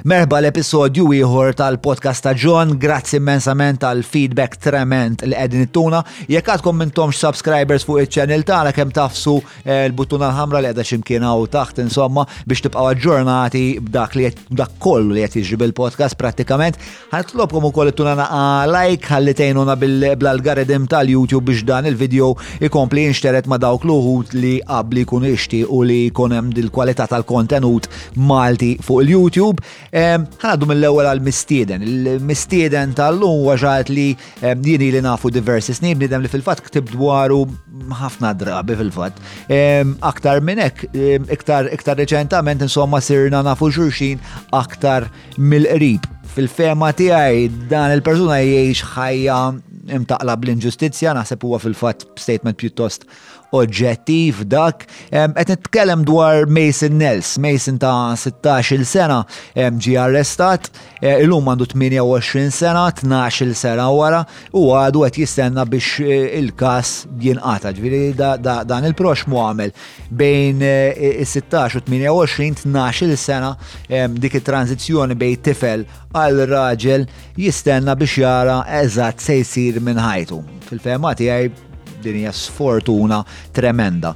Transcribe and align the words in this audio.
Merba 0.00 0.38
l-episodju 0.40 1.02
ieħor 1.12 1.58
tal-podcast 1.58 2.22
ta' 2.24 2.32
John, 2.32 2.78
grazzi 2.80 3.18
immensament 3.20 3.82
tal-feedback 3.82 4.56
trement 4.56 5.20
li 5.28 5.34
qegħdin 5.36 5.66
ittuna. 5.66 5.98
Jekk 6.30 6.54
għadkom 6.54 6.78
mintomx 6.80 7.18
subscribers 7.20 7.84
fuq 7.84 8.06
iċ 8.06 8.24
ta' 8.24 8.38
tagħna 8.50 8.72
kemm 8.72 8.94
tafsu 8.96 9.34
eh, 9.62 9.82
l-buttuna 9.90 10.30
l-ħamra 10.30 10.62
li 10.64 10.70
qiegħda 10.70 10.84
x'imkien 10.88 11.26
hawn 11.28 11.50
taħt 11.52 11.82
insomma 11.84 12.24
biex 12.48 12.64
tibqgħu 12.64 12.88
aġġornati 12.94 13.64
b'dak 13.90 14.16
li 14.16 14.30
dak 14.62 14.78
kollu 14.80 15.12
li 15.18 15.24
qed 15.26 15.36
jiġri 15.44 15.58
bil-podcast 15.66 16.16
prattikament. 16.16 16.80
Ħanitlobkom 17.12 17.68
ukoll 17.68 17.92
ittuna 17.92 18.16
like 18.72 19.04
ħalli 19.12 19.36
tgħinuna 19.36 19.76
bl-algoritm 19.84 20.88
tal-YouTube 20.94 21.44
biex 21.52 21.68
dan 21.68 21.90
il-video 21.92 22.30
ikompli 22.70 23.04
jinxteret 23.10 23.50
ma' 23.52 23.60
dawk 23.60 23.84
l-uħut 23.84 24.32
li 24.40 24.56
qabli 24.64 25.04
kun 25.04 25.28
ixti 25.28 25.60
u 25.68 25.84
li 25.84 26.06
jkun 26.08 26.38
hemm 26.38 26.56
dil-kwalità 26.56 27.04
tal-kontenut 27.12 27.92
Malti 28.30 28.78
fuq 28.80 29.04
il-YouTube. 29.04 29.66
Ħanaddu 29.94 30.66
mill-ewwel 30.70 31.08
għal-mistieden. 31.10 31.82
Il-mistieden 31.82 32.92
tal-lum 32.94 33.40
waxat 33.48 33.90
li 33.90 34.04
jini 34.62 34.90
li 34.94 35.00
nafu 35.02 35.32
diversi 35.34 35.74
snin 35.74 35.98
nidem 35.98 36.22
li 36.24 36.30
fil-fatt 36.30 36.62
ktib 36.68 36.92
dwaru 36.94 37.40
ħafna 37.98 38.32
drabi 38.38 38.76
fil-fatt. 38.78 39.18
Aktar 40.10 40.42
minn 40.46 40.62
hekk, 40.62 40.86
iktar 41.34 41.70
iktar 41.74 41.98
reċentament 41.98 42.62
insomma 42.66 43.00
sirna 43.02 43.42
nafu 43.46 43.70
xurxin 43.74 44.22
aktar 44.54 45.08
mill-qrib. 45.38 46.06
Fil-fema 46.30 46.92
tiegħi 46.94 47.48
dan 47.72 47.90
il-persuna 47.96 48.38
jgħix 48.46 48.86
ħajja 48.94 49.38
imtaqla 49.90 50.36
bl-inġustizzja, 50.38 51.16
naħseb 51.18 51.42
huwa 51.48 51.58
fil-fatt 51.58 52.06
statement 52.20 52.54
pjuttost 52.60 53.08
oġġettiv 53.52 54.42
dak. 54.48 54.84
Qed 55.10 55.50
nitkellem 55.50 56.04
dwar 56.06 56.46
Mason 56.50 56.96
Nels, 57.00 57.36
Mason 57.42 57.78
ta' 57.80 58.12
16-il 58.30 58.84
sena 58.88 59.20
ġi 59.56 59.94
arrestat, 59.98 60.70
eh, 61.02 61.18
illum 61.24 61.48
għandu 61.50 61.66
28 61.74 62.50
sena, 62.54 62.86
12-il 63.02 63.54
sena 63.54 63.88
wara, 63.90 64.24
u 64.54 64.70
għadu 64.72 65.04
qed 65.06 65.18
jistenna 65.24 65.64
biex 65.66 66.00
eh, 66.00 66.38
il-kas 66.38 67.04
jinqata. 67.20 67.72
Ġifieri 67.74 68.12
dan 68.40 68.86
il-prox 68.90 69.26
mu 69.26 69.40
għamel 69.48 69.74
bejn 70.10 70.62
eh, 70.62 71.22
is-16 71.24 71.80
u 71.80 71.86
28 71.90 72.66
12-il 72.70 73.16
sena 73.18 73.54
dik 74.22 74.34
it-tranzizzjoni 74.38 75.14
bejn 75.18 75.40
tifel 75.44 75.86
għal 76.16 76.44
raġel 76.50 77.06
jistenna 77.38 77.94
biex 77.98 78.18
jara 78.22 78.62
eżatt 78.82 79.22
se 79.24 79.38
jsir 79.42 79.80
minn 79.82 79.98
ħajtu. 80.00 80.38
Fil-fema 80.70 81.14
tiegħi 81.18 81.68
dinja 82.00 82.32
sfortuna 82.32 83.24
tremenda. 83.54 84.14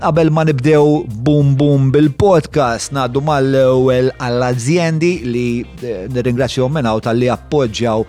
Qabel 0.00 0.30
ma 0.30 0.44
nibdew 0.46 1.04
bum 1.24 1.54
bum 1.58 1.90
bil-podcast, 1.94 2.92
naddu 2.96 3.22
mal 3.24 3.46
ewwel 3.56 4.12
għall-azjendi 4.22 5.12
li 5.26 5.46
eh, 5.82 6.04
nirringrazzjom 6.12 6.74
minnaw 6.76 7.00
tal-li 7.04 7.30
appoġġjaw 7.32 8.04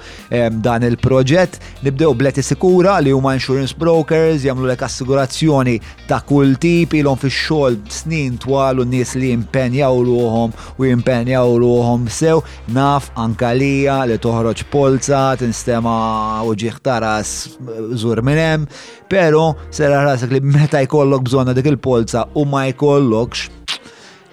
dan 0.63 0.83
il-proġett. 0.87 1.59
Nibdew 1.85 2.13
bleti 2.17 2.43
sikura 2.43 2.97
li 3.03 3.13
huma 3.15 3.33
insurance 3.37 3.75
brokers 3.77 4.45
jagħmlu 4.45 4.67
lek 4.71 4.83
assigurazzjoni 4.85 5.77
ta' 6.09 6.21
kull 6.27 6.55
tip 6.61 6.95
ilhom 6.99 7.19
fix-xogħol 7.21 7.79
snin 8.01 8.37
twal 8.43 8.83
u 8.83 8.87
nies 8.87 9.15
li 9.17 9.31
jimpenjaw 9.33 10.01
ruhom 10.07 10.53
u 10.77 10.89
jimpenjaw 10.89 11.55
ruhom 11.61 12.07
sew 12.11 12.41
naf 12.75 13.11
ankalija 13.17 14.01
li 14.09 14.17
toħroġ 14.21 14.65
polza 14.73 15.23
tinstema 15.39 15.97
u 16.45 16.53
ġiħtaras 16.57 17.35
zur 18.01 18.21
eh, 18.21 18.25
minn 18.27 18.41
hemm 18.41 18.67
pero 19.07 19.55
sera 19.71 20.03
rasek 20.03 20.31
li 20.35 20.39
meta 20.43 20.79
jkollok 20.83 21.21
bżonna 21.27 21.53
dik 21.55 21.65
il-polza 21.71 22.25
u 22.37 22.43
ma 22.45 22.65
jkollokx 22.69 23.47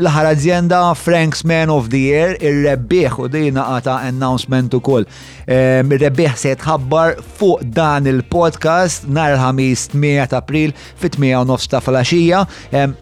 l 0.00 0.06
aħħar 0.08 0.26
azienda 0.32 0.80
Frank's 1.00 1.44
Man 1.48 1.70
of 1.74 1.90
the 1.94 2.00
Year 2.08 2.36
ir-rebbieħ 2.40 3.20
u 3.24 3.28
dina 3.32 3.66
għata 3.76 3.98
announcement 4.10 4.74
ukoll. 4.78 5.06
Ir-rebbieħ 5.46 6.36
se 6.38 6.52
jitħabbar 6.54 7.18
fuq 7.36 7.64
dan 7.74 8.06
il-podcast 8.06 9.08
nar 9.10 9.38
ħamis 9.42 9.90
8 9.96 10.34
April 10.38 10.74
fit-8 11.02 11.68
ta' 11.70 11.80
flaxija. 11.82 12.44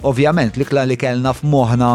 Ovvjament, 0.05 0.57
l-ikla 0.61 0.87
li 0.89 0.97
kellna 1.01 1.33
f'moħna 1.37 1.93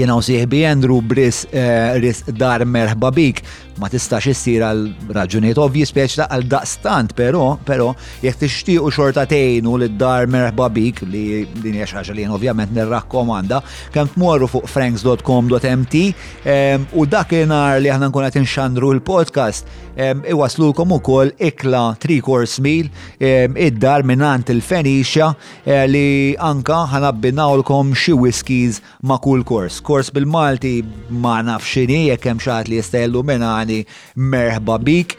jena 0.00 0.16
u 0.18 0.22
siħbi 0.26 0.62
Andrew 0.68 1.02
Bris 1.12 1.42
eh, 1.52 1.98
Ris 2.02 2.22
Dar 2.42 2.64
merħba 2.76 3.12
bik 3.16 3.42
ma 3.80 3.88
tistax 3.92 4.26
issir 4.32 4.62
għal 4.66 4.82
raġunijiet 5.16 5.58
ovvi 5.60 5.82
speċ 5.88 6.20
għal 6.26 6.44
daqstant, 6.50 7.14
pero, 7.16 7.56
pero, 7.66 7.92
jek 8.24 8.40
tixtiqu 8.42 8.90
xorta 8.92 9.24
tejnu 9.30 9.76
li 9.80 9.88
d-dar 9.94 10.28
merħba 10.30 10.66
bik 10.74 11.02
li 11.08 11.24
din 11.62 11.78
hija 11.78 11.88
xaġa 11.94 12.16
li 12.16 12.26
ovvjament 12.28 12.74
nirrakkomanda, 12.76 13.62
kemm 13.94 14.10
tmorru 14.16 14.48
fuq 14.50 14.68
franks.com.mt 14.68 15.96
ehm, 16.02 16.90
u 16.92 17.06
dakinhar 17.06 17.80
li 17.80 17.92
aħna 17.92 18.10
nkun 18.12 18.28
qed 18.28 18.40
inxandru 18.42 18.92
l-podcast 18.98 19.68
ehm, 19.96 20.22
iwaslukom 20.34 20.94
ukoll 20.98 21.32
ikla 21.40 21.84
tri 22.02 22.20
kors 22.24 22.58
mil 22.64 22.90
ehm, 23.18 23.56
id-dar 23.56 24.04
minnant 24.06 24.52
il-Fenixja 24.52 25.32
eh, 25.64 25.84
li 25.88 26.06
anka 26.36 26.82
l-kom 26.82 27.94
xi 27.96 28.12
whiskies 28.12 28.80
ma' 29.02 29.18
kull 29.22 29.42
kors. 29.44 29.80
Kors 29.80 30.10
bil-Malti 30.14 30.76
ma 31.22 31.40
nafx 31.42 31.72
xini 31.72 32.08
jekk 32.10 32.28
hemm 32.28 32.42
xaħat 32.42 32.68
li 32.68 32.78
jistajlu 32.82 33.22
minna 33.26 33.61
Tafani, 33.62 33.84
merħba 34.16 34.76
bik. 34.82 35.16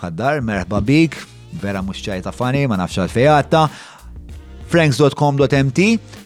Paddar, 0.00 0.40
merħba 0.42 0.80
bik, 0.86 1.16
vera 1.62 1.82
mux 1.82 2.02
ċajta 2.02 2.32
fani, 2.32 2.66
ma 2.66 2.76
nafx 2.80 2.98
għal-fejatta. 3.04 3.68
franks.com.mt 4.70 5.80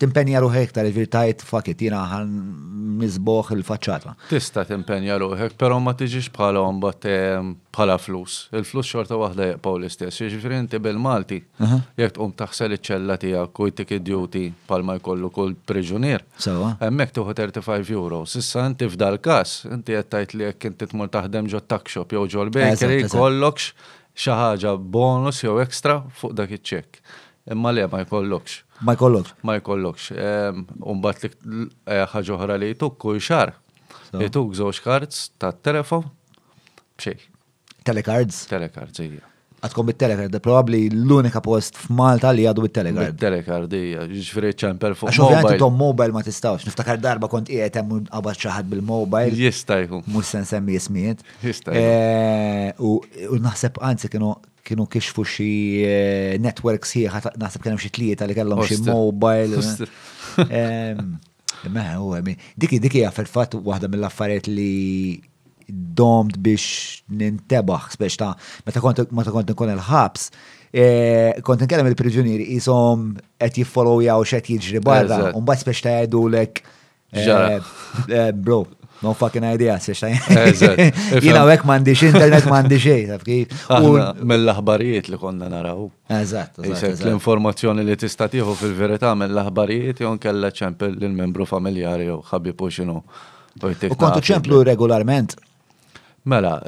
Timpenja 0.00 0.40
ruħek 0.44 0.72
ta' 0.74 0.84
tajt 1.14 1.44
fakit 1.48 1.80
jina 1.86 2.00
għan 2.12 2.32
mizboħ 3.00 3.52
il-facċata. 3.56 4.12
Tista 4.28 4.66
timpenja 4.68 5.16
ruħek, 5.22 5.54
pero 5.58 5.78
ma 5.80 5.94
tiġix 5.96 6.28
bħala 6.34 6.60
bat 6.82 7.06
bħala 7.72 7.96
flus. 7.98 8.50
Il-flus 8.52 8.88
xorta 8.92 9.16
wahda 9.16 9.46
jgħpaw 9.54 9.78
l-istess. 9.80 10.24
Ġifri 10.28 10.58
inti 10.60 10.80
bil-Malti, 10.84 11.40
jgħt 12.02 12.20
um 12.20 12.34
taħsel 12.36 12.76
iċċella 12.76 13.16
tija 13.22 13.46
u 13.48 13.70
jtik 13.70 13.96
id-duty 14.02 14.44
palma 14.68 14.98
jkollu 15.00 15.32
kull 15.32 15.56
priġunier. 15.72 16.26
Sawa. 16.36 16.74
Emmek 16.84 17.16
tuħu 17.16 17.32
35 17.32 17.96
euro. 17.96 18.20
Sissa 18.28 18.66
inti 18.68 18.90
f'dal-kas, 18.92 19.62
inti 19.72 19.96
jgħtajt 19.96 20.36
li 20.36 20.50
jgħk 20.50 20.72
inti 20.74 20.90
t-mur 20.92 21.08
taħdem 21.16 21.48
ġo 21.48 21.64
takxop, 21.64 22.12
jew 22.12 22.28
ġo 22.28 22.44
l 22.44 22.52
bekri 22.60 23.06
kollokx 23.08 23.72
xaħġa 24.22 24.76
bonus 24.92 25.38
jew 25.46 25.56
ekstra 25.64 26.02
fuq 26.20 26.36
dak 26.42 26.52
iċ-ċek. 26.58 27.04
Imma 27.50 27.70
le, 27.70 27.86
ma 27.86 27.98
jkollokx. 27.98 28.60
Ma 28.80 28.92
jkollokx. 28.92 29.32
Ma 29.40 29.54
jkollokx. 29.58 30.10
Umbat 30.86 31.22
li 31.26 31.30
eh, 31.30 32.04
ħagħuħra 32.14 32.58
li 32.62 32.70
jtuk 32.76 32.98
kull 33.02 33.18
xar. 33.22 33.54
Jtuk 34.12 34.54
zoċ 34.56 34.78
kards 34.84 35.22
ta' 35.42 35.50
telefon. 35.56 36.06
Bxej. 37.00 37.24
Telekards? 37.82 38.44
Telekards, 38.50 39.02
ija. 39.06 39.26
Għatkom 39.62 39.86
bit-telekard, 39.92 40.34
probabli 40.42 40.80
l-unika 40.90 41.38
post 41.42 41.76
f'Malta 41.78 42.32
li 42.34 42.48
għadu 42.50 42.64
bit-telekard. 42.64 43.12
Bit-telekard, 43.12 43.74
ija, 43.78 44.06
ġifri 44.10 44.50
ċemper 44.58 44.96
fuq. 44.98 45.10
Għaxu 45.12 45.28
għanti 45.38 45.58
tom 45.62 45.76
mobile 45.78 46.14
ma 46.16 46.22
tistawx, 46.26 46.66
niftakar 46.66 46.98
darba 47.02 47.28
kont 47.30 47.50
ija 47.54 47.68
temmu 47.78 48.00
għabat 48.10 48.40
ċaħad 48.42 48.70
bil-mobile. 48.72 49.34
Jistajku. 49.38 50.02
Mux 50.10 50.32
sen 50.34 50.46
semmi 50.50 50.74
jismijiet. 50.78 51.22
Jistajku. 51.42 51.78
Eh, 51.78 52.74
u 52.82 53.38
naħseb 53.44 53.78
għanzi 53.82 54.10
kienu 54.16 54.32
kienu 54.66 54.86
kixfu 54.90 55.24
xi 55.26 55.46
eh, 55.86 56.36
networks 56.42 56.94
sħiħa, 56.94 57.20
naħseb 57.42 57.64
kienem 57.66 57.82
xi 57.82 57.90
tlieta 57.96 58.28
li 58.30 58.36
kellhom 58.38 58.62
xi 58.68 58.78
mobile. 58.86 59.62
Eh. 60.46 60.96
Meħ, 61.72 61.84
eh, 61.84 61.98
u 62.00 62.14
għemi. 62.16 62.34
Diki, 62.58 62.80
diki 62.82 63.02
għaf 63.06 63.22
fat 63.30 63.56
wahda 63.66 63.90
mill-affariet 63.92 64.48
li 64.50 65.20
domt 65.72 66.38
biex 66.42 67.02
nintebaħ, 67.18 67.90
spiex 67.96 68.18
ta' 68.20 68.30
meta 68.66 68.82
kont 68.82 69.48
nkun 69.52 69.72
il-ħabs, 69.76 70.26
kont 71.46 71.64
nkellem 71.66 71.88
il-prigjonieri 71.92 72.48
jisom 72.54 73.12
qed 73.38 73.62
jiffollow 73.62 74.02
jaw 74.04 74.20
x'qed 74.26 74.56
jiġri 74.56 74.82
barra, 74.84 75.32
u 75.36 75.42
mbagħad 75.44 75.64
spiex 75.66 75.84
ta' 75.86 75.96
jgħidu 76.02 76.24
Bro, 78.42 78.60
No 79.02 79.12
fucking 79.12 79.44
idea, 79.54 79.74
se 79.82 79.94
xtajn. 79.98 80.14
Jina 81.22 81.42
għek 81.50 81.64
mandiċ 81.66 82.04
internet 82.12 82.46
mandiċ 82.50 83.22
Mill-aħbarijiet 84.22 85.10
li 85.10 85.18
konna 85.18 85.48
naraw. 85.50 85.88
Eżatt. 86.12 86.60
L-informazzjoni 86.62 87.82
li 87.84 87.96
tista' 87.98 88.28
tieħu 88.30 88.54
fil-verità 88.60 89.10
mill-aħbarijiet 89.18 90.04
jon 90.04 90.20
kella 90.22 90.52
ċempel 90.54 90.94
l-membru 91.00 91.46
familjari 91.48 92.06
u 92.14 92.20
ħabbi 92.28 92.54
puxinu. 92.58 93.00
U 93.02 93.96
kontu 93.98 94.22
ċemplu 94.30 94.62
regolarment? 94.70 95.34
Mela, 96.30 96.58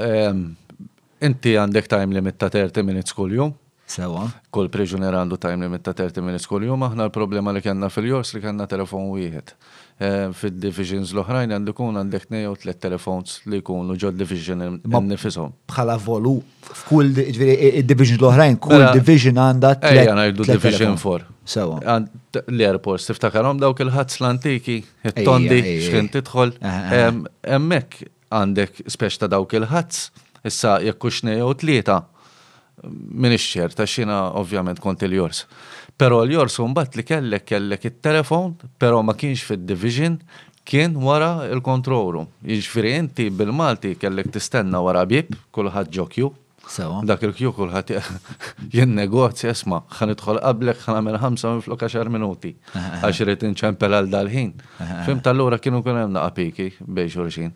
inti 1.22 1.54
għandek 1.60 1.86
time 1.92 2.18
limit 2.18 2.36
ta' 2.40 2.50
30 2.50 2.82
minutes 2.82 3.14
kull-jum. 3.14 3.54
Sewa. 3.94 4.24
Kull 4.50 4.70
priġuner 4.72 5.12
għandu 5.14 5.36
time 5.38 5.68
limit 5.68 5.84
ta' 5.86 5.94
30 6.02 6.24
minutes 6.24 6.48
kull 6.50 6.66
aħna 6.66 7.06
l-problema 7.06 7.52
li 7.54 7.62
kanna 7.62 7.92
fil-jors 7.92 8.34
li 8.34 8.42
kanna 8.42 8.66
telefon 8.66 9.12
wieħed. 9.14 9.54
Eh, 10.02 10.26
fil-divisions 10.34 11.12
l-oħrajn 11.14 11.52
għandu 11.54 11.72
kun 11.78 11.94
għandek 12.00 12.24
2 12.26 12.48
tlet 12.64 12.78
telefons 12.82 13.36
li 13.46 13.60
jkunu 13.60 13.94
ġo 13.94 14.10
division 14.10 14.58
nifisom. 15.06 15.52
Bħala 15.70 15.94
volu, 16.02 16.32
f'kull 16.66 17.12
division 17.14 18.18
l-oħrajn, 18.18 18.56
kull 18.58 18.74
mela, 18.74 18.88
division 18.96 19.38
għanda 19.38 19.70
tlet. 19.78 20.00
Ejja, 20.00 20.16
najdu 20.18 20.46
division 20.48 20.98
4. 20.98 21.28
Sewa. 21.46 21.78
L-airports, 22.42 23.06
tiftakarom 23.12 23.62
dawk 23.62 23.84
il-ħadz 23.86 24.18
l-antiki, 24.18 24.80
it-tondi, 25.12 25.60
xkien 25.84 26.10
tidħol. 26.16 26.56
Emmek 27.54 28.00
għandek 28.34 28.82
speċ 28.96 29.20
ta' 29.22 29.30
dawk 29.36 29.54
il-ħadz, 29.60 30.02
issa 30.50 30.80
jekkux 30.88 31.22
nejo 31.30 31.54
tlieta. 31.62 32.00
Minix 32.84 33.46
ċerta, 33.54 33.86
xina 33.88 34.18
ovvjament 34.42 34.82
kont 34.82 35.06
il-jors. 35.06 35.46
Pero 35.96 36.24
l-jorsu 36.26 36.66
mbatt 36.72 36.96
li 36.98 37.04
kellek 37.06 37.44
kellek 37.46 37.84
il-telefon, 37.86 38.56
pero 38.82 39.02
ma 39.06 39.14
kienx 39.14 39.44
fil-division, 39.46 40.16
kien 40.66 40.96
wara 41.04 41.44
il-kontrolu. 41.54 42.24
Iġfiri 42.50 42.94
inti 42.98 43.28
bil-Malti 43.30 43.94
kellek 44.02 44.32
tistenna 44.34 44.80
wara 44.82 45.04
bib, 45.06 45.30
kullħat 45.54 45.92
ġokju. 45.94 46.32
Sewa. 46.74 47.02
Dak 47.06 47.22
il-kju 47.28 47.50
kullħat 47.58 47.90
jen 48.72 48.94
negozja 48.96 49.52
esma, 49.52 49.82
xan 49.94 50.14
idħol 50.14 50.38
qablek 50.40 50.80
xan 50.82 50.96
għamil 50.98 51.18
5 51.20 51.46
minn 51.52 51.64
flok 51.68 51.84
10 51.92 52.10
minuti. 52.14 52.54
Għaxrit 53.04 53.44
inċempel 53.52 53.92
għal 53.98 54.08
dal-ħin. 54.16 54.50
Fim 55.06 55.20
tal-lura 55.22 55.60
kienu 55.62 55.82
kunem 55.86 56.14
naqapiki 56.16 56.70
bej 56.80 57.12
xurxin. 57.14 57.52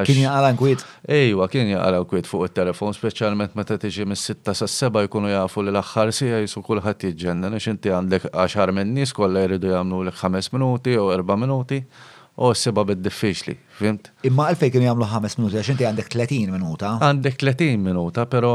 Kien 0.00 0.22
jaqala 0.24 0.52
nkwiet? 0.56 0.80
Ejwa, 1.08 1.48
kien 1.52 1.68
jaqala 1.68 1.98
nkwiet 2.06 2.26
fuq 2.30 2.46
il-telefon, 2.48 2.94
specialment 2.96 3.52
meta 3.58 3.76
tiġi 3.82 4.06
mis 4.08 4.22
6 4.30 4.54
sa' 4.56 4.68
7 4.88 5.04
jkunu 5.04 5.28
jafu 5.34 5.60
li 5.60 5.68
l-axħar 5.74 6.12
si 6.16 6.30
jisu 6.32 6.62
kullħat 6.68 7.04
jġenna, 7.12 7.50
nix 7.52 7.68
inti 7.74 7.92
għandek 7.92 8.30
10 8.38 8.72
minn 8.78 8.96
nis 8.96 9.12
kolla 9.18 9.44
jridu 9.44 9.68
jgħamlu 9.74 10.00
l-5 10.08 10.54
minuti 10.56 10.96
u 10.96 11.10
4 11.12 11.36
minuti 11.44 11.82
u 12.32 12.46
oh, 12.48 12.54
s-seba 12.56 12.80
bid-diffiċli, 12.88 13.52
fimt? 13.76 14.06
Imma 14.24 14.46
għalfej 14.48 14.70
kienu 14.72 14.86
jagħmlu 14.86 15.06
5 15.10 15.34
minuti, 15.42 15.56
għax 15.60 15.72
inti 15.74 15.84
għandek 15.84 16.06
30 16.08 16.54
minuta. 16.54 16.92
Għandek 17.04 17.34
30 17.42 17.82
minuta, 17.82 18.24
però 18.24 18.52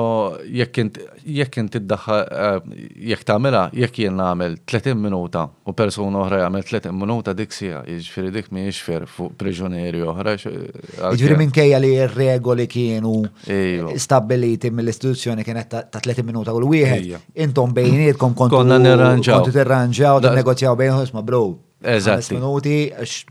jekk 0.49 1.59
inti 1.61 1.79
iddaħħal 1.81 2.23
eh, 2.23 2.81
jekk 3.11 3.27
tagħmilha, 3.29 3.61
jekk 3.77 3.99
jien 4.01 4.17
nagħmel 4.17 4.55
30 4.65 4.97
minuta 4.97 5.43
u 5.69 5.75
persuna 5.77 6.23
oħra 6.23 6.39
jagħmel 6.41 6.65
30 6.71 6.97
minuta 7.03 7.35
dik 7.37 7.53
sija, 7.53 7.83
jiġifieri 7.85 8.33
dik 8.39 8.49
mhijiex 8.57 8.81
fer 8.87 9.05
fuq 9.13 9.37
priġunieri 9.43 10.01
oħra. 10.09 10.33
Jiġifieri 10.41 11.39
minkejja 11.43 11.81
li 11.85 11.93
r-regoli 12.07 12.65
kienu 12.73 13.13
iva. 13.45 13.93
stabbiliti 14.01 14.73
mill-istituzzjoni 14.73 15.45
kienet 15.45 15.69
ta' 15.93 16.01
30 16.01 16.25
minuta 16.31 16.57
kull 16.57 16.65
wieħed, 16.73 17.21
intom 17.45 17.77
bejnietkom 17.77 18.33
kontu. 18.33 18.57
Konna 18.57 18.81
nirranġaw. 18.81 19.45
Konna 19.45 19.53
nirranġaw, 19.61 20.25
negozjaw 20.41 20.75
bejnħos 20.81 21.13
ma' 21.13 21.25
bro. 21.29 21.45
Eżatt. 21.85 22.31
Minuti, 22.33 22.87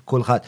kullħat. 0.08 0.46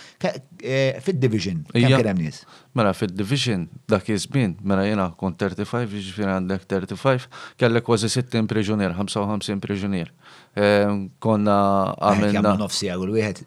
Eh, 0.58 0.98
fid-division, 1.02 1.60
kemm 1.72 2.02
kien 2.02 2.18
nies? 2.22 2.38
Mela, 2.78 2.92
fid-division, 2.94 3.64
dak 3.90 4.06
iż-żmien, 4.14 4.52
mela 4.62 4.84
jiena 4.86 5.08
kont 5.18 5.38
35, 5.40 5.86
jiġifieri 5.96 6.30
għandek 6.34 6.66
35, 6.70 7.26
kellek 7.62 7.84
kważi 7.86 8.10
60 8.12 8.46
priġunier, 8.50 8.94
55 8.98 9.58
priġunier. 9.64 10.12
Ehm, 10.58 11.06
konna 11.22 11.58
eh, 11.92 12.04
għamilna. 12.12 12.54
nofsi 12.62 12.86
għu 12.94 13.06
l-wieħed, 13.06 13.40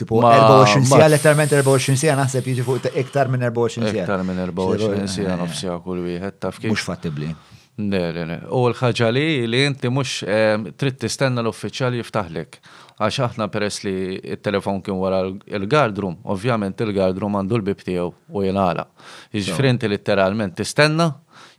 tipu 0.00 0.20
24 0.24 0.88
sija, 0.88 1.08
letterment 1.14 1.56
24 1.60 2.00
sija, 2.04 2.18
naħseb 2.20 2.52
jiġi 2.52 2.68
fuq 2.68 2.92
iktar 3.04 3.32
minn 3.32 3.44
24 3.48 3.92
sija. 3.94 4.04
Iktar 4.04 4.26
minn 4.28 4.44
24 4.44 5.08
sija 5.16 5.36
eh. 5.36 5.40
nofsi 5.40 5.72
għu 5.72 5.96
l-wieħed, 6.00 6.38
taf 6.44 6.60
kif. 6.60 6.72
Mux 6.76 6.84
fattibli. 6.90 7.32
U 7.78 8.62
l-ħagġa 8.68 9.08
li 9.14 9.46
li 9.46 9.60
inti 9.66 9.88
mux 9.88 10.22
ehm, 10.26 10.66
trid 10.76 10.98
tistenna 11.00 11.40
l-uffiċjal 11.40 11.96
jiftaħlek. 12.00 12.58
Għax 13.00 13.20
aħna 13.24 13.46
peress 13.48 13.82
li 13.86 13.92
il-telefon 14.34 14.82
kien 14.84 14.98
wara 15.00 15.22
il-gardrum, 15.46 16.18
ovvjament 16.28 16.80
il-gardrum 16.84 17.38
għandu 17.40 17.56
l-bib 17.60 17.80
tiegħu 17.80 18.10
u 18.36 18.42
jingħala. 18.44 18.84
Jiġifieri 19.32 19.70
inti 19.72 19.88
litteralment 19.88 20.56
tistenna 20.60 21.06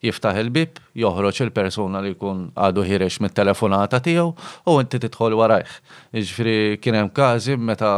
jiftaħ 0.05 0.41
il-bib, 0.43 0.77
joħroġ 1.01 1.41
il-persuna 1.47 2.03
li 2.05 2.13
jkun 2.13 2.45
għadu 2.53 2.85
ħirex 2.85 3.21
mit-telefonata 3.25 4.01
tiegħu 4.03 4.29
u 4.69 4.77
inti 4.83 5.01
tidħol 5.07 5.39
warajh. 5.41 5.73
Jiġifieri 6.13 6.77
kien 6.83 7.01
hemm 7.01 7.09
każi 7.17 7.57
meta 7.57 7.95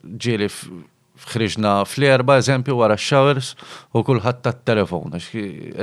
ġieli 0.00 0.48
Xriġna 1.26 1.72
fl-erba 1.88 2.36
eżempju 2.42 2.76
wara 2.78 2.96
showers 3.00 3.54
u 3.96 4.02
kulħadd 4.04 4.42
tat-telefon, 4.44 5.16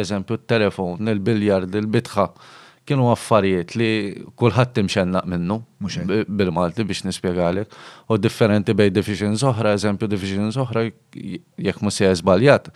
eżempju 0.02 0.40
t-telefon, 0.44 1.10
il-biljard, 1.14 1.74
il-bitħa 1.82 2.26
kienu 2.88 3.08
affarijiet 3.14 3.74
li 3.80 3.90
kullħat 4.42 4.74
timxennaq 4.80 5.28
minnu 5.30 5.60
bil-Malti 6.28 6.86
biex 6.90 7.06
nispiegalek 7.08 7.74
u 8.12 8.18
differenti 8.22 8.74
bej 8.78 8.94
divisions 8.96 9.46
oħra, 9.46 9.76
eżempju 9.78 10.10
divisions 10.12 10.58
oħra 10.64 10.86
jekk 11.12 11.82
mu 11.86 11.94
se 11.94 12.12
zbaljat, 12.22 12.70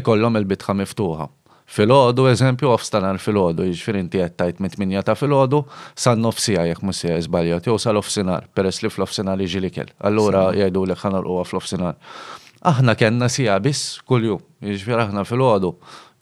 ikollhom 0.00 0.36
il-bitħa 0.42 0.76
miftuħa 0.82 1.28
fil-ħodu, 1.76 2.26
eżempju, 2.32 2.70
ofstanar 2.72 3.18
fil-ħodu, 3.20 3.66
ġifir 3.68 3.98
inti 4.00 4.22
għettajt 4.24 4.62
mit-minja 4.64 5.02
ta' 5.04 5.14
fil-ħodu, 5.18 5.60
san 6.00 6.22
nofsija 6.24 6.64
jek 6.70 6.82
musija 6.86 7.18
jizbaljat, 7.20 7.68
jow 7.68 7.76
sal-ofsinar, 7.82 8.46
peress 8.56 8.80
li 8.82 8.88
fl-ofsinar 8.90 9.40
iġi 9.44 9.60
li 9.66 9.70
kell. 9.74 9.92
Allura 10.08 10.46
jgħidu 10.56 10.86
li 10.88 10.96
ħanar 11.02 11.28
u 11.28 11.36
fl-ofsinar. 11.44 11.98
Aħna 12.72 12.96
kena 12.98 13.28
sija 13.30 13.58
bis 13.62 14.00
kulju, 14.08 14.38
jum 14.58 14.72
jiġifieri 14.72 15.04
aħna 15.04 15.26
fil-ħodu, 15.28 15.74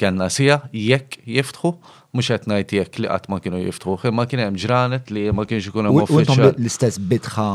kena 0.02 0.26
sija 0.34 0.60
jekk 0.74 1.20
jiftħu, 1.38 1.72
mux 2.16 2.32
qed 2.34 2.50
ngħid 2.50 2.76
jekk 2.82 3.00
li 3.00 3.08
qatt 3.14 3.30
ma 3.32 3.38
kienu 3.40 3.62
jiftħu, 3.62 3.96
ma 4.12 4.26
kien 4.28 4.42
hemm 4.44 4.60
ġranet 4.60 5.14
li 5.14 5.28
ma 5.32 5.46
kienx 5.48 5.70
ikun 5.70 5.92
hemm 5.92 6.54
L-istess 6.56 6.98
bitħa 6.98 7.48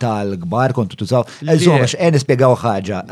tal-gbar 0.00 0.72
kontu 0.76 0.96
tużaw. 1.00 1.24
Eżom, 1.52 1.78
għax 1.82 1.94
en 2.06 2.16
ispiegaw 2.18 2.56
ħagġa. 2.58 3.02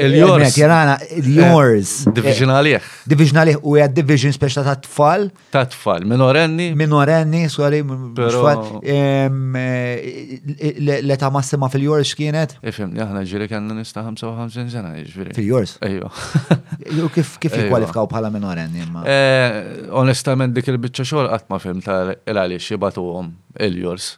Il-yours. 0.00 0.56
Jena 0.56 0.96
il-yours. 1.18 1.92
Eh, 2.08 2.14
division 2.18 2.52
għalieħ. 2.54 2.80
Eh, 2.80 3.00
division 3.12 3.40
għalieħ 3.42 3.60
u 3.64 3.76
għed 3.76 4.00
division 4.00 4.34
speċta 4.36 4.64
ta' 4.66 4.76
tfal. 4.86 5.28
Ta' 5.54 5.66
tfal, 5.72 6.04
minorenni. 6.08 6.70
Minorenni, 6.78 7.44
sorry, 7.52 7.82
eh, 8.96 9.28
l-età 10.96 11.30
massima 11.32 11.68
fil 11.72 11.82
jors 11.90 12.14
kienet? 12.18 12.56
Ifim, 12.72 12.94
jahna 13.00 13.22
ġiri 13.28 13.48
kanna 13.50 13.74
nista' 13.76 14.04
55 14.06 14.70
sena, 14.72 14.94
ġiri. 14.96 15.06
Jiġifieri. 15.06 15.34
fil 15.34 15.44
jors 15.44 15.78
Ejjo. 15.80 16.08
U 17.06 17.08
Kif 17.14 17.36
jikwalifkaw 17.42 18.06
bħala 18.08 18.30
minorenni? 18.32 18.86
Onestament 19.96 20.54
dik 20.56 20.68
il-bicċa 20.72 21.04
xogħol 21.10 21.30
għatma 21.34 21.48
ma 21.50 21.58
fim 21.58 21.80
tal 21.82 22.12
għalix 22.30 22.70
jibatu 22.70 23.08
il 23.58 23.78
jors 23.82 24.12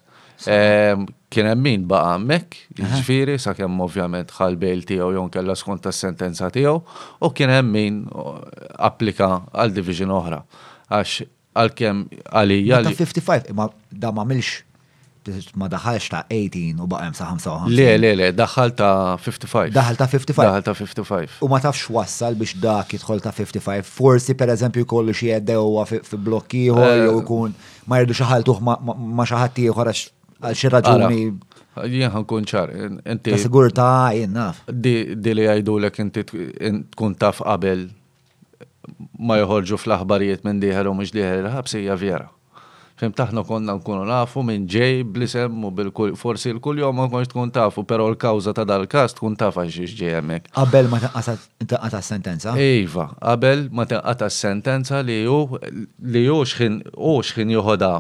kien 1.33 1.47
hemm 1.49 1.65
min 1.69 1.87
baqa' 1.91 2.13
hemmhekk, 2.17 2.59
jiġifieri 2.81 3.37
sakemm 3.45 3.81
ovvjament 3.87 4.33
ħalbejl 4.39 4.83
tiegħu 4.91 5.13
jew 5.17 5.25
kellha 5.37 5.57
skont 5.59 5.85
tas-sentenza 5.87 6.51
tiegħu, 6.57 6.75
u 7.27 7.31
kien 7.37 7.53
hemm 7.57 7.73
min 7.77 8.01
uh, 8.11 8.35
applika 8.91 9.31
għal 9.53 9.73
division 9.81 10.13
oħra. 10.19 10.43
Għax 10.93 11.23
għalkemm 11.61 12.21
għalija. 12.29 12.83
Ta' 12.91 12.99
55 13.01 13.51
imma 13.55 13.71
da 14.05 14.13
ma' 14.13 14.29
milx 14.29 14.61
ma 15.55 15.69
daħalx 15.71 16.09
ta' 16.11 16.25
18 16.35 16.81
u 16.83 16.89
hemm 16.99 17.17
sa' 17.17 17.33
55. 17.33 17.75
Le, 17.79 17.89
le, 18.03 18.11
le, 18.19 18.29
daħal 18.37 18.73
ta' 18.79 18.95
55. 19.25 19.73
Daħal 19.77 19.99
ta' 20.01 20.09
55. 20.13 20.47
Daħal 20.49 20.65
ta' 20.69 20.77
55. 20.81 21.37
U 21.47 21.51
ma 21.53 21.61
tafx 21.65 21.87
wassal 21.97 22.39
biex 22.41 22.57
dak 22.63 22.93
jidħol 22.97 23.23
ta' 23.25 23.33
55. 23.43 23.87
Forsi 23.97 24.37
per 24.41 24.53
eżempju 24.57 24.85
jkollu 24.89 25.17
xi 25.17 25.31
jeddewa 25.33 25.87
fi 25.93 26.03
blokkiħor 26.31 26.89
eh, 26.89 27.05
jew 27.07 27.21
ikun 27.23 27.55
ma 27.93 28.03
jirdu 28.03 28.19
xi 28.21 28.43
tuħ 28.51 28.63
ma 28.69 29.25
xi 29.31 29.39
ħadd 29.45 29.69
għax 29.73 30.11
għal 30.43 30.59
xi 30.59 30.71
raġuni. 30.75 31.23
Jien 31.93 32.13
ħankun 32.13 32.47
ċar, 32.49 32.73
inti. 33.09 33.33
Ta' 33.33 33.41
sigurta 33.41 33.89
jennaf. 34.17 34.61
Di 34.69 35.17
li 35.17 35.49
għajdu 35.49 35.79
l 35.81 35.93
inti 36.05 36.27
tkun 36.29 37.17
taf 37.19 37.45
qabel 37.47 37.87
ma 39.23 39.37
joħorġu 39.39 39.79
fl-aħbarijiet 39.79 40.43
minn 40.47 40.61
diħel 40.63 40.89
u 40.91 40.95
mhux 40.99 41.15
diħel 41.15 41.45
il-ħabsija 41.45 41.95
vera. 42.03 42.27
Fim 43.03 43.11
taħna 43.19 43.43
konna 43.47 43.75
nkunu 43.81 44.03
nafu 44.07 44.43
minn 44.47 44.67
ġej 44.71 45.01
blisem 45.15 45.57
u 45.67 45.71
forsi 46.19 46.53
l-kull 46.53 46.83
jom 46.83 46.99
ma 47.01 47.07
konx 47.11 47.31
tkun 47.31 47.51
tafu, 47.51 47.85
pero 47.87 48.07
l-kawza 48.11 48.53
ta' 48.55 48.65
dal 48.69 48.87
kast 48.91 49.17
tkun 49.19 49.39
taf 49.39 49.59
għax 49.63 49.95
ġej 49.99 50.17
hemmhekk. 50.19 50.51
Qabel 50.59 50.91
ma 50.91 51.01
taqqata 51.03 52.03
sentenza? 52.07 52.55
Ejva, 52.59 53.09
qabel 53.21 53.69
ma 53.75 53.87
taqqata 53.91 54.29
sentenza 54.31 55.01
li 55.03 55.23
ju 55.25 55.39
li 55.63 56.27
xħin 56.29 57.55
joħoda 57.57 57.95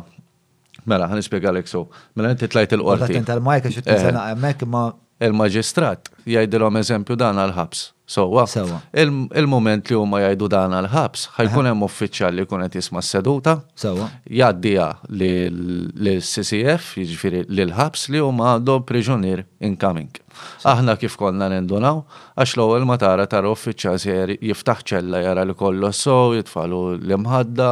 Mela, 0.87 1.07
għan 1.09 1.23
għalek 1.47 1.69
so. 1.71 1.85
Mela, 2.17 2.33
inti 2.35 2.49
tlajt 2.51 2.75
il-qorti. 2.77 3.07
Għatin 3.09 3.29
tal-majka 3.29 3.71
xittin 3.75 3.95
eh. 3.97 4.03
sena 4.09 4.25
għemmek 4.33 4.65
ma. 4.73 4.85
Il-magistrat 5.23 6.09
jgħidilom 6.27 6.81
eżempju 6.81 7.17
dan 7.21 7.39
għal-ħabs. 7.39 7.85
Sowa. 8.13 8.81
Il-moment 9.37 9.87
li 9.89 9.97
huma 9.97 10.19
jgħidu 10.23 10.49
dan 10.53 10.75
għal-ħabs, 10.77 11.23
ħajkun 11.39 11.69
hemm 11.71 11.87
uffiċjal 11.87 12.37
li 12.37 12.45
jkun 12.45 12.65
qed 12.67 12.77
s 12.83 12.91
seduta. 13.09 13.55
jaddija 14.29 14.89
Jgħaddija 14.91 14.91
lill-CCF, 15.09 16.91
jiġifieri 17.01 17.43
lill-ħabs 17.49 18.11
li 18.13 18.21
huma 18.21 18.51
għandhom 18.59 18.85
priġunier 18.91 19.47
incoming. 19.65 20.13
Aħna 20.69 20.95
kif 21.01 21.17
konna 21.21 21.49
nindunaw, 21.53 22.03
għax 22.41 22.55
l-ewwel 22.59 22.85
ma 22.89 22.97
tara 23.01 23.25
tara 23.31 23.51
uffiċjal 23.53 24.01
se 24.03 24.17
jiftaħ 24.37 24.85
ċella 24.91 25.23
jara 25.25 25.47
li 25.49 25.57
kollu 25.57 25.93
sow, 25.97 26.35
jitfalu 26.37 26.83
l-imħadda, 26.99 27.71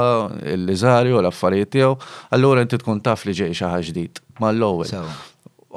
l-liżarju, 0.57 1.21
l-affarijiet 1.25 1.73
tiegħu, 1.77 1.97
allura 2.37 2.65
inti 2.65 2.81
tkun 2.81 3.03
taf 3.05 3.29
li 3.29 3.37
ġej 3.43 3.53
xi 3.59 3.67
ħaġa 3.69 3.89
ġdid. 3.91 4.25
Ma 4.41 4.55
l-ewwel 4.55 5.05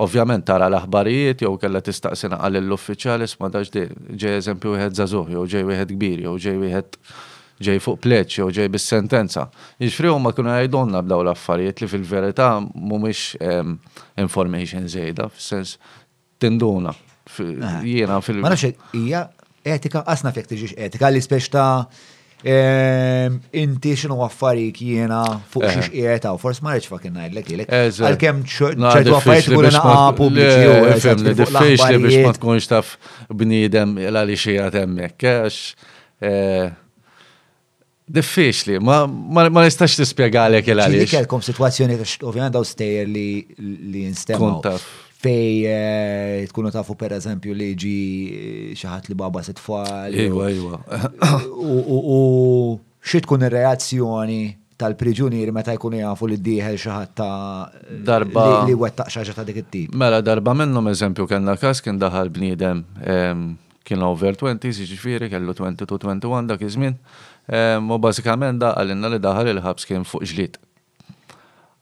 ovvjament 0.02 0.46
tara 0.48 0.70
l-aħbarijiet 0.72 1.44
jew 1.46 1.54
kella 1.62 1.82
tistaqsina 1.86 2.40
għal 2.48 2.62
l 2.64 2.74
uffiċjali 2.74 3.28
isma' 3.30 3.50
dax 3.54 3.70
ġej 3.74 4.38
eżempju 4.40 4.74
wieħed 4.74 4.98
żagħżugħ 5.00 5.34
jew 5.36 5.44
ġej 5.54 5.68
wieħed 5.70 5.94
kbir 5.98 6.24
jew 6.26 6.34
ġej 6.46 6.58
wieħed 6.64 6.98
ġej 7.68 7.80
fuq 7.86 8.02
pleċ 8.02 8.40
jew 8.40 8.48
ġej 8.58 8.72
bis-sentenza. 8.74 9.44
Jiġri 9.80 10.10
huma 10.12 10.32
kienu 10.36 10.50
jgħidulna 10.56 11.04
b'daw 11.06 11.22
l-affarijiet 11.26 11.84
li 11.86 11.90
fil-verità 11.92 12.48
mhumiex 12.64 13.38
ehm, 13.40 13.76
information 14.26 14.90
żejda, 14.90 15.30
fis-sens 15.36 15.78
tinduna. 16.44 16.92
Eh. 17.38 17.78
Jiena 17.94 18.18
fil- 18.26 18.42
Ma 18.42 18.52
nafx 18.56 18.74
hija 18.98 19.28
etika 19.64 20.02
qasna 20.10 20.34
fjek 20.36 20.50
tiġix 20.52 20.74
etika 20.78 21.14
li 21.14 21.22
speċta. 21.24 21.64
ta' 21.64 22.13
Inti 22.44 23.94
xinu 23.96 24.18
għaffari 24.26 24.66
kiena, 24.76 25.22
fuq 25.52 25.64
xiex 25.64 25.92
ijeta 25.96 26.34
u 26.36 26.40
fors 26.42 26.60
ma 26.66 26.74
rridx 26.74 26.90
fakin 26.92 27.14
ngħidlek 27.16 27.52
ilek. 27.56 27.72
Eh, 27.72 27.88
Għalkemm 28.04 28.42
ċertu 28.52 29.16
affarijiet 29.16 29.48
ikun 29.54 29.68
naqa' 29.78 29.98
pubbliċi. 30.18 31.30
Diffiċli 31.40 32.02
biex 32.04 32.26
ma 32.28 32.34
tkunx 32.36 32.68
taf 32.68 32.98
eh, 33.00 33.40
eh, 38.12 38.76
ma, 38.84 38.98
ma, 39.08 39.48
ma 39.48 39.64
nistax 39.64 39.96
tispiegalek 40.02 40.68
il 40.74 40.84
għaliex. 40.84 41.14
Kelkom 41.16 41.46
situazzjoni 41.48 41.96
ta' 42.04 42.52
daw 42.52 42.68
stejer 42.68 43.08
li 43.08 43.26
li 43.64 44.04
nstemaw 44.12 44.60
fej 45.24 45.68
eh, 45.70 46.48
tkunu 46.52 46.72
tafu 46.76 46.98
per 47.00 47.16
eżempju 47.18 47.56
li 47.56 47.72
ġi 47.80 47.94
eh, 48.24 48.66
xaħat 48.80 49.08
li 49.12 49.16
baba 49.18 49.42
setfall. 49.46 50.16
Iwa, 50.26 50.50
iwa. 50.52 50.82
U 52.16 52.20
xie 53.04 53.24
tkun 53.26 53.46
ir-reazzjoni 53.48 54.42
tal 54.80 54.98
priġunier 55.00 55.52
meta 55.56 55.76
jkunu 55.78 56.02
jafu 56.02 56.28
li 56.28 56.38
d-dieħel 56.42 56.80
xaħat 56.82 57.14
ta' 57.22 57.72
eh, 57.84 58.02
darba 58.08 58.48
li 58.68 58.76
wettaq 58.76 59.12
xaġa 59.16 59.38
ta' 59.40 59.48
dik 59.48 59.62
it-tip. 59.64 59.96
Mela 60.04 60.20
darba 60.26 60.56
minnhom 60.58 60.92
eżempju 60.92 61.28
kellna 61.32 61.56
każ 61.62 61.82
kien 61.86 62.02
daħal 62.02 62.34
bniedem 62.36 62.84
kien 63.84 64.00
over 64.00 64.32
20, 64.40 64.72
ġifiri, 64.92 65.28
kellu 65.32 65.52
22-21 65.52 66.48
dak 66.54 66.62
iż-żmien. 66.64 66.98
U 67.92 67.98
bażikament 68.00 68.62
daqalinna 68.64 69.10
li 69.12 69.18
daħal 69.20 69.52
il-ħabs 69.56 69.90
kien 69.90 70.06
fuq 70.08 70.24
ġlied 70.32 70.56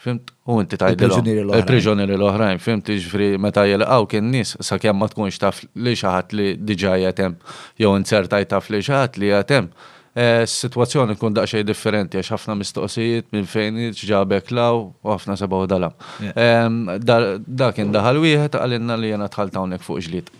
Fimt, 0.00 0.30
u 0.48 0.60
inti 0.62 0.78
Il-priġonieri 0.80 2.14
l-oħrajn, 2.16 2.60
fimt, 2.64 2.86
ġifri, 2.88 3.34
meta 3.40 3.66
jelqaw 3.68 4.06
kien 4.08 4.28
nis, 4.32 4.54
sa' 4.64 4.78
kjem 4.80 4.96
ma 4.96 5.08
tkunx 5.12 5.36
taf 5.42 5.58
li 5.76 5.92
xaħat 5.96 6.36
li 6.38 6.46
diġa 6.56 6.94
jatem, 7.04 7.34
jew 7.80 7.90
insertaj 7.98 8.46
taf 8.48 8.70
li 8.72 8.80
xaħat 8.84 9.18
li 9.20 9.28
jatem. 9.32 9.68
E, 10.16 10.44
Situazzjoni 10.48 11.14
kun 11.20 11.36
daqxej 11.36 11.64
differenti, 11.68 12.16
għax 12.18 12.32
ħafna 12.34 12.56
mistoqsijiet 12.62 13.28
minn 13.36 13.44
fejn 13.48 13.82
ġabek 13.96 14.48
law 14.56 14.86
u 14.88 15.12
ħafna 15.12 15.36
sabaw 15.38 15.68
dalam. 15.70 15.92
Da 16.32 17.70
kien 17.76 17.92
daħal 17.92 18.20
wieħed 18.24 18.56
għalinna 18.60 18.96
li 19.04 19.12
jena 19.12 19.28
tħaltawnek 19.36 19.84
fuq 19.84 20.08
ġlit 20.08 20.32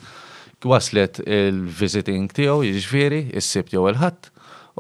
waslet 0.69 1.21
il-visiting 1.27 2.31
tiegħu 2.37 2.65
jiġifieri 2.69 3.23
is-sibt 3.41 3.73
jew 3.73 3.85
il-ħadd 3.89 4.29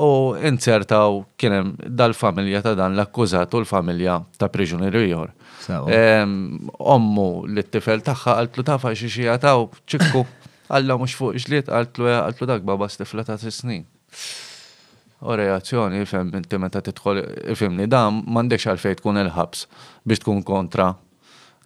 u 0.01 0.09
insertaw 0.47 1.23
kienem 1.41 1.75
dal-familja 1.87 2.61
ta' 2.65 2.75
dan 2.79 2.95
l-akkużat 2.97 3.55
u 3.57 3.63
l-familja 3.63 4.19
ta' 4.39 4.49
priġunier 4.53 4.97
ieħor. 5.01 5.33
Ommu 6.81 7.47
li 7.53 7.65
t-tifel 7.65 8.03
tagħha 8.07 8.37
għaltlu 8.41 8.65
tafa 8.67 8.95
xi 8.97 9.11
xi 9.13 9.27
jataw 9.31 9.69
ċikku 9.87 10.27
Alla 10.71 10.95
mhux 10.95 11.17
fuq 11.19 11.33
ġliet 11.49 11.67
għaltlu 11.75 12.07
għaltlu 12.07 12.47
dak 12.47 12.63
baba 12.63 12.87
stifla 12.87 13.25
ta' 13.27 13.35
snin. 13.43 13.81
U 15.19 15.35
reazzjoni, 15.35 16.05
fem, 16.07 16.29
inti 16.39 16.61
meta 16.63 16.79
titħol, 16.87 17.19
ifhimni 17.51 17.89
dam, 17.91 18.21
m'għandekx 18.31 18.69
għalfejn 18.77 19.01
tkun 19.01 19.19
il-ħabs 19.25 19.65
biex 20.07 20.23
tkun 20.23 20.45
kontra 20.47 20.93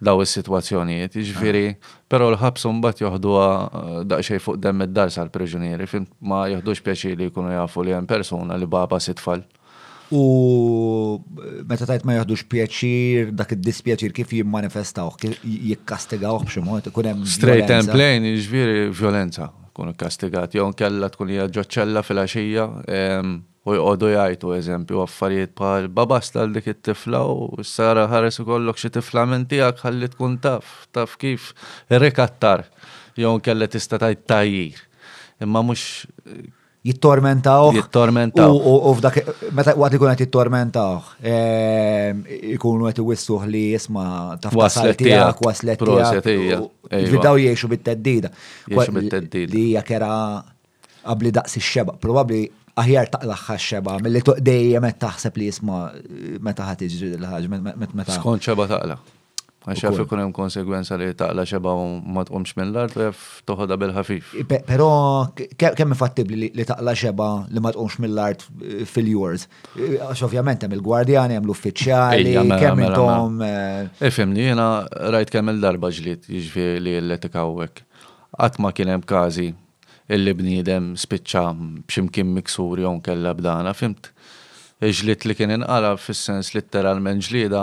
daw 0.01 0.23
is 0.25 0.33
sitwazzjonijiet 0.39 1.19
jiġifieri. 1.21 1.63
Ah. 1.69 1.93
Pero 2.15 2.29
l-ħabsum 2.31 2.77
bat 2.79 3.01
joħdu 3.03 3.31
eh, 3.41 3.99
daqxej 4.07 4.39
fuq 4.39 4.59
dem 4.63 4.85
id-dar 4.85 5.09
sal-preġunieri, 5.11 5.83
fin 5.91 6.05
ma 6.31 6.45
joħdux 6.47 6.83
pjaċi 6.85 7.11
li 7.19 7.25
jkunu 7.27 7.49
jafu 7.51 7.83
li 7.83 7.91
hemm 7.91 8.07
persuna 8.07 8.55
li 8.55 8.69
baba 8.71 9.01
sitfall. 9.03 9.41
U 10.15 10.21
eh, 11.19 11.65
meta 11.67 11.83
tajt 11.89 12.05
ma 12.07 12.15
jaħdux 12.15 12.45
pjaċir, 12.53 13.33
dak 13.35 13.51
id-dispjaċir 13.57 14.15
kif 14.15 14.31
jimmanifestaw, 14.37 15.11
jikkastigawh 15.43 16.45
b'xi 16.47 16.63
mod, 16.63 16.87
ikun 16.87 17.11
hemm. 17.11 17.25
Straight 17.27 17.73
and 17.75 17.91
plain, 17.91 18.23
ġviri 18.29 18.37
jiġifieri 18.37 18.85
violenza, 19.01 19.49
kunu 19.75 19.91
kastigat. 19.99 20.55
jew 20.55 20.69
kella 20.71 21.11
tkun 21.11 21.35
hija 21.35 21.49
ġoċċella 21.51 22.05
fil-għaxija, 22.07 22.69
ehm, 22.95 23.35
u 23.65 23.73
jqodu 23.73 24.09
jgħajtu 24.11 24.51
eżempju 24.55 24.99
għaffariet 25.01 25.53
bħal 25.57 25.87
babas 25.97 26.29
tal 26.35 26.51
dik 26.53 26.67
it-tifla 26.69 27.23
u 27.33 27.47
s-sara 27.63 28.03
ħares 28.11 28.37
kollok 28.45 28.77
xie 28.77 28.91
tifla 28.99 29.23
minn 29.29 29.47
tiegħek 29.49 29.81
ħalli 29.87 30.09
tkun 30.13 30.35
taf 30.43 30.73
taf 30.93 31.15
kif 31.21 31.47
rekattar 31.89 32.67
jgħon 33.17 33.41
kelle 33.41 33.67
tista' 33.71 33.97
tajt 34.03 34.25
tajjir. 34.29 34.77
Imma 35.41 35.63
mux. 35.65 36.05
jittormentaw. 36.85 37.71
Jittormentaw. 37.73 38.53
U 38.53 38.91
f'dak, 38.99 39.17
meta 39.57 39.73
għat 39.73 39.95
ikun 39.97 40.03
kunet 40.05 40.21
jittormentaw, 40.21 40.99
ikun 42.53 42.83
għet 42.91 42.99
jwissuħ 43.01 43.47
li 43.49 43.63
jisma 43.71 44.05
taf 44.45 44.53
wasletiak, 44.61 45.41
wasletiak. 45.41 46.69
Bidaw 46.91 47.41
jiexu 47.41 47.71
bit-teddida. 47.73 48.29
Jiexu 48.69 48.93
bit-teddida. 48.99 49.49
Li 49.55 49.63
jakera 49.73 50.11
għabli 51.07 51.31
daqsi 51.39 51.61
xeba 51.63 51.93
Probabli 52.01 52.43
aħjar 52.81 53.09
taqlaħħa 53.15 53.55
xeba, 53.59 53.97
mill-li 54.03 54.21
dejjem 54.43 54.89
qed 54.89 55.01
taħseb 55.05 55.37
li 55.39 55.49
jisma 55.51 55.81
meta 56.43 56.65
ħadd 56.71 56.87
iġri 56.89 57.11
l-ħaġa, 57.19 57.75
meta. 57.95 58.15
Skont 58.19 58.43
xeba 58.43 58.67
taqla. 58.71 58.97
Għax 59.65 59.81
jaf 59.81 59.95
ikun 60.03 60.19
hemm 60.21 60.33
konsegwenza 60.35 60.97
li 61.01 61.07
taqla 61.17 61.45
xeba 61.49 61.71
ma 62.13 62.21
tqumx 62.27 62.53
mill-art 62.59 62.97
u 62.99 63.05
jaf 63.07 63.23
toħodha 63.49 63.77
bil-ħafif. 63.81 64.33
Però 64.67 64.89
kemm 65.33 65.95
ifattibli 65.95 66.51
li 66.53 66.67
taqla 66.69 66.93
xeba 66.99 67.29
li 67.49 67.63
ma 67.63 67.71
tqumx 67.73 67.97
mill-art 68.03 68.45
eh, 68.59 68.83
fil-jurs. 68.91 69.47
Eh, 69.79 69.95
għax 70.05 70.25
ovvjament 70.27 70.67
hemm 70.67 70.77
il-gwardjani, 70.77 71.39
hemm 71.39 71.49
l-uffiċjali, 71.49 72.37
mela, 72.43 72.59
kemm 72.61 72.83
mela, 72.83 73.01
intom. 73.01 73.43
Ifimni, 74.11 74.49
mela. 74.51 74.51
eh. 74.51 74.51
jiena 74.99 75.11
rajt 75.17 75.33
kemm 75.37 75.55
il-darba 75.55 75.93
ġlied 75.97 76.27
jiġri 76.29 76.69
li 76.83 76.97
l-etika 77.01 77.41
hawnhekk. 77.47 77.85
Qatt 78.35 78.59
ma 78.61 78.73
kien 78.75 78.91
hemm 78.91 79.05
każi 79.07 79.53
illi 80.13 80.33
bniedem 80.37 80.91
spiċċa 80.99 81.45
b'ximkien 81.87 82.33
miksur 82.37 82.81
jon 82.83 82.99
kella 83.03 83.31
b'dana, 83.37 83.73
fimt? 83.77 84.11
Ġlit 84.85 85.23
li 85.25 85.33
kien 85.39 85.53
inqala 85.55 85.93
fis-sens 85.97 86.49
litteralment 86.51 87.23
ġlida 87.23 87.61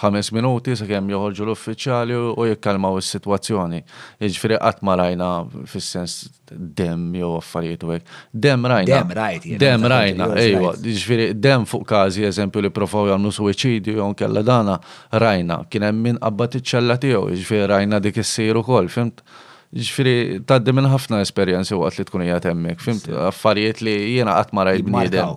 ħames 0.00 0.32
minuti 0.34 0.74
sa 0.76 0.84
kemm 0.88 1.06
joħorġu 1.12 1.44
l-uffiċjali 1.46 2.16
u 2.18 2.46
jikkalmaw 2.48 2.98
is-sitwazzjoni. 3.00 3.78
Jiġifieri 4.20 4.58
qatt 4.60 4.82
ma 4.84 4.96
rajna 4.98 5.28
fis-sens 5.70 6.16
dem 6.50 7.06
jew 7.16 7.30
affarijiet 7.38 7.86
u 7.86 7.94
Dem 8.34 8.66
rajna. 8.68 8.90
Dem 8.92 9.14
rajt. 9.20 9.46
Dem 9.62 9.86
rajna, 9.94 10.28
ejwa. 10.42 10.74
Jiġifieri 10.82 11.30
dem 11.40 11.64
fuq 11.70 11.86
każi 11.94 12.26
eżempju 12.28 12.66
li 12.66 12.74
provaw 12.74 13.08
jagħmlu 13.14 13.32
suwiċidju 13.38 13.96
jew 14.00 14.10
kella 14.18 14.42
dana 14.42 14.76
rajna. 15.14 15.62
Kien 15.70 15.86
hemm 15.88 16.02
min 16.10 16.18
qabba 16.20 16.50
tiċċella 16.56 16.98
tiegħu, 17.06 17.30
jiġifieri 17.36 17.70
rajna 17.78 18.02
dik 18.02 18.18
issir 18.26 18.58
ukoll, 18.60 18.90
fimt? 18.92 19.22
ġifiri, 19.74 20.40
taddi 20.46 20.72
minn 20.74 20.86
ħafna 20.88 21.18
esperienzi 21.24 21.74
waqt 21.76 21.98
li 21.98 22.04
tkun 22.06 22.22
jgħat 22.26 22.46
emmek, 22.52 22.82
fimt, 22.82 23.08
affarijiet 23.26 23.80
li 23.84 23.94
jena 24.14 24.36
għatma 24.40 24.64
rajt 24.68 24.84
bnidem. 24.86 25.32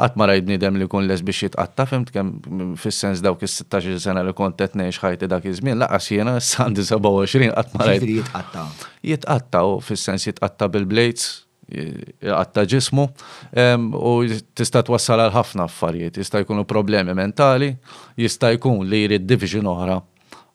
Għatma 0.00 0.28
rajt 0.30 0.46
bnidem 0.48 0.78
li 0.80 0.88
kun 0.90 1.06
les 1.08 1.20
biex 1.24 1.44
jitqatta, 1.50 1.86
fimt, 1.90 2.12
kem 2.14 2.32
fissens 2.76 2.96
sens 3.20 3.24
dawk 3.24 3.44
is-16 3.46 4.00
sena 4.04 4.24
li 4.26 4.32
kont 4.36 4.60
etnej 4.64 4.90
xħajti 4.96 5.28
dak 5.30 5.44
iż-żmien, 5.52 5.78
laqas 5.84 6.08
jena 6.14 6.36
s-sandi 6.40 6.82
27 6.88 7.52
għatma 7.52 7.88
rajt. 7.90 8.00
Ġifiri 8.02 8.16
jitqatta. 8.22 8.64
Jitqatta, 9.12 9.62
u 9.68 9.78
fissens 9.84 10.26
jitqatta 10.26 10.70
bil-blades, 10.74 11.28
jitqatta 11.68 12.64
ġismu 12.72 13.06
u 14.00 14.14
tista' 14.56 14.80
twassal 14.88 15.22
għal 15.26 15.36
ħafna 15.36 15.68
affarijiet, 15.68 16.18
jista' 16.24 16.40
jkunu 16.46 16.64
problemi 16.68 17.12
mentali, 17.16 17.74
jista' 18.18 18.54
jkun 18.56 18.82
li 18.90 19.04
jrid 19.06 19.28
division 19.30 19.68
oħra 19.74 20.00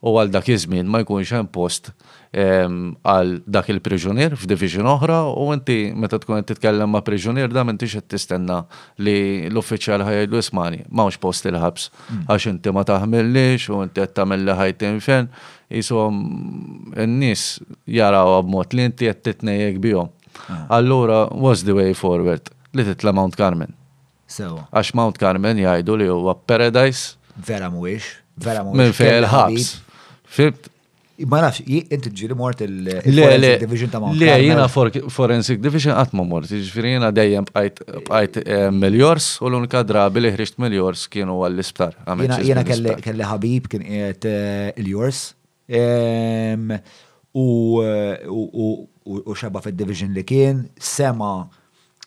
u 0.03 0.17
għal 0.19 0.33
dak 0.35 0.49
iż-żmien 0.51 0.89
ma 0.91 0.99
jkunx 1.05 1.31
hemm 1.37 1.47
post 1.53 1.93
għal 2.33 3.43
dak 3.45 3.67
il-priġunier 3.69 4.33
f'division 4.33 4.87
oħra 4.89 5.19
u 5.37 5.51
inti 5.53 5.91
meta 5.93 6.17
tkun 6.17 6.39
qed 6.41 6.47
titkellem 6.55 6.89
ma' 6.89 7.03
priġunier 7.05 7.51
da 7.53 7.61
m'intix 7.61 7.93
qed 7.99 8.07
tistenna 8.15 8.61
li 9.05 9.45
l-uffiċjal 9.51 10.01
ħajlu 10.01 10.39
ismani 10.41 10.79
m'hawnx 10.89 11.21
post 11.21 11.45
il-ħabs 11.51 11.85
mm. 11.91 12.23
għax 12.33 12.47
inti 12.55 12.73
ma 12.73 12.85
taħmilniex 12.89 13.69
u 13.75 13.83
inti 13.85 14.01
qed 14.01 14.15
tagħmel 14.17 14.47
li 14.47 14.55
ħajtin 14.57 14.97
fejn 15.05 15.29
isom 15.77 16.19
in 17.05 17.15
nies 17.21 17.45
jaraw 17.85 18.41
b'mod 18.49 18.73
li 18.79 18.87
inti 18.89 19.09
qed 19.13 19.21
titnejjek 19.29 19.77
bihom. 19.85 20.09
Ah. 20.49 20.65
Allura 20.81 21.27
was 21.29 21.61
the 21.69 21.77
way 21.77 21.93
forward 21.93 22.49
li 22.73 22.81
titla 22.89 23.13
Mount 23.13 23.37
Carmen. 23.37 23.77
Għax 24.33 24.95
Mount 24.97 25.21
Carmen 25.21 25.61
jgħidu 25.61 25.99
li 26.01 26.09
huwa 26.09 26.33
paradise. 26.49 27.13
Vera 27.37 27.69
mwix, 27.73 28.09
Vera 28.41 28.65
mwix. 28.65 28.77
Minn 28.81 28.93
fejn 28.97 29.19
il-ħabs. 29.21 29.71
Fibt, 30.33 30.71
Ma 31.29 31.39
nafx, 31.45 31.61
jinti 31.69 32.09
ġiri 32.09 32.33
mort 32.37 32.63
il-Forensic 32.65 33.59
Division 33.61 33.89
ta' 33.93 33.99
Mount 34.01 34.17
Le, 34.17 34.31
jina 34.41 34.65
Forensic 35.13 35.59
Division 35.61 35.93
għatma 35.93 36.23
mort, 36.25 36.49
ġifiri 36.49 36.95
jina 36.95 37.11
dejjem 37.13 37.45
bħajt 37.51 38.39
eh, 38.41 38.71
mill 38.73 38.97
u 38.97 39.11
l-unika 39.13 39.83
drabi 39.85 40.23
li 40.25 40.31
ħriċt 40.33 40.57
mill 40.63 40.89
kienu 41.13 41.37
għall-isptar. 41.45 41.99
Jina 42.41 42.65
kelli 42.65 43.29
ħabib 43.29 43.69
kien 43.75 43.85
qiegħed 43.85 44.25
eh, 44.25 44.79
il-jors 44.81 45.21
u 47.33 47.45
eh, 47.85 49.33
xabba 49.37 49.61
fil-division 49.67 50.17
li 50.17 50.25
kien, 50.25 50.65
sema' 50.79 51.43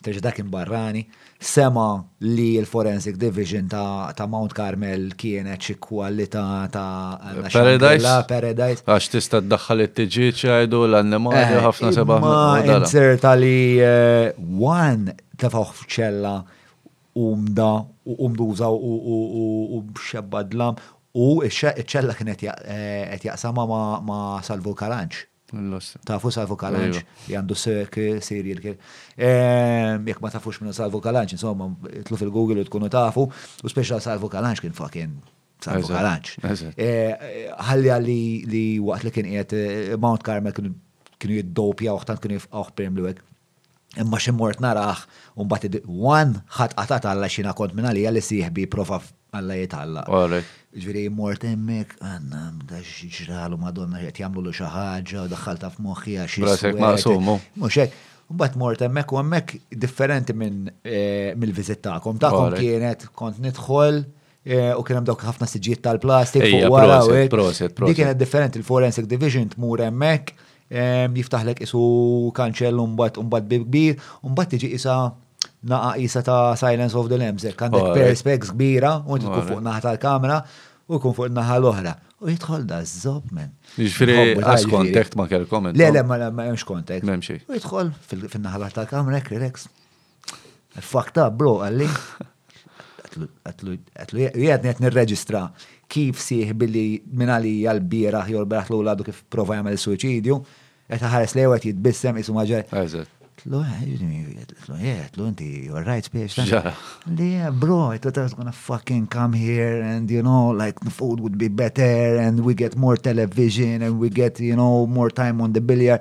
terġa 0.06 0.22
dak 0.28 0.38
imbarrani, 0.40 1.00
sema 1.42 1.86
li 2.22 2.56
l-Forensic 2.62 3.18
Division 3.18 3.66
ta', 3.70 4.12
ta 4.16 4.26
Mount 4.30 4.54
Carmel 4.56 5.08
kienet 5.18 5.64
xi 5.66 5.74
kwalità 5.82 6.44
ta' 6.72 7.42
Paradise. 7.48 8.14
Paradise. 8.30 8.84
Għax 8.86 9.10
tista' 9.16 9.40
ddaħħal 9.50 9.86
it-tiġiċ 9.88 10.46
għajdu 10.54 10.82
l-annimali 10.90 11.42
eh, 11.42 11.60
ħafna 11.66 11.90
seba' 11.96 12.20
Ma' 12.22 12.64
inserta 12.76 13.34
li 13.38 13.82
eh, 13.82 14.32
one 14.70 15.16
tefaħ 15.42 15.74
f'ċella 15.80 16.34
umda 17.16 17.70
u 18.06 18.16
umduża 18.28 18.68
u 18.70 19.80
bxebbadlam 19.94 20.76
u 21.16 21.30
ċella 21.48 22.14
kienet 22.14 22.44
eh, 22.52 23.16
jaqsama 23.24 23.66
ma' 23.66 24.20
Salvo 24.46 24.76
Karanċ 24.78 25.24
mill-ossa. 25.58 25.98
Tafu 26.06 26.30
Salvo 26.34 26.56
Kalanċ, 26.60 27.02
li 27.28 27.36
għandu 27.38 27.56
circle, 27.58 28.18
s 28.22 28.32
kill. 28.32 28.72
Jek 29.16 30.22
ma 30.22 30.32
tafux 30.32 30.60
minn 30.62 30.74
Salvo 30.76 31.00
Kalanċ, 31.04 31.36
insomma, 31.38 31.68
tlu 32.08 32.18
fil-Google 32.20 32.64
u 32.64 32.68
tkunu 32.68 32.90
tafu, 32.92 33.26
u 33.30 33.72
speċa 33.72 34.00
Salvo 34.04 34.30
Kalanċ 34.32 34.64
kien 34.66 34.76
fucking 34.76 35.16
Salvo 35.66 35.90
Kalanċ. 35.90 36.40
Għalli 36.74 36.88
eh, 36.88 37.46
għalli 37.76 38.18
li 38.52 38.64
waqt 38.84 39.08
li 39.08 39.14
kien 39.16 39.30
qiegħed 39.32 39.56
eh, 39.60 39.94
Mount 40.00 40.26
Carmel 40.26 40.56
kienu 40.56 41.38
jiddopja 41.40 41.96
u 41.96 42.02
ħtan 42.04 42.20
kienu 42.22 42.40
jifqaw 42.40 42.70
prim 42.76 42.98
li 43.00 43.10
għek. 43.10 43.24
Imma 44.02 44.18
ximmort 44.20 44.58
narax, 44.60 45.06
un 45.40 45.48
batid 45.48 45.78
one 45.88 46.42
ħat 46.58 46.74
għatat 46.76 47.06
għalla 47.08 47.30
xina 47.32 47.54
kont 47.56 47.72
minna 47.78 47.94
li 47.96 48.02
għalli 48.04 48.20
siħbi 48.20 48.66
profa 48.68 48.98
għalla 49.36 49.56
jitalla. 49.56 50.02
Ġviri, 50.76 51.06
mort 51.16 51.44
emmek, 51.48 51.94
għanna, 52.04 52.40
da 52.68 52.82
xġralu 52.84 53.56
madonna, 53.56 53.96
jgħet 54.02 54.18
jamlu 54.20 54.42
l 54.44 54.52
xaħġa, 54.58 55.22
u 55.24 55.30
daħħal 55.32 55.60
taf 55.62 55.78
moħi 55.80 56.16
għax. 56.24 56.36
Brasek, 56.44 56.80
maqsumu. 56.82 57.38
Muxek, 57.64 57.96
Mbatt 58.26 58.56
mort 58.58 58.80
emmek 58.82 59.12
u 59.14 59.20
emmek 59.20 59.52
differenti 59.70 60.34
minn 60.36 60.64
eh, 60.84 61.28
mill-vizit 61.38 61.78
ta'kom. 61.86 62.16
Ta'kom 62.20 62.52
kienet, 62.58 63.04
kont 63.16 63.36
nidħol 63.40 64.00
eh, 64.02 64.72
u 64.76 64.82
kienem 64.84 65.06
dawk 65.06 65.22
ħafna 65.28 65.46
siġiet 65.48 65.84
tal-plastik 65.84 66.42
fuq 66.50 66.72
wara 66.74 66.96
u 67.06 67.14
Di 67.22 67.94
kienet 67.94 68.18
differenti 68.18 68.58
il-Forensic 68.60 69.06
Division 69.08 69.46
tmur 69.54 69.84
emmek, 69.86 70.34
eh, 70.68 71.06
jiftaħlek 71.14 71.62
isu 71.68 71.84
kanċell 72.36 72.82
un-bat 72.82 73.22
un-bat 73.22 73.46
bib 73.70 73.94
un-bat 74.26 74.50
tiġi 74.56 74.72
isa 74.74 74.98
naqa 75.66 75.94
isa 76.02 76.24
ta' 76.26 76.40
Silence 76.58 76.98
of 76.98 77.06
the 77.10 77.16
Lambs, 77.22 77.46
Kandek 77.58 77.94
perspex 77.94 78.50
kbira, 78.56 78.96
u 79.06 79.18
fuq 79.22 79.62
naħa 79.62 79.84
tal-kamera, 79.86 80.40
u 80.86 80.98
kun 81.02 81.14
fuq 81.16 81.30
naħa 81.34 81.56
l-oħra. 81.60 81.92
U 82.24 82.30
jitħol 82.30 82.64
da 82.68 82.78
z-zob 82.86 83.30
men. 83.36 83.50
Iġfri, 83.76 84.14
għas 84.38 84.66
kontakt 84.70 85.12
jiġifieri. 85.12 85.18
ma 85.20 85.26
kell 85.30 85.48
komment. 85.50 85.78
Le, 85.78 85.88
le, 85.92 86.02
ma 86.06 86.46
jemx 86.46 86.64
kontakt. 86.68 87.06
Memxie. 87.06 87.40
U 87.50 87.56
jitħol 87.56 87.90
fil-naħa 88.06 88.70
ta' 88.76 88.86
kamra, 88.90 89.20
relax. 89.32 89.66
Fakta, 90.76 91.28
bro, 91.30 91.58
għalli. 91.66 91.88
Għatlu 93.04 93.30
għatlu, 93.46 93.78
għatlu, 94.34 94.92
għatlu, 95.06 95.48
kif 95.86 96.18
siħ 96.18 96.48
billi 96.58 96.86
minali 97.16 97.60
għal-bira 97.62 98.24
jolbraħt 98.32 98.72
l-għadu 98.74 99.04
kif 99.06 99.20
provajam 99.30 99.68
għal 99.70 99.78
suicidju, 99.78 100.40
għet 100.90 101.04
ħares 101.12 101.36
li 101.38 101.44
għet 101.46 101.66
jitbissem 101.72 102.18
isu 102.22 102.34
maġer. 102.34 102.66
Eżat. 102.82 103.12
Tlu, 103.42 103.58
eh, 103.60 103.80
tlu, 104.64 104.74
eh, 104.80 105.04
tlu, 105.12 105.26
inti, 105.28 105.68
you're 105.68 105.84
right, 105.84 106.02
spiex. 106.04 106.36
Yeah, 106.38 106.72
eh, 107.20 107.50
bro, 107.52 107.92
I 107.92 107.98
thought 107.98 108.16
I 108.16 108.22
was 108.22 108.32
gonna 108.32 108.50
fucking 108.52 109.08
come 109.08 109.34
here 109.34 109.82
and, 109.82 110.10
you 110.10 110.22
know, 110.22 110.48
like 110.48 110.80
the 110.80 110.90
food 110.90 111.20
would 111.20 111.36
be 111.36 111.48
better 111.48 112.16
and 112.16 112.40
we 112.40 112.54
get 112.54 112.76
more 112.76 112.96
television 112.96 113.82
and 113.82 113.98
we 113.98 114.08
get, 114.08 114.40
you 114.40 114.56
know, 114.56 114.86
more 114.86 115.10
time 115.10 115.42
on 115.42 115.52
the 115.52 115.60
billiard. 115.60 116.00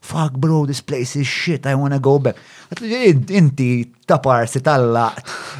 Fuck, 0.00 0.34
bro, 0.34 0.64
this 0.64 0.80
place 0.80 1.16
is 1.16 1.26
shit, 1.26 1.66
I 1.66 1.74
wanna 1.74 1.98
go 1.98 2.20
back. 2.20 2.36
Inti 2.70 3.90
tapar 4.06 4.46
si 4.48 4.60
talla 4.62 5.10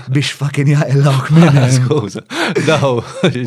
biex 0.08 0.30
fucking 0.38 0.66
jaqillawk 0.76 1.30
minna. 1.34 1.66
Skuza, 1.74 2.22
daw. 2.66 3.00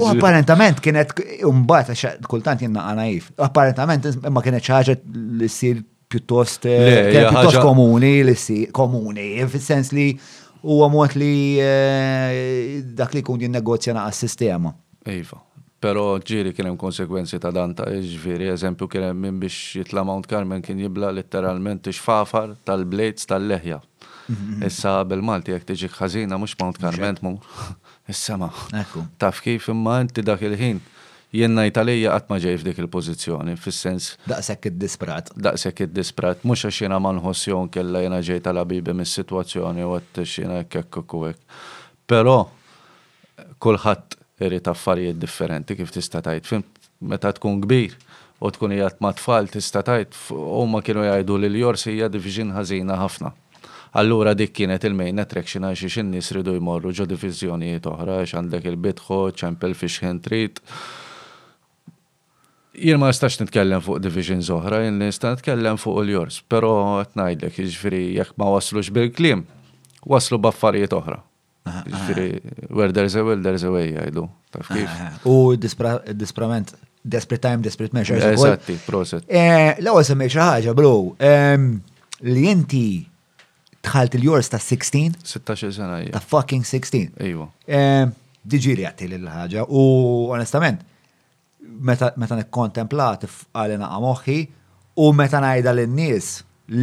U 0.04 0.10
apparentament 0.12 0.84
kienet, 0.84 1.16
umbat, 1.48 1.94
kultant 2.28 2.60
jenna 2.66 2.90
għanajf, 2.92 3.32
apparentament 3.48 4.12
imma 4.20 4.44
kienet 4.44 4.68
xaġa 4.68 4.98
li 5.40 5.48
sir 5.48 5.80
pjuttost 6.10 6.66
eh, 6.66 7.62
komuni 7.64 8.14
li 8.26 8.34
si 8.36 8.64
komuni, 8.74 9.28
fil-sens 9.50 9.92
li 9.94 10.08
huwa 10.66 10.88
mod 10.90 11.14
li 11.18 11.60
eh, 11.62 12.80
dak 12.98 13.14
li 13.14 13.22
kun 13.26 13.42
jinnegozja 13.44 13.94
naqas 13.94 14.24
sistema. 14.26 14.74
Iva. 15.10 15.38
Pero 15.80 16.04
ġiri 16.20 16.52
kienem 16.56 16.76
konsekwenzi 16.76 17.38
ta' 17.40 17.54
danta, 17.56 17.86
ġviri, 17.88 18.02
jiġifieri, 18.10 18.50
eżempju 18.56 18.90
kienem 18.92 19.22
minn 19.24 19.38
biex 19.40 19.60
jitla 19.78 20.02
Mount 20.04 20.28
Carmen 20.28 20.66
kien 20.66 20.82
jibla 20.84 21.14
letteralment 21.16 21.88
xfafar 21.94 22.58
tal-blades 22.68 23.30
tal-leħja. 23.30 23.78
Mhm. 24.30 24.66
Issa 24.68 24.98
bil-Malti 25.10 25.54
jek 25.56 25.70
tiġi 25.70 25.88
ħażina 25.94 26.42
mux 26.42 26.58
Mount 26.60 26.82
Carmen 26.84 27.22
mu. 27.24 27.38
Issa 28.12 28.36
ma. 28.42 28.50
Taf 29.22 29.40
kif 29.46 29.70
imma 29.72 30.02
inti 30.04 30.26
dak 30.26 30.42
il-ħin 30.50 30.82
jien 31.38 31.54
ngħid 31.56 31.78
għalija 31.78 32.14
qatt 32.16 32.30
ma 32.32 32.38
ġej 32.42 32.58
f'dik 32.58 32.80
il-pożizzjoni 32.84 33.54
fis-sens. 33.62 34.08
Daqshekk 34.30 34.70
id-disprat. 34.72 35.30
Daqshekk 35.38 35.84
id-disprat, 35.86 36.42
mhux 36.44 36.66
għax 36.70 36.90
manħossjon 37.06 37.70
kella 37.74 38.02
jena 38.04 38.20
jew 38.22 38.34
ġej 38.38 38.42
tal-abibi 38.48 38.96
mis-sitwazzjoni 38.98 39.86
u 39.86 39.94
għadt 40.00 40.22
xina 40.26 40.62
hekk 40.64 40.80
hekk 40.84 41.14
u 41.16 41.22
hekk. 41.28 41.60
Però 42.10 42.36
kulħadd 43.62 44.18
irid 44.48 44.70
affarijiet 44.72 45.20
differenti 45.22 45.78
kif 45.78 45.92
tista' 45.94 46.22
tgħid 46.26 46.48
fim 46.48 46.64
meta 47.12 47.30
tkun 47.36 47.60
kbir 47.64 47.94
u 48.42 48.50
tkun 48.56 48.74
jgħat 48.74 49.00
ma 49.04 49.12
tfal 49.20 49.50
tista' 49.52 49.84
tgħid 49.86 50.18
huma 50.34 50.82
kienu 50.82 51.04
jgħidu 51.06 51.38
li 51.44 51.50
l-jors 51.54 51.86
hija 51.94 52.10
diviżin 52.10 52.56
ħażina 52.58 52.98
ħafna. 53.04 53.32
Allura 54.00 54.36
dik 54.38 54.52
kienet 54.54 54.84
il-main 54.86 55.18
attraction 55.22 55.66
għax 55.66 55.86
x'in 55.90 56.10
nies 56.14 56.30
ridu 56.38 56.54
jmorru 56.58 56.92
ġo 56.94 57.06
diviżjonijiet 57.10 57.88
oħra 57.90 58.20
għax 58.22 58.36
għandek 58.38 58.68
il-bitħo, 58.74 59.22
ċempel 59.34 59.74
fix 59.78 60.02
ħentrit 60.06 60.60
jien 62.84 63.00
ma 63.02 63.10
nistax 63.12 63.40
nitkellem 63.42 63.82
fuq 63.84 64.00
divisions 64.04 64.50
oħra, 64.54 64.82
jien 64.86 65.00
nista' 65.02 65.34
nitkellem 65.36 65.80
fuq 65.82 66.04
l 66.04 66.14
jors 66.16 66.42
pero 66.50 66.72
għatnajdlek, 67.00 67.52
ngħidlek 67.52 67.66
jiġifieri 67.66 68.02
jek 68.20 68.34
ma 68.40 68.50
waslux 68.54 68.92
bil 68.96 69.10
klim 69.14 69.46
waslu 70.10 70.40
b'affarijiet 70.42 70.96
oħra. 70.96 71.20
Ah, 71.68 71.80
ah. 71.80 71.88
Jiġifieri 71.88 72.72
where 72.80 72.94
there's 72.96 73.18
a 73.20 73.24
will 73.26 73.44
there's 73.44 73.66
a 73.68 73.74
way 73.74 73.92
għajdu. 74.06 74.26
Ah, 74.62 75.20
u 75.28 75.36
disprament 75.60 76.74
desperate 77.10 77.42
time, 77.46 77.64
desperate 77.64 77.96
measures. 77.96 78.22
Eżatti, 78.28 78.76
proset. 78.86 79.24
Eh, 79.32 79.74
l-ewwel 79.80 80.04
semmej 80.06 80.34
xi 80.36 80.74
bro. 80.78 80.94
Li 82.28 82.42
inti 82.52 82.86
tħalt 83.88 84.18
l-jors 84.20 84.50
ta' 84.52 84.60
16? 84.60 85.22
16 85.24 85.72
sena. 85.78 86.02
Ta' 86.12 86.20
fucking 86.20 86.66
16. 86.68 87.14
Iva. 87.24 87.48
Ejwa. 87.64 88.10
Diġiri 88.50 88.86
għatti 88.88 89.08
l-ħagġa 89.16 89.64
u 89.72 89.80
onestament, 90.36 90.84
meta 91.78 92.14
nikkontemplat 92.38 93.26
għalina 93.56 93.90
għamoħi 93.94 94.38
u 95.04 95.10
meta 95.16 95.42
najda 95.44 95.74
l-nies 95.78 96.30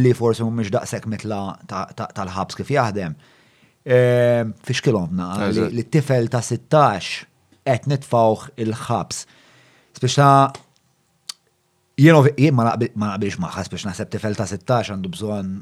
li 0.01 0.13
forsi 0.15 0.43
mhumiex 0.45 0.71
daqshekk 0.73 1.07
mitla 1.07 1.39
tal-ħabs 1.69 2.57
kif 2.59 2.71
jaħdem. 2.75 3.13
Ehm, 3.87 4.53
Fixkilomna 4.67 5.31
li 5.71 5.83
t-tifel 5.87 6.27
ta' 6.33 6.43
16 6.43 7.27
qed 7.67 7.87
nitfawh 7.93 8.47
il-ħabs. 8.65 9.21
Speċta 9.97 10.29
jien 12.03 12.19
jien 12.37 12.55
ma 12.57 12.67
naqbilx 12.73 13.39
maħħas 13.41 13.71
biex 13.71 13.87
naħseb 13.89 14.11
tifel 14.15 14.35
ta' 14.39 14.49
16 14.49 14.91
għandu 14.95 15.13
bżonn. 15.15 15.55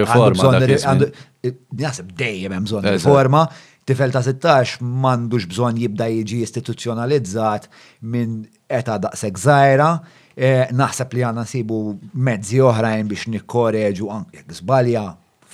Riforma. 0.00 0.56
Naħseb 0.58 2.16
dejjem 2.18 2.56
hemm 2.58 2.68
bżonn 2.70 2.90
riforma 2.96 3.46
tifel 3.88 4.12
ta' 4.14 4.22
16 4.24 4.78
m'għandux 4.84 5.46
bżonn 5.50 5.80
jibda 5.82 6.06
jiġi 6.10 6.40
istituzzjonalizzat 6.46 7.68
minn 8.14 8.44
eta 8.70 8.98
daqshekk 9.02 9.40
żgħira, 9.44 9.88
e, 10.36 10.50
naħseb 10.78 11.16
li 11.16 11.24
għandna 11.26 11.44
nsibu 11.48 11.80
mezzi 12.28 12.60
oħrajn 12.62 13.10
biex 13.10 13.32
nikkoreġu 13.34 14.10
anke 14.14 14.44
żbalja 14.60 15.06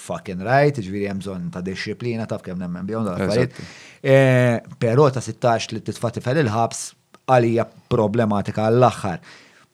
fucking 0.09 0.41
right, 0.47 0.77
ġviri 0.81 1.07
jemżon 1.09 1.49
ta' 1.53 1.63
disciplina, 1.67 2.27
taf 2.31 2.45
kem 2.47 2.61
nemmen 2.63 2.87
bjon 2.89 3.09
dal-affarijiet. 3.09 3.57
E, 4.05 4.15
Pero 4.81 5.09
ta' 5.13 5.21
16 5.25 5.77
li 5.77 5.83
titfa 5.85 6.13
tifel 6.17 6.41
il-ħabs 6.45 6.85
għalija 7.29 7.67
problematika 7.93 8.69
għall-axħar. 8.71 9.19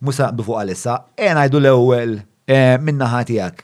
Musa 0.04 0.30
naqdu 0.30 0.46
fuq 0.48 0.58
għalissa, 0.62 0.96
en 1.26 1.38
għajdu 1.42 1.60
l-ewel 1.62 2.16
e, 2.18 2.56
minna 2.82 3.10
ħatijak. 3.14 3.62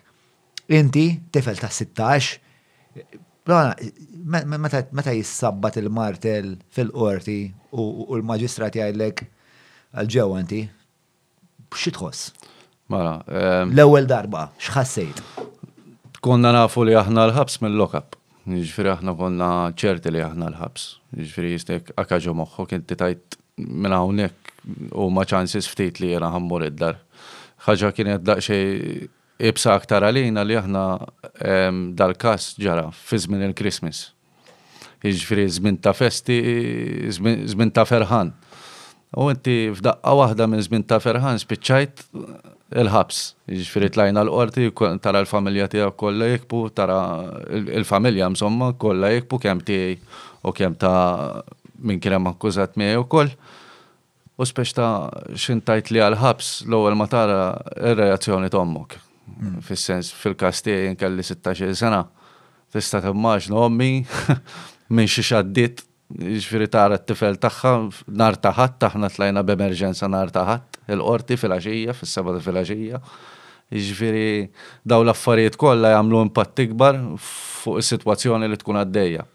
Inti 0.79 1.09
tifel 1.35 1.59
ta' 1.59 1.71
16 1.73 2.39
Meta 4.25 5.11
jissabbat 5.15 5.79
il-martel 5.81 6.55
fil-qorti 6.75 7.37
u 7.75 8.07
l 8.15 8.23
magistrati 8.27 8.79
jgħidlek 8.83 9.25
għal-ġew 9.97 10.37
anti, 10.39 10.61
tħoss? 11.75 12.29
Mela. 12.93 13.17
L-ewwel 13.71 14.07
darba, 14.11 14.45
x'ħassejt? 14.63 15.23
Konna 16.23 16.53
nafu 16.55 16.85
li 16.87 16.95
aħna 16.99 17.27
l-ħabs 17.31 17.61
mill-lokap. 17.65 18.17
Ġifri 18.51 18.91
aħna 18.95 19.15
konna 19.19 19.49
ċerti 19.79 20.13
li 20.15 20.23
aħna 20.25 20.51
l-ħabs. 20.53 20.87
Ġifri 21.19 21.53
jistek 21.57 21.93
akaġo 22.01 22.35
moħħok 22.37 22.77
inti 22.79 22.99
tajt 23.03 23.39
minn 23.67 23.95
hawnhekk 23.95 24.95
u 24.97 25.09
ma 25.13 25.25
ċansis 25.27 25.67
ftit 25.75 26.03
li 26.03 26.13
jiena 26.15 26.31
ħammur 26.35 26.69
id-dar. 26.71 27.01
Ħaġa 27.67 27.93
kienet 27.99 28.25
daqxej 28.27 29.09
ibsa 29.49 29.73
aktar 29.79 30.05
għalina 30.05 30.43
li 30.45 30.57
aħna 30.59 30.81
dal-kas 31.97 32.55
ġara 32.61 32.89
fi 32.95 33.21
żmien 33.23 33.47
il-Christmas. 33.51 34.11
Iġifri 35.07 35.47
żmien 35.57 35.79
ta' 35.81 35.95
festi, 35.97 36.37
żmien 37.17 37.73
ta' 37.73 37.87
ferħan. 37.89 38.35
U 39.19 39.29
inti 39.33 39.55
f'daqqa 39.73 40.13
waħda 40.21 40.47
minn 40.53 40.63
żmien 40.67 40.85
ta' 40.87 41.01
ferħan 41.03 41.41
spiċċajt 41.43 42.03
il-ħabs. 42.83 43.23
Iġifri 43.51 43.89
tlajna 43.97 44.23
l-qorti, 44.27 44.67
tara 45.03 45.23
l-familja 45.25 45.71
tiegħek 45.73 45.97
kollha 46.01 46.29
jekbu, 46.35 46.61
tara 46.77 46.99
il-familja 47.81 48.29
msomma 48.37 48.75
kollha 48.79 49.15
jekbu 49.17 49.41
kemm 49.43 49.65
tiegħi 49.65 49.97
u 50.47 50.53
kemm 50.57 50.77
ta' 50.81 51.41
minn 51.81 51.99
kien 52.01 52.19
hemm 52.19 52.35
akkużat 52.35 52.77
miegħi 52.77 53.01
ukoll. 53.07 53.33
U 54.41 54.45
speċta 54.49 54.85
xintajt 55.37 55.93
li 55.97 56.01
għal-ħabs 56.05 56.53
l-ewwel 56.69 56.97
ma 56.97 57.09
tara 57.13 57.41
ir-reazzjoni 57.89 58.53
tommok. 58.53 59.01
Fis-sens 59.65 60.11
fil-kastijaj 60.23 60.91
nkelli 60.95 61.25
16 61.25 61.77
sena, 61.79 62.03
tista' 62.73 63.01
timmaġna 63.05 63.61
ommi 63.67 63.91
minn 64.95 65.11
xi 65.11 65.25
xaddit 65.25 65.85
ġifiri 66.11 66.67
tara 66.75 66.99
t-tifel 66.99 67.37
taħħa, 67.41 67.73
nar 68.21 68.37
taħat, 68.43 68.77
taħna 68.83 69.11
tlajna 69.15 69.45
b'emerġenza 69.47 70.09
nar 70.11 70.33
taħat, 70.35 70.81
il-qorti 70.91 71.37
fil-axija, 71.41 71.95
fil-sabata 71.97 72.43
fil-axija. 72.45 73.01
Ġifiri 73.71 74.25
daw 74.91 75.05
l-affarijiet 75.05 75.55
kolla 75.63 75.93
jamlu 75.95 76.19
impatt 76.27 76.65
ikbar 76.67 76.99
fuq 77.23 77.79
is-situazzjoni 77.79 78.49
li 78.51 78.59
tkun 78.59 78.81
għaddejja. 78.81 79.27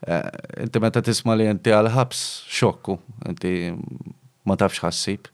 Eh, 0.00 0.28
inti 0.64 0.80
meta 0.80 1.02
tisma 1.04 1.34
li 1.36 1.44
inti 1.52 1.74
għal-ħabs, 1.76 2.22
xokku, 2.56 2.96
inti 3.34 3.54
ma 4.48 4.56
tafx 4.56 4.80
ħassib 4.86 5.28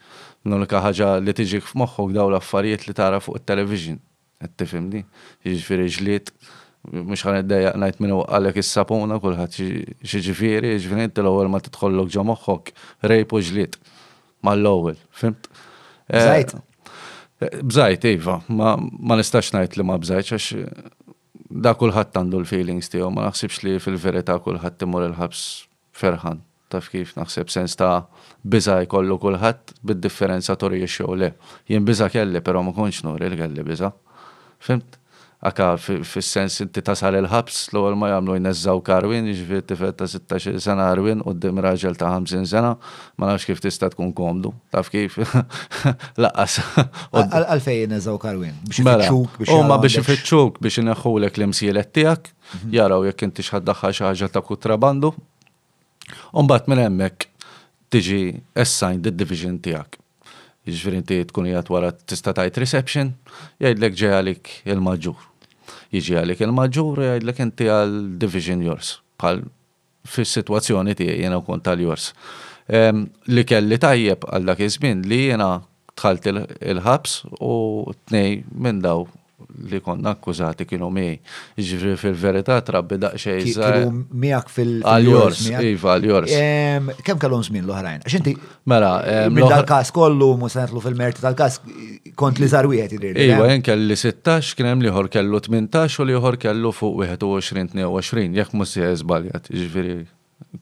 l-unika 0.49 0.81
ħaġa 0.85 1.07
li 1.25 1.33
tiġi 1.35 1.61
f'moħħok 1.65 2.13
daw 2.17 2.29
l-affarijiet 2.31 2.87
li 2.89 2.95
tara 2.97 3.19
fuq 3.23 3.39
il-television. 3.41 3.99
Għattifimni, 4.37 5.01
ġifiri 5.49 5.87
ġliet, 5.97 6.31
mux 6.93 7.23
għan 7.25 7.39
id-dajja 7.41 7.71
najt 7.81 8.01
minu 8.05 8.19
għalek 8.27 8.59
il-sapuna 8.61 9.17
kullħat 9.23 9.57
ġifiri, 9.57 9.97
ġifiri 10.03 10.73
jiġifieri 10.77 11.07
inti 11.09 11.23
l 11.25 11.31
għol 11.33 11.49
ma 11.51 11.63
titħollok 11.65 12.11
ġo 12.15 12.25
moħħok, 12.31 12.75
rejpu 13.09 13.41
ġliet, 13.49 13.79
ma 14.45 14.53
l 14.59 14.69
għol 14.75 14.95
fimt? 15.23 15.49
Eh, 16.13 16.21
bżajt. 16.21 16.53
Bżajt, 17.63 18.05
iva, 18.13 18.39
ma 18.49 19.17
nistax 19.19 19.51
najt 19.57 19.75
li 19.79 19.85
ma 19.89 19.97
bżajt, 20.05 20.35
għax 20.37 20.93
da 21.67 21.73
kullħat 21.79 22.19
għandu 22.21 22.43
l-feelings 22.43 22.93
tiegħu, 22.93 23.09
ma 23.15 23.27
naħsibx 23.31 23.65
li 23.65 23.79
fil-verità 23.81 24.37
kullħat 24.45 24.77
timur 24.83 25.07
il-ħabs 25.09 25.43
ferħan 25.97 26.45
taf 26.73 26.89
kif 26.93 27.13
naħseb 27.17 27.51
sens 27.53 27.79
ta' 27.79 28.05
biza 28.43 28.81
jkollu 28.87 29.19
kulħadd 29.23 29.77
bid-differenza 29.87 30.57
tori 30.59 30.83
jxew 30.87 31.19
le. 31.23 31.33
Jien 31.71 31.87
biza 31.87 32.11
kelli, 32.11 32.43
però 32.43 32.63
ma 32.67 32.75
kontx 32.77 33.05
nur 33.07 33.23
il 33.27 33.39
kelli 33.39 33.65
biza. 33.67 33.93
Fimt? 34.63 34.97
Aka 35.47 35.75
fis-sens 35.79 36.57
inti 36.65 36.81
tasal 36.83 37.15
il-ħabs 37.21 37.59
l-ewwel 37.69 37.95
ma 38.01 38.09
jagħmlu 38.09 38.39
jnezzaw 38.39 38.81
karwin, 38.83 39.27
jiġifier 39.29 39.61
tifel 39.69 39.93
ta' 39.95 40.09
16 40.09 40.57
sena 40.65 40.87
arwin 40.91 41.21
qudiem 41.23 41.61
raġel 41.63 41.95
ta' 42.01 42.09
50 42.15 42.49
sena, 42.51 42.71
ma 43.21 43.29
nafx 43.29 43.45
kif 43.51 43.61
tista' 43.63 43.91
tkun 43.93 44.15
komdu. 44.17 44.55
Taf 44.75 44.89
kif? 44.91 45.21
Laqas. 46.25 46.57
Għalfejn 47.13 47.85
jnezzaw 47.93 48.17
karwin. 48.25 48.57
Biex 48.65 48.83
mela. 48.89 49.07
ifittxuk 49.07 49.39
biex. 49.45 49.53
Huma 49.55 49.79
biex 49.85 50.01
ifittxuk 50.03 50.59
biex 50.65 50.81
ineħħulek 50.83 51.39
l-imsielet 51.39 51.93
tiegħek, 52.01 52.33
mhm. 52.51 52.77
jaraw 52.81 53.07
jekk 53.13 53.29
inti 53.29 53.45
x'ħaddaħħa 53.47 53.93
xi 53.93 54.09
ħaġa 54.09 54.33
ta' 54.39 54.47
kutrabandu, 54.51 55.13
Umbat 56.37 56.69
minn 56.71 56.83
hemmhekk 56.83 57.27
tiġi 57.91 58.21
assigned 58.63 59.07
the 59.07 59.13
division 59.23 59.59
tiegħek. 59.65 59.99
Jiġifieri 60.67 60.99
inti 61.01 61.19
tkun 61.31 61.47
jgħat 61.51 61.69
wara 61.71 61.91
tista' 61.95 62.33
tajt 62.37 62.57
reception, 62.63 63.13
jgħidlek 63.63 63.95
ġej 64.01 64.15
għalik 64.19 64.53
il-maġġur. 64.75 65.25
Jiġi 65.95 66.17
għalik 66.21 66.43
il-maġġur 66.49 67.03
jgħidlek 67.09 67.43
inti 67.47 67.69
għal 67.71 67.95
division 68.25 68.65
yours 68.67 68.91
bħal 69.23 69.43
fis-sitwazzjoni 70.17 70.95
tiegħi 70.99 71.23
jiena 71.23 71.39
kont 71.47 71.65
tal 71.67 71.83
jors 71.85 72.09
Li 72.69 73.43
kelli 73.47 73.79
tajjeb 73.83 74.27
għal 74.35 74.47
dak 74.49 74.63
iż-żmien 74.67 75.05
li 75.11 75.21
jiena 75.29 75.51
tħalt 75.97 76.27
il-ħabs 76.33 77.15
u 77.47 77.55
tnej 78.09 78.41
minn 78.67 78.81
daw 78.83 79.07
li 79.71 79.81
konna 79.81 80.11
akkużati 80.17 80.65
kienu 80.69 80.89
mi. 80.93 81.15
Ġifri 81.59 81.95
fil-verità 82.01 82.57
trabbi 82.65 82.99
daqxej. 83.03 83.43
Kienu 83.57 83.91
miak 84.23 84.49
fil- 84.53 84.81
Għal-jors, 84.85 85.43
iva, 85.53 85.95
għal-jors. 85.99 86.37
Kem 87.05 87.21
kalon 87.21 87.45
żmien 87.45 87.67
l-oħrajn? 87.67 88.05
Xinti? 88.09 88.35
Mela, 88.71 88.95
minn 89.29 89.49
dal-kas 89.53 89.91
kollu, 89.95 90.33
musanetlu 90.41 90.81
fil-merti 90.85 91.25
tal-kas, 91.25 91.61
kont 92.15 92.41
li 92.41 92.49
zar 92.49 92.65
wieħed 92.69 92.97
id 92.97 93.07
Iva, 93.17 93.45
eh? 93.49 93.57
jen 93.57 93.63
kelli 93.65 93.97
16, 93.97 94.55
kien 94.57 94.71
hemm 94.71 94.85
liħor 94.87 95.11
kellu 95.13 95.41
18 95.43 96.01
u 96.03 96.09
liħor 96.13 96.39
kellu 96.41 96.73
fuq 96.73 97.05
21-22, 97.13 98.33
jek 98.41 98.57
musi 98.57 98.85
eżbaljat, 98.89 99.51
ġifri 99.53 99.97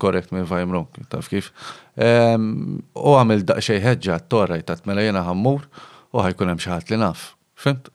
korrekt 0.02 0.32
minn 0.34 0.46
fajmrok, 0.50 0.98
taf 1.14 1.30
kif. 1.30 1.52
U 1.94 3.18
għamil 3.20 3.46
daqxej 3.52 3.82
ħedġa 3.86 4.18
t-torraj 4.26 4.66
mela 4.90 5.06
jena 5.06 5.22
ħammur 5.26 5.66
u 6.14 6.26
ħajkun 6.26 6.54
hemm 6.56 6.64
xaħat 6.66 6.90
li 6.94 7.00
naf. 7.04 7.30
Fint, 7.64 7.86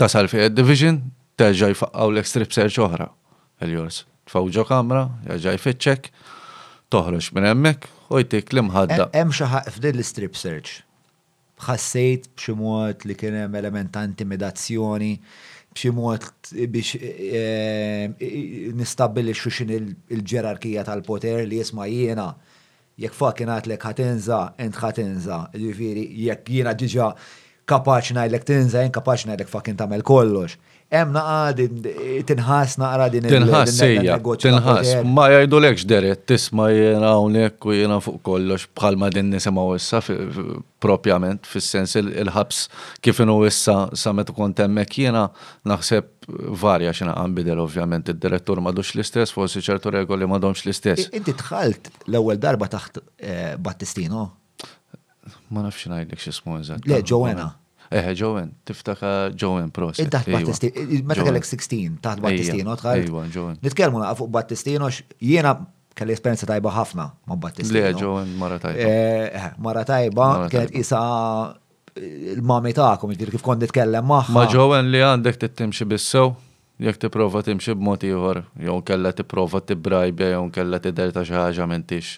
tasal 0.00 0.28
fi 0.32 0.48
division 0.48 1.00
terġa' 1.38 1.70
jfaqgħu 1.76 2.10
l 2.14 2.22
strip 2.30 2.52
search 2.56 2.80
oħra 2.84 3.06
il-jors. 3.64 4.04
Tfawġo 4.30 4.64
kamra, 4.68 5.02
jaġa' 5.28 5.54
jfittxek, 5.58 6.08
toħroġ 6.92 7.28
minn 7.36 7.48
hemmhekk 7.50 8.12
u 8.14 8.20
jtik 8.24 8.54
li 8.56 8.64
mħadda. 8.66 9.08
Hemm 9.14 9.34
xi 9.36 9.48
ħaq 9.52 9.80
l-strip 9.92 10.38
search. 10.38 10.78
Ħassejt 11.66 12.30
b'xi 12.38 12.56
mod 12.56 13.04
li 13.10 13.16
kien 13.20 13.36
hemm 13.42 13.58
element 13.60 13.92
ta' 13.92 14.04
intimidazzjoni 14.08 15.12
b'xi 15.74 15.92
mod 15.96 16.24
biex 16.72 16.96
e, 16.96 17.12
e, 17.36 18.72
nistabbilixxu 18.78 19.52
x'in 19.56 19.74
il-ġerarkija 19.76 20.86
tal-poter 20.88 21.44
li 21.44 21.60
jisma' 21.60 21.90
jiena 21.92 22.30
jekk 23.00 23.16
fakin 23.16 23.52
għatlek 23.54 23.84
ħatinza, 23.86 24.40
int 24.60 24.76
ħatinza, 24.80 25.38
ġifiri, 25.56 26.08
jekk 26.26 26.50
jiena 26.58 26.74
ġiġa 26.76 27.12
kapaċi 27.68 28.16
ngħidlek 28.16 28.46
tinżajn, 28.50 28.92
kapaċi 28.96 29.28
ngħidlek 29.30 29.48
fucking 29.50 29.78
tagħmel 29.80 30.04
kollox. 30.06 30.56
Hemm 30.90 31.14
naqa' 31.14 31.66
tinħas 32.26 32.72
naqra 32.82 33.04
din 33.12 33.28
Tinħas, 33.30 33.76
sija, 33.78 34.16
tinħas. 34.42 34.88
Ma 35.06 35.28
jgħidulekx 35.30 35.84
deret, 35.86 36.24
tisma' 36.26 36.64
jena 36.74 37.12
hawnhekk 37.14 37.68
u 37.70 37.76
jiena 37.76 38.00
fuq 38.02 38.18
kollox 38.26 38.66
bħalma 38.74 39.10
din 39.14 39.30
nisema' 39.30 39.66
issa 39.76 40.00
propjament 40.82 41.46
fis-sens 41.46 41.94
il-ħabs 42.00 42.64
kif 43.06 43.22
inhu 43.22 43.44
issa 43.46 43.76
sa 43.94 44.14
meta 44.16 44.34
kont 44.34 44.64
hemmhekk 44.64 44.98
jiena 45.04 45.28
naħseb 45.70 46.32
varja 46.64 46.90
xina 46.96 47.14
għambidel 47.22 47.62
ovvjament 47.68 48.10
id-direttur 48.16 48.58
madux 48.66 48.90
l-istess, 48.96 49.30
forsi 49.38 49.62
ċertu 49.62 49.94
regoli 49.94 50.26
madomx 50.26 50.66
l-istess. 50.66 51.06
Inti 51.14 51.38
tħalt 51.38 51.92
l-ewwel 52.08 52.42
darba 52.42 52.66
taħt 52.70 52.98
eh, 53.14 53.54
Battistino? 53.62 54.26
Ma 55.50 55.62
nafx 55.66 55.86
ngħidlek 55.90 56.18
x'ismu 56.22 56.58
eżatt. 56.60 56.86
Le, 56.86 57.00
Joanna. 57.06 57.48
Eh, 57.90 58.12
Joanna, 58.14 58.52
tiftaka 58.68 59.10
Joanna 59.34 59.72
Prost. 59.74 59.98
Id-daħt 60.04 60.30
Battisti, 60.30 60.68
meta 61.10 61.24
kellek 61.26 61.46
16, 61.48 61.96
taħt 62.04 62.22
Battistino, 62.22 62.76
tħal. 62.78 63.00
Ejwa, 63.04 63.24
Joanna. 63.34 63.62
Nitkellmu 63.66 64.02
na 64.02 64.12
fuq 64.18 64.30
Battistino, 64.36 64.90
jiena 65.30 65.56
kelli 65.98 66.14
esperienza 66.14 66.46
tajba 66.46 66.70
ħafna 66.76 67.08
ma' 67.28 67.38
Battistino. 67.42 67.80
Le, 67.80 67.90
Joanna 67.98 68.30
eh, 68.30 68.30
eh, 68.30 68.38
mara 68.44 68.62
tajba. 68.62 69.64
Mara 69.68 69.84
tajba, 69.90 70.28
kienet 70.54 70.78
isa 70.84 71.02
eh, 71.96 72.06
il-mami 72.36 72.72
dir 73.18 73.34
kif 73.34 73.42
kont 73.42 73.66
tkellem 73.74 74.06
magħha. 74.06 74.36
Ma' 74.38 74.46
Joanna 74.54 74.86
li 74.92 75.02
għandek 75.08 75.44
t-timxie 75.46 75.86
bissew? 75.88 76.30
jek 76.80 76.96
tipprova 76.96 77.42
timxi 77.44 77.74
b'mod 77.76 78.06
ieħor, 78.08 78.38
jew 78.64 78.78
kella 78.88 79.10
tipprova 79.12 79.58
brajbja 79.68 80.30
jow 80.32 80.46
kella 80.48 80.78
tidher 80.80 81.10
ta' 81.12 81.26
xi 81.28 81.34
ħaġa 81.36 81.66
m'intix 81.68 82.14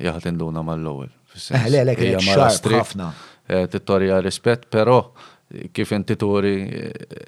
jaħat 0.00 0.30
induna 0.30 0.62
mal-ewwel. 0.64 1.10
Eh, 1.50 1.70
le, 1.72 1.84
le, 1.88 1.94
kien 1.98 2.18
xarp 2.24 2.68
ħafna. 2.72 3.10
Eh, 3.48 3.66
tittorja 3.72 4.18
rispett, 4.24 4.66
però 4.68 4.98
eh, 5.06 5.70
kif 5.72 5.92
inti 5.96 6.16
turi 6.20 6.56
eh, 6.66 7.22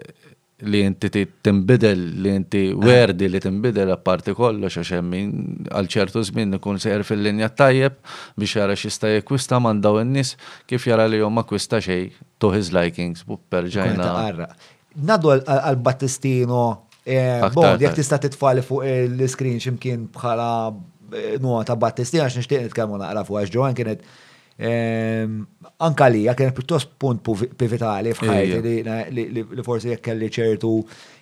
li 0.71 0.83
inti 0.85 1.09
timbidel, 1.41 2.03
li 2.21 2.35
inti 2.37 2.65
werdi 2.77 3.31
li 3.33 3.41
timbidel 3.41 3.95
apparti 3.95 4.35
kollox 4.37 4.77
għax 4.83 5.01
min 5.09 5.31
għal 5.71 5.89
ċertu 5.95 6.25
żmien 6.29 6.59
ikun 6.59 6.81
seher 6.83 7.07
fil-linja 7.09 7.49
tajjeb 7.57 7.97
biex 8.37 8.59
jara 8.59 8.77
x'jista' 8.77 9.15
jekwista 9.15 9.63
man 9.65 9.81
daw 9.81 9.97
in-nies 10.03 10.35
kif 10.69 10.85
jara 10.91 11.07
li 11.09 11.23
jomma 11.23 11.47
kwista 11.49 11.81
xej 11.81 12.11
to 12.43 12.53
his 12.53 12.73
likings 12.77 13.25
bu 13.25 13.41
perġajna. 13.41 14.51
Nadu 15.07 15.31
għal 15.39 15.79
Battistino, 15.87 16.61
Bond, 17.55 17.81
jek 17.81 17.95
tista' 17.97 18.19
titfali 18.21 18.61
fuq 18.67 18.85
l-screen 19.07 19.63
ximkien 19.63 20.05
bħala 20.13 20.53
ta' 21.11 21.79
Battisti 21.79 22.21
għax 22.23 22.39
nixtieq 22.41 22.67
nitkellmu 22.69 22.99
naqra 23.01 23.25
fuq 23.27 23.41
għax 23.41 23.55
ġoħan 23.55 23.77
kienet 23.77 24.05
ehm, 24.71 25.39
anka 25.87 26.09
li 26.13 26.25
kienet 26.29 26.57
pjuttost 26.57 26.93
punt 27.01 27.23
pivitali 27.59 28.15
f'ħajti 28.15 28.77
li 29.11 29.67
forsi 29.67 29.93
jekk 29.95 30.07
kelli 30.11 30.31
ċertu 30.33 30.73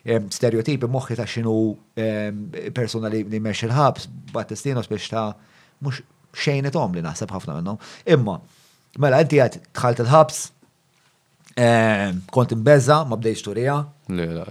ehm, 0.05 0.29
stereotipi 0.35 0.91
moħħi 0.91 1.19
ta' 1.21 1.29
xinu 1.29 1.57
ehm, 1.99 2.45
persona 2.77 3.11
li 3.13 3.25
meċ 3.41 3.67
il-ħabs 3.69 4.09
Battistino 4.35 4.85
biex 4.89 5.11
ta' 5.15 5.27
mux 5.87 6.03
xejnetom 6.35 6.95
li 6.95 7.01
naħseb 7.03 7.31
ħafna 7.33 7.55
minnhom. 7.57 7.79
Imma, 8.13 8.35
mela 9.03 9.19
inti 9.25 9.39
għad 9.43 9.57
tħalt 9.75 10.03
il-ħabs, 10.05 10.41
kont 12.31 12.53
imbezza, 12.55 13.01
ma 13.09 13.17
bdejx 13.19 13.47
turija. 13.47 13.79
Le, 14.15 14.27
la, 14.37 14.45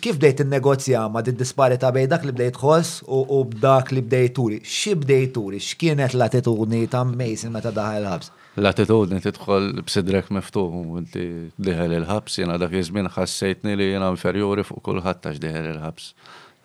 kif 0.00 0.16
bdejt 0.18 0.40
il-negozja 0.44 1.06
ma 1.12 1.22
din 1.24 1.36
disparita 1.38 1.90
bej 1.94 2.08
dak 2.10 2.24
li 2.24 2.32
bdejt 2.34 2.58
ħoss 2.62 2.92
u 3.06 3.42
b'dak 3.52 3.92
li 3.94 4.02
bdejt 4.04 4.34
turi? 4.36 4.58
Xi 4.64 4.94
bdejt 4.96 5.34
turi? 5.36 5.60
X'kienet 5.62 6.14
l-attitudni 6.16 6.84
ta' 6.90 7.04
Mason 7.08 7.52
meta 7.54 7.72
daħal 7.76 8.04
il-ħabs? 8.04 8.32
L-attitudni 8.62 9.18
tidħol 9.24 9.68
b'sidrek 9.86 10.30
miftuħ 10.32 10.78
u 10.82 10.96
inti 11.02 11.26
diħel 11.60 11.98
il-ħabs, 11.98 12.38
jena 12.40 12.56
dak 12.60 12.72
jizmin 12.78 13.06
żmien 13.06 13.14
ħassejtni 13.16 13.76
li 13.76 13.90
jena 13.92 14.08
inferjuri 14.14 14.64
fuq 14.64 14.80
kulħadd 14.88 15.28
għax 15.28 15.42
diħel 15.42 15.70
il-ħabs. 15.74 16.08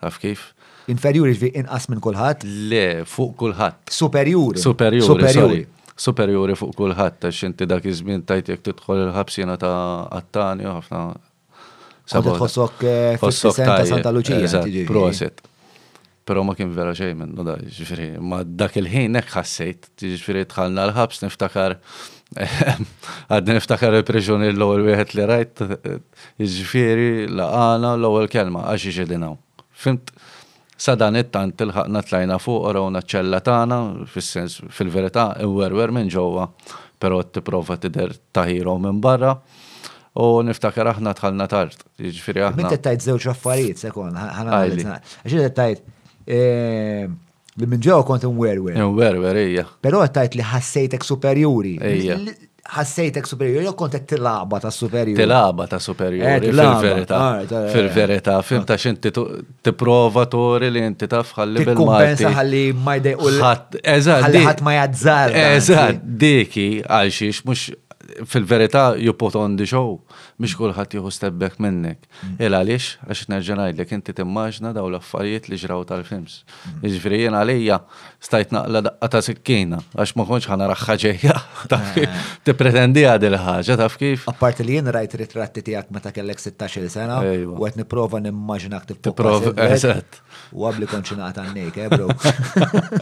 Taf 0.02 0.18
kif? 0.22 0.46
Inferjuri 0.90 1.36
ġvi 1.36 1.52
inqas 1.62 1.90
minn 1.92 2.00
kulħadd? 2.02 2.48
Le, 2.72 2.84
fuq 3.06 3.36
kulħadd. 3.44 3.84
Superjuri. 4.00 4.62
Superjuri, 4.62 5.08
superjuri. 5.08 5.62
Superjuri 6.02 6.56
fuq 6.58 6.72
kulħadd 6.80 7.28
għax 7.28 7.42
inti 7.50 7.68
dak 7.68 7.84
iż-żmien 7.92 8.24
tajt 8.26 8.48
jekk 8.54 8.64
tidħol 8.70 9.04
il-ħabs 9.10 9.38
jena 9.44 9.60
ta' 9.60 9.74
għattani 10.16 10.66
u 10.66 10.74
ħafna 10.80 11.04
Sabu 12.08 12.32
tħossok 12.36 12.84
fis 13.22 13.44
Santa 13.54 14.10
Lucia. 14.10 14.62
Proset. 14.88 15.42
Pero 16.26 16.44
ma 16.46 16.54
kien 16.54 16.70
vera 16.70 16.92
xej 16.94 17.14
minn 17.18 17.32
da, 17.34 17.56
ġifiri, 17.76 18.04
ma 18.22 18.44
dak 18.46 18.76
il-ħin 18.78 19.16
nek 19.16 19.26
ħassejt, 19.34 19.88
ġifiri 19.98 20.44
tħalna 20.46 20.84
l-ħabs 20.86 21.24
niftakar, 21.24 21.72
għad 23.34 23.50
niftakar 23.50 23.96
il-preġuni 23.98 24.52
l 24.52 24.66
għol 24.68 24.84
wieħed 24.86 25.16
li 25.18 25.24
rajt, 25.30 25.64
ġifiri 26.38 27.08
laqana 27.32 27.96
l 27.98 28.06
għol 28.12 28.30
kelma, 28.30 28.62
għaxi 28.70 28.94
ġedinaw. 29.00 29.34
Fimt, 29.82 30.14
sadan 30.78 31.18
it-tant 31.18 31.66
il-ħakna 31.66 32.04
tlajna 32.06 32.38
fuq, 32.38 32.70
rawna 32.78 33.02
ċella 33.02 33.42
tana, 33.42 33.80
fil-verità, 34.14 35.26
werwer 35.50 35.90
minn 35.98 36.10
ġowa, 36.14 36.46
pero 37.02 37.18
t-prova 37.26 37.80
t-der 37.82 38.14
taħiru 38.30 38.78
minn 38.78 39.02
barra, 39.02 39.34
U 40.12 40.42
niftakar 40.44 40.90
aħna 40.90 41.14
tħalna 41.16 41.46
tard, 41.48 41.76
ġifiri 41.98 42.42
aħna. 42.44 42.58
Minti 42.60 42.78
tajt 42.84 43.04
zewġ 43.06 43.30
affarijiet, 43.32 43.78
sekon, 43.80 44.12
ħana 44.20 44.58
Għaxi 44.58 45.48
tajt, 45.56 45.80
eh, 46.28 47.06
li 47.56 47.68
minn 47.68 47.80
ġewa 47.82 48.04
kont 48.06 48.26
werwer. 48.28 48.76
Werwer, 48.92 49.40
ija. 49.46 49.64
Pero 49.80 50.04
tajt 50.12 50.36
li 50.36 50.44
ħassejtek 50.44 51.04
superjuri. 51.06 51.78
Ija. 51.96 52.18
Ħassejtek 52.72 53.24
superjuri, 53.26 53.64
jo 53.66 53.72
t-laba 54.06 54.60
ta' 54.62 54.70
superjuri. 54.70 55.18
T-laba 55.18 55.64
ta' 55.66 55.80
superjuri, 55.80 56.28
fil-verita. 56.44 57.20
Fil-verita, 57.72 58.36
fil 58.46 58.62
ta' 58.68 58.76
xinti 58.78 59.10
t-prova 59.10 60.26
tori 60.30 60.70
li 60.70 60.80
inti 60.84 61.08
taf 61.10 61.32
ħalli 61.40 61.64
bil-malti. 61.64 61.74
Kompensa 61.82 62.30
ħalli 62.38 62.62
ma' 62.72 63.00
u 63.16 63.32
l-ħat. 63.32 63.80
Eżad. 63.82 64.22
ħalli 64.28 64.44
ħat 64.46 64.62
ma' 64.62 64.76
jadżar. 64.76 65.34
Eżad, 65.48 66.04
diki, 66.22 66.68
għalxiex, 66.84 67.42
mux 67.50 67.70
fil-verità 68.24 68.94
you 68.98 69.12
put 69.12 69.34
on 69.36 69.56
the 69.60 69.64
show, 69.68 70.00
biex 70.38 70.56
kullħat 70.58 70.94
jieħu 70.96 71.10
step 71.14 71.36
back 71.40 71.60
minnek. 71.62 72.02
Mm. 72.24 72.36
Ela 72.46 72.60
għaliex, 72.62 72.88
għax 73.06 73.50
li 73.84 73.96
inti 73.96 74.14
timmaġna 74.18 74.72
daw 74.76 74.88
l-affarijiet 74.90 75.48
li 75.52 75.58
ġraw 75.64 75.84
tal-films. 75.88 76.40
Mm. 76.42 76.78
Iġveri 76.88 77.20
jien 77.22 77.36
għalija 77.38 77.78
stajt 78.22 78.52
naqla 78.56 78.84
daqqa 78.88 79.10
ta' 79.14 79.22
sikkina, 79.28 79.80
għax 79.94 80.14
ma 80.18 80.26
konċ 80.28 80.50
ħana 80.52 80.68
raħħaġeja, 80.72 81.36
eh. 81.78 82.16
ti 82.44 82.56
pretendi 82.62 83.06
għadil 83.12 83.38
ħagġa, 83.40 83.78
taf 83.84 83.98
kif. 84.02 84.26
Apparti 84.32 84.66
li 84.66 84.78
jien 84.78 84.92
rajt 84.92 85.18
ritratti 85.22 85.64
tijak 85.66 85.92
meta 85.94 86.12
kellek 86.14 86.42
16 86.42 86.88
sena, 86.92 87.20
u 87.54 87.68
għet 87.68 87.78
niprofa 87.82 88.20
nimmaġnak 88.22 88.88
ti 88.90 88.98
Tiprofa, 89.02 89.54
eżat 89.72 90.22
u 90.52 90.66
għabli 90.68 90.86
konċinat 90.90 91.38
għannejk, 91.40 91.76
eh, 91.80 91.92
bro. 91.92 92.10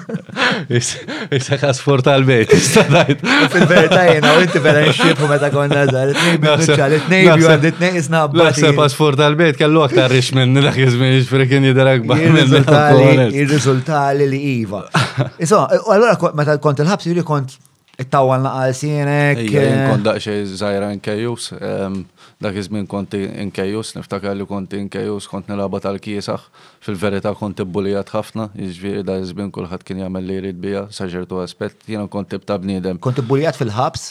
Issa 0.79 1.57
għas 1.67 1.81
forta 1.83 2.15
għal 2.15 2.27
bejt 2.29 2.53
istadajt. 2.55 3.25
Fil-verta 3.53 4.05
jena, 4.07 4.37
u 4.39 4.43
inti 4.45 4.63
vera 4.63 4.85
nxirfu 4.87 5.27
meta 5.31 5.51
konna 5.55 5.83
zaħar, 5.91 6.13
it-nejbi 6.15 6.53
nċal, 6.61 6.95
it-nejbi 7.01 7.49
għad 7.51 7.67
it-nejbi 7.73 8.05
snab. 8.07 8.37
Laħseb 8.39 8.79
ħas 8.81 8.95
forta 8.99 9.27
għal 9.27 9.39
bejt 9.41 9.59
kellu 9.65 9.83
aktar 9.87 10.15
rix 10.15 10.31
minn 10.39 10.55
l-ħizmin, 10.63 11.17
xfrekin 11.25 11.67
jidarak 11.73 12.07
baħmin. 12.11 13.35
Il-rizultali 13.35 14.31
li 14.31 14.41
jiva. 14.45 14.85
Iso, 15.45 15.65
e, 15.75 15.83
u 15.83 15.91
għallura 15.97 16.33
meta 16.39 16.57
kont 16.63 16.85
il-ħabs, 16.85 17.11
jiri 17.11 17.27
kont 17.27 17.59
it 18.01 18.09
tawan 18.15 18.47
naqal 18.47 18.73
sienek. 18.79 19.43
Eh. 19.51 19.85
Kont 19.91 20.07
daqxie 20.07 20.45
zaħir 20.55 20.87
anke 20.93 21.19
ehm, 21.19 22.05
dak 22.40 22.57
iż-żmien 22.57 22.87
konti 22.88 23.18
inkejjus, 23.42 23.94
niftakar 23.96 24.33
li 24.37 24.46
konti 24.48 24.79
inkejjus, 24.81 25.26
kont 25.29 25.48
nilaba 25.50 25.79
tal-kiesaħ, 25.85 26.44
fil-verità 26.85 27.35
konti 27.37 27.66
bulijat 27.68 28.12
ħafna, 28.14 28.46
iġviri 28.64 29.03
da 29.05 29.18
iż-żmien 29.20 29.50
kulħadd 29.53 29.85
kien 29.85 30.00
jagħmel 30.00 30.24
li 30.29 30.38
jrid 30.38 30.61
bija 30.62 30.87
saġertu 30.96 31.40
aspett, 31.44 31.76
jiena 31.90 32.09
kont 32.11 32.33
ta' 32.48 32.57
bniedem. 32.61 32.98
Kont 33.05 33.20
ibbulijat 33.20 33.61
fil-ħabs? 33.61 34.07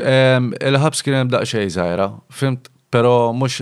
Il-ħabs 0.00 1.04
kien 1.04 1.18
hemm 1.20 1.34
daqsxejn 1.36 1.74
żgħira, 1.76 2.06
fimt, 2.34 2.70
però 2.94 3.12
mhux 3.36 3.60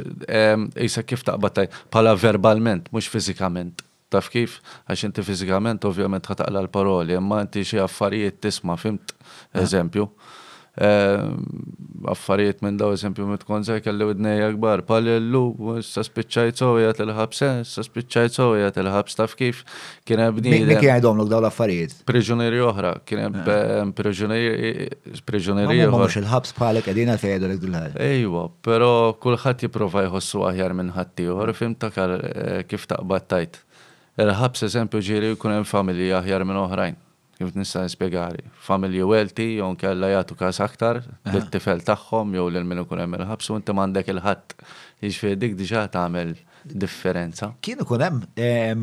isa 0.87 1.03
kif 1.09 1.25
taqbad 1.27 1.65
pala 1.91 2.15
verbalment, 2.21 2.87
mhux 2.95 3.11
fiżikament 3.17 3.83
taf 4.13 4.27
kif, 4.29 4.59
għax 4.91 5.07
inti 5.09 5.23
fizikament 5.25 5.87
ovvjament 5.89 6.27
ħataqla 6.29 6.61
l-paroli, 6.67 7.17
imma 7.17 7.41
inti 7.47 7.65
xie 7.65 7.81
affarijiet 7.81 8.41
tisma, 8.45 8.77
fimt, 8.77 9.15
eżempju. 9.57 10.05
Yeah. 10.05 10.39
Ehm, 10.73 11.37
affarijiet 12.09 12.63
minn 12.65 12.79
daw 12.81 12.95
eżempju 12.97 13.27
konzer 13.45 13.83
kelli 13.85 14.07
id 14.09 14.85
Pali 14.89 15.11
l 15.19 15.27
lu 15.29 15.43
s 15.79 15.85
s-saspicċaj 15.93 16.55
sowja 16.57 16.93
t 16.97 17.05
l 17.05 17.13
ħabs 17.13 17.37
s 17.37 17.43
eh, 17.45 17.59
s-saspicċaj 17.61 18.31
sowja 18.33 18.71
t 18.73 18.81
l 18.81 18.89
ħabs 18.89 19.19
taf 19.21 19.37
kif 19.37 19.61
kiena 20.09 20.31
bni. 20.33 20.65
Min 20.65 20.81
kien 20.81 20.97
għajdom 20.97 21.21
daw 21.29 21.43
l-affarijiet? 21.45 21.99
Prigjoneri 22.09 22.63
uħra, 22.65 22.95
kiena 23.05 23.93
priġunieri 23.93 24.73
eh. 24.89 24.89
eh, 24.89 25.85
uħra. 25.85 25.93
Mux 25.93 26.17
il-ħabs 26.23 26.57
bħalek 26.57 26.89
għedina 26.89 27.19
fejdu 27.21 27.53
l 27.53 27.69
l 27.69 28.03
Ejwa, 28.09 28.49
pero 28.65 29.13
kullħat 29.21 29.69
jiprofa 29.69 30.07
jħossu 30.09 30.47
aħjar 30.55 30.73
minn 30.81 30.95
ħatti, 30.97 31.29
uħor 31.29 31.53
fim 31.53 31.75
takar 31.77 32.17
kif 32.65 32.89
taqbattajt. 32.89 33.61
Il-ħabs 34.25 34.65
eżempju 34.73 35.05
ġiri 35.05 35.35
jkun 35.37 35.53
hemm 35.59 35.69
familji 35.69 36.15
aħjar 36.17 36.49
minn 36.49 36.65
uħrajn 36.65 37.09
kif 37.39 37.53
nissa 37.57 37.83
nispjegali, 37.87 38.43
familji 38.65 39.05
għelti, 39.07 39.47
jon 39.61 39.77
kella 39.81 40.11
jgħatu 40.13 40.37
kas 40.39 40.61
aktar 40.65 41.03
l 41.31 41.45
tifel 41.53 41.83
tagħhom 41.87 42.35
jew 42.37 42.49
lil 42.55 42.67
minu 42.69 42.85
kunem 42.89 43.17
il-ħabs 43.19 43.53
u 43.53 43.59
mandek 43.79 44.13
il 44.15 44.21
ħat 44.25 44.57
Jiġifieri 45.03 45.39
dik 45.43 45.55
diġà 45.59 45.87
tagħmel 45.97 46.35
differenza. 46.79 47.49
Kien 47.65 47.81
kunem, 47.89 48.21
eh, 48.37 48.77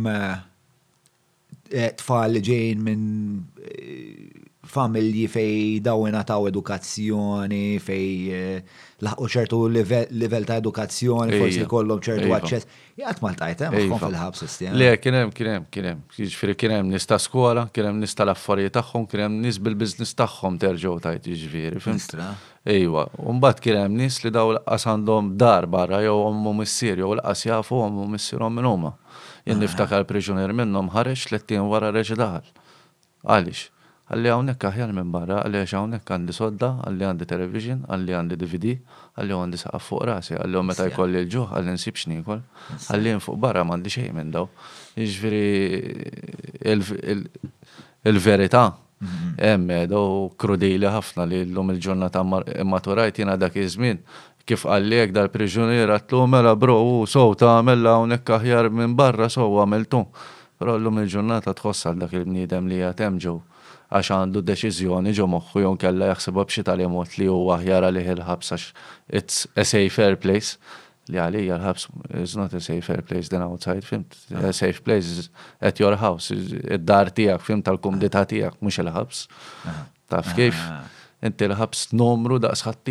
tfal 2.01 2.41
ġejn 2.43 2.81
minn 2.83 3.05
eh, 3.63 4.38
familji 4.69 5.27
fej 5.27 5.79
dawina 5.83 6.21
taw 6.25 6.45
edukazzjoni, 6.51 7.79
fej 7.81 8.33
eh, 8.35 8.81
laħqu 9.05 9.29
ċertu 9.35 9.59
livell 9.71 10.45
ta' 10.47 10.59
edukazzjoni, 10.61 11.39
forsi 11.41 11.65
kollom 11.71 12.01
ċertu 12.03 12.29
għacċess. 12.35 12.67
Jgħat 12.99 13.21
maltajta, 13.23 13.69
eh, 13.69 13.73
maħkom 13.81 14.01
fil-ħabs 14.03 14.43
sistema. 14.43 14.73
Eh. 14.73 14.79
Le, 14.83 14.89
kienem, 15.01 15.33
kienem, 15.35 15.65
kienem, 15.73 16.03
ġifiri 16.19 16.55
kienem 16.63 16.91
nista 16.91 17.17
skola, 17.23 17.65
kienem 17.73 17.97
nista 18.03 18.25
l-affarijiet 18.27 18.75
tagħhom, 18.77 19.07
kienem 19.11 19.39
nis 19.47 19.59
bil-biznis 19.65 20.13
tagħhom 20.21 20.59
terġgħu 20.61 20.95
tajt 21.07 21.31
ġifiri. 21.33 21.81
Ejwa, 22.69 23.07
unbat 23.31 23.63
kienem 23.63 23.97
nis 23.97 24.21
li 24.25 24.33
daw 24.35 24.53
l-qas 24.53 24.85
għandhom 24.91 25.33
dar 25.39 25.65
barra 25.71 26.03
jew 26.05 26.13
għommu 26.27 26.53
missier 26.59 27.01
jew 27.01 27.15
l-qas 27.17 27.45
jafu 27.49 27.79
għommu 27.85 28.05
missierhom 28.13 28.53
minn 28.59 28.67
huma. 28.69 28.93
Jien 29.47 29.57
niftakar 29.63 30.03
priġunier 30.05 30.51
minnhom 30.53 30.91
ħareġ 30.93 31.27
tlettin 31.31 31.65
wara 31.71 31.89
reġi 31.95 32.17
daħal. 32.19 32.45
Għaliex? 33.25 33.67
għalli 34.09 34.29
għawnek 34.33 34.63
aħjar 34.67 34.91
minn 34.97 35.11
barra, 35.13 35.41
għalli 35.45 35.59
għawnek 35.69 36.07
għandi 36.13 36.33
sodda, 36.33 36.69
għalli 36.87 37.05
għandi 37.05 37.25
television, 37.29 37.81
għalli 37.93 38.15
għandi 38.17 38.37
DVD, 38.41 38.73
għalli 39.19 39.35
għandi 39.37 39.59
saqqa 39.61 39.81
fuq 39.85 40.07
rasi, 40.09 40.33
għalli 40.33 40.57
għom 40.57 40.71
meta 40.71 40.87
jkolli 40.89 41.19
l-ġuħ, 41.19 41.51
għalli 41.59 41.75
nsib 41.75 41.99
xnikol, 42.01 42.41
għalli 42.89 43.13
fuq 43.21 43.37
barra 43.43 43.63
mandi 43.69 43.93
xej 43.93 44.07
minn 44.17 44.31
daw. 44.33 44.47
Iġviri 44.97 45.49
il-verita, 48.09 48.63
mhm. 48.99 49.35
emme, 49.53 49.77
eh, 49.83 49.85
daw 49.91 50.25
krudili 50.41 50.89
ħafna 50.89 51.27
li 51.29 51.43
l-lum 51.45 51.69
il-ġurnata 51.75 52.25
maturajt 52.65 53.21
jina 53.21 53.37
dak 53.37 53.53
iż-żmien 53.61 54.01
kif 54.49 54.63
għek 54.65 55.11
dal-priġunier 55.13 55.91
għatlu 55.93 56.23
mela 56.25 56.55
bro, 56.57 56.79
u 56.81 57.05
sow 57.05 57.35
ta' 57.37 57.59
mela 57.61 57.99
għawnek 57.99 58.25
aħjar 58.33 58.71
minn 58.73 58.95
barra 58.97 59.29
sow 59.29 59.61
għamiltu. 59.61 60.01
Però 60.59 60.73
l-lum 60.75 60.97
il-ġurnata 61.03 61.53
tħossal 61.53 61.99
dak 62.01 62.17
il-bnidem 62.17 62.65
li 62.71 62.81
għatemġu. 62.81 63.37
ġew 63.37 63.58
għax 63.89 64.11
għandu 64.13 64.41
deċiżjoni 64.45 65.13
ġo 65.17 65.25
moħħu 65.33 65.63
jon 65.63 65.77
kella 65.81 66.09
jaxsebu 66.11 66.43
bċi 66.45 66.65
tal 66.65 66.81
li 66.81 67.27
huwa 67.29 67.55
aħjar 67.57 67.87
għalih 67.89 68.11
il-ħabs 68.15 68.51
għax 68.51 68.85
it's 69.19 69.39
a 69.57 69.65
safer 69.65 70.17
place 70.21 70.59
li 71.09 71.17
għalija 71.17 71.57
ħabs 71.63 71.87
is 72.21 72.35
not 72.37 72.53
a 72.53 72.61
safer 72.61 73.01
place 73.01 73.29
than 73.31 73.41
outside, 73.41 73.81
film 73.81 74.05
A 74.37 74.53
safe 74.53 74.81
place 74.85 75.05
is 75.09 75.29
at 75.59 75.79
your 75.81 75.97
house, 75.97 76.29
id-dar 76.29 77.09
tijak, 77.17 77.41
fim 77.41 77.63
tal-kumdita 77.65 78.21
tijak, 78.29 78.59
mux 78.61 78.77
il 78.83 78.91
ħabs 78.93 79.25
Taf 80.09 80.29
ah. 80.29 80.35
kif? 80.37 80.57
Ah. 80.65 80.85
Inti 81.25 81.45
il 81.49 81.57
ħabs 81.57 81.89
numru 81.97 82.37
daqsħat 82.45 82.87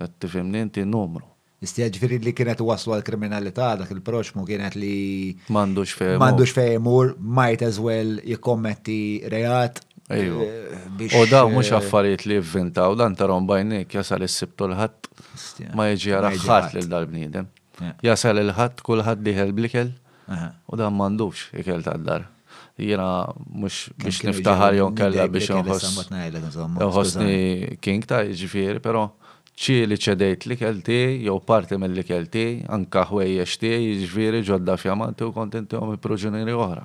għatti 0.00 0.28
fimni 0.32 0.60
inti 0.64 0.84
numru. 0.88 1.26
Istija 1.60 1.90
ġifiri 1.92 2.16
li 2.24 2.32
kienet 2.32 2.62
waslu 2.64 2.94
għal 2.94 3.02
kriminalità 3.04 3.72
dak 3.76 3.90
il-proċmu 3.92 4.46
kienet 4.48 4.78
li. 4.80 5.34
Mandux 5.52 5.92
fejmur. 5.98 6.20
Mandux 6.22 6.54
fejmur, 6.56 7.10
might 7.18 7.60
as 7.66 7.76
well 7.76 8.14
jikommetti 8.24 9.28
reat 9.34 9.82
Ejju, 10.10 10.42
eh, 10.42 10.48
U 11.22 11.26
daw 11.30 11.46
mux 11.54 11.70
eh, 11.72 11.76
affarijiet 11.76 12.24
li 12.26 12.34
jivvintaw, 12.38 12.90
dan 12.98 13.14
tarom 13.14 13.46
bajnik, 13.48 13.94
jasal 13.94 14.22
il 14.26 14.30
sibtu 14.32 14.64
l-ħat, 14.66 14.92
ma 15.78 15.84
jieġi 15.90 16.10
għaraħħat 16.18 16.66
l 16.80 16.82
dal 16.90 17.06
Jasal 18.04 18.38
il 18.42 18.50
ħat 18.52 18.74
kullħat 18.84 19.18
diħel 19.24 19.52
blikel, 19.56 19.90
u 20.66 20.76
dan 20.76 20.96
mandux 20.98 21.36
ikel 21.62 21.80
ta' 21.86 21.94
dar. 21.98 22.22
Jena 22.78 23.22
mux 23.60 23.86
biex 23.98 24.22
niftaħar 24.26 24.74
jon 24.78 24.94
kalla 24.98 25.28
biex 25.28 25.50
jonħosni 25.50 27.66
king 27.80 28.04
ta' 28.06 28.24
ġifiri, 28.26 28.80
pero 28.82 29.06
ċi 29.54 29.86
li 29.86 29.94
ċedejt 29.96 30.44
li 30.50 30.56
kelti, 30.60 31.00
jow 31.28 31.38
parti 31.40 31.76
mill-li 31.78 32.04
kelti, 32.04 32.44
anka 32.68 33.04
ħwejjex 33.12 33.58
ti, 33.62 33.72
ġifiri 34.02 34.42
ġodda 34.50 34.76
fjamati 34.76 35.24
u 35.28 35.32
kontinti 35.36 35.76
għom 35.78 35.92
i-proġuniri 36.00 36.54
oħra. 36.58 36.84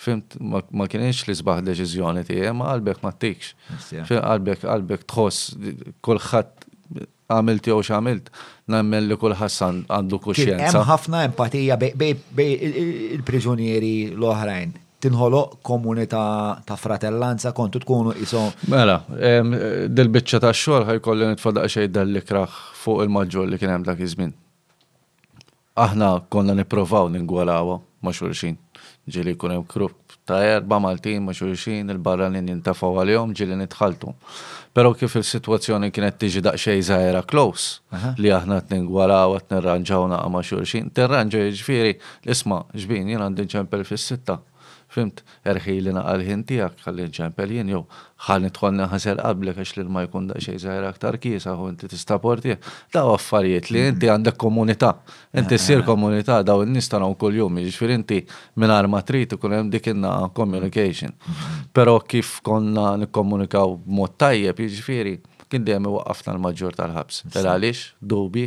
Fimt, 0.00 0.36
ma 0.74 0.86
kienx 0.88 1.18
li 1.28 1.34
sbaħ 1.36 1.58
deċizjoni 1.66 2.22
ti, 2.24 2.38
ma 2.56 2.70
qalbek 2.70 3.02
ma 3.04 3.10
t-tikx. 3.12 3.50
Għalbek, 4.16 4.62
għalbek 4.74 5.02
tħoss, 5.12 5.50
kolħat 6.06 6.64
għamilt 7.30 7.68
jew 7.68 7.76
x'għamilt, 7.84 8.30
namel 8.72 9.10
li 9.10 9.18
kolħassan 9.20 9.82
għandu 9.92 10.20
kuxjenza. 10.24 10.70
Hemm 10.80 10.86
ħafna 10.88 11.20
empatija 11.28 11.76
bej 11.76 12.54
il-priġunieri 13.18 13.92
l-oħrajn. 14.14 14.72
Tinħoloq 15.04 15.60
komunita 15.68 16.22
ta' 16.64 16.80
fratellanza 16.80 17.52
kontu 17.56 17.84
tkunu 17.84 18.16
isom. 18.24 18.48
Mela, 18.72 18.96
dil-biċċa 19.96 20.42
ta' 20.46 20.54
xogħol 20.56 21.02
kolli 21.04 21.28
nitfadaq 21.34 21.68
xejn 21.76 21.92
dal 21.98 22.22
kraħ 22.24 22.56
fuq 22.86 23.04
il-maġġor 23.04 23.52
li 23.52 23.60
kien 23.60 23.76
hemm 23.76 23.86
dak 23.92 24.00
iż-żmien. 24.08 24.32
Aħna 25.80 26.14
konna 26.32 26.56
niprofaw 26.56 27.12
ningwalawa 27.18 27.76
ma' 28.00 28.16
xulxin 28.16 28.56
ġili 29.12 29.34
kun 29.36 29.52
hemm 29.54 29.66
grupp 29.66 30.14
ta' 30.28 30.40
erba 30.44 30.78
Maltin 30.82 31.24
ma' 31.26 31.34
xulxin 31.36 31.90
il-barranin 31.92 32.48
jintafaw 32.50 33.00
għal-jom 33.02 33.34
ġili 33.38 33.58
nitħaltu. 33.62 34.12
Pero 34.76 34.92
kif 34.98 35.16
il-situazzjoni 35.20 35.90
kienet 35.94 36.18
tiġi 36.22 36.42
daqxej 36.46 36.84
zaħira 36.90 37.24
close 37.30 37.82
li 38.22 38.30
aħna 38.36 38.60
t-ningwaraw 38.70 39.34
għat 39.36 39.50
nirranġaw 39.56 40.06
naqa 40.14 40.42
xulxin, 40.50 40.92
t-ranġa 40.94 41.40
ġviri 41.40 41.50
jiġifieri, 41.50 41.94
l-isma 42.26 42.62
ġbin 42.78 43.10
jien 43.10 43.26
għandin 43.26 43.50
ċempel 43.56 43.82
fis-sitta. 43.88 44.38
Fimt, 44.90 45.20
erħi 45.46 45.76
li 45.86 45.92
naqa 45.94 46.16
ħin 46.26 46.44
tijak, 46.46 46.80
għallin 46.86 47.12
ċempel 47.14 47.52
jien 47.54 47.68
jow, 47.70 47.84
ħan 48.20 48.44
nitħolna 48.44 48.86
ħasel 48.92 49.20
qablek 49.22 49.60
għax 49.64 49.72
li 49.78 49.84
ma 49.88 50.02
jkun 50.04 50.26
da 50.28 50.36
zaħir 50.42 50.86
aktar 50.90 51.16
kiesa 51.22 51.54
u 51.56 51.68
inti 51.72 51.88
tistaporti. 51.88 52.56
Daw 52.92 53.14
affarijiet 53.14 53.70
li 53.72 53.84
inti 53.88 54.10
għandek 54.12 54.36
komunità, 54.40 54.92
inti 55.40 55.56
eh, 55.56 55.60
sir 55.62 55.80
eh. 55.82 55.86
komunità 55.86 56.40
daw 56.44 56.60
n 56.66 56.74
nistana 56.76 57.08
u 57.08 57.16
kol 57.16 57.38
jom, 57.38 57.62
ġifir 57.64 57.94
inti 57.96 58.20
minn 58.60 58.70
arma 58.74 59.00
trid 59.02 59.36
ikun 59.38 59.56
hemm 59.56 59.72
dikinna 59.72 60.12
communication. 60.36 61.14
Però 61.72 61.96
kif 62.02 62.40
konna 62.44 62.92
nikkomunikaw 63.06 63.78
mod 63.86 64.16
tajjeb, 64.20 64.60
jiġifieri 64.66 65.16
kien 65.50 65.64
dejjem 65.66 65.88
waqqafna 65.94 66.36
l-maġġor 66.36 66.76
tal-ħabs. 66.78 67.24
Għaliex 67.32 67.84
dubi 68.06 68.44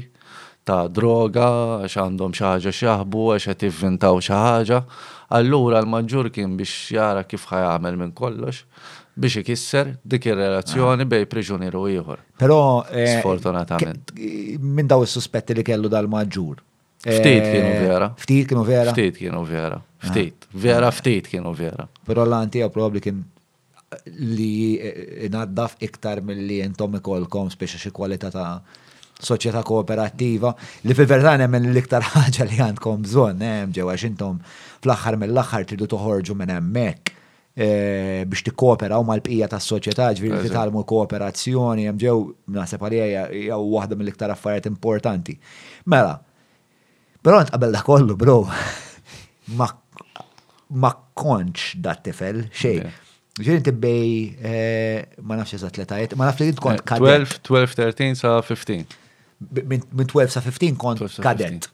ta' 0.63 0.83
droga, 0.88 1.49
għax 1.83 1.97
għandhom 1.99 2.38
xi 2.38 2.45
ħaġa 2.45 2.71
xaħbu, 2.77 3.23
għax 3.36 3.49
qed 3.55 3.63
jivvintaw 3.67 4.21
xi 4.23 4.38
ħaġa. 4.38 4.83
Allura 5.39 5.81
l-maġġur 5.81 6.29
kien 6.36 6.53
biex 6.59 6.91
jara 6.95 7.25
kif 7.27 7.49
ħajamel 7.49 7.97
minn 7.99 8.13
kollox 8.15 8.62
biex 9.13 9.36
ikisser 9.43 9.91
dik 10.10 10.26
ir-relazzjoni 10.32 11.06
ah. 11.06 11.10
bej 11.12 11.26
priġunieru 11.30 11.84
ieħor. 11.93 12.21
Però 12.41 12.58
eh, 12.89 13.19
sfortunatament. 13.19 14.13
Minn 14.60 14.89
daw 14.89 15.04
is-suspetti 15.06 15.58
li 15.60 15.65
kellu 15.67 15.91
dal-maġġur. 15.91 16.62
Ftit 17.04 17.43
kienu 17.52 17.69
eh, 17.69 17.84
vera. 17.84 18.08
Ftit 18.19 18.49
kienu 18.49 18.63
vera. 18.67 18.93
Ftit 18.95 19.17
kienu 19.19 19.41
vera. 19.47 19.78
Ah. 19.78 20.10
Ftit. 20.10 20.47
Vera 20.65 20.88
ftit 20.95 21.28
kienu 21.32 21.52
vera. 21.58 21.86
Però 22.08 22.23
l-antija 22.26 22.69
probabli 22.73 23.02
kien 23.04 23.21
li 24.34 24.73
eh, 24.82 25.28
naddaf 25.32 25.76
iktar 25.86 26.21
mill-li 26.26 26.62
jentom 26.63 26.95
ikolkom 26.97 27.52
speċa 27.54 27.84
xi 27.86 27.91
kwalità 27.93 28.32
ta' 28.34 28.56
soċieta 29.23 29.62
kooperattiva 29.63 30.49
li 30.89 30.95
fil-verità 30.97 31.36
nemmen 31.38 31.69
l-iktar 31.69 32.04
ħaġa 32.15 32.47
li 32.49 32.58
għandkom 32.65 33.04
bżonn 33.06 33.45
hemm 33.45 33.76
ġewwa 33.78 33.93
x'intom 34.02 34.39
fl-aħħar 34.82 35.19
mill-aħħar 35.21 35.67
tridu 35.69 35.86
toħorġu 35.93 36.39
minn 36.41 36.56
hemmhekk 36.56 37.19
Eh, 37.53 38.23
biex 38.25 38.41
tikkopera 38.49 38.97
u 38.97 39.03
mal-bqija 39.05 39.45
tas 39.51 39.65
soċjetà 39.69 40.07
ġviri 40.17 40.39
li 40.41 40.49
talmu 40.49 40.81
kooperazzjoni, 40.89 41.83
jemġew, 41.85 42.15
ġew 42.49 42.55
naħseb 42.55 42.85
jgħu 42.87 43.41
jew 43.43 43.59
waħda 43.75 43.97
mill-iktar 43.99 44.33
affarijiet 44.33 44.71
importanti. 44.71 45.35
Mela, 45.85 46.15
però 47.21 47.43
qabel 47.51 47.75
da 47.77 47.83
kollu, 47.85 48.17
bro, 48.17 48.39
ma, 49.59 49.69
konċ 51.13 51.77
da 51.77 51.93
tifel 51.93 52.47
xej. 52.57 52.81
Ġviri 53.37 53.63
ti 53.67 53.75
bej, 53.83 54.11
eh, 54.41 55.21
ma 55.21 55.37
nafx 55.37 55.59
eżat 55.59 55.77
l 55.85 56.09
ma 56.17 56.31
nafx 56.31 56.41
li 56.47 56.55
kont 56.57 56.81
kadet. 56.81 57.29
12, 57.29 57.43
12, 57.53 57.77
13 57.85 58.17
sa 58.19 58.33
15. 58.49 58.97
Min 59.67 59.83
12 60.01 60.33
sa 60.33 60.41
15 60.41 60.77
kont 60.81 61.21
kadet. 61.21 61.69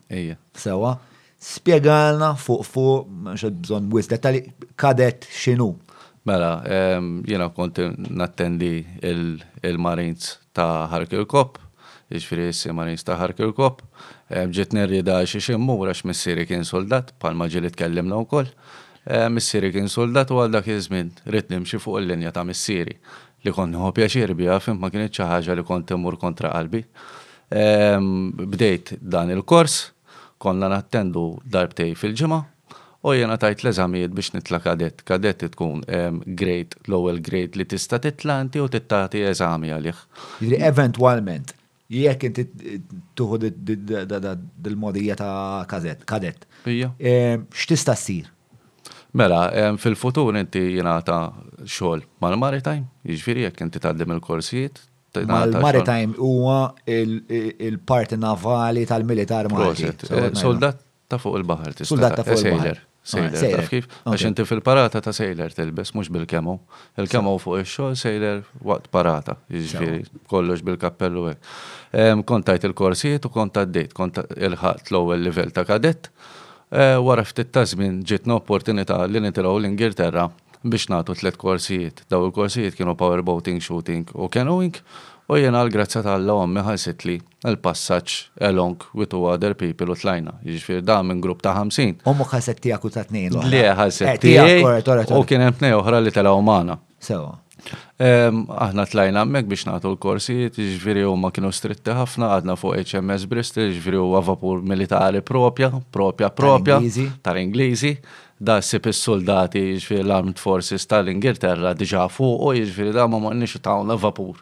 Sewa 0.59 0.97
spiegħalna 1.39 2.33
fuq 2.35 2.65
fuq, 2.67 3.05
xa 3.39 3.49
bżon 3.63 3.87
wis 3.95 4.07
dettali, 4.11 4.41
kadet 4.75 5.27
xinu. 5.31 5.71
Mela, 6.27 6.59
jena 7.25 7.47
kont 7.55 7.79
nattendi 8.11 8.83
il-Marines 9.63 10.33
ta' 10.53 10.83
Harker 10.91 11.23
Kop, 11.25 11.57
iġfiri 12.11 12.49
jessi 12.49 12.73
Marines 12.75 13.05
ta' 13.07 13.15
Harker 13.17 13.53
Kop, 13.55 13.81
ġit 14.51 14.75
nirrida 14.75 15.21
xie 15.25 15.39
ximmu, 15.41 15.77
għax 15.87 16.03
missieri 16.11 16.43
kien 16.45 16.67
soldat, 16.67 17.13
palma 17.23 17.47
ġili 17.49 17.71
tkellimna 17.71 18.19
u 18.19 18.27
koll, 18.29 18.51
missieri 19.31 19.71
kien 19.73 19.87
soldat 19.89 20.29
u 20.35 20.41
għal 20.43 20.57
dak 20.59 20.67
iż-żmien 20.67 21.63
fuq 21.79 22.01
il-linja 22.03 22.33
ta' 22.35 22.43
missieri 22.45 22.99
li 23.47 23.53
kont 23.55 23.71
nħu 23.71 23.93
pjaċir 23.95 24.33
bija, 24.35 24.57
fim 24.59 24.75
ma 24.75 24.89
kienet 24.91 25.15
ċaħġa 25.15 25.55
li 25.55 25.63
kont 25.63 25.91
immur 25.95 26.17
kontra 26.19 26.49
qalbi. 26.51 26.81
Bdejt 27.49 28.91
dan 28.99 29.31
il-kors, 29.33 29.77
konna 30.41 30.69
nattendu 30.71 31.23
darbtej 31.51 31.93
fil-ġimgħa 31.99 32.39
u 33.07 33.13
jena 33.15 33.37
tajt 33.39 33.61
l-eżamijiet 33.63 34.11
biex 34.15 34.33
nitla 34.35 34.59
kadet. 34.63 34.99
Kadet 35.07 35.45
tkun 35.53 35.83
grade, 36.39 36.79
l-ewwel 36.87 37.21
grade 37.23 37.55
li 37.59 37.63
tista' 37.69 37.99
titlanti 38.03 38.59
u 38.63 38.67
tittati 38.71 39.21
eżami 39.29 39.71
għalih. 39.73 40.01
Jiri 40.43 40.57
eventwalment, 40.71 41.53
jekk 41.95 42.27
inti 42.29 42.47
tuħu 43.19 43.39
dil-modija 43.45 45.15
ta' 45.19 45.63
kadet. 45.71 46.03
kadet. 46.11 46.43
X'tista' 46.67 47.95
ssir? 47.99 48.27
Mela, 49.19 49.45
fil-futur 49.81 50.35
inti 50.39 50.59
jena 50.77 50.97
ta' 51.01 51.21
xogħol 51.63 52.03
mal-maritime, 52.23 52.83
jġviri 53.15 53.47
jekk 53.47 53.63
inti 53.65 53.81
taddim 53.83 54.11
il-korsijiet, 54.19 54.83
Mal-maritime 55.27 56.13
huwa 56.17 56.73
il-parti 56.85 58.15
navali 58.17 58.83
tal-militar 58.85 59.47
malti. 59.49 59.87
Eh, 60.11 60.29
Soldat 60.37 60.77
ta' 61.09 61.17
fuq 61.17 61.39
il-bahar 61.41 61.71
tista' 61.73 61.89
Soldat 61.89 62.17
ta' 62.19 62.23
fuq 62.27 62.43
eh, 62.43 62.49
il-bahar. 62.51 62.83
Ah, 63.09 63.09
sejler, 63.09 63.63
kif? 63.71 63.87
Għax 64.05 64.25
inti 64.27 64.43
fil-parata 64.45 64.99
ta' 65.01 65.13
sejler 65.15 65.55
tilbes, 65.57 65.95
mux 65.97 66.11
bil 66.13 66.27
kemu 66.29 66.53
il 67.01 67.09
kemu 67.09 67.31
fuq 67.41 67.61
il-xol, 67.63 67.95
sejler 67.97 68.43
waqt 68.67 68.89
parata, 68.93 69.37
jġviri, 69.49 70.03
kollox 70.29 70.61
bil-kappellu 70.67 71.25
għek. 71.31 71.49
Kontajt 72.29 72.67
il-korsijiet 72.69 73.25
u 73.25 73.31
kontaddejt, 73.33 73.95
kontajt 73.97 74.37
il-ħat 74.37 74.93
l-ewel 74.93 75.25
level 75.25 75.49
ta' 75.57 75.65
kadett. 75.65 76.11
Eh, 76.69 76.93
wara 77.01 77.25
ftit 77.25 77.49
ta' 77.49 77.65
żmien 77.65 77.97
ġitna 78.05 78.37
opportunità 78.37 79.01
li 79.09 79.23
nitilgħu 79.25 79.57
l-Ingilterra 79.63 80.29
biex 80.63 80.89
natu 80.89 81.15
tlet 81.15 81.37
korsijiet. 81.37 82.03
Daw 82.11 82.25
il-korsijiet 82.27 82.75
kienu 82.75 82.95
powerboating, 82.99 83.61
shooting 83.63 84.07
u 84.13 84.27
canoeing 84.29 84.75
u 85.29 85.37
jena 85.39 85.59
għal-grazzja 85.61 86.01
tal-la 86.03 86.33
għammi 86.41 86.63
li 87.05 87.15
l 87.45 87.57
passaċ 87.61 88.41
along 88.41 88.83
with 88.93 89.13
other 89.15 89.53
people 89.53 89.91
u 89.91 89.95
tlajna. 89.95 90.33
Iġifir 90.43 90.81
da 90.81 91.01
minn 91.03 91.21
grupp 91.21 91.41
ta' 91.41 91.53
50. 91.55 92.01
U 92.05 92.13
muħasit 92.17 92.59
tijak 92.59 92.83
u 92.85 92.89
ta' 92.89 93.03
t-nejn. 93.05 93.37
Le, 93.49 93.61
ħalset 93.77 94.07
eh, 94.07 94.17
tijak. 94.17 95.11
U 95.15 95.23
kien 95.29 95.45
hemm 95.47 95.69
oħra 95.79 96.01
li 96.03 96.11
tela 96.11 96.33
umana. 96.35 96.77
Sewa. 96.99 97.37
Ehm, 97.99 98.45
aħna 98.51 98.85
tlajna 98.87 99.25
mek 99.27 99.47
biex 99.51 99.65
natu 99.67 99.91
l-korsijiet, 99.91 100.55
iġifiri 100.59 101.03
u 101.07 101.13
ma 101.19 101.29
kienu 101.31 101.49
stritti 101.51 101.91
ħafna, 101.95 102.29
għadna 102.37 102.55
fuq 102.59 102.79
HMS 102.85 103.27
Bristol, 103.31 103.67
iġifiri 103.69 103.99
u 103.99 104.09
għavapur 104.15 104.63
militari 104.67 105.19
propja, 105.23 105.69
propja, 105.91 106.31
propja, 106.35 106.79
tal-Ingliżi 107.23 107.93
da 108.39 108.59
sip 108.63 108.87
is-soldati 108.87 109.59
jiġri 109.79 109.99
l-Armed 110.05 110.39
Forces 110.39 110.85
tal-Ingilterra 110.87 111.73
diġà 111.75 112.05
fuq 112.13 112.45
u 112.47 112.53
jiġifieri 112.55 112.93
da 112.95 113.05
ma 113.11 113.19
m'għandniex 113.19 113.59
tawna 113.67 113.97
vapur. 113.99 114.39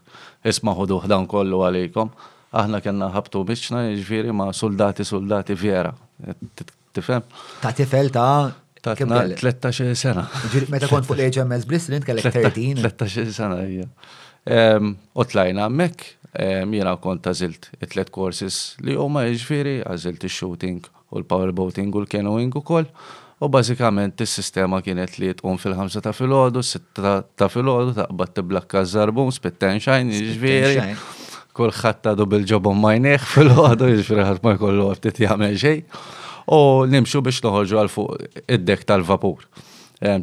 Isma' 0.47 0.75
ħoduh 0.77 1.07
dan 1.09 1.25
kollu 1.29 1.63
għalikom. 1.65 2.11
Aħna 2.57 2.79
kellna 2.85 3.09
ħabtu 3.15 3.41
biċċna 3.49 3.81
jiġri 3.95 4.35
ma' 4.37 4.51
soldati 4.53 5.03
soldati 5.07 5.57
vera. 5.57 5.89
Tifhem? 6.93 7.25
Ta' 7.63 7.73
tifel 7.75 8.13
ta' 8.13 8.29
Ta' 8.85 8.93
13 8.93 9.89
eh, 9.89 9.95
sena. 9.97 10.21
Meta 10.69 10.87
kont 10.91 11.03
fuq 11.09 11.17
l-HMS 11.17 11.63
li 11.89 11.97
kellek 12.05 12.29
13. 12.37 12.75
13 12.85 13.25
eh, 13.25 13.33
sena 13.35 13.57
hija. 13.67 13.87
U 15.17 15.25
tlajna 15.27 15.65
hemmhekk, 15.65 16.05
jiena 16.71 16.93
kont 17.01 17.25
għażilt 17.27 17.71
it-tlet 17.83 18.13
courses 18.15 18.75
li 18.85 18.95
huma 18.95 19.25
jiġri, 19.27 19.79
għażilt 19.89 20.23
il 20.29 20.37
shooting 20.37 20.83
u 21.09 21.19
l-powerboating 21.23 21.89
u 21.97 22.05
l-canoeing 22.05 22.53
u 22.53 22.61
koll 22.61 22.87
U 23.37 23.45
bażikament 23.53 24.21
il 24.23 24.25
sistema 24.27 24.79
kienet 24.81 25.17
li 25.21 25.27
tqum 25.37 25.59
fil-5 25.61 25.99
ta' 26.01 26.13
filgħodu, 26.17 26.63
6 26.65 27.03
ta' 27.37 27.47
filgħodu 27.53 27.93
taqbad 27.99 28.31
tiblakka 28.39 28.81
żarbun, 28.93 29.29
spitten 29.35 29.77
xajn, 29.83 30.09
Kull 31.57 31.69
Kulħadd 31.73 32.01
ta' 32.05 32.25
bil 32.31 32.43
ġobhom 32.49 32.81
majneħ 32.87 33.23
fil-ħodu, 33.35 33.87
jiġifieri 33.93 34.25
ħadd 34.31 34.43
ma 34.47 34.51
jkollu 34.57 34.87
ftit 34.99 35.21
jagħmel 35.27 35.55
xejn. 35.65 35.85
U 36.53 36.59
nimxu 36.89 37.21
biex 37.25 37.39
noħorġu 37.47 37.77
għal 37.81 37.89
fuq 37.93 38.45
id-dek 38.57 38.85
tal-vapur 38.89 39.45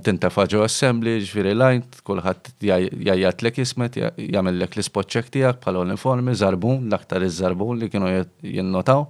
tinta 0.07 0.29
faġu 0.31 0.61
assembli, 0.63 1.17
ġviri 1.27 1.55
lajnt, 1.57 1.99
kullħat 2.07 2.53
l 2.63 3.51
ismet 3.65 3.97
jamillek 4.17 4.77
l-spotċek 4.79 5.31
tijak 5.35 5.59
pal 5.65 5.81
uniformi, 5.81 6.35
zarbun, 6.35 6.87
l-aktar 6.87 7.25
iż-zarbun 7.27 7.81
li 7.83 7.89
kienu 7.91 8.11
jinnotaw, 8.45 9.05